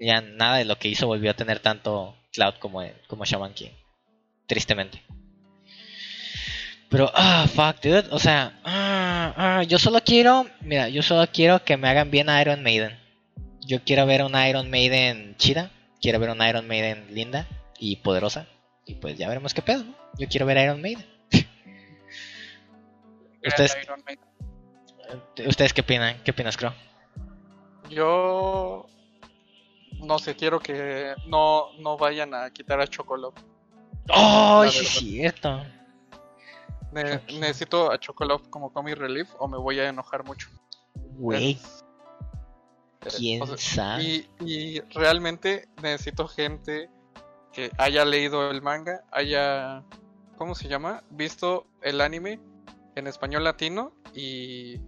Ya 0.00 0.20
nada 0.20 0.58
de 0.58 0.64
lo 0.64 0.78
que 0.78 0.88
hizo 0.88 1.06
volvió 1.06 1.30
a 1.30 1.34
tener 1.34 1.58
tanto 1.60 2.16
cloud 2.32 2.54
como, 2.60 2.82
como 3.08 3.24
Shaman 3.24 3.54
King. 3.54 3.70
Tristemente. 4.46 5.02
Pero, 6.88 7.10
ah, 7.14 7.46
fuck, 7.52 7.82
dude. 7.82 8.06
O 8.10 8.18
sea, 8.18 8.58
ah, 8.64 9.34
ah, 9.36 9.62
yo 9.64 9.78
solo 9.78 10.00
quiero, 10.02 10.46
mira, 10.62 10.88
yo 10.88 11.02
solo 11.02 11.26
quiero 11.32 11.62
que 11.64 11.76
me 11.76 11.88
hagan 11.88 12.10
bien 12.10 12.30
a 12.30 12.40
Iron 12.40 12.62
Maiden. 12.62 12.98
Yo 13.60 13.82
quiero 13.84 14.06
ver 14.06 14.22
una 14.22 14.48
Iron 14.48 14.70
Maiden 14.70 15.34
chida. 15.36 15.70
Quiero 16.00 16.18
ver 16.20 16.30
una 16.30 16.48
Iron 16.48 16.66
Maiden 16.66 17.06
linda 17.12 17.46
y 17.78 17.96
poderosa. 17.96 18.46
Y 18.86 18.94
pues 18.94 19.18
ya 19.18 19.28
veremos 19.28 19.52
qué 19.52 19.60
pedo. 19.60 19.84
¿no? 19.84 19.94
Yo 20.18 20.28
quiero 20.28 20.46
ver 20.46 20.56
a 20.58 20.64
Iron 20.64 20.80
Maiden. 20.80 21.04
Ustedes- 23.44 23.76
Iron 23.82 24.02
Man. 24.06 24.18
¿Ustedes 25.46 25.72
qué 25.72 25.80
opinan? 25.82 26.16
¿Qué 26.24 26.30
opinas, 26.32 26.56
Crow? 26.56 26.72
Yo 27.90 28.86
no 30.00 30.18
sé, 30.18 30.34
quiero 30.36 30.60
que 30.60 31.14
no, 31.26 31.72
no 31.78 31.96
vayan 31.96 32.34
a 32.34 32.50
quitar 32.50 32.80
a 32.80 32.86
Chocolov. 32.86 33.34
¡Oh, 34.10 34.64
sí 34.70 34.84
cierto! 34.84 35.62
Ne-. 36.92 37.20
Necesito 37.38 37.90
a 37.92 37.98
Chocolov 37.98 38.48
como 38.48 38.72
comic 38.72 38.96
relief 38.96 39.28
o 39.38 39.46
me 39.48 39.58
voy 39.58 39.78
a 39.80 39.88
enojar 39.88 40.24
mucho. 40.24 40.48
Güey, 40.94 41.52
Es- 41.52 41.84
eh, 43.04 43.08
quién 43.16 43.42
o 43.42 43.46
sea, 43.46 43.56
sabe. 43.58 44.02
y, 44.02 44.30
y 44.40 44.80
realmente 44.94 45.68
necesito 45.82 46.26
gente 46.26 46.90
que 47.52 47.70
haya 47.78 48.04
leído 48.04 48.50
el 48.50 48.62
manga, 48.62 49.04
haya, 49.12 49.82
¿cómo 50.36 50.54
se 50.54 50.68
llama? 50.68 51.02
Visto 51.10 51.66
el 51.82 52.00
anime 52.00 52.40
en 52.96 53.06
español 53.06 53.44
latino 53.44 53.92
y 54.14 54.80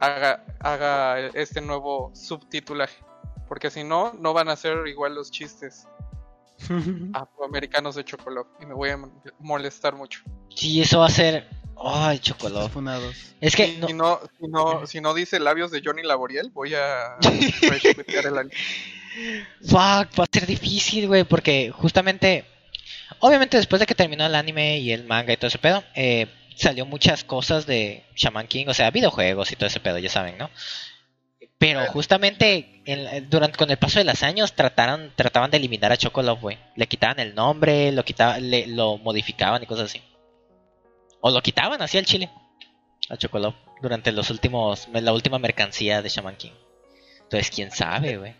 haga, 0.00 0.44
haga 0.60 1.18
este 1.34 1.60
nuevo 1.60 2.10
subtitulaje. 2.14 3.04
Porque 3.48 3.70
si 3.70 3.84
no, 3.84 4.12
no 4.18 4.32
van 4.32 4.48
a 4.48 4.56
ser 4.56 4.86
igual 4.86 5.14
los 5.14 5.30
chistes 5.30 5.86
afroamericanos 7.12 7.94
de 7.94 8.04
Chocolov 8.04 8.46
y 8.60 8.66
me 8.66 8.74
voy 8.74 8.90
a 8.90 8.98
molestar 9.38 9.94
mucho. 9.94 10.20
Sí, 10.54 10.80
eso 10.80 11.00
va 11.00 11.06
a 11.06 11.10
ser. 11.10 11.48
¡Ay, 11.82 12.20
funados. 12.72 13.34
Es 13.40 13.54
que. 13.54 13.76
No- 13.76 13.86
si, 13.86 13.92
no, 13.92 14.20
si, 14.40 14.48
no, 14.48 14.86
si 14.86 15.00
no 15.00 15.14
dice 15.14 15.38
labios 15.38 15.70
de 15.70 15.82
Johnny 15.84 16.02
Laboriel, 16.02 16.50
voy 16.50 16.74
a 16.74 17.16
retuitear 17.60 18.26
el 18.26 18.38
anime. 18.38 18.54
Fuck, 19.62 19.78
va 20.18 20.24
a 20.24 20.28
ser 20.32 20.46
difícil, 20.46 21.06
güey, 21.06 21.24
porque 21.24 21.70
justamente, 21.70 22.44
obviamente 23.20 23.56
después 23.56 23.80
de 23.80 23.86
que 23.86 23.94
terminó 23.94 24.26
el 24.26 24.34
anime 24.34 24.78
y 24.78 24.92
el 24.92 25.04
manga 25.04 25.32
y 25.32 25.36
todo 25.36 25.48
ese 25.48 25.58
pedo, 25.58 25.82
eh, 25.94 26.26
salió 26.54 26.84
muchas 26.86 27.24
cosas 27.24 27.66
de 27.66 28.04
Shaman 28.14 28.46
King, 28.46 28.66
o 28.68 28.74
sea, 28.74 28.90
videojuegos 28.90 29.52
y 29.52 29.56
todo 29.56 29.68
ese 29.68 29.80
pedo, 29.80 29.98
ya 29.98 30.10
saben, 30.10 30.36
¿no? 30.38 30.50
Pero 31.58 31.86
justamente 31.86 32.82
en- 32.84 33.30
durante 33.30 33.56
con 33.56 33.70
el 33.70 33.78
paso 33.78 33.98
de 33.98 34.04
los 34.04 34.22
años 34.22 34.52
trataron 34.54 35.12
trataban 35.16 35.50
de 35.50 35.56
eliminar 35.56 35.90
a 35.92 35.96
Chocolove, 35.96 36.40
güey. 36.40 36.58
Le 36.74 36.86
quitaban 36.86 37.18
el 37.18 37.34
nombre, 37.34 37.92
lo 37.92 38.04
quitaban, 38.04 38.50
le, 38.50 38.66
lo 38.66 38.98
modificaban 38.98 39.62
y 39.62 39.66
cosas 39.66 39.86
así. 39.86 40.02
O 41.20 41.30
lo 41.30 41.40
quitaban 41.40 41.80
así 41.80 41.96
al 41.98 42.04
chile 42.04 42.30
a 43.08 43.16
Chocolove 43.16 43.56
durante 43.80 44.12
los 44.12 44.28
últimos 44.30 44.86
la 44.92 45.12
última 45.12 45.38
mercancía 45.38 46.02
de 46.02 46.08
Shaman 46.10 46.36
King. 46.36 46.52
Entonces, 47.22 47.50
quién 47.50 47.70
sabe, 47.70 48.18
güey. 48.18 48.36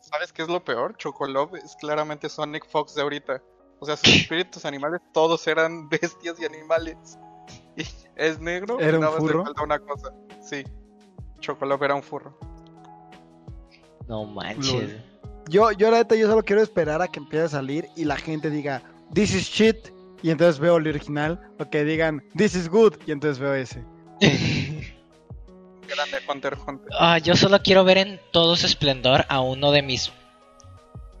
¿Sabes 0.00 0.32
qué 0.32 0.42
es 0.42 0.48
lo 0.48 0.64
peor? 0.64 0.96
Chocolove 0.96 1.58
es 1.60 1.76
claramente 1.76 2.28
Sonic 2.28 2.66
Fox 2.68 2.94
de 2.94 3.02
ahorita. 3.02 3.42
O 3.80 3.86
sea, 3.86 3.96
sus 3.96 4.08
espíritus 4.14 4.64
animales 4.64 5.00
todos 5.12 5.46
eran 5.46 5.88
bestias 5.90 6.38
y 6.40 6.44
animales. 6.44 6.96
Y 7.76 7.84
es 8.16 8.40
negro 8.40 8.80
¿Era 8.80 8.92
y 8.92 8.94
un 8.96 9.00
nada 9.00 9.12
más 9.12 9.22
le 9.22 9.28
furro? 9.28 9.44
falta 9.44 9.62
una 9.62 9.78
cosa. 9.78 10.12
Sí. 10.42 10.64
Chocolove 11.40 11.84
era 11.86 11.94
un 11.94 12.02
furro. 12.02 12.38
No 14.08 14.24
manches. 14.24 14.96
Yo, 15.48 15.70
yo 15.72 15.90
la 15.90 15.98
neta, 15.98 16.16
yo 16.16 16.28
solo 16.28 16.44
quiero 16.44 16.62
esperar 16.62 17.02
a 17.02 17.08
que 17.08 17.20
empiece 17.20 17.44
a 17.44 17.48
salir 17.48 17.88
y 17.96 18.04
la 18.04 18.16
gente 18.16 18.50
diga, 18.50 18.82
this 19.12 19.32
is 19.34 19.48
shit, 19.48 19.76
y 20.22 20.30
entonces 20.30 20.58
veo 20.58 20.76
el 20.76 20.88
original, 20.88 21.40
o 21.58 21.70
que 21.70 21.84
digan, 21.84 22.22
this 22.36 22.54
is 22.56 22.68
good, 22.68 22.94
y 23.06 23.12
entonces 23.12 23.38
veo 23.38 23.54
ese. 23.54 23.84
Grande 24.20 26.18
Hunter 26.28 26.58
Hunter. 26.66 26.88
Ah, 26.98 27.18
yo 27.18 27.36
solo 27.36 27.62
quiero 27.62 27.84
ver 27.84 27.98
en 27.98 28.20
todo 28.32 28.56
su 28.56 28.66
esplendor 28.66 29.24
a 29.28 29.40
uno 29.40 29.70
de 29.70 29.82
mis 29.82 30.10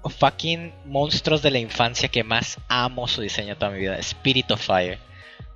fucking 0.08 0.72
monstruos 0.84 1.42
de 1.42 1.50
la 1.50 1.58
infancia 1.58 2.08
que 2.08 2.24
más 2.24 2.58
amo 2.68 3.06
su 3.08 3.20
diseño 3.20 3.56
toda 3.56 3.72
mi 3.72 3.78
vida, 3.80 3.96
Spirit 3.98 4.50
of 4.50 4.60
Fire. 4.60 4.98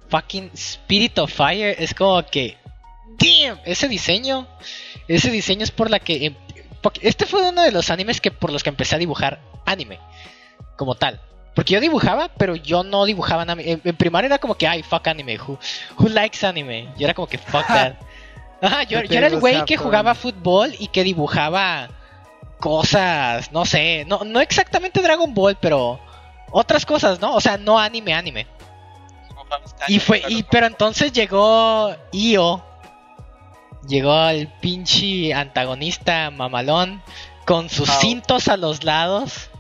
Fucking 0.09 0.51
Spirit 0.55 1.19
of 1.19 1.33
Fire 1.33 1.75
es 1.79 1.95
como 1.95 2.25
que 2.25 2.57
damn, 3.19 3.59
ese 3.65 3.89
diseño, 3.89 4.47
ese 5.09 5.31
diseño 5.31 5.65
es 5.65 5.71
por 5.71 5.91
la 5.91 6.01
que 6.01 6.27
em- 6.27 6.37
este 7.01 7.27
fue 7.27 7.49
uno 7.49 7.63
de 7.63 7.73
los 7.73 7.91
animes 7.91 8.21
que 8.21 8.31
por 8.31 8.53
los 8.53 8.63
que 8.63 8.71
empecé 8.71 8.95
a 8.95 8.99
dibujar 8.99 9.41
anime 9.67 9.99
como 10.77 10.95
tal. 10.95 11.21
Porque 11.55 11.75
yo 11.75 11.81
dibujaba, 11.81 12.29
pero 12.37 12.57
yo 12.57 12.83
no 12.85 13.05
dibujaba 13.05 13.43
anime. 13.43 13.71
En, 13.71 13.81
en 13.85 13.97
primaria 13.97 14.27
era 14.27 14.39
como 14.39 14.55
que, 14.55 14.67
ay, 14.67 14.83
fuck 14.83 15.07
anime. 15.09 15.39
Who, 15.39 15.59
who 15.99 16.09
likes 16.09 16.47
anime? 16.47 16.89
Yo 16.97 17.05
era 17.05 17.15
como 17.15 17.27
que, 17.27 17.39
fuck 17.39 17.67
that. 17.69 17.95
Ajá, 18.63 18.83
yo, 18.85 19.03
Yo 19.03 19.19
era 19.19 19.27
el 19.27 19.41
güey 19.41 19.65
que 19.65 19.77
jugaba 19.77 20.15
fútbol 20.15 20.75
y 20.79 20.89
que 20.89 21.03
dibujaba 21.03 21.89
cosas, 22.59 23.51
no 23.53 23.65
sé, 23.65 24.05
no, 24.07 24.21
no 24.25 24.39
exactamente 24.41 25.01
Dragon 25.01 25.33
Ball, 25.33 25.57
pero 25.59 25.99
otras 26.51 26.85
cosas, 26.85 27.21
¿no? 27.21 27.35
O 27.35 27.41
sea, 27.41 27.57
no 27.57 27.79
anime, 27.79 28.13
anime. 28.13 28.47
Y 29.89 29.99
fue, 29.99 30.23
y, 30.29 30.43
pero 30.45 30.67
entonces 30.67 31.13
llegó 31.13 31.95
Io. 32.13 32.63
Llegó 33.89 34.29
el 34.29 34.49
pinche 34.49 35.33
antagonista 35.33 36.31
mamalón 36.31 37.03
con 37.47 37.69
sus 37.71 37.89
cintos 37.89 38.49
a 38.49 38.57
los 38.57 38.85
lados. 38.85 39.51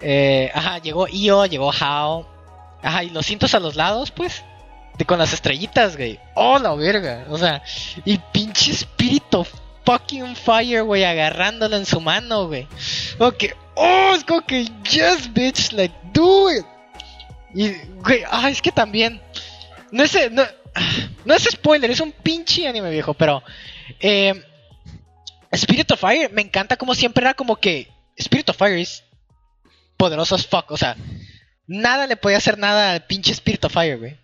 Eh, 0.00 0.50
ajá, 0.54 0.78
llegó 0.78 1.06
Io, 1.08 1.46
llegó 1.46 1.72
Hao. 1.72 2.26
Ajá, 2.82 3.04
y 3.04 3.10
los 3.10 3.26
cintos 3.26 3.54
a 3.54 3.60
los 3.60 3.76
lados, 3.76 4.10
pues. 4.10 4.42
De, 4.98 5.04
con 5.04 5.18
las 5.18 5.32
estrellitas, 5.32 5.96
güey. 5.96 6.18
Oh, 6.34 6.58
la 6.58 6.74
verga. 6.74 7.26
O 7.30 7.38
sea, 7.38 7.62
y 8.04 8.18
pinche 8.18 8.72
espíritu 8.72 9.46
fucking 9.84 10.36
fire, 10.36 10.82
güey, 10.82 11.04
agarrándolo 11.04 11.76
en 11.76 11.86
su 11.86 12.00
mano, 12.00 12.46
güey. 12.46 12.66
Que, 13.38 13.54
oh, 13.74 14.12
es 14.14 14.24
como 14.24 14.42
que, 14.42 14.66
yes, 14.90 15.32
bitch, 15.32 15.72
like, 15.72 15.94
do 16.12 16.50
it. 16.50 16.64
Y, 17.54 17.72
güey, 18.02 18.22
ah, 18.30 18.50
es 18.50 18.60
que 18.62 18.72
también. 18.72 19.20
No 19.90 20.04
no, 20.30 20.44
no 21.24 21.34
es 21.34 21.44
spoiler, 21.44 21.90
es 21.90 22.00
un 22.00 22.12
pinche 22.12 22.66
anime 22.66 22.90
viejo, 22.90 23.14
pero. 23.14 23.42
Eh, 24.00 24.44
Spirit 25.52 25.90
of 25.90 26.00
Fire, 26.00 26.30
me 26.32 26.42
encanta 26.42 26.76
como 26.76 26.94
siempre 26.94 27.24
era 27.24 27.34
como 27.34 27.56
que. 27.56 27.88
Spirit 28.16 28.48
of 28.50 28.56
Fire 28.56 28.78
es 28.78 29.04
poderoso 29.96 30.34
as 30.34 30.46
fuck, 30.46 30.70
o 30.70 30.76
sea. 30.76 30.96
Nada 31.66 32.06
le 32.06 32.16
podía 32.16 32.38
hacer 32.38 32.58
nada 32.58 32.92
al 32.92 33.06
pinche 33.06 33.32
Spirit 33.32 33.64
of 33.64 33.72
Fire, 33.72 33.98
güey. 33.98 34.18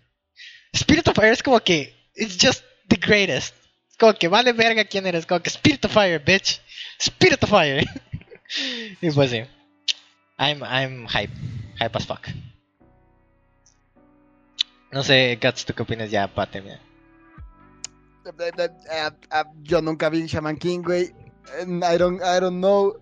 Spirit 0.73 1.07
of 1.07 1.15
Fire 1.15 1.31
es 1.31 1.43
como 1.43 1.59
que. 1.59 1.95
It's 2.15 2.37
just 2.41 2.63
the 2.87 2.97
greatest. 2.97 3.55
Es 3.89 3.97
como 3.97 4.13
que 4.13 4.27
vale 4.27 4.53
verga 4.53 4.85
quién 4.85 5.05
eres. 5.05 5.25
Como 5.25 5.41
que 5.41 5.49
Spirit 5.49 5.85
of 5.85 5.91
Fire, 5.91 6.19
bitch. 6.23 6.61
Spirit 6.99 7.43
of 7.43 7.49
Fire. 7.49 7.85
y 9.01 9.11
pues 9.11 9.31
sí. 9.31 9.43
I'm, 10.37 10.63
I'm 10.63 11.07
hype. 11.07 11.33
Hype 11.79 11.95
as 11.95 12.05
fuck. 12.05 12.27
No 14.91 15.03
sé, 15.03 15.37
Gats, 15.41 15.65
¿tú 15.65 15.73
qué 15.73 15.83
opinas 15.83 16.09
ya 16.09 16.33
para 16.33 16.49
terminar? 16.49 16.79
Eh, 18.39 18.51
eh, 18.57 19.43
Yo 19.63 19.81
nunca 19.81 20.09
vi 20.09 20.25
Shaman 20.25 20.57
King, 20.57 20.81
güey. 20.83 21.13
Eh, 21.59 21.65
I 21.65 21.97
don't, 21.97 22.21
I 22.21 22.39
don't 22.39 22.57
know. 22.57 22.97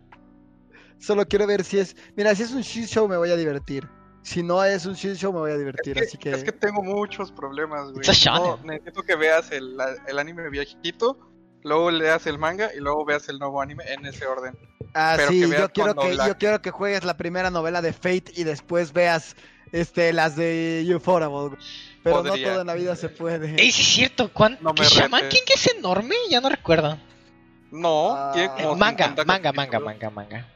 Solo 0.99 1.25
quiero 1.27 1.47
ver 1.47 1.63
si 1.63 1.79
es. 1.79 1.95
Mira, 2.15 2.33
si 2.35 2.43
es 2.43 2.51
un 2.51 2.61
shit 2.61 2.87
show 2.87 3.07
me 3.07 3.17
voy 3.17 3.31
a 3.31 3.35
divertir. 3.35 3.87
Si 4.21 4.41
no 4.41 4.63
es 4.63 4.85
un 4.87 4.93
shit 4.93 5.15
show 5.15 5.31
me 5.31 5.39
voy 5.39 5.51
a 5.51 5.57
divertir, 5.57 5.97
Es 5.97 6.07
así 6.07 6.17
que, 6.17 6.31
que. 6.31 6.35
es 6.37 6.43
que 6.43 6.51
tengo 6.51 6.81
muchos 6.81 7.31
problemas, 7.31 7.91
güey. 7.91 8.05
No, 8.25 8.57
necesito 8.63 9.03
que 9.03 9.15
veas 9.15 9.51
el, 9.51 9.77
el 10.07 10.17
anime 10.19 10.49
viejito, 10.49 11.19
luego 11.63 11.91
leas 11.91 12.25
el 12.25 12.39
manga 12.39 12.71
y 12.73 12.79
luego 12.79 13.05
veas 13.05 13.29
el 13.29 13.37
nuevo 13.37 13.61
anime 13.61 13.83
en 13.87 14.05
ese 14.07 14.25
orden. 14.25 14.57
Ah, 14.95 15.13
pero 15.17 15.29
sí, 15.29 15.41
que 15.41 15.47
veas 15.47 15.61
yo 15.61 15.69
quiero 15.69 15.95
que, 15.95 16.15
yo 16.15 16.37
quiero 16.37 16.61
que 16.61 16.71
juegues 16.71 17.03
la 17.03 17.17
primera 17.17 17.51
novela 17.51 17.83
de 17.83 17.93
Fate 17.93 18.31
y 18.35 18.45
después 18.45 18.93
veas 18.93 19.35
este 19.71 20.13
las 20.13 20.35
de 20.35 20.83
güey. 20.87 20.99
Pero 22.03 22.17
Podría. 22.17 22.45
no 22.47 22.51
todo 22.51 22.61
en 22.61 22.67
la 22.67 22.73
vida 22.75 22.95
se 22.95 23.09
puede. 23.09 23.55
Ey, 23.61 23.71
sí 23.71 23.81
es 23.81 23.87
cierto. 23.87 24.31
¿cuán- 24.31 24.57
No 24.61 24.73
me 24.73 24.81
¿Que 24.81 24.85
Shaman. 24.85 25.27
King 25.29 25.39
es 25.53 25.67
enorme? 25.75 26.15
Ya 26.29 26.39
no 26.41 26.49
recuerdo. 26.49 26.97
No, 27.71 28.13
Ah. 28.15 28.31
tiene 28.33 28.47
Eh, 28.47 28.51
como 28.63 28.75
manga, 28.75 29.05
50 29.07 29.25
manga, 29.25 29.51
manga, 29.51 29.79
manga, 29.79 30.09
manga. 30.09 30.47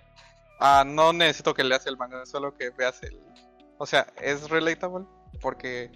Ah, 0.59 0.83
no 0.85 1.11
necesito 1.13 1.53
que 1.53 1.63
leas 1.63 1.85
el 1.87 1.97
manga, 1.97 2.25
solo 2.25 2.55
que 2.55 2.69
veas 2.69 3.01
el. 3.03 3.17
O 3.77 3.85
sea, 3.85 4.07
es 4.21 4.49
relatable 4.49 5.05
porque 5.41 5.91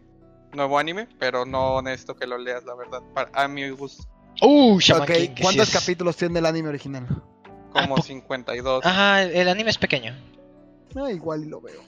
nuevo 0.53 0.79
anime, 0.79 1.07
pero 1.19 1.45
no 1.45 1.81
necesito 1.81 2.15
que 2.15 2.25
lo 2.27 2.37
leas, 2.37 2.63
la 2.63 2.73
verdad. 2.75 3.01
Para, 3.13 3.29
a 3.33 3.47
mi 3.47 3.69
gusto. 3.69 4.03
Uh, 4.41 4.79
Shaman 4.79 5.03
Ok, 5.03 5.11
King, 5.15 5.29
sí 5.35 5.41
¿cuántos 5.43 5.69
capítulos 5.69 6.15
tiene 6.17 6.39
el 6.39 6.45
anime 6.45 6.69
original? 6.69 7.05
Como 7.71 7.93
Ah, 7.93 7.97
po- 7.97 8.01
52. 8.01 8.85
Ajá, 8.85 9.23
el 9.23 9.47
anime 9.49 9.69
es 9.69 9.77
pequeño. 9.77 10.15
No, 10.95 11.09
igual 11.09 11.43
y 11.43 11.47
lo 11.49 11.61
veo. 11.61 11.81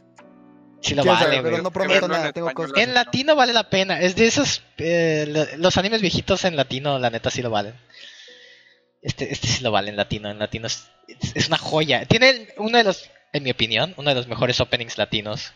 Sí 0.86 0.96
lo 0.96 1.04
vale, 1.04 1.20
sabe, 1.26 1.42
pero 1.42 1.62
no 1.62 1.72
prometo 1.72 2.06
en 2.06 2.12
nada, 2.12 2.32
tengo 2.34 2.50
español. 2.50 2.72
cosas. 2.72 2.84
En 2.88 2.94
latino 2.94 3.36
vale 3.36 3.54
la 3.54 3.70
pena. 3.70 4.00
Es 4.02 4.16
de 4.16 4.28
esos. 4.28 4.62
eh, 4.78 5.26
lo- 5.28 5.58
los 5.58 5.78
animes 5.78 6.02
viejitos 6.02 6.46
en 6.46 6.56
latino, 6.56 7.00
la 7.00 7.10
neta, 7.10 7.32
sí 7.32 7.42
lo 7.42 7.50
valen. 7.50 7.76
Este, 9.02 9.32
este 9.32 9.48
sí 9.48 9.64
lo 9.64 9.72
vale 9.72 9.90
en 9.90 9.98
latino. 9.98 10.30
En 10.30 10.40
latino 10.40 10.68
es, 10.68 10.88
es- 11.34 11.48
una 11.48 11.58
joya. 11.58 12.06
Tiene 12.06 12.50
uno 12.58 12.78
de 12.78 12.84
los, 12.84 13.10
en 13.34 13.44
mi 13.44 13.52
opinión, 13.52 13.94
uno 13.98 14.10
de 14.10 14.16
los 14.16 14.28
mejores 14.28 14.60
openings 14.60 14.98
latinos. 14.98 15.54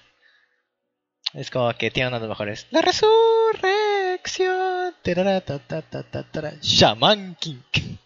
Es 1.33 1.51
como 1.51 1.71
que 1.77 1.91
tiene 1.91 2.07
uno 2.09 2.17
de 2.19 2.27
los 2.27 2.29
mejores. 2.29 2.67
La 2.71 2.81
resurrección. 2.81 4.95
Tarara, 5.03 5.41
ta, 5.41 5.59
ta, 5.59 5.81
ta, 5.81 6.03
ta, 6.03 6.23
tara. 6.23 6.53
Shaman 6.61 7.35
King. 7.39 7.61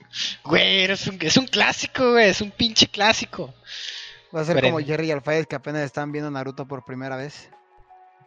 Güey, 0.43 0.83
es 0.91 1.07
un, 1.07 1.17
es 1.21 1.37
un 1.37 1.47
clásico, 1.47 2.11
güey. 2.11 2.29
Es 2.29 2.39
un 2.41 2.51
pinche 2.51 2.87
clásico. 2.87 3.51
Va 4.35 4.41
a 4.41 4.45
ser 4.45 4.55
Pero 4.55 4.67
como 4.67 4.79
en- 4.79 4.85
Jerry 4.85 5.07
y 5.07 5.11
Alfayet 5.11 5.45
que 5.47 5.55
apenas 5.55 5.83
están 5.83 6.11
viendo 6.11 6.29
Naruto 6.31 6.67
por 6.67 6.83
primera 6.83 7.15
vez. 7.15 7.49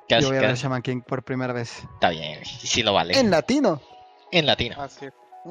Casi, 0.08 0.22
Yo 0.22 0.28
voy 0.28 0.36
a 0.38 0.40
ver 0.40 0.50
casi. 0.50 0.62
Shaman 0.62 0.82
King 0.82 1.00
por 1.00 1.24
primera 1.24 1.52
vez. 1.52 1.82
Está 1.94 2.10
bien. 2.10 2.44
Sí 2.44 2.82
lo 2.82 2.92
vale. 2.92 3.18
En 3.18 3.30
latino. 3.30 3.80
En 4.30 4.46
latino. 4.46 4.80
Así. 4.80 5.06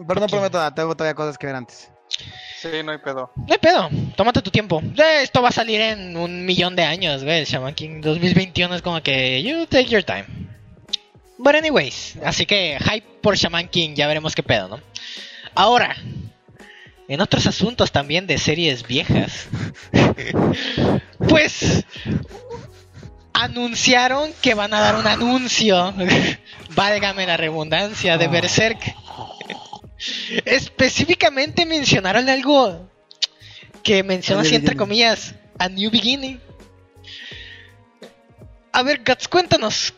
Pero 0.08 0.20
no 0.22 0.28
prometo 0.28 0.58
nada, 0.58 0.74
tengo 0.74 0.96
todavía 0.96 1.16
cosas 1.16 1.38
que 1.38 1.48
ver 1.48 1.56
antes. 1.56 1.90
Sí, 2.60 2.70
no 2.84 2.92
hay 2.92 3.00
pedo. 3.00 3.32
No 3.36 3.48
hay 3.54 3.58
pedo, 3.58 3.90
tómate 4.16 4.42
tu 4.42 4.52
tiempo. 4.52 4.82
Esto 5.22 5.42
va 5.42 5.50
a 5.50 5.52
salir 5.52 5.82
en 5.82 6.16
un 6.16 6.46
millón 6.46 6.76
de 6.76 6.84
años, 6.84 7.24
güey. 7.24 7.40
El 7.40 7.46
Shaman 7.46 7.74
King 7.74 8.02
2021 8.02 8.76
es 8.76 8.82
como 8.82 9.02
que 9.02 9.42
you 9.44 9.66
take 9.66 9.86
your 9.86 10.04
time. 10.04 10.26
But 11.38 11.56
anyways, 11.56 12.18
así 12.24 12.46
que 12.46 12.78
hype 12.80 13.06
por 13.22 13.36
Shaman 13.36 13.68
King, 13.70 13.96
ya 13.96 14.08
veremos 14.08 14.36
qué 14.36 14.44
pedo, 14.44 14.68
¿no? 14.70 14.80
Ahora, 15.54 15.96
en 17.08 17.22
otros 17.22 17.46
asuntos 17.48 17.92
también 17.92 18.28
de 18.28 18.38
series 18.38 18.88
viejas, 18.88 19.48
pues 21.28 21.86
anunciaron 23.34 24.32
que 24.42 24.54
van 24.54 24.74
a 24.74 24.80
dar 24.80 24.96
un 24.96 25.08
anuncio, 25.08 25.94
válgame 26.76 27.28
la 27.28 27.38
redundancia, 27.38 28.18
de. 28.18 28.28
Berserk. 28.28 28.96
Específicamente 30.46 31.66
mencionaron 31.66 32.28
algo 32.30 32.90
que 33.84 34.04
menciona 34.04 34.42
A 34.42 34.44
New 34.44 34.48
así 34.48 34.56
entre 34.56 34.76
Beginning. 34.76 34.78
comillas, 34.78 35.36
a 35.60 35.70
New 35.70 35.92
Beginning. 35.92 36.40
A 38.72 38.84
ver, 38.84 39.02
Gats, 39.04 39.28
cuéntanos, 39.28 39.94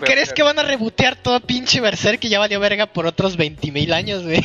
¿crees 0.00 0.32
que 0.32 0.42
van 0.42 0.58
a 0.58 0.62
rebotear 0.62 1.16
todo 1.16 1.40
pinche 1.40 1.80
Berserk 1.80 2.20
que 2.20 2.28
ya 2.28 2.38
valió 2.38 2.60
verga 2.60 2.86
por 2.86 3.06
otros 3.06 3.38
20.000 3.38 3.92
años, 3.94 4.22
güey? 4.24 4.44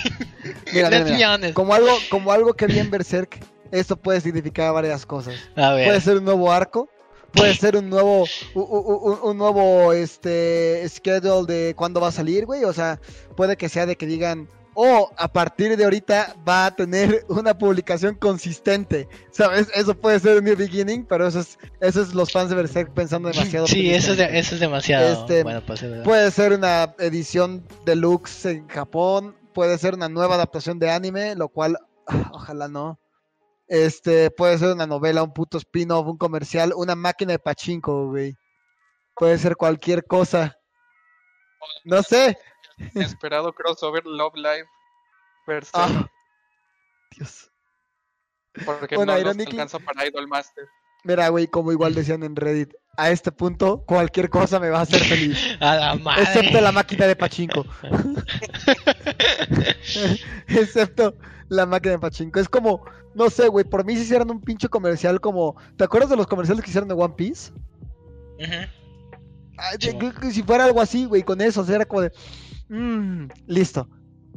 Mira, 0.73 0.89
mira, 0.89 0.99
mira. 1.05 1.17
Como 1.53 1.73
algo, 1.73 1.89
como 2.09 2.31
algo 2.31 2.53
que 2.53 2.67
vi 2.67 2.79
en 2.79 2.89
Berserk, 2.91 3.39
esto 3.71 3.95
puede 3.97 4.21
significar 4.21 4.73
varias 4.73 5.05
cosas. 5.05 5.35
A 5.55 5.73
ver. 5.73 5.87
Puede 5.87 6.01
ser 6.01 6.17
un 6.17 6.25
nuevo 6.25 6.51
arco, 6.51 6.89
puede 7.31 7.55
ser 7.55 7.77
un 7.77 7.89
nuevo, 7.89 8.23
u- 8.53 8.59
u- 8.59 9.11
u- 9.13 9.29
un, 9.29 9.37
nuevo 9.37 9.93
este 9.93 10.87
schedule 10.89 11.45
de 11.53 11.75
cuándo 11.75 12.01
va 12.01 12.09
a 12.09 12.11
salir, 12.11 12.45
güey. 12.45 12.63
O 12.65 12.73
sea, 12.73 12.99
puede 13.35 13.55
que 13.57 13.69
sea 13.69 13.85
de 13.85 13.95
que 13.95 14.05
digan, 14.05 14.49
oh, 14.73 15.09
a 15.17 15.31
partir 15.31 15.75
de 15.77 15.83
ahorita 15.85 16.35
va 16.47 16.65
a 16.65 16.75
tener 16.75 17.25
una 17.29 17.57
publicación 17.57 18.15
consistente. 18.15 19.07
¿Sabes? 19.31 19.67
Eso 19.75 19.95
puede 19.95 20.19
ser 20.19 20.37
un 20.39 20.43
new 20.43 20.55
beginning, 20.57 21.05
pero 21.05 21.27
eso 21.27 21.39
es, 21.39 21.57
eso 21.79 22.01
es 22.01 22.13
los 22.13 22.31
fans 22.31 22.49
de 22.49 22.55
Berserk 22.57 22.91
pensando 22.93 23.29
demasiado. 23.29 23.67
Sí, 23.67 23.89
eso 23.93 24.11
es, 24.11 24.17
de- 24.17 24.37
eso 24.39 24.55
es 24.55 24.61
demasiado. 24.61 25.13
Este, 25.21 25.43
bueno, 25.43 25.61
pues, 25.65 25.81
Puede 26.03 26.29
ser 26.31 26.51
una 26.53 26.93
edición 26.99 27.63
deluxe 27.85 28.45
en 28.45 28.67
Japón, 28.67 29.35
puede 29.53 29.77
ser 29.77 29.95
una 29.95 30.09
nueva 30.09 30.35
adaptación 30.35 30.79
de 30.79 30.91
anime, 30.91 31.35
lo 31.35 31.49
cual 31.49 31.77
ojalá 32.33 32.67
no. 32.67 32.99
Este, 33.67 34.31
puede 34.31 34.57
ser 34.57 34.73
una 34.73 34.85
novela, 34.85 35.23
un 35.23 35.33
puto 35.33 35.57
spin-off, 35.57 36.07
un 36.07 36.17
comercial, 36.17 36.73
una 36.75 36.95
máquina 36.95 37.31
de 37.33 37.39
pachinko, 37.39 38.07
güey. 38.07 38.35
Puede 39.15 39.37
ser 39.37 39.55
cualquier 39.55 40.05
cosa. 40.05 40.57
No 41.85 42.03
sé. 42.03 42.37
Esperado 42.95 43.53
crossover 43.55 44.05
Love 44.05 44.35
Live. 44.35 44.67
Ah. 45.73 46.05
Dios. 47.11 47.51
porque 48.65 48.95
bueno, 48.95 49.17
no 49.17 49.33
nos 49.33 49.47
alcanza 49.47 49.79
para 49.79 50.05
Idol 50.05 50.27
Master. 50.27 50.67
Mira, 51.03 51.29
güey, 51.29 51.47
como 51.47 51.71
igual 51.71 51.95
decían 51.95 52.23
en 52.23 52.35
Reddit, 52.35 52.73
a 52.97 53.09
este 53.09 53.31
punto 53.31 53.83
cualquier 53.85 54.29
cosa 54.29 54.59
me 54.59 54.69
va 54.69 54.79
a 54.79 54.81
hacer 54.81 55.01
feliz, 55.03 55.37
A 55.59 55.75
la 55.75 55.95
madre. 55.95 56.23
excepto 56.23 56.61
la 56.61 56.71
máquina 56.71 57.07
de 57.07 57.15
pachinko. 57.15 57.65
Excepto 60.47 61.15
la 61.49 61.65
máquina 61.65 61.93
de 61.93 61.99
pachinko. 61.99 62.39
Es 62.39 62.49
como, 62.49 62.83
no 63.15 63.29
sé, 63.29 63.47
güey, 63.47 63.65
por 63.65 63.85
mí 63.85 63.95
si 63.95 64.01
hicieran 64.03 64.29
un 64.31 64.41
pinche 64.41 64.69
comercial 64.69 65.19
como... 65.19 65.55
¿Te 65.77 65.83
acuerdas 65.83 66.09
de 66.09 66.17
los 66.17 66.27
comerciales 66.27 66.63
que 66.63 66.69
hicieron 66.69 66.87
de 66.89 66.95
One 66.95 67.13
Piece? 67.17 67.51
De- 68.37 68.69
que 70.19 70.31
si 70.31 70.43
fuera 70.43 70.65
algo 70.65 70.81
así, 70.81 71.05
güey, 71.05 71.23
con 71.23 71.41
eso, 71.41 71.61
o 71.61 71.65
sea, 71.65 71.75
era 71.75 71.85
como 71.85 72.01
de... 72.01 72.11
"Mm, 72.69 73.27
listo, 73.47 73.87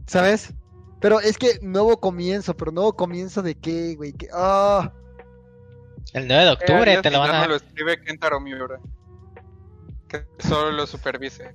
¿sabes? 0.06 0.52
Pero 1.00 1.20
es 1.20 1.38
que 1.38 1.58
nuevo 1.62 1.98
comienzo, 2.00 2.56
pero 2.56 2.72
nuevo 2.72 2.94
comienzo 2.94 3.42
de 3.42 3.54
qué, 3.54 3.94
güey, 3.96 4.12
que... 4.12 4.28
Ah, 4.32 4.92
El 6.14 6.26
9 6.28 6.44
de 6.44 6.50
octubre 6.50 6.92
Eh, 6.94 7.02
te 7.02 7.10
lo 7.10 7.18
van 7.20 7.34
a. 7.34 7.46
lo 7.46 7.56
escribe 7.56 8.00
Kentaro 8.02 8.40
Miura. 8.40 8.78
Que 10.08 10.24
solo 10.38 10.70
lo 10.72 10.86
supervise. 10.86 11.52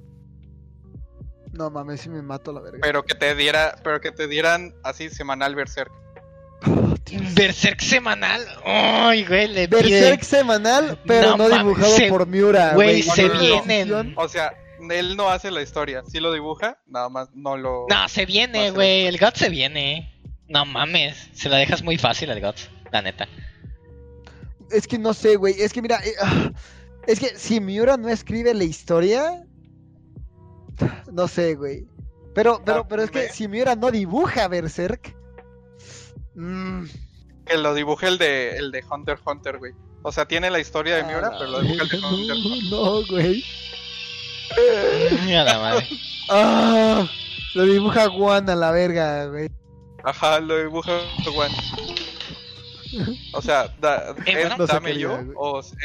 no 1.54 1.70
mames, 1.72 2.02
si 2.02 2.10
me 2.10 2.22
mato 2.22 2.52
la 2.54 2.62
verga. 2.62 2.80
Pero 2.82 3.04
que 3.04 3.16
te 3.16 3.34
diera, 3.36 3.76
pero 3.84 4.00
que 4.00 4.12
te 4.12 4.28
dieran 4.28 4.74
así 4.84 5.10
semanal 5.10 5.56
Berserk. 5.56 5.92
Berserk 7.34 7.80
semanal. 7.82 8.46
Ay, 8.66 9.26
güey, 9.26 9.48
le 9.48 9.68
Berserk 9.68 10.20
pide- 10.22 10.24
semanal, 10.26 11.00
pero 11.08 11.36
No 11.38 11.50
dibujado 11.50 11.96
se- 11.96 12.08
por 12.10 12.28
Miura, 12.28 12.74
Güey, 12.76 13.02
güey. 13.02 13.16
se 13.16 13.30
vienen. 13.30 14.14
O 14.18 14.28
sea, 14.28 14.54
él 14.92 15.18
no 15.18 15.30
hace 15.30 15.50
la 15.52 15.62
historia, 15.62 16.04
sí 16.08 16.20
lo 16.20 16.32
dibuja, 16.32 16.78
nada 16.86 17.10
más 17.10 17.30
no 17.34 17.58
lo. 17.58 17.88
No, 17.90 18.08
se 18.10 18.26
viene, 18.26 18.68
No, 18.70 18.76
güey. 18.76 19.08
El 19.08 19.18
GOT 19.18 19.36
se 19.36 19.50
viene. 19.50 20.22
No 20.48 20.66
mames. 20.66 21.30
Se 21.34 21.50
la 21.50 21.58
dejas 21.58 21.82
muy 21.84 21.98
fácil 21.98 22.30
al 22.30 22.40
GOT, 22.42 22.58
la 22.92 23.02
neta. 23.02 23.28
Es 24.72 24.88
que 24.88 24.98
no 24.98 25.14
sé, 25.14 25.36
güey. 25.36 25.60
Es 25.62 25.74
que 25.74 25.82
mira, 25.82 25.98
eh, 26.06 26.14
ah, 26.22 26.52
es 27.08 27.20
que 27.20 27.38
si 27.38 27.60
Miura 27.60 27.98
no 27.98 28.10
escribe 28.10 28.54
la 28.54 28.64
historia, 28.64 29.44
no 31.12 31.28
sé, 31.28 31.56
güey. 31.56 31.86
Pero, 32.36 32.62
pero, 32.64 32.82
Ah, 32.82 32.88
pero 32.88 33.04
es 33.04 33.12
que 33.12 33.30
si 33.30 33.48
Miura 33.48 33.76
no 33.76 33.92
dibuja 33.92 34.48
Berserk, 34.48 35.16
mm, 36.36 36.84
Que 37.46 37.58
lo 37.58 37.74
dibuje 37.74 38.08
el 38.08 38.18
de 38.20 38.56
el 38.58 38.72
de 38.72 38.84
Hunter 38.90 39.16
x 39.16 39.24
Hunter, 39.26 39.58
güey. 39.58 39.74
O 40.04 40.12
sea, 40.12 40.26
tiene 40.28 40.50
la 40.50 40.60
historia 40.60 40.96
de 40.98 41.04
Miura, 41.04 41.32
ah, 41.34 41.36
pero 41.38 41.52
lo 41.52 41.62
dibuja 41.62 41.84
el 41.84 41.90
de 41.90 41.98
Hunter 41.98 42.36
x 42.38 42.46
Hunter. 42.46 42.70
no, 42.70 42.86
no, 43.02 43.08
güey. 43.08 43.44
A 45.36 45.44
la 45.44 45.60
madre. 45.60 45.88
Ah, 46.32 47.10
lo 47.56 47.64
dibuja 47.64 48.08
Juan 48.08 48.48
a 48.52 48.56
la 48.56 48.70
verga, 48.70 49.26
güey. 49.26 49.50
Ajá, 50.04 50.40
lo 50.40 50.56
dibuja 50.60 51.00
Juan. 51.34 51.50
O 53.34 53.42
sea, 53.42 53.68
da, 53.80 54.12
Eh, 54.26 54.34
¿es 54.34 54.34
bueno. 54.36 54.58
No 54.58 54.68
sé 54.68 54.74
dame 54.74 54.98
yo 54.98 55.20
o 55.36 55.60
es 55.60 55.76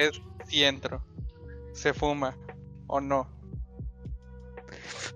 si 0.48 0.64
entro? 0.64 1.02
¿Se 1.72 1.92
fuma 1.92 2.36
o 2.86 3.00
no? 3.00 3.28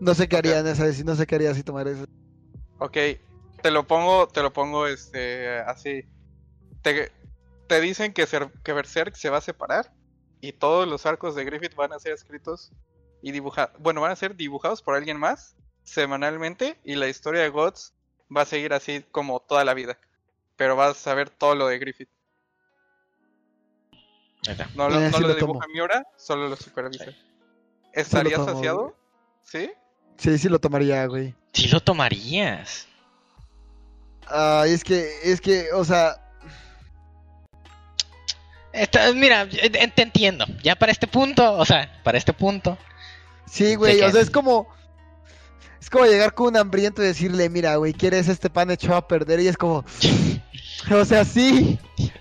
No 0.01 0.15
sé 0.15 0.28
qué 0.28 0.36
haría 0.36 0.59
en 0.60 0.66
esa, 0.66 0.85
no 1.05 1.15
sé 1.16 1.27
qué 1.27 1.35
haría 1.36 1.55
si 1.55 1.62
tomar 1.62 1.89
eso. 1.89 2.05
Ok, 2.78 2.97
te 3.62 3.70
lo 3.70 3.86
pongo, 3.86 4.28
te 4.28 4.43
lo 4.43 4.52
pongo 4.52 4.86
este 4.86 5.59
así. 5.60 6.05
Te, 6.82 7.10
te 7.66 7.81
dicen 7.81 8.12
que, 8.12 8.27
Ser- 8.27 8.52
que 8.62 8.73
Berserk 8.73 9.15
se 9.16 9.31
va 9.31 9.39
a 9.39 9.43
separar 9.43 9.93
y 10.40 10.52
todos 10.52 10.86
los 10.86 11.06
arcos 11.06 11.35
de 11.35 11.44
Griffith 11.44 11.74
van 11.74 11.93
a 11.93 11.98
ser 11.98 12.12
escritos 12.12 12.70
y 13.23 13.32
dibujados. 13.32 13.73
Bueno, 13.81 14.01
van 14.01 14.12
a 14.12 14.16
ser 14.16 14.36
dibujados 14.36 14.82
por 14.82 14.94
alguien 14.94 15.19
más 15.19 15.56
semanalmente 15.82 16.78
y 16.85 16.94
la 16.94 17.09
historia 17.09 17.43
de 17.43 17.48
Gods 17.48 17.94
va 18.35 18.43
a 18.43 18.47
seguir 18.47 18.73
así 18.74 19.05
como 19.10 19.40
toda 19.40 19.65
la 19.65 19.74
vida. 19.74 19.98
Pero 20.59 20.77
vas 20.77 21.07
a 21.07 21.15
ver 21.15 21.31
todo 21.31 21.55
lo 21.55 21.69
de 21.69 21.79
Griffith. 21.79 22.11
No, 24.75 24.89
lo- 24.91 25.01
Eh, 25.01 25.11
no 25.11 25.17
sí 25.17 25.23
lo 25.23 25.29
lo 25.29 25.35
dibuja. 25.35 25.67
Miura, 25.73 26.05
solo 26.17 26.49
lo 26.49 26.57
supervisa. 26.57 27.07
¿Estarías 27.95 28.41
tomo, 28.41 28.53
saciado? 28.55 28.79
güey. 28.83 28.95
¿Sí? 29.45 29.71
Sí, 30.19 30.37
sí 30.37 30.49
lo 30.51 30.59
tomaría, 30.59 31.07
güey. 31.07 31.35
Sí 31.53 31.69
lo 31.69 31.81
tomarías. 31.81 32.87
Ah, 34.27 34.65
es 34.67 34.85
que, 34.85 35.09
es 35.23 35.41
que, 35.41 35.69
o 35.73 35.85
sea, 35.85 36.17
Esta- 38.73 39.13
mira, 39.13 39.49
te 39.49 40.03
entiendo. 40.03 40.45
Ya 40.63 40.77
para 40.77 40.93
este 40.93 41.07
punto, 41.07 41.55
o 41.55 41.65
sea, 41.65 42.01
para 42.05 42.19
este 42.19 42.33
punto. 42.33 42.77
Sí, 43.47 43.75
güey, 43.77 44.01
o 44.03 44.11
sea, 44.11 44.21
es 44.21 44.31
como. 44.31 44.69
Es 45.81 45.89
como 45.91 46.05
llegar 46.05 46.35
con 46.35 46.49
un 46.49 46.57
hambriento 46.57 47.03
y 47.03 47.07
decirle, 47.07 47.49
mira, 47.49 47.77
güey, 47.77 47.93
¿quieres 47.95 48.29
este 48.29 48.51
pan 48.51 48.71
echado 48.71 48.97
a 48.97 49.09
perder? 49.09 49.41
Y 49.41 49.49
es 49.49 49.57
como. 49.57 49.85
O 50.93 51.05
sea, 51.05 51.24
sí, 51.24 51.78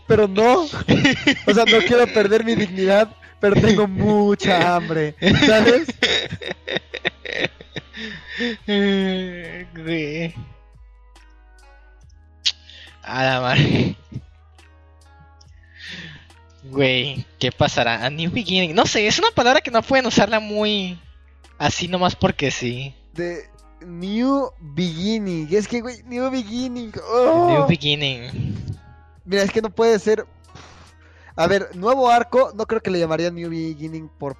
pero 0.08 0.28
no. 0.28 0.64
O 0.64 1.54
sea, 1.54 1.66
no 1.66 1.80
quiero 1.88 2.08
perder 2.14 2.44
mi 2.44 2.56
dignidad, 2.56 3.10
pero 3.40 3.60
tengo 3.60 3.88
mucha 3.88 4.76
hambre, 4.76 5.16
¿sabes? 5.46 5.88
Güey. 9.76 10.34
A 13.04 13.24
la 13.24 13.42
madre. 13.42 13.96
Güey, 16.64 17.26
¿qué 17.40 17.52
pasará? 17.52 18.06
A 18.06 18.10
New 18.10 18.30
Beginning. 18.32 18.76
No 18.76 18.86
sé, 18.86 19.08
es 19.08 19.18
una 19.20 19.32
palabra 19.32 19.62
que 19.62 19.72
no 19.72 19.82
pueden 19.82 20.06
usarla 20.06 20.40
muy 20.40 21.00
así 21.58 21.88
nomás 21.88 22.16
porque 22.16 22.52
sí. 22.52 22.94
De 23.14 23.50
New 23.82 24.52
Beginning. 24.60 25.48
Es 25.52 25.68
que, 25.68 25.82
güey, 25.82 26.04
New 26.04 26.30
Beginning. 26.30 26.92
oh. 27.10 27.50
New 27.50 27.68
Beginning. 27.68 28.56
Mira, 29.26 29.44
es 29.44 29.52
que 29.52 29.62
no 29.62 29.70
puede 29.70 30.00
ser. 30.00 30.26
A 31.36 31.48
ver, 31.48 31.76
nuevo 31.76 32.10
arco, 32.10 32.52
no 32.56 32.66
creo 32.66 32.82
que 32.82 32.90
le 32.90 33.00
llamaría 33.00 33.30
New 33.30 33.50
Beginning 33.50 34.10
por 34.10 34.36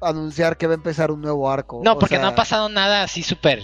anunciar 0.00 0.56
que 0.56 0.66
va 0.66 0.74
a 0.74 0.76
empezar 0.76 1.10
un 1.10 1.20
nuevo 1.22 1.50
arco. 1.50 1.80
No, 1.82 1.92
O 1.92 1.98
porque 1.98 2.18
no 2.18 2.26
ha 2.26 2.34
pasado 2.34 2.68
nada 2.68 3.02
así 3.02 3.22
súper 3.22 3.62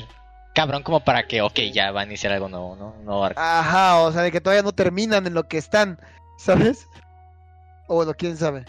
cabrón 0.55 0.82
como 0.82 1.00
para 1.05 1.26
que, 1.28 1.40
ok, 1.42 1.60
ya 1.72 1.92
va 1.92 2.00
a 2.00 2.05
iniciar 2.05 2.32
algo 2.32 2.48
nuevo, 2.48 2.74
¿no? 2.76 2.94
Un 2.98 3.05
nuevo 3.05 3.24
arco. 3.24 3.40
Ajá, 3.40 4.00
o 4.00 4.10
sea, 4.12 4.22
de 4.22 4.32
que 4.32 4.40
todavía 4.40 4.62
no 4.62 4.72
terminan 4.72 5.26
en 5.26 5.34
lo 5.34 5.46
que 5.46 5.59
están, 5.59 6.00
¿sabes? 6.38 6.86
O 7.86 7.96
bueno, 7.96 8.14
quién 8.14 8.36
sabe. 8.36 8.64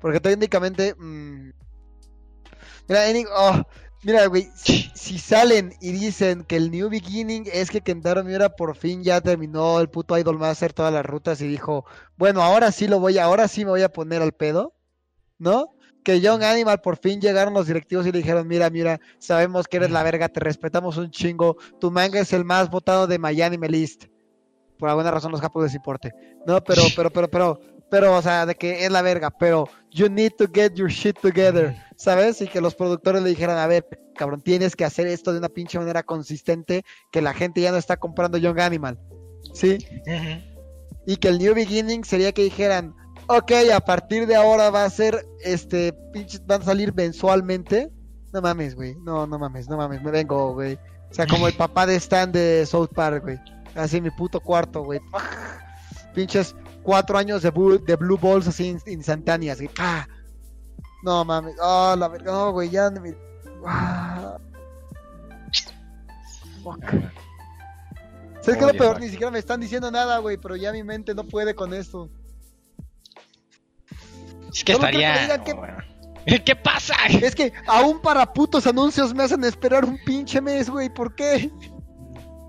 Porque 0.00 0.20
técnicamente. 0.20 0.94
mm, 0.94 1.50
Mira, 2.86 3.00
oh, 3.34 3.62
mira, 4.04 4.26
güey, 4.26 4.48
si, 4.54 4.90
si 4.94 5.18
salen 5.18 5.74
y 5.80 5.92
dicen 5.92 6.44
que 6.44 6.56
el 6.56 6.70
New 6.70 6.88
Beginning 6.88 7.44
es 7.52 7.70
que 7.70 7.80
Kentaro 7.80 8.24
Miura 8.24 8.50
por 8.50 8.76
fin 8.76 9.02
ya 9.02 9.20
terminó 9.20 9.80
el 9.80 9.88
puto 9.88 10.16
Idol 10.18 10.38
Master 10.38 10.72
todas 10.72 10.92
las 10.92 11.04
rutas 11.04 11.40
y 11.40 11.48
dijo, 11.48 11.84
bueno, 12.16 12.42
ahora 12.42 12.72
sí 12.72 12.86
lo 12.86 13.00
voy, 13.00 13.18
ahora 13.18 13.48
sí 13.48 13.64
me 13.64 13.70
voy 13.70 13.82
a 13.82 13.92
poner 13.92 14.22
al 14.22 14.32
pedo, 14.32 14.74
¿no? 15.38 15.70
Que 16.04 16.20
Young 16.20 16.42
Animal 16.42 16.80
por 16.80 16.98
fin 16.98 17.20
llegaron 17.20 17.54
los 17.54 17.66
directivos 17.66 18.06
y 18.06 18.12
le 18.12 18.18
dijeron, 18.18 18.46
mira, 18.46 18.68
mira, 18.70 19.00
sabemos 19.18 19.66
que 19.66 19.78
eres 19.78 19.90
la 19.90 20.02
verga, 20.02 20.28
te 20.28 20.40
respetamos 20.40 20.96
un 20.98 21.10
chingo, 21.10 21.56
tu 21.80 21.90
manga 21.90 22.20
es 22.20 22.32
el 22.32 22.44
más 22.44 22.70
votado 22.70 23.06
de 23.06 23.18
Miami 23.18 23.56
List. 23.68 24.04
Por 24.78 24.88
alguna 24.88 25.10
razón 25.10 25.32
los 25.32 25.40
japos 25.40 25.64
les 25.64 25.74
importe. 25.74 26.12
No, 26.46 26.62
pero, 26.62 26.82
pero, 26.94 27.10
pero, 27.10 27.30
pero, 27.30 27.60
pero, 27.90 28.16
o 28.16 28.22
sea, 28.22 28.44
de 28.44 28.54
que 28.54 28.84
es 28.84 28.90
la 28.90 29.02
verga, 29.02 29.30
pero 29.30 29.68
you 29.94 30.08
need 30.08 30.32
to 30.36 30.46
get 30.52 30.74
your 30.74 30.90
shit 30.90 31.16
together, 31.20 31.74
¿sabes? 31.96 32.40
Y 32.40 32.48
que 32.48 32.60
los 32.60 32.74
productores 32.74 33.22
le 33.22 33.30
dijeran, 33.30 33.58
a 33.58 33.66
ver, 33.68 33.86
cabrón, 34.16 34.40
tienes 34.40 34.74
que 34.74 34.84
hacer 34.84 35.06
esto 35.06 35.32
de 35.32 35.38
una 35.38 35.48
pinche 35.48 35.78
manera 35.78 36.02
consistente, 36.02 36.84
que 37.12 37.22
la 37.22 37.32
gente 37.32 37.60
ya 37.60 37.70
no 37.70 37.78
está 37.78 37.96
comprando 37.96 38.36
Young 38.36 38.58
Animal, 38.58 38.98
¿sí? 39.52 39.78
Y 41.06 41.16
que 41.16 41.28
el 41.28 41.38
New 41.38 41.54
Beginning 41.54 42.04
sería 42.04 42.32
que 42.32 42.42
dijeran, 42.42 42.92
ok, 43.28 43.52
a 43.72 43.80
partir 43.80 44.26
de 44.26 44.34
ahora 44.34 44.70
va 44.70 44.84
a 44.84 44.90
ser, 44.90 45.24
este, 45.44 45.92
pinches, 46.12 46.44
van 46.44 46.62
a 46.62 46.64
salir 46.64 46.92
mensualmente. 46.92 47.88
No 48.32 48.42
mames, 48.42 48.74
güey, 48.74 48.96
no, 48.96 49.28
no 49.28 49.38
mames, 49.38 49.68
no 49.68 49.76
mames, 49.76 50.02
me 50.02 50.10
vengo, 50.10 50.54
güey. 50.54 50.74
O 51.08 51.14
sea, 51.14 51.26
como 51.28 51.46
el 51.46 51.54
papá 51.56 51.86
de 51.86 51.94
Stan 51.96 52.32
de 52.32 52.66
South 52.66 52.90
Park, 52.92 53.22
güey. 53.22 53.38
Así 53.76 53.98
en 53.98 54.04
mi 54.04 54.10
puto 54.10 54.40
cuarto, 54.40 54.82
güey. 54.82 55.00
Pinches 56.14 56.54
cuatro 56.84 57.18
años 57.18 57.42
de, 57.42 57.52
bu- 57.52 57.82
de 57.84 57.96
Blue 57.96 58.16
Balls 58.18 58.46
así 58.46 58.68
in- 58.68 58.80
instantáneas, 58.86 59.58
güey. 59.60 59.68
¡Pah! 59.74 60.06
No 61.02 61.24
mames, 61.24 61.54
oh, 61.60 61.96
la 61.98 62.06
verga, 62.08 62.30
no, 62.32 62.52
güey, 62.52 62.70
ya. 62.70 62.90
me- 62.90 63.16
Ah. 63.66 64.36
Fuck. 66.62 66.82
¿Sabes 68.40 68.58
qué 68.58 68.64
es 68.66 68.72
lo 68.72 68.78
peor? 68.78 69.00
Ni 69.00 69.08
siquiera 69.08 69.30
me 69.30 69.38
están 69.38 69.60
diciendo 69.60 69.90
nada, 69.90 70.18
güey, 70.18 70.36
pero 70.36 70.54
ya 70.56 70.70
mi 70.72 70.82
mente 70.82 71.14
no 71.14 71.24
puede 71.24 71.54
con 71.54 71.72
esto. 71.74 72.08
Es 74.52 74.62
que 74.64 74.74
Solo 74.74 74.84
que 74.88 74.96
estaría. 75.02 75.22
digan 75.22 75.44
que- 75.44 75.52
bueno. 75.54 75.78
¿Qué 76.44 76.56
pasa? 76.56 76.94
Es 77.08 77.34
que 77.34 77.52
aún 77.66 78.00
para 78.00 78.32
putos 78.32 78.66
anuncios 78.66 79.12
me 79.14 79.24
hacen 79.24 79.44
esperar 79.44 79.84
un 79.84 79.98
pinche 80.06 80.40
mes, 80.40 80.70
güey, 80.70 80.88
¿por 80.92 81.14
qué? 81.14 81.50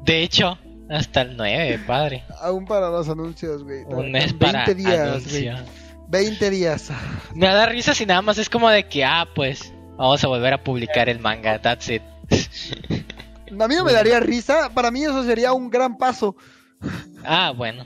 De 0.03 0.23
hecho, 0.23 0.57
hasta 0.89 1.21
el 1.21 1.37
9, 1.37 1.79
padre. 1.87 2.23
Aún 2.41 2.65
para 2.65 2.89
los 2.89 3.09
anuncios, 3.09 3.63
güey. 3.63 3.83
Un 3.85 4.11
mes 4.11 4.37
20 4.37 4.45
para 4.45 4.73
días, 4.73 5.29
güey. 5.29 5.47
anuncio. 5.47 5.75
20 6.07 6.49
días. 6.49 6.91
Me 7.33 7.47
da 7.47 7.65
risa 7.65 7.93
si 7.93 8.05
nada 8.05 8.21
más 8.21 8.37
es 8.37 8.49
como 8.49 8.69
de 8.69 8.87
que, 8.87 9.03
ah, 9.03 9.27
pues, 9.33 9.73
vamos 9.97 10.23
a 10.23 10.27
volver 10.27 10.53
a 10.53 10.63
publicar 10.63 11.09
el 11.09 11.19
manga, 11.19 11.59
that's 11.61 11.89
it. 11.89 12.01
A 13.59 13.67
mí 13.67 13.75
no 13.75 13.83
me 13.83 13.93
daría 13.93 14.19
risa, 14.19 14.69
para 14.73 14.91
mí 14.91 15.03
eso 15.03 15.23
sería 15.23 15.53
un 15.53 15.69
gran 15.69 15.97
paso. 15.97 16.35
Ah, 17.23 17.53
bueno. 17.55 17.85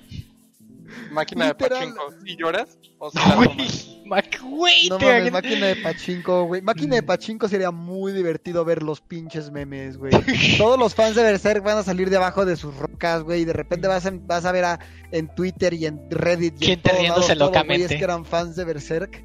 Máquina 1.11 1.47
Literal. 1.49 1.79
de 1.79 1.85
pachinko. 1.95 2.25
¿Y 2.25 2.35
lloras? 2.37 2.77
¿O 2.97 3.11
tomas? 3.11 3.35
Güey, 3.35 4.03
Mac- 4.05 4.41
güey, 4.41 4.89
No 4.89 4.97
mames, 4.99 5.31
máquina 5.31 5.67
de 5.67 5.75
pachinko, 5.77 6.45
güey. 6.45 6.61
Máquina 6.61 6.95
de 6.95 7.03
pachinko 7.03 7.47
sería 7.47 7.71
muy 7.71 8.11
divertido 8.11 8.65
ver 8.65 8.81
los 8.83 9.01
pinches 9.01 9.51
memes, 9.51 9.97
güey. 9.97 10.11
Todos 10.57 10.79
los 10.79 10.95
fans 10.95 11.15
de 11.15 11.23
Berserk 11.23 11.63
van 11.63 11.77
a 11.77 11.83
salir 11.83 12.09
debajo 12.09 12.45
de 12.45 12.55
sus 12.55 12.75
rocas, 12.75 13.23
güey. 13.23 13.41
Y 13.41 13.45
de 13.45 13.53
repente 13.53 13.87
vas 13.87 14.05
a, 14.05 14.11
vas 14.13 14.45
a 14.45 14.51
ver 14.51 14.65
a, 14.65 14.79
en 15.11 15.27
Twitter 15.35 15.73
y 15.73 15.85
en 15.85 16.09
Reddit 16.09 16.61
y 16.61 16.71
en 16.71 16.81
todos 16.81 17.03
lados, 17.03 17.37
locamente. 17.37 17.83
güeyes 17.83 17.97
que 17.97 18.03
eran 18.03 18.25
fans 18.25 18.55
de 18.55 18.65
Berserk. 18.65 19.23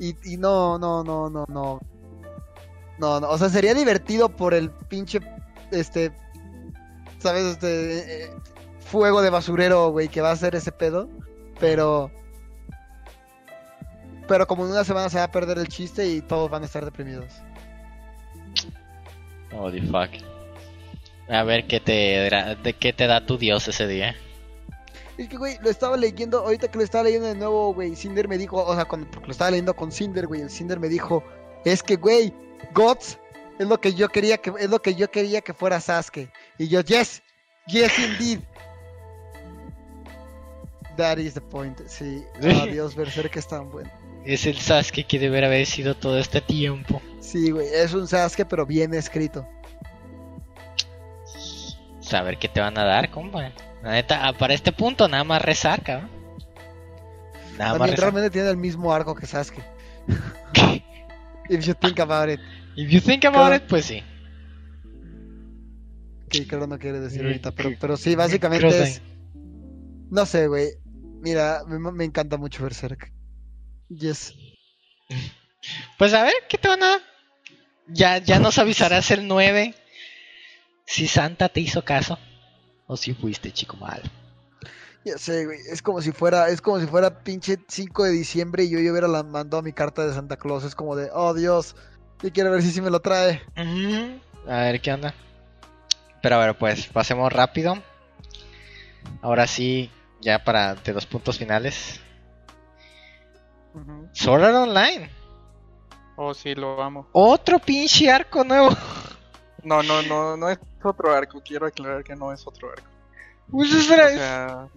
Y, 0.00 0.16
y 0.24 0.36
no, 0.36 0.78
no, 0.78 1.04
no, 1.04 1.30
no, 1.30 1.44
no. 1.48 1.80
No, 2.98 3.20
no. 3.20 3.28
O 3.30 3.38
sea, 3.38 3.48
sería 3.48 3.74
divertido 3.74 4.28
por 4.28 4.54
el 4.54 4.70
pinche, 4.70 5.20
este, 5.70 6.12
¿sabes? 7.18 7.44
Este, 7.44 8.24
eh, 8.24 8.30
fuego 8.94 9.22
de 9.22 9.30
basurero, 9.30 9.90
güey, 9.90 10.06
que 10.06 10.20
va 10.20 10.30
a 10.30 10.36
ser 10.36 10.54
ese 10.54 10.70
pedo. 10.70 11.08
Pero... 11.58 12.12
Pero 14.28 14.46
como 14.46 14.64
en 14.64 14.70
una 14.70 14.84
semana 14.84 15.10
se 15.10 15.18
va 15.18 15.24
a 15.24 15.30
perder 15.32 15.58
el 15.58 15.68
chiste 15.68 16.06
y 16.06 16.20
todos 16.20 16.48
van 16.48 16.62
a 16.62 16.66
estar 16.66 16.84
deprimidos. 16.84 17.34
Holy 19.52 19.80
fuck. 19.82 20.10
A 21.28 21.42
ver 21.42 21.66
qué 21.66 21.80
te, 21.80 21.92
de 22.62 22.72
qué 22.78 22.92
te 22.92 23.06
da 23.06 23.26
tu 23.26 23.36
dios 23.36 23.66
ese 23.66 23.86
día. 23.88 24.14
Es 25.18 25.28
que, 25.28 25.36
güey, 25.36 25.58
lo 25.60 25.70
estaba 25.70 25.96
leyendo, 25.96 26.38
ahorita 26.38 26.68
que 26.68 26.78
lo 26.78 26.84
estaba 26.84 27.04
leyendo 27.04 27.26
de 27.26 27.34
nuevo, 27.34 27.74
güey, 27.74 27.96
Cinder 27.96 28.28
me 28.28 28.38
dijo, 28.38 28.64
o 28.64 28.74
sea, 28.74 28.84
cuando 28.84 29.10
porque 29.10 29.26
lo 29.26 29.32
estaba 29.32 29.50
leyendo 29.50 29.74
con 29.74 29.92
Cinder, 29.92 30.26
güey, 30.26 30.40
el 30.40 30.50
Cinder 30.50 30.80
me 30.80 30.88
dijo, 30.88 31.22
es 31.64 31.82
que, 31.82 31.96
güey, 31.96 32.32
Gods 32.72 33.18
es 33.58 33.66
lo 33.66 33.80
que 33.80 33.94
yo 33.94 34.08
quería 34.08 34.38
que, 34.38 34.52
es 34.58 34.70
lo 34.70 34.80
que 34.80 34.94
yo 34.94 35.10
quería 35.10 35.40
que 35.40 35.52
fuera 35.52 35.80
Sasuke. 35.80 36.30
Y 36.58 36.68
yo, 36.68 36.80
yes, 36.80 37.22
yes 37.66 37.98
indeed. 37.98 38.40
That 40.96 41.18
is 41.18 41.34
the 41.34 41.40
point, 41.40 41.78
sí. 41.86 42.22
Ah, 42.42 42.66
Dios, 42.66 42.94
Berserk 42.94 43.36
es 43.36 43.48
tan 43.48 43.70
bueno. 43.70 43.90
Es 44.24 44.46
el 44.46 44.56
Sasuke 44.56 45.06
que 45.06 45.18
debería 45.18 45.48
haber 45.48 45.66
sido 45.66 45.94
todo 45.94 46.18
este 46.18 46.40
tiempo. 46.40 47.02
Sí, 47.20 47.50
güey, 47.50 47.66
es 47.72 47.92
un 47.94 48.06
Sasuke, 48.06 48.46
pero 48.46 48.64
bien 48.64 48.94
escrito. 48.94 49.46
Saber 52.00 52.38
qué 52.38 52.48
te 52.48 52.60
van 52.60 52.76
a 52.78 52.84
dar, 52.84 53.10
compa. 53.10 53.52
La 53.82 53.92
neta, 53.92 54.26
ah, 54.26 54.32
para 54.32 54.54
este 54.54 54.72
punto 54.72 55.08
nada 55.08 55.24
más 55.24 55.42
rezar, 55.42 55.82
cabrón. 55.82 56.10
Nada 57.58 57.70
más 57.70 57.78
También 57.78 57.90
rezar. 57.96 57.98
realmente 58.12 58.30
tiene 58.30 58.50
el 58.50 58.56
mismo 58.56 58.92
arco 58.92 59.14
que 59.14 59.26
Sasuke. 59.26 59.62
If 61.48 61.64
you 61.66 61.74
think 61.74 61.98
about 62.00 62.30
it. 62.30 62.40
If 62.76 62.90
you 62.90 63.00
think 63.00 63.24
about 63.24 63.54
it, 63.54 63.62
pues 63.68 63.86
sí. 63.86 64.02
Que 66.28 66.46
claro 66.46 66.66
no 66.66 66.78
quiere 66.78 67.00
decir 67.00 67.22
Eh, 67.22 67.26
ahorita, 67.26 67.52
pero, 67.52 67.70
pero 67.80 67.96
sí, 67.96 68.14
básicamente 68.14 68.82
es... 68.82 69.02
No 70.10 70.26
sé, 70.26 70.46
güey. 70.48 70.68
Mira, 71.24 71.62
me, 71.66 71.78
me 71.90 72.04
encanta 72.04 72.36
mucho 72.36 72.62
Berserk. 72.62 73.10
Yes. 73.88 74.34
Pues 75.96 76.12
a 76.12 76.22
ver, 76.22 76.34
¿qué 76.46 76.58
te 76.58 76.68
van 76.68 76.82
a? 76.82 76.98
Ya, 77.88 78.18
ya 78.18 78.38
nos 78.38 78.58
avisarás 78.58 79.10
el 79.12 79.26
9 79.26 79.74
si 80.84 81.06
Santa 81.08 81.48
te 81.48 81.60
hizo 81.60 81.82
caso 81.86 82.18
o 82.86 82.98
si 82.98 83.14
fuiste 83.14 83.50
chico 83.50 83.78
mal. 83.78 84.02
Ya 85.06 85.16
sé, 85.16 85.46
güey. 85.46 85.58
Es 85.70 85.80
como 85.80 86.02
si 86.02 86.12
fuera, 86.12 86.50
es 86.50 86.60
como 86.60 86.80
si 86.80 86.86
fuera 86.86 87.20
pinche 87.24 87.58
5 87.66 88.04
de 88.04 88.10
diciembre 88.10 88.64
y 88.64 88.70
yo 88.70 88.78
ya 88.78 88.90
hubiera 88.90 89.08
la- 89.08 89.22
mandado 89.22 89.62
mi 89.62 89.72
carta 89.72 90.06
de 90.06 90.12
Santa 90.12 90.36
Claus. 90.36 90.64
Es 90.64 90.74
como 90.74 90.96
de, 90.96 91.08
oh 91.14 91.32
Dios, 91.32 91.76
yo 92.22 92.30
quiero 92.30 92.50
ver 92.50 92.60
si 92.60 92.70
sí 92.70 92.82
me 92.82 92.90
lo 92.90 93.00
trae. 93.00 93.40
A 94.46 94.60
ver 94.64 94.82
qué 94.82 94.92
onda. 94.92 95.14
Pero 96.20 96.36
a 96.36 96.44
ver, 96.46 96.58
pues 96.58 96.88
pasemos 96.88 97.32
rápido. 97.32 97.82
Ahora 99.22 99.46
sí, 99.46 99.90
ya 100.24 100.42
para 100.42 100.74
de 100.74 100.92
los 100.92 101.06
puntos 101.06 101.38
finales. 101.38 102.00
Sword 104.12 104.44
Art 104.44 104.54
Online. 104.54 105.10
Oh, 106.16 106.32
sí, 106.32 106.54
lo 106.54 106.80
amo. 106.82 107.08
Otro 107.12 107.58
pinche 107.58 108.10
arco 108.10 108.44
nuevo. 108.44 108.70
No, 109.62 109.82
no, 109.82 110.02
no, 110.02 110.36
no 110.36 110.48
es 110.48 110.58
otro 110.82 111.12
arco. 111.12 111.40
Quiero 111.44 111.66
aclarar 111.66 112.04
que 112.04 112.14
no 112.14 112.32
es 112.32 112.46
otro 112.46 112.70
arco. 112.70 112.88
Pues 113.50 113.72
O 113.74 113.80
sea, 113.82 114.68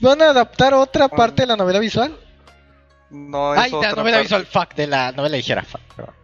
¿van 0.00 0.22
a 0.22 0.30
adaptar 0.30 0.72
otra 0.74 1.08
parte 1.08 1.42
de 1.42 1.46
la 1.46 1.56
novela 1.56 1.78
visual? 1.78 2.18
no 3.10 3.52
es 3.54 3.60
Ay, 3.60 3.72
otra 3.74 3.90
la 3.90 3.96
novela 3.96 4.16
parte. 4.18 4.22
visual, 4.22 4.46
fuck, 4.46 4.74
de 4.74 4.86
la 4.86 5.12
novela 5.12 5.36
ligera, 5.36 5.62
fuck. 5.64 5.80
perdón. 5.96 6.14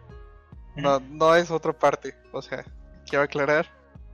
No, 0.75 0.99
no 1.01 1.35
es 1.35 1.51
otra 1.51 1.73
parte. 1.73 2.15
O 2.31 2.41
sea, 2.41 2.63
quiero 3.07 3.23
aclarar 3.25 3.67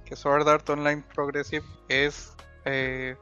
que 0.06 0.16
Sword 0.16 0.48
Art 0.50 0.68
Online 0.70 1.04
Progressive 1.14 1.66
es 1.88 2.34
eh, 2.66 3.16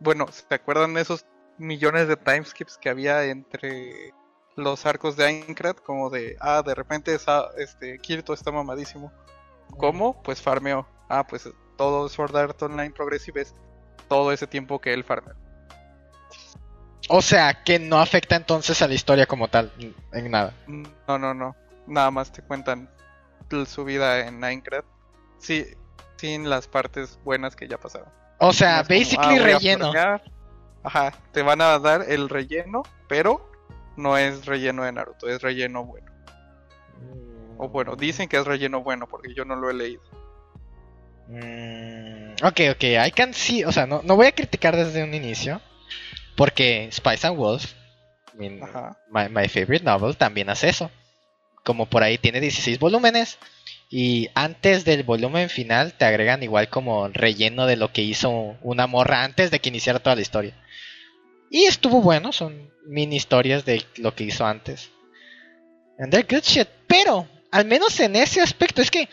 bueno, 0.00 0.26
¿se 0.32 0.54
acuerdan 0.54 0.94
de 0.94 1.02
esos 1.02 1.24
millones 1.58 2.08
de 2.08 2.16
timeskips 2.16 2.78
que 2.78 2.88
había 2.88 3.24
entre 3.24 4.12
los 4.56 4.84
arcos 4.86 5.16
de 5.16 5.26
Aincrad? 5.26 5.76
Como 5.76 6.10
de, 6.10 6.36
ah, 6.40 6.62
de 6.64 6.74
repente 6.74 7.14
esa, 7.14 7.48
este, 7.56 7.98
Kirito 7.98 8.32
está 8.32 8.50
mamadísimo. 8.50 9.12
¿Cómo? 9.76 10.20
Pues 10.22 10.42
farmeó. 10.42 10.86
Ah, 11.08 11.26
pues 11.26 11.48
todo 11.76 12.08
Sword 12.08 12.36
Art 12.36 12.62
Online 12.62 12.90
Progressive 12.90 13.42
es 13.42 13.54
todo 14.08 14.32
ese 14.32 14.46
tiempo 14.46 14.80
que 14.80 14.92
él 14.92 15.04
farmeó. 15.04 15.34
O 17.08 17.22
sea, 17.22 17.62
que 17.64 17.78
no 17.78 18.00
afecta 18.00 18.36
entonces 18.36 18.80
a 18.82 18.88
la 18.88 18.94
historia 18.94 19.26
como 19.26 19.48
tal, 19.48 19.72
en 20.12 20.30
nada. 20.30 20.54
No, 20.66 21.18
no, 21.18 21.34
no. 21.34 21.56
Nada 21.86 22.10
más 22.10 22.30
te 22.30 22.42
cuentan 22.42 22.88
su 23.66 23.84
vida 23.84 24.26
en 24.26 24.38
Minecraft. 24.38 24.86
Sí, 25.38 25.66
sin 26.16 26.48
las 26.48 26.68
partes 26.68 27.18
buenas 27.24 27.56
que 27.56 27.66
ya 27.66 27.78
pasaron. 27.78 28.08
O 28.40 28.52
sea, 28.52 28.82
basically 28.82 29.38
ah, 29.38 29.42
relleno. 29.42 29.92
Ajá, 30.82 31.12
te 31.32 31.42
van 31.42 31.60
a 31.60 31.78
dar 31.78 32.06
el 32.08 32.28
relleno, 32.28 32.82
pero 33.06 33.50
no 33.96 34.16
es 34.16 34.46
relleno 34.46 34.84
de 34.84 34.92
Naruto, 34.92 35.28
es 35.28 35.42
relleno 35.42 35.84
bueno. 35.84 36.10
O 37.58 37.68
bueno, 37.68 37.96
dicen 37.96 38.28
que 38.28 38.38
es 38.38 38.46
relleno 38.46 38.82
bueno 38.82 39.06
porque 39.06 39.34
yo 39.34 39.44
no 39.44 39.56
lo 39.56 39.68
he 39.68 39.74
leído. 39.74 40.02
Mm, 41.28 42.32
ok, 42.42 42.60
ok, 42.72 42.84
I 43.06 43.10
can 43.12 43.34
see, 43.34 43.64
o 43.64 43.72
sea, 43.72 43.86
no, 43.86 44.00
no 44.02 44.16
voy 44.16 44.26
a 44.26 44.32
criticar 44.32 44.74
desde 44.74 45.04
un 45.04 45.14
inicio. 45.14 45.60
Porque 46.36 46.88
Spice 46.90 47.26
and 47.26 47.36
Wolf, 47.36 47.74
my, 48.32 49.48
favorite 49.48 49.84
novel, 49.84 50.16
también 50.16 50.48
hace 50.48 50.70
eso. 50.70 50.90
Como 51.64 51.84
por 51.84 52.02
ahí 52.02 52.16
tiene 52.16 52.40
16 52.40 52.78
volúmenes. 52.78 53.38
Y 53.90 54.30
antes 54.34 54.84
del 54.84 55.02
volumen 55.02 55.50
final 55.50 55.94
te 55.94 56.04
agregan 56.04 56.42
igual 56.42 56.68
como 56.68 57.08
relleno 57.08 57.66
de 57.66 57.76
lo 57.76 57.92
que 57.92 58.02
hizo 58.02 58.56
una 58.62 58.86
morra 58.86 59.24
antes 59.24 59.50
de 59.50 59.58
que 59.58 59.68
iniciara 59.68 59.98
toda 59.98 60.16
la 60.16 60.22
historia. 60.22 60.54
Y 61.50 61.64
estuvo 61.64 62.00
bueno, 62.00 62.32
son 62.32 62.70
mini 62.86 63.16
historias 63.16 63.64
de 63.64 63.84
lo 63.96 64.14
que 64.14 64.24
hizo 64.24 64.46
antes. 64.46 64.90
And 65.98 66.12
they're 66.12 66.26
good 66.28 66.44
shit. 66.44 66.68
Pero, 66.86 67.28
al 67.50 67.64
menos 67.64 67.98
en 67.98 68.14
ese 68.14 68.40
aspecto, 68.40 68.80
es 68.80 68.90
que 68.90 69.08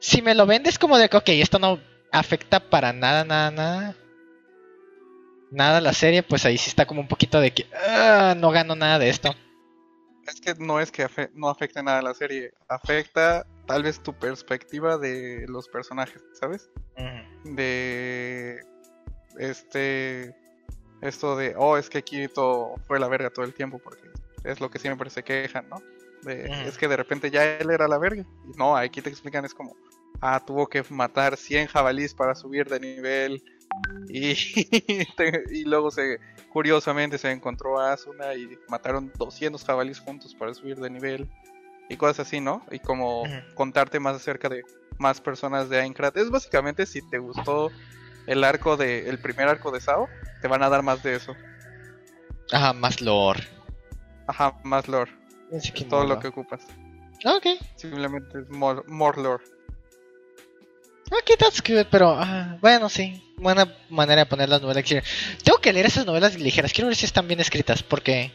si 0.00 0.20
me 0.20 0.34
lo 0.34 0.44
vendes 0.44 0.78
como 0.78 0.98
de 0.98 1.08
que, 1.08 1.16
ok, 1.16 1.28
esto 1.28 1.60
no 1.60 1.80
afecta 2.10 2.58
para 2.58 2.92
nada, 2.92 3.24
nada, 3.24 3.50
nada 3.52 3.96
nada 5.50 5.80
la 5.80 5.92
serie, 5.92 6.22
pues 6.22 6.44
ahí 6.44 6.58
sí 6.58 6.68
está 6.68 6.86
como 6.86 7.00
un 7.00 7.08
poquito 7.08 7.40
de 7.40 7.52
que 7.52 7.66
ah, 7.88 8.34
no 8.36 8.50
gano 8.50 8.74
nada 8.74 8.98
de 8.98 9.08
esto. 9.08 9.34
Es 10.26 10.40
que 10.40 10.54
no 10.58 10.80
es 10.80 10.90
que 10.90 11.06
no 11.34 11.48
afecte 11.48 11.82
nada 11.82 12.00
a 12.00 12.02
la 12.02 12.14
serie, 12.14 12.52
afecta 12.68 13.46
tal 13.66 13.82
vez 13.82 14.00
tu 14.00 14.14
perspectiva 14.14 14.98
de 14.98 15.46
los 15.48 15.68
personajes, 15.68 16.22
¿sabes? 16.32 16.70
De 17.44 18.60
este 19.38 20.34
esto 21.02 21.36
de, 21.36 21.54
oh, 21.56 21.76
es 21.76 21.90
que 21.90 22.02
Kirito 22.02 22.74
fue 22.86 22.98
la 22.98 23.08
verga 23.08 23.30
todo 23.30 23.44
el 23.44 23.52
tiempo 23.52 23.78
porque 23.78 24.08
es 24.44 24.60
lo 24.60 24.70
que 24.70 24.78
siempre 24.78 25.10
se 25.10 25.22
quejan, 25.22 25.68
¿no? 25.68 25.76
Es 26.26 26.78
que 26.78 26.88
de 26.88 26.96
repente 26.96 27.30
ya 27.30 27.44
él 27.44 27.70
era 27.70 27.86
la 27.86 27.98
verga. 27.98 28.24
Y 28.48 28.56
no, 28.56 28.76
aquí 28.76 29.00
te 29.00 29.10
explican, 29.10 29.44
es 29.44 29.54
como, 29.54 29.76
ah, 30.20 30.42
tuvo 30.44 30.66
que 30.66 30.82
matar 30.90 31.36
100 31.36 31.68
jabalís 31.68 32.14
para 32.14 32.34
subir 32.34 32.68
de 32.68 32.80
nivel 32.80 33.42
y, 34.08 34.34
y 35.50 35.64
luego 35.64 35.90
se, 35.90 36.18
curiosamente 36.52 37.18
se 37.18 37.30
encontró 37.30 37.78
a 37.78 37.92
Asuna 37.92 38.34
y 38.34 38.58
mataron 38.68 39.12
200 39.18 39.62
jabalíes 39.64 40.00
juntos 40.00 40.34
para 40.34 40.54
subir 40.54 40.76
de 40.78 40.90
nivel 40.90 41.30
y 41.88 41.96
cosas 41.96 42.26
así, 42.26 42.40
¿no? 42.40 42.64
Y 42.70 42.78
como 42.78 43.24
contarte 43.54 44.00
más 44.00 44.16
acerca 44.16 44.48
de 44.48 44.64
más 44.98 45.20
personas 45.20 45.68
de 45.68 45.80
Aincrad. 45.80 46.16
Es 46.16 46.30
básicamente 46.30 46.86
si 46.86 47.02
te 47.08 47.18
gustó 47.18 47.70
el 48.26 48.44
arco 48.44 48.76
de 48.76 49.08
el 49.08 49.18
primer 49.18 49.48
arco 49.48 49.70
de 49.70 49.80
Sao, 49.80 50.08
te 50.40 50.48
van 50.48 50.62
a 50.62 50.68
dar 50.68 50.82
más 50.82 51.02
de 51.02 51.16
eso. 51.16 51.34
Ajá, 52.52 52.72
más 52.72 53.00
lore. 53.00 53.46
Ajá, 54.26 54.58
más 54.64 54.88
lore. 54.88 55.12
Es 55.50 55.72
todo 55.88 56.04
lo 56.04 56.18
que 56.18 56.28
ocupas. 56.28 56.62
Ok. 57.24 57.46
Simplemente 57.76 58.40
es 58.40 58.48
more, 58.50 58.82
more 58.86 59.20
lore. 59.20 59.44
Ok, 61.12 61.38
that's 61.38 61.62
good, 61.62 61.86
pero 61.90 62.16
ah, 62.18 62.58
bueno, 62.60 62.88
sí. 62.88 63.22
Buena 63.36 63.72
manera 63.90 64.22
de 64.22 64.26
poner 64.26 64.48
las 64.48 64.60
novelas 64.60 64.82
ligeras. 64.82 65.08
Tengo 65.44 65.58
que 65.58 65.72
leer 65.72 65.86
esas 65.86 66.06
novelas 66.06 66.36
ligeras. 66.36 66.72
Quiero 66.72 66.88
ver 66.88 66.96
si 66.96 67.06
están 67.06 67.28
bien 67.28 67.38
escritas, 67.38 67.82
porque 67.82 68.32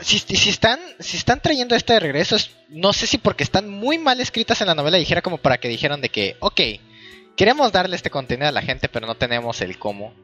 si, 0.00 0.18
si 0.18 0.50
están 0.50 0.80
si 0.98 1.16
están 1.16 1.40
trayendo 1.40 1.74
esto 1.74 1.92
de 1.92 2.00
regreso, 2.00 2.36
no 2.68 2.92
sé 2.92 3.06
si 3.06 3.18
porque 3.18 3.44
están 3.44 3.68
muy 3.68 3.98
mal 3.98 4.20
escritas 4.20 4.60
en 4.60 4.66
la 4.66 4.74
novela 4.74 4.98
ligera 4.98 5.22
como 5.22 5.38
para 5.38 5.58
que 5.58 5.68
dijeron 5.68 6.00
de 6.00 6.08
que, 6.08 6.36
ok, 6.40 6.60
queremos 7.36 7.72
darle 7.72 7.96
este 7.96 8.10
contenido 8.10 8.48
a 8.48 8.52
la 8.52 8.62
gente, 8.62 8.88
pero 8.88 9.06
no 9.06 9.14
tenemos 9.14 9.60
el 9.60 9.78
cómo. 9.78 10.14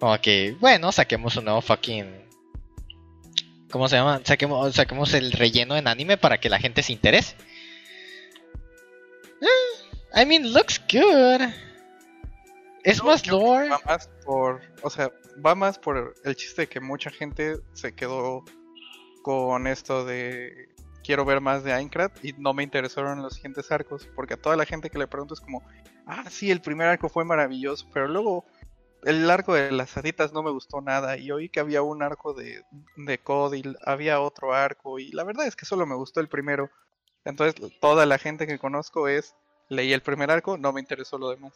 Como 0.00 0.18
que, 0.20 0.56
bueno, 0.60 0.92
saquemos 0.92 1.36
un 1.36 1.46
nuevo 1.46 1.60
fucking... 1.60 2.28
¿Cómo 3.70 3.88
se 3.88 3.96
llama? 3.96 4.20
Saquemos, 4.24 4.74
saquemos 4.74 5.12
el 5.12 5.32
relleno 5.32 5.76
en 5.76 5.88
anime 5.88 6.16
para 6.16 6.38
que 6.38 6.48
la 6.48 6.58
gente 6.58 6.82
se 6.82 6.92
interese. 6.92 7.36
I 10.14 10.24
mean, 10.24 10.52
looks 10.52 10.80
good. 10.90 11.42
Es 12.82 13.02
más 13.02 13.26
lore. 13.26 13.68
Va 13.68 13.80
más 13.84 14.08
por, 14.24 14.62
o 14.82 14.88
sea, 14.88 15.12
va 15.44 15.54
más 15.54 15.78
por 15.78 16.14
el 16.24 16.36
chiste 16.36 16.62
de 16.62 16.68
que 16.68 16.80
mucha 16.80 17.10
gente 17.10 17.56
se 17.74 17.94
quedó 17.94 18.44
con 19.28 19.66
esto 19.66 20.06
de 20.06 20.74
quiero 21.04 21.26
ver 21.26 21.42
más 21.42 21.62
de 21.62 21.74
Aincrad 21.74 22.10
y 22.22 22.32
no 22.38 22.54
me 22.54 22.62
interesaron 22.62 23.20
los 23.20 23.34
siguientes 23.34 23.70
arcos, 23.70 24.08
porque 24.14 24.32
a 24.32 24.36
toda 24.38 24.56
la 24.56 24.64
gente 24.64 24.88
que 24.88 24.98
le 24.98 25.06
pregunto 25.06 25.34
es 25.34 25.40
como, 25.42 25.62
ah, 26.06 26.30
sí, 26.30 26.50
el 26.50 26.62
primer 26.62 26.88
arco 26.88 27.10
fue 27.10 27.26
maravilloso, 27.26 27.86
pero 27.92 28.08
luego 28.08 28.46
el 29.02 29.30
arco 29.30 29.52
de 29.52 29.70
las 29.70 29.94
haditas 29.98 30.32
no 30.32 30.42
me 30.42 30.50
gustó 30.50 30.80
nada 30.80 31.18
y 31.18 31.30
oí 31.30 31.50
que 31.50 31.60
había 31.60 31.82
un 31.82 32.02
arco 32.02 32.32
de, 32.32 32.64
de 32.96 33.18
Code 33.18 33.58
y 33.58 33.76
había 33.84 34.18
otro 34.22 34.54
arco 34.54 34.98
y 34.98 35.12
la 35.12 35.24
verdad 35.24 35.46
es 35.46 35.56
que 35.56 35.66
solo 35.66 35.84
me 35.84 35.94
gustó 35.94 36.20
el 36.20 36.30
primero. 36.30 36.70
Entonces 37.26 37.78
toda 37.82 38.06
la 38.06 38.16
gente 38.16 38.46
que 38.46 38.58
conozco 38.58 39.08
es 39.08 39.34
leí 39.68 39.92
el 39.92 40.00
primer 40.00 40.30
arco, 40.30 40.56
no 40.56 40.72
me 40.72 40.80
interesó 40.80 41.18
lo 41.18 41.28
demás. 41.28 41.52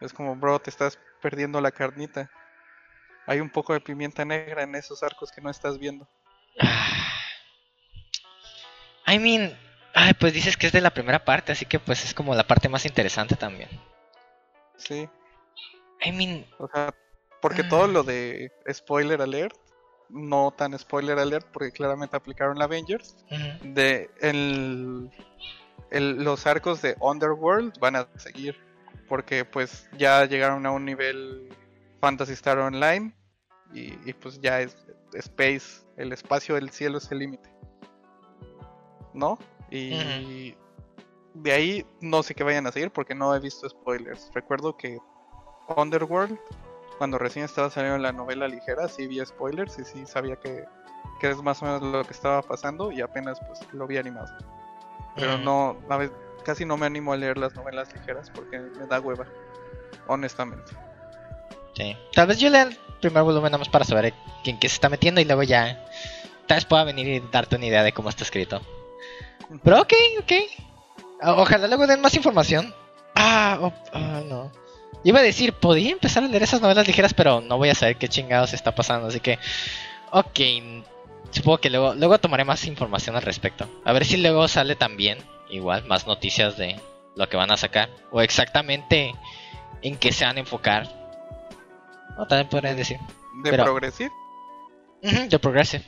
Es 0.00 0.12
como, 0.12 0.36
bro, 0.36 0.60
te 0.60 0.70
estás 0.70 1.00
perdiendo 1.20 1.60
la 1.60 1.72
carnita. 1.72 2.30
Hay 3.26 3.40
un 3.40 3.50
poco 3.50 3.72
de 3.72 3.80
pimienta 3.80 4.24
negra 4.24 4.62
en 4.62 4.76
esos 4.76 5.02
arcos 5.02 5.32
que 5.32 5.40
no 5.40 5.50
estás 5.50 5.80
viendo. 5.80 6.06
I 9.06 9.18
mean, 9.18 9.56
ay, 9.94 10.14
pues 10.14 10.32
dices 10.32 10.56
que 10.56 10.66
es 10.66 10.72
de 10.72 10.80
la 10.80 10.94
primera 10.94 11.24
parte, 11.24 11.52
así 11.52 11.66
que 11.66 11.78
pues 11.78 12.04
es 12.04 12.14
como 12.14 12.34
la 12.34 12.46
parte 12.46 12.68
más 12.68 12.86
interesante 12.86 13.36
también. 13.36 13.68
Sí. 14.76 15.08
I 16.04 16.12
mean, 16.12 16.46
o 16.58 16.68
sea, 16.68 16.94
porque 17.40 17.64
todo 17.64 17.86
lo 17.86 18.02
de 18.02 18.52
spoiler 18.72 19.20
alert, 19.20 19.56
no 20.08 20.52
tan 20.56 20.78
spoiler 20.78 21.18
alert, 21.18 21.46
porque 21.52 21.72
claramente 21.72 22.16
aplicaron 22.16 22.58
la 22.58 22.64
Avengers, 22.64 23.16
de 23.62 24.10
el 24.20 25.10
los 25.92 26.46
arcos 26.46 26.80
de 26.82 26.96
Underworld 27.00 27.78
van 27.78 27.96
a 27.96 28.08
seguir. 28.16 28.56
Porque 29.08 29.44
pues 29.44 29.88
ya 29.98 30.24
llegaron 30.24 30.64
a 30.64 30.70
un 30.70 30.84
nivel 30.84 31.48
Fantasy 32.00 32.32
Star 32.32 32.58
Online. 32.58 33.12
Y, 33.74 34.12
pues 34.14 34.40
ya 34.40 34.60
es 34.60 34.76
Space, 35.14 35.84
el 35.96 36.12
espacio 36.12 36.54
del 36.54 36.70
cielo 36.70 36.98
es 36.98 37.10
el 37.10 37.18
límite. 37.18 37.50
¿No? 39.14 39.38
Y 39.70 40.54
de 41.34 41.52
ahí 41.52 41.86
no 42.00 42.22
sé 42.22 42.34
qué 42.34 42.44
vayan 42.44 42.66
a 42.66 42.72
seguir 42.72 42.90
porque 42.90 43.14
no 43.14 43.34
he 43.34 43.40
visto 43.40 43.68
spoilers. 43.68 44.30
Recuerdo 44.34 44.76
que 44.76 44.98
Underworld, 45.76 46.38
cuando 46.98 47.18
recién 47.18 47.44
estaba 47.44 47.70
saliendo 47.70 47.98
la 47.98 48.12
novela 48.12 48.48
ligera, 48.48 48.88
sí 48.88 49.06
vi 49.06 49.24
spoilers 49.24 49.78
y 49.78 49.84
sí 49.84 50.06
sabía 50.06 50.36
que, 50.36 50.64
que 51.20 51.30
es 51.30 51.42
más 51.42 51.62
o 51.62 51.66
menos 51.66 51.82
lo 51.82 52.04
que 52.04 52.12
estaba 52.12 52.42
pasando 52.42 52.92
y 52.92 53.00
apenas 53.00 53.40
pues 53.46 53.60
lo 53.72 53.86
vi 53.86 53.96
animado. 53.96 54.28
Pero 55.16 55.38
no, 55.38 55.76
a 55.88 55.96
ver, 55.96 56.12
casi 56.44 56.64
no 56.64 56.76
me 56.76 56.86
animo 56.86 57.12
a 57.12 57.16
leer 57.16 57.38
las 57.38 57.54
novelas 57.54 57.92
ligeras 57.94 58.30
porque 58.30 58.58
me 58.58 58.86
da 58.86 59.00
hueva, 59.00 59.26
honestamente. 60.06 60.72
Tal 62.12 62.26
vez 62.26 62.38
yo 62.38 62.50
lea 62.50 62.62
el 62.62 62.76
primer 63.00 63.22
volumen 63.22 63.50
nada 63.50 63.58
más 63.58 63.68
para 63.68 63.84
saber 63.84 64.14
en 64.44 64.58
qué 64.58 64.68
se 64.68 64.74
está 64.74 64.88
metiendo 64.88 65.20
y 65.20 65.24
luego 65.24 65.42
ya 65.42 65.84
tal 66.46 66.56
vez 66.56 66.64
pueda 66.64 66.84
venir 66.84 67.08
y 67.08 67.20
darte 67.30 67.56
una 67.56 67.66
idea 67.66 67.82
de 67.82 67.92
cómo 67.92 68.08
está 68.08 68.24
escrito. 68.24 68.60
Pero 69.62 69.80
ok, 69.80 69.92
ok. 70.20 70.32
ojalá 71.22 71.66
luego 71.66 71.86
den 71.86 72.00
más 72.00 72.14
información. 72.14 72.74
Ah, 73.14 73.72
ah, 73.92 74.22
no. 74.26 74.50
Iba 75.04 75.18
a 75.18 75.22
decir, 75.22 75.52
podría 75.52 75.90
empezar 75.90 76.22
a 76.22 76.28
leer 76.28 76.42
esas 76.42 76.60
novelas 76.60 76.86
ligeras, 76.86 77.12
pero 77.12 77.40
no 77.40 77.58
voy 77.58 77.70
a 77.70 77.74
saber 77.74 77.96
qué 77.96 78.08
chingados 78.08 78.52
está 78.52 78.74
pasando. 78.74 79.08
Así 79.08 79.20
que, 79.20 79.38
ok, 80.10 80.40
Supongo 81.32 81.58
que 81.58 81.70
luego, 81.70 81.94
luego 81.94 82.18
tomaré 82.18 82.44
más 82.44 82.66
información 82.66 83.16
al 83.16 83.22
respecto. 83.22 83.66
A 83.84 83.92
ver 83.92 84.04
si 84.04 84.18
luego 84.18 84.46
sale 84.48 84.76
también, 84.76 85.18
igual, 85.48 85.84
más 85.86 86.06
noticias 86.06 86.58
de 86.58 86.78
lo 87.16 87.28
que 87.28 87.38
van 87.38 87.50
a 87.50 87.56
sacar. 87.56 87.88
O 88.10 88.20
exactamente 88.20 89.14
en 89.80 89.96
qué 89.96 90.12
se 90.12 90.26
van 90.26 90.36
a 90.36 90.40
enfocar. 90.40 91.01
O 92.18 92.26
también 92.26 92.48
podrían 92.48 92.76
decir. 92.76 92.98
¿De 93.42 93.52
Progressive? 93.52 94.12
de 95.02 95.38
Progressive. 95.38 95.84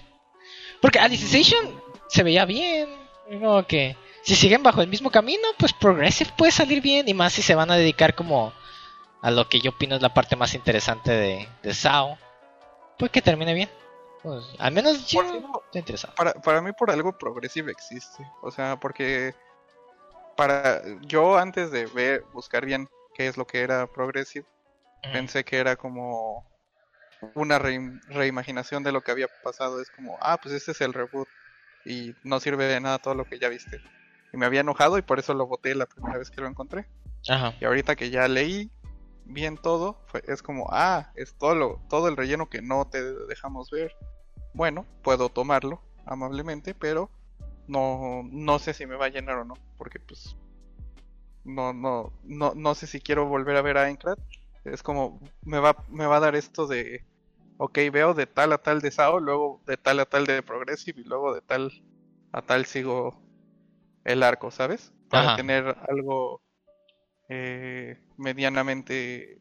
Porque 0.81 0.99
Alicization 0.99 1.83
se 2.09 2.23
veía 2.23 2.45
bien. 2.45 2.89
Como 3.29 3.67
que 3.67 3.97
si 4.23 4.35
siguen 4.35 4.63
bajo 4.63 4.83
el 4.83 4.89
mismo 4.89 5.11
camino, 5.11 5.49
pues 5.59 5.73
Progressive 5.73 6.31
puede 6.37 6.53
salir 6.53 6.81
bien. 6.81 7.09
Y 7.09 7.15
más 7.15 7.33
si 7.33 7.43
se 7.43 7.55
van 7.55 7.71
a 7.71 7.77
dedicar 7.77 8.15
como 8.15 8.53
a 9.23 9.31
lo 9.31 9.49
que 9.49 9.61
yo 9.61 9.71
opino 9.71 9.97
es 9.97 10.03
la 10.03 10.13
parte 10.13 10.37
más 10.37 10.55
interesante 10.55 11.11
de, 11.11 11.49
de 11.63 11.75
SAO, 11.75 12.19
pues 12.99 13.11
que 13.11 13.23
termine 13.23 13.55
bien. 13.55 13.71
Pues, 14.23 14.45
al 14.59 14.73
menos 14.73 15.07
yo 15.07 15.23
estoy 15.23 15.43
interesado. 15.75 16.15
Para, 16.15 16.33
para 16.35 16.63
mí 16.63 16.73
por 16.73 16.91
algo 16.91 17.17
progresivo 17.17 17.69
existe. 17.69 18.27
O 18.43 18.51
sea, 18.51 18.81
porque 18.81 19.35
para 20.37 20.83
yo 21.03 21.37
antes 21.37 21.71
de 21.71 21.87
ver, 21.87 22.25
buscar 22.33 22.65
bien 22.65 22.89
qué 23.15 23.29
es 23.29 23.37
lo 23.37 23.47
que 23.47 23.61
era 23.61 23.87
progressive, 23.87 24.47
pensé 25.13 25.45
que 25.45 25.59
era 25.59 25.77
como 25.77 26.47
una 27.35 27.59
reimaginación 27.59 28.83
de 28.83 28.93
lo 28.93 29.03
que 29.03 29.13
había 29.13 29.29
pasado. 29.43 29.81
Es 29.81 29.91
como, 29.91 30.17
ah, 30.21 30.39
pues 30.43 30.55
este 30.55 30.73
es 30.73 30.81
el 30.81 30.93
reboot 30.93 31.29
y 31.85 32.15
no 32.23 32.41
sirve 32.41 32.65
de 32.65 32.81
nada 32.81 32.99
todo 32.99 33.15
lo 33.15 33.25
que 33.25 33.39
ya 33.39 33.49
viste. 33.49 33.81
Y 34.33 34.37
me 34.37 34.47
había 34.47 34.61
enojado 34.61 34.99
y 34.99 35.03
por 35.03 35.19
eso 35.19 35.35
lo 35.35 35.47
voté 35.47 35.75
la 35.75 35.87
primera 35.87 36.19
vez 36.19 36.31
que 36.31 36.41
lo 36.41 36.49
encontré. 36.49 36.87
Ajá. 37.29 37.55
Y 37.61 37.65
ahorita 37.65 37.97
que 37.97 38.11
ya 38.11 38.29
leí 38.29 38.71
bien 39.25 39.57
todo, 39.57 40.05
es 40.27 40.43
como, 40.43 40.69
ah, 40.71 41.13
es 41.15 41.35
todo, 41.35 41.55
lo, 41.55 41.81
todo 41.89 42.09
el 42.09 42.17
relleno 42.17 42.49
que 42.49 42.63
no 42.63 42.87
te 42.87 43.03
dejamos 43.27 43.71
ver. 43.71 43.95
Bueno, 44.53 44.87
puedo 45.03 45.29
tomarlo 45.29 45.83
amablemente, 46.07 46.75
pero 46.75 47.11
no, 47.67 48.23
no 48.31 48.59
sé 48.59 48.75
si 48.75 48.87
me 48.87 48.97
va 48.97 49.07
a 49.07 49.11
llenar 49.11 49.39
o 49.39 49.45
no, 49.45 49.55
porque 49.79 49.99
pues 49.99 50.37
no, 51.45 51.73
no, 51.73 52.13
no, 52.25 52.53
no 52.55 52.75
sé 52.75 52.87
si 52.87 53.01
quiero 53.01 53.27
volver 53.27 53.57
a 53.57 53.63
ver 53.63 53.79
a 53.79 53.85
Aincrad. 53.85 54.19
Es 54.65 54.83
como, 54.83 55.21
me 55.43 55.59
va, 55.59 55.85
me 55.89 56.07
va 56.07 56.17
a 56.17 56.21
dar 56.21 56.35
esto 56.35 56.67
de, 56.67 57.05
ok, 57.59 57.79
veo 57.93 58.15
de 58.15 58.27
tal 58.27 58.53
a 58.53 58.59
tal 58.59 58.81
de 58.81 58.91
SAO, 58.91 59.21
luego 59.21 59.63
de 59.67 59.77
tal 59.77 60.01
a 60.01 60.07
tal 60.07 60.27
de 60.27 60.43
Progressive 60.43 61.01
y 61.01 61.05
luego 61.05 61.35
de 61.35 61.43
tal 61.43 61.73
a 62.33 62.43
tal 62.43 62.65
sigo 62.67 63.23
el 64.05 64.23
arco, 64.23 64.51
¿sabes? 64.51 64.93
Para 65.09 65.37
tener 65.37 65.77
algo 65.89 66.43
eh, 67.29 67.99
medianamente 68.17 69.39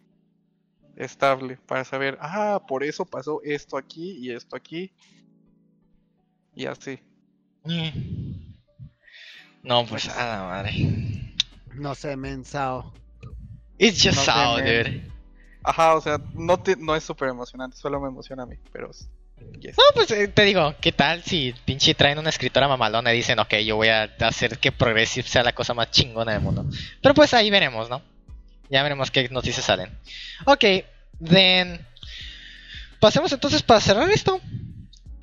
estable, 0.96 1.58
para 1.66 1.84
saber, 1.84 2.18
ah, 2.22 2.62
por 2.68 2.84
eso 2.84 3.06
pasó 3.06 3.42
esto 3.44 3.78
aquí 3.78 4.18
y 4.20 4.32
esto 4.32 4.56
aquí 4.56 4.92
y 6.56 6.66
así. 6.66 7.00
Mm. 7.64 8.44
No, 9.64 9.86
pues 9.86 10.08
nada, 10.08 10.44
madre. 10.44 10.74
No 11.76 11.96
sé, 11.96 12.16
men, 12.16 12.44
Sao. 12.46 12.94
It's 13.80 14.04
just 14.04 14.20
Sao, 14.20 14.58
dude. 14.58 15.13
Ajá, 15.64 15.96
o 15.96 16.02
sea, 16.02 16.20
no, 16.34 16.62
no 16.80 16.96
es 16.96 17.04
súper 17.04 17.30
emocionante, 17.30 17.78
solo 17.78 18.00
me 18.00 18.10
emociona 18.10 18.44
a 18.44 18.46
mí, 18.46 18.56
pero... 18.72 18.92
No, 19.38 19.84
pues 19.94 20.12
eh, 20.12 20.28
te 20.30 20.44
digo, 20.44 20.74
¿qué 20.80 20.92
tal 20.92 21.24
si 21.24 21.54
pinche 21.66 21.94
traen 21.94 22.18
una 22.18 22.30
escritora 22.30 22.68
mamalona 22.68 23.14
y 23.14 23.18
dicen, 23.18 23.40
ok, 23.40 23.56
yo 23.66 23.76
voy 23.76 23.90
a 23.90 24.04
hacer 24.22 24.58
que 24.58 24.72
Progressive 24.72 25.28
sea 25.28 25.44
la 25.44 25.54
cosa 25.54 25.74
más 25.74 25.92
chingona 25.92 26.34
del 26.34 26.42
mundo? 26.42 26.66
Pero 27.02 27.14
pues 27.14 27.34
ahí 27.34 27.50
veremos, 27.50 27.90
¿no? 27.90 28.02
Ya 28.70 28.84
veremos 28.84 29.12
qué 29.12 29.28
noticias 29.30 29.66
salen. 29.66 29.90
Ok, 30.46 30.64
then... 31.24 31.86
Pasemos 33.00 33.34
entonces 33.34 33.64
para 33.64 33.82
cerrar 33.82 34.10
esto 34.12 34.40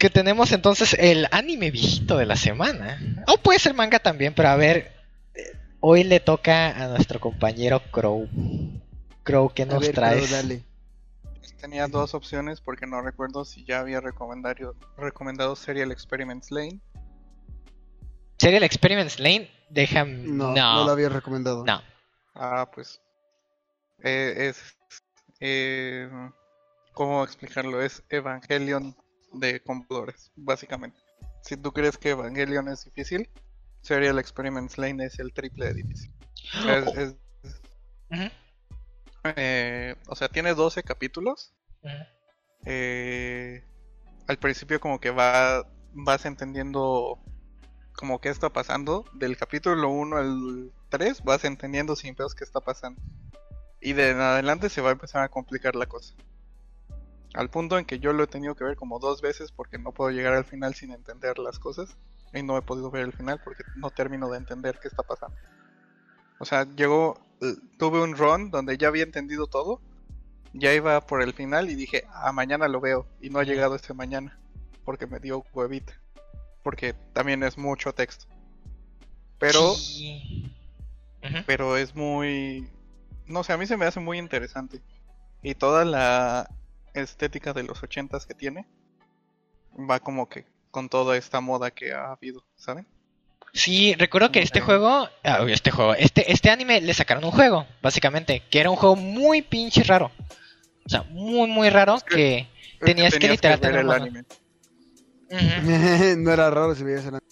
que 0.01 0.11
tenemos 0.11 0.53
entonces 0.53 0.95
el 0.99 1.27
anime 1.31 1.71
viejito 1.71 2.17
de 2.17 2.27
la 2.27 2.37
semana. 2.37 3.25
O 3.27 3.37
puede 3.37 3.59
ser 3.59 3.75
manga 3.75 3.99
también, 3.99 4.35
pero 4.35 4.49
a 4.49 4.57
ver, 4.57 4.93
eh, 5.35 5.57
hoy 5.81 6.05
le 6.05 6.21
toca 6.21 6.71
a 6.71 6.89
nuestro 6.89 7.21
compañero 7.21 7.83
Crow. 7.91 8.29
Crow, 9.31 9.53
¿qué 9.55 9.67
nos 9.67 9.91
trae? 9.93 10.23
Tenía 11.61 11.89
dos 11.89 12.15
opciones 12.15 12.61
porque 12.61 12.87
no 12.87 13.03
recuerdo 13.03 13.45
si 13.45 13.65
ya 13.65 13.81
había 13.81 14.01
recomendado, 14.01 14.75
recomendado 14.97 15.55
Serial 15.57 15.93
Experiments 15.93 16.51
Lane. 16.51 16.81
Serial 18.39 18.63
Experiments 18.63 19.21
Lane, 19.21 19.51
déjame. 19.69 20.13
No, 20.25 20.55
no, 20.55 20.85
lo 20.85 20.91
había 20.91 21.11
recomendado. 21.11 21.65
No. 21.65 21.83
Ah, 22.35 22.71
pues. 22.75 23.01
Eh, 24.03 24.49
es. 24.49 24.63
Eh, 25.41 26.09
¿Cómo 26.95 27.23
explicarlo? 27.23 27.83
Es 27.83 28.03
Evangelion 28.09 28.97
de 29.35 29.63
computadores, 29.63 30.33
básicamente. 30.37 30.99
Si 31.43 31.57
tú 31.57 31.73
crees 31.73 31.99
que 31.99 32.11
Evangelion 32.11 32.69
es 32.69 32.85
difícil, 32.85 33.29
Serial 33.83 34.19
Experiments 34.19 34.79
Lane 34.79 35.05
es 35.05 35.19
el 35.19 35.33
triple 35.33 35.67
de 35.67 35.75
difícil. 35.75 36.13
Eh, 39.25 39.97
o 40.07 40.15
sea, 40.15 40.29
tiene 40.29 40.55
12 40.55 40.83
capítulos. 40.83 41.53
Eh, 42.65 43.65
al 44.27 44.39
principio 44.39 44.81
como 44.81 45.01
que 45.01 45.11
va, 45.11 45.67
vas 45.93 46.25
entendiendo 46.27 47.19
como 47.95 48.21
qué 48.21 48.29
está 48.29 48.51
pasando. 48.51 49.05
Del 49.13 49.37
capítulo 49.37 49.91
1 49.91 50.17
al 50.17 50.73
3 50.89 51.23
vas 51.25 51.45
entendiendo 51.45 51.97
sin 51.97 52.15
pedos 52.15 52.35
qué 52.35 52.45
está 52.45 52.61
pasando. 52.61 53.01
Y 53.81 53.95
de 53.95 54.11
en 54.11 54.21
adelante 54.21 54.69
se 54.69 54.81
va 54.81 54.91
a 54.91 54.93
empezar 54.93 55.23
a 55.23 55.29
complicar 55.29 55.75
la 55.75 55.87
cosa. 55.87 56.15
Al 57.35 57.49
punto 57.49 57.79
en 57.79 57.85
que 57.85 58.01
yo 58.01 58.13
lo 58.13 58.25
he 58.25 58.27
tenido 58.27 58.55
que 58.55 58.65
ver 58.65 58.77
como 58.77 58.99
dos 58.99 59.23
veces 59.23 59.53
porque 59.53 59.79
no 59.79 59.93
puedo 59.93 60.11
llegar 60.11 60.35
al 60.35 60.45
final 60.45 60.75
sin 60.75 60.93
entender 60.93 61.39
las 61.39 61.59
cosas. 61.59 61.97
Y 62.33 62.43
no 62.43 62.57
he 62.57 62.63
podido 62.63 62.91
ver 62.91 63.03
el 63.03 63.13
final 63.13 63.41
porque 63.43 63.65
no 63.77 63.91
termino 63.91 64.29
de 64.31 64.39
entender 64.39 64.79
qué 64.81 64.89
está 64.89 65.03
pasando. 65.03 65.37
O 66.39 66.45
sea, 66.45 66.65
llegó, 66.65 67.21
tuve 67.79 68.03
un 68.03 68.17
run 68.17 68.51
donde 68.51 68.77
ya 68.77 68.89
había 68.89 69.03
entendido 69.03 69.47
todo. 69.47 69.81
Ya 70.53 70.75
iba 70.75 71.01
por 71.07 71.23
el 71.23 71.33
final 71.33 71.71
y 71.71 71.75
dije, 71.75 72.05
ah, 72.13 72.33
mañana 72.33 72.69
lo 72.69 72.81
veo. 72.81 73.07
Y 73.21 73.31
no 73.31 73.39
ha 73.39 73.45
llegado 73.45 73.77
este 73.77 73.95
mañana. 73.95 74.39
Porque 74.85 75.07
me 75.07 75.21
dio 75.21 75.45
huevita. 75.53 75.93
Porque 76.63 76.95
también 77.13 77.43
es 77.43 77.57
mucho 77.57 77.93
texto. 77.93 78.27
Pero... 79.39 79.75
Pero 81.47 81.77
es 81.77 81.95
muy... 81.95 82.69
No 83.27 83.45
sé, 83.45 83.53
a 83.53 83.59
mí 83.59 83.67
se 83.67 83.77
me 83.77 83.85
hace 83.85 84.01
muy 84.01 84.19
interesante. 84.19 84.81
Y 85.43 85.55
toda 85.55 85.85
la 85.85 86.51
estética 86.95 87.53
de 87.53 87.63
los 87.63 87.83
ochentas 87.83 88.27
que 88.27 88.35
tiene 88.35 88.67
va 89.79 90.01
como 90.01 90.29
que 90.29 90.47
con 90.71 90.89
toda 90.89 91.17
esta 91.17 91.41
moda 91.41 91.71
que 91.71 91.93
ha 91.93 92.13
habido, 92.13 92.45
¿saben? 92.57 92.87
Sí, 93.53 93.95
recuerdo 93.95 94.31
que 94.31 94.41
este 94.41 94.61
juego, 94.61 95.09
ah, 95.25 95.45
este 95.49 95.71
juego, 95.71 95.95
este, 95.95 96.33
este 96.33 96.51
anime 96.51 96.81
le 96.81 96.95
sacaron 96.95 97.25
un 97.25 97.33
juego, 97.33 97.67
básicamente, 97.83 98.43
que 98.49 98.61
era 98.61 98.71
un 98.71 98.77
juego 98.77 98.97
muy 98.97 99.43
pinche 99.43 99.83
raro. 99.83 100.13
O 100.87 100.89
sea, 100.89 101.03
muy, 101.11 101.49
muy 101.49 101.69
raro 101.69 101.99
que, 102.01 102.49
tenías 102.81 103.19
que, 103.19 103.27
el 103.27 103.91
anime. 103.91 104.25
no 106.17 106.33
era 106.33 106.51
raro 106.51 106.75
si 106.75 106.85
veías 106.85 107.03
el 107.03 107.15
anime. 107.15 107.27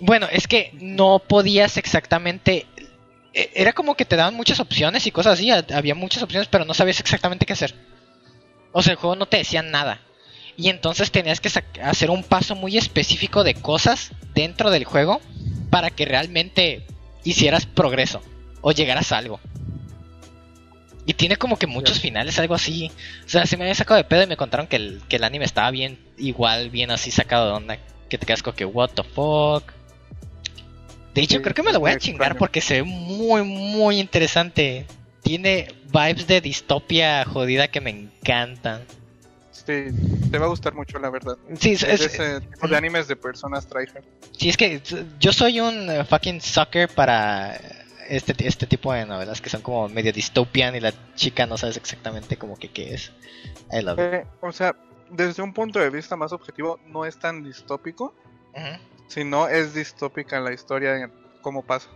Bueno, 0.00 0.26
es 0.30 0.46
que 0.48 0.70
no 0.80 1.20
podías 1.20 1.76
exactamente. 1.76 2.66
E, 3.34 3.50
era 3.54 3.72
como 3.72 3.94
que 3.94 4.04
te 4.04 4.16
daban 4.16 4.34
muchas 4.34 4.60
opciones 4.60 5.06
y 5.06 5.12
cosas 5.12 5.34
así. 5.34 5.50
Había 5.50 5.94
muchas 5.94 6.22
opciones, 6.22 6.48
pero 6.48 6.64
no 6.64 6.74
sabías 6.74 7.00
exactamente 7.00 7.46
qué 7.46 7.52
hacer. 7.52 7.74
O 8.72 8.82
sea, 8.82 8.92
el 8.92 8.98
juego 8.98 9.16
no 9.16 9.26
te 9.26 9.38
decía 9.38 9.62
nada. 9.62 10.00
Y 10.56 10.68
entonces 10.68 11.10
tenías 11.10 11.40
que 11.40 11.50
hacer 11.82 12.10
un 12.10 12.22
paso 12.22 12.54
muy 12.54 12.76
específico 12.76 13.44
de 13.44 13.54
cosas 13.54 14.12
dentro 14.34 14.70
del 14.70 14.84
juego 14.84 15.20
para 15.70 15.90
que 15.90 16.04
realmente 16.04 16.84
hicieras 17.24 17.66
progreso 17.66 18.22
o 18.60 18.72
llegaras 18.72 19.12
a 19.12 19.18
algo. 19.18 19.40
Y 21.04 21.14
tiene 21.14 21.36
como 21.36 21.58
que 21.58 21.66
muchos 21.66 21.98
finales, 21.98 22.38
algo 22.38 22.54
así. 22.54 22.92
O 23.24 23.28
sea, 23.28 23.46
se 23.46 23.56
me 23.56 23.64
había 23.64 23.74
sacado 23.74 23.98
de 23.98 24.04
pedo 24.04 24.22
y 24.22 24.26
me 24.26 24.36
contaron 24.36 24.66
que 24.68 24.76
el, 24.76 25.02
que 25.08 25.16
el 25.16 25.24
anime 25.24 25.44
estaba 25.44 25.70
bien, 25.70 25.98
igual, 26.16 26.70
bien 26.70 26.90
así 26.90 27.10
sacado 27.10 27.46
de 27.46 27.52
onda. 27.52 27.78
Que 28.08 28.18
te 28.18 28.26
quedas 28.26 28.42
como 28.42 28.54
que, 28.54 28.64
what 28.64 28.90
the 28.90 29.02
fuck. 29.02 29.72
De 31.14 31.22
hecho, 31.22 31.42
creo 31.42 31.54
que 31.54 31.62
me 31.62 31.72
lo 31.72 31.80
voy 31.80 31.90
a 31.90 31.98
chingar 31.98 32.36
porque 32.36 32.60
se 32.60 32.74
ve 32.74 32.82
muy, 32.84 33.42
muy 33.42 33.98
interesante 33.98 34.86
tiene 35.22 35.68
vibes 35.92 36.26
de 36.26 36.40
distopia 36.40 37.24
jodida 37.24 37.68
que 37.68 37.80
me 37.80 37.90
encantan. 37.90 38.82
Sí, 39.52 39.86
te 40.30 40.38
va 40.38 40.46
a 40.46 40.48
gustar 40.48 40.74
mucho, 40.74 40.98
la 40.98 41.10
verdad. 41.10 41.36
Sí, 41.58 41.72
es, 41.72 41.82
ese 41.82 42.40
tipo 42.40 42.66
de 42.66 42.76
animes 42.76 43.06
de 43.06 43.16
personas 43.16 43.66
tryhard. 43.66 44.04
Sí, 44.36 44.48
es 44.48 44.56
que 44.56 44.80
yo 45.20 45.32
soy 45.32 45.60
un 45.60 45.88
uh, 45.88 46.04
fucking 46.04 46.40
sucker 46.40 46.88
para 46.88 47.60
este, 48.08 48.34
este 48.46 48.66
tipo 48.66 48.92
de 48.92 49.06
novelas 49.06 49.40
que 49.40 49.50
son 49.50 49.62
como 49.62 49.88
medio 49.88 50.12
distopian 50.12 50.74
y 50.74 50.80
la 50.80 50.92
chica 51.14 51.46
no 51.46 51.56
sabes 51.56 51.76
exactamente 51.76 52.36
como 52.36 52.56
que 52.56 52.70
qué 52.70 52.94
es. 52.94 53.12
Eh, 53.70 54.26
o 54.40 54.52
sea, 54.52 54.76
desde 55.10 55.42
un 55.42 55.52
punto 55.52 55.78
de 55.78 55.90
vista 55.90 56.16
más 56.16 56.32
objetivo, 56.32 56.80
no 56.86 57.04
es 57.04 57.18
tan 57.18 57.42
distópico, 57.42 58.14
sino 59.08 59.48
es 59.48 59.74
distópica 59.74 60.40
la 60.40 60.52
historia 60.52 60.96
en 60.96 61.12
cómo 61.40 61.62
pasa. 61.62 61.88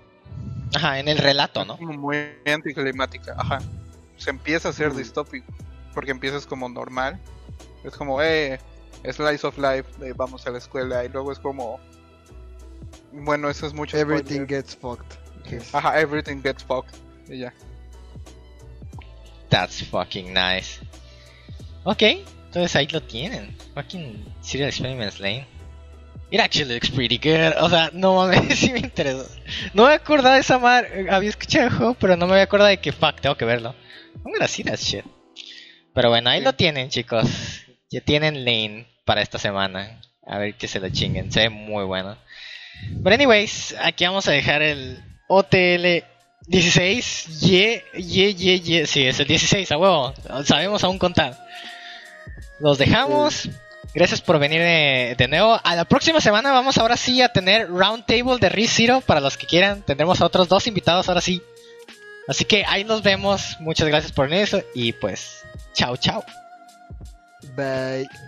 Ajá, 0.75 0.99
en 0.99 1.09
el 1.09 1.19
relato, 1.19 1.65
¿no? 1.65 1.77
Muy 1.79 2.17
anticlimática, 2.47 3.35
ajá. 3.39 3.59
Se 4.17 4.31
empieza 4.31 4.71
a 4.71 4.73
ser 4.73 4.93
mm. 4.93 4.97
distópico, 4.97 5.53
porque 5.97 6.11
empiezas 6.11 6.47
como 6.47 6.69
normal. 6.69 7.19
Es 7.83 7.95
como, 7.95 8.21
eh, 8.21 8.61
slice 9.03 9.47
of 9.47 9.57
life, 9.57 10.13
vamos 10.15 10.47
a 10.47 10.51
la 10.51 10.59
escuela, 10.59 11.03
y 11.03 11.09
luego 11.09 11.33
es 11.33 11.39
como... 11.39 11.81
Bueno, 13.13 13.49
eso 13.49 13.67
es 13.67 13.73
mucho... 13.73 13.97
Everything 13.97 14.47
gets 14.47 14.77
fucked. 14.77 15.17
Ajá, 15.73 15.99
everything 15.99 16.43
gets 16.43 16.63
fucked. 16.63 16.95
Y 17.31 17.39
ya. 17.39 17.55
That's 19.49 19.83
fucking 19.87 20.35
nice. 20.35 20.81
Ok, 21.85 22.03
entonces 22.03 22.77
ahí 22.77 22.89
lo 22.89 23.03
tienen. 23.03 23.57
Fucking 23.75 24.23
Serial 24.43 24.69
Experiments 24.69 25.19
Lane. 25.19 25.47
It 26.31 26.41
actually 26.41 26.75
looks 26.75 26.91
pretty 26.91 27.17
good. 27.17 27.55
O 27.59 27.71
sea, 27.71 27.89
no 27.95 28.17
mames, 28.17 28.59
sí 28.59 28.71
me 28.71 28.81
interesó. 28.81 29.27
No 29.73 29.87
me 29.87 29.95
acordaba 29.95 30.35
de 30.35 30.41
esa 30.43 30.59
madre. 30.59 31.09
Había 31.09 31.31
escuchado 31.31 31.69
el 31.69 31.73
juego, 31.73 31.95
pero 31.95 32.17
no 32.19 32.27
me 32.27 32.33
había 32.33 32.45
acordado 32.45 32.69
de 32.69 32.81
que 32.81 32.93
fuck, 32.93 33.19
tengo 33.19 33.39
que 33.39 33.47
verlo. 33.47 33.75
I'm 34.27 34.33
gonna 34.33 34.47
see 34.47 34.63
that 34.65 34.77
shit. 34.77 35.07
Pero 35.97 36.11
bueno, 36.11 36.29
ahí 36.29 36.43
lo 36.43 36.53
tienen, 36.53 36.91
chicos. 36.91 37.27
Ya 37.91 38.03
tienen 38.03 38.45
Lane 38.45 38.87
para 39.07 39.23
esta 39.23 39.39
semana. 39.39 39.99
A 40.27 40.37
ver 40.37 40.55
que 40.55 40.69
se 40.69 40.79
lo 40.79 40.91
chinguen. 40.91 41.33
Se 41.33 41.41
ve 41.41 41.49
muy 41.49 41.85
bueno. 41.85 42.19
Pero 43.03 43.15
anyways, 43.15 43.75
aquí 43.81 44.05
vamos 44.05 44.29
a 44.29 44.33
dejar 44.33 44.61
el 44.61 45.03
OTL 45.27 46.05
16. 46.49 47.41
Ye, 47.41 47.83
ye, 47.95 48.35
ye, 48.35 48.61
ye. 48.61 48.87
Sí, 48.87 49.07
es 49.07 49.19
el 49.21 49.27
16, 49.27 49.73
a 49.73 49.79
huevo. 49.79 50.13
Sabemos 50.45 50.85
aún 50.85 50.99
contar. 50.99 51.39
Los 52.61 52.77
dejamos. 52.77 53.49
Gracias 53.95 54.21
por 54.21 54.39
venir 54.39 54.61
de, 54.61 55.29
nuevo. 55.31 55.59
A 55.65 55.77
la 55.77 55.87
próxima 55.87 56.21
semana 56.21 56.53
vamos 56.53 56.77
ahora 56.77 56.99
sí 56.99 57.23
a 57.23 57.31
tener 57.31 57.71
Roundtable 57.71 58.37
de 58.39 58.51
ReZero 58.51 59.01
para 59.01 59.21
los 59.21 59.39
que 59.39 59.47
quieran. 59.47 59.81
Tendremos 59.81 60.21
a 60.21 60.27
otros 60.27 60.47
dos 60.47 60.67
invitados 60.67 61.09
ahora 61.09 61.23
sí. 61.23 61.41
Así 62.29 62.45
que 62.45 62.67
ahí 62.67 62.85
nos 62.85 63.03
vemos. 63.03 63.57
Muchas 63.61 63.89
gracias 63.89 64.13
por 64.13 64.31
eso 64.31 64.61
y 64.75 64.93
pues 64.93 65.47
Chào, 65.77 65.97
chào, 65.97 66.23
Bye. 67.57 68.26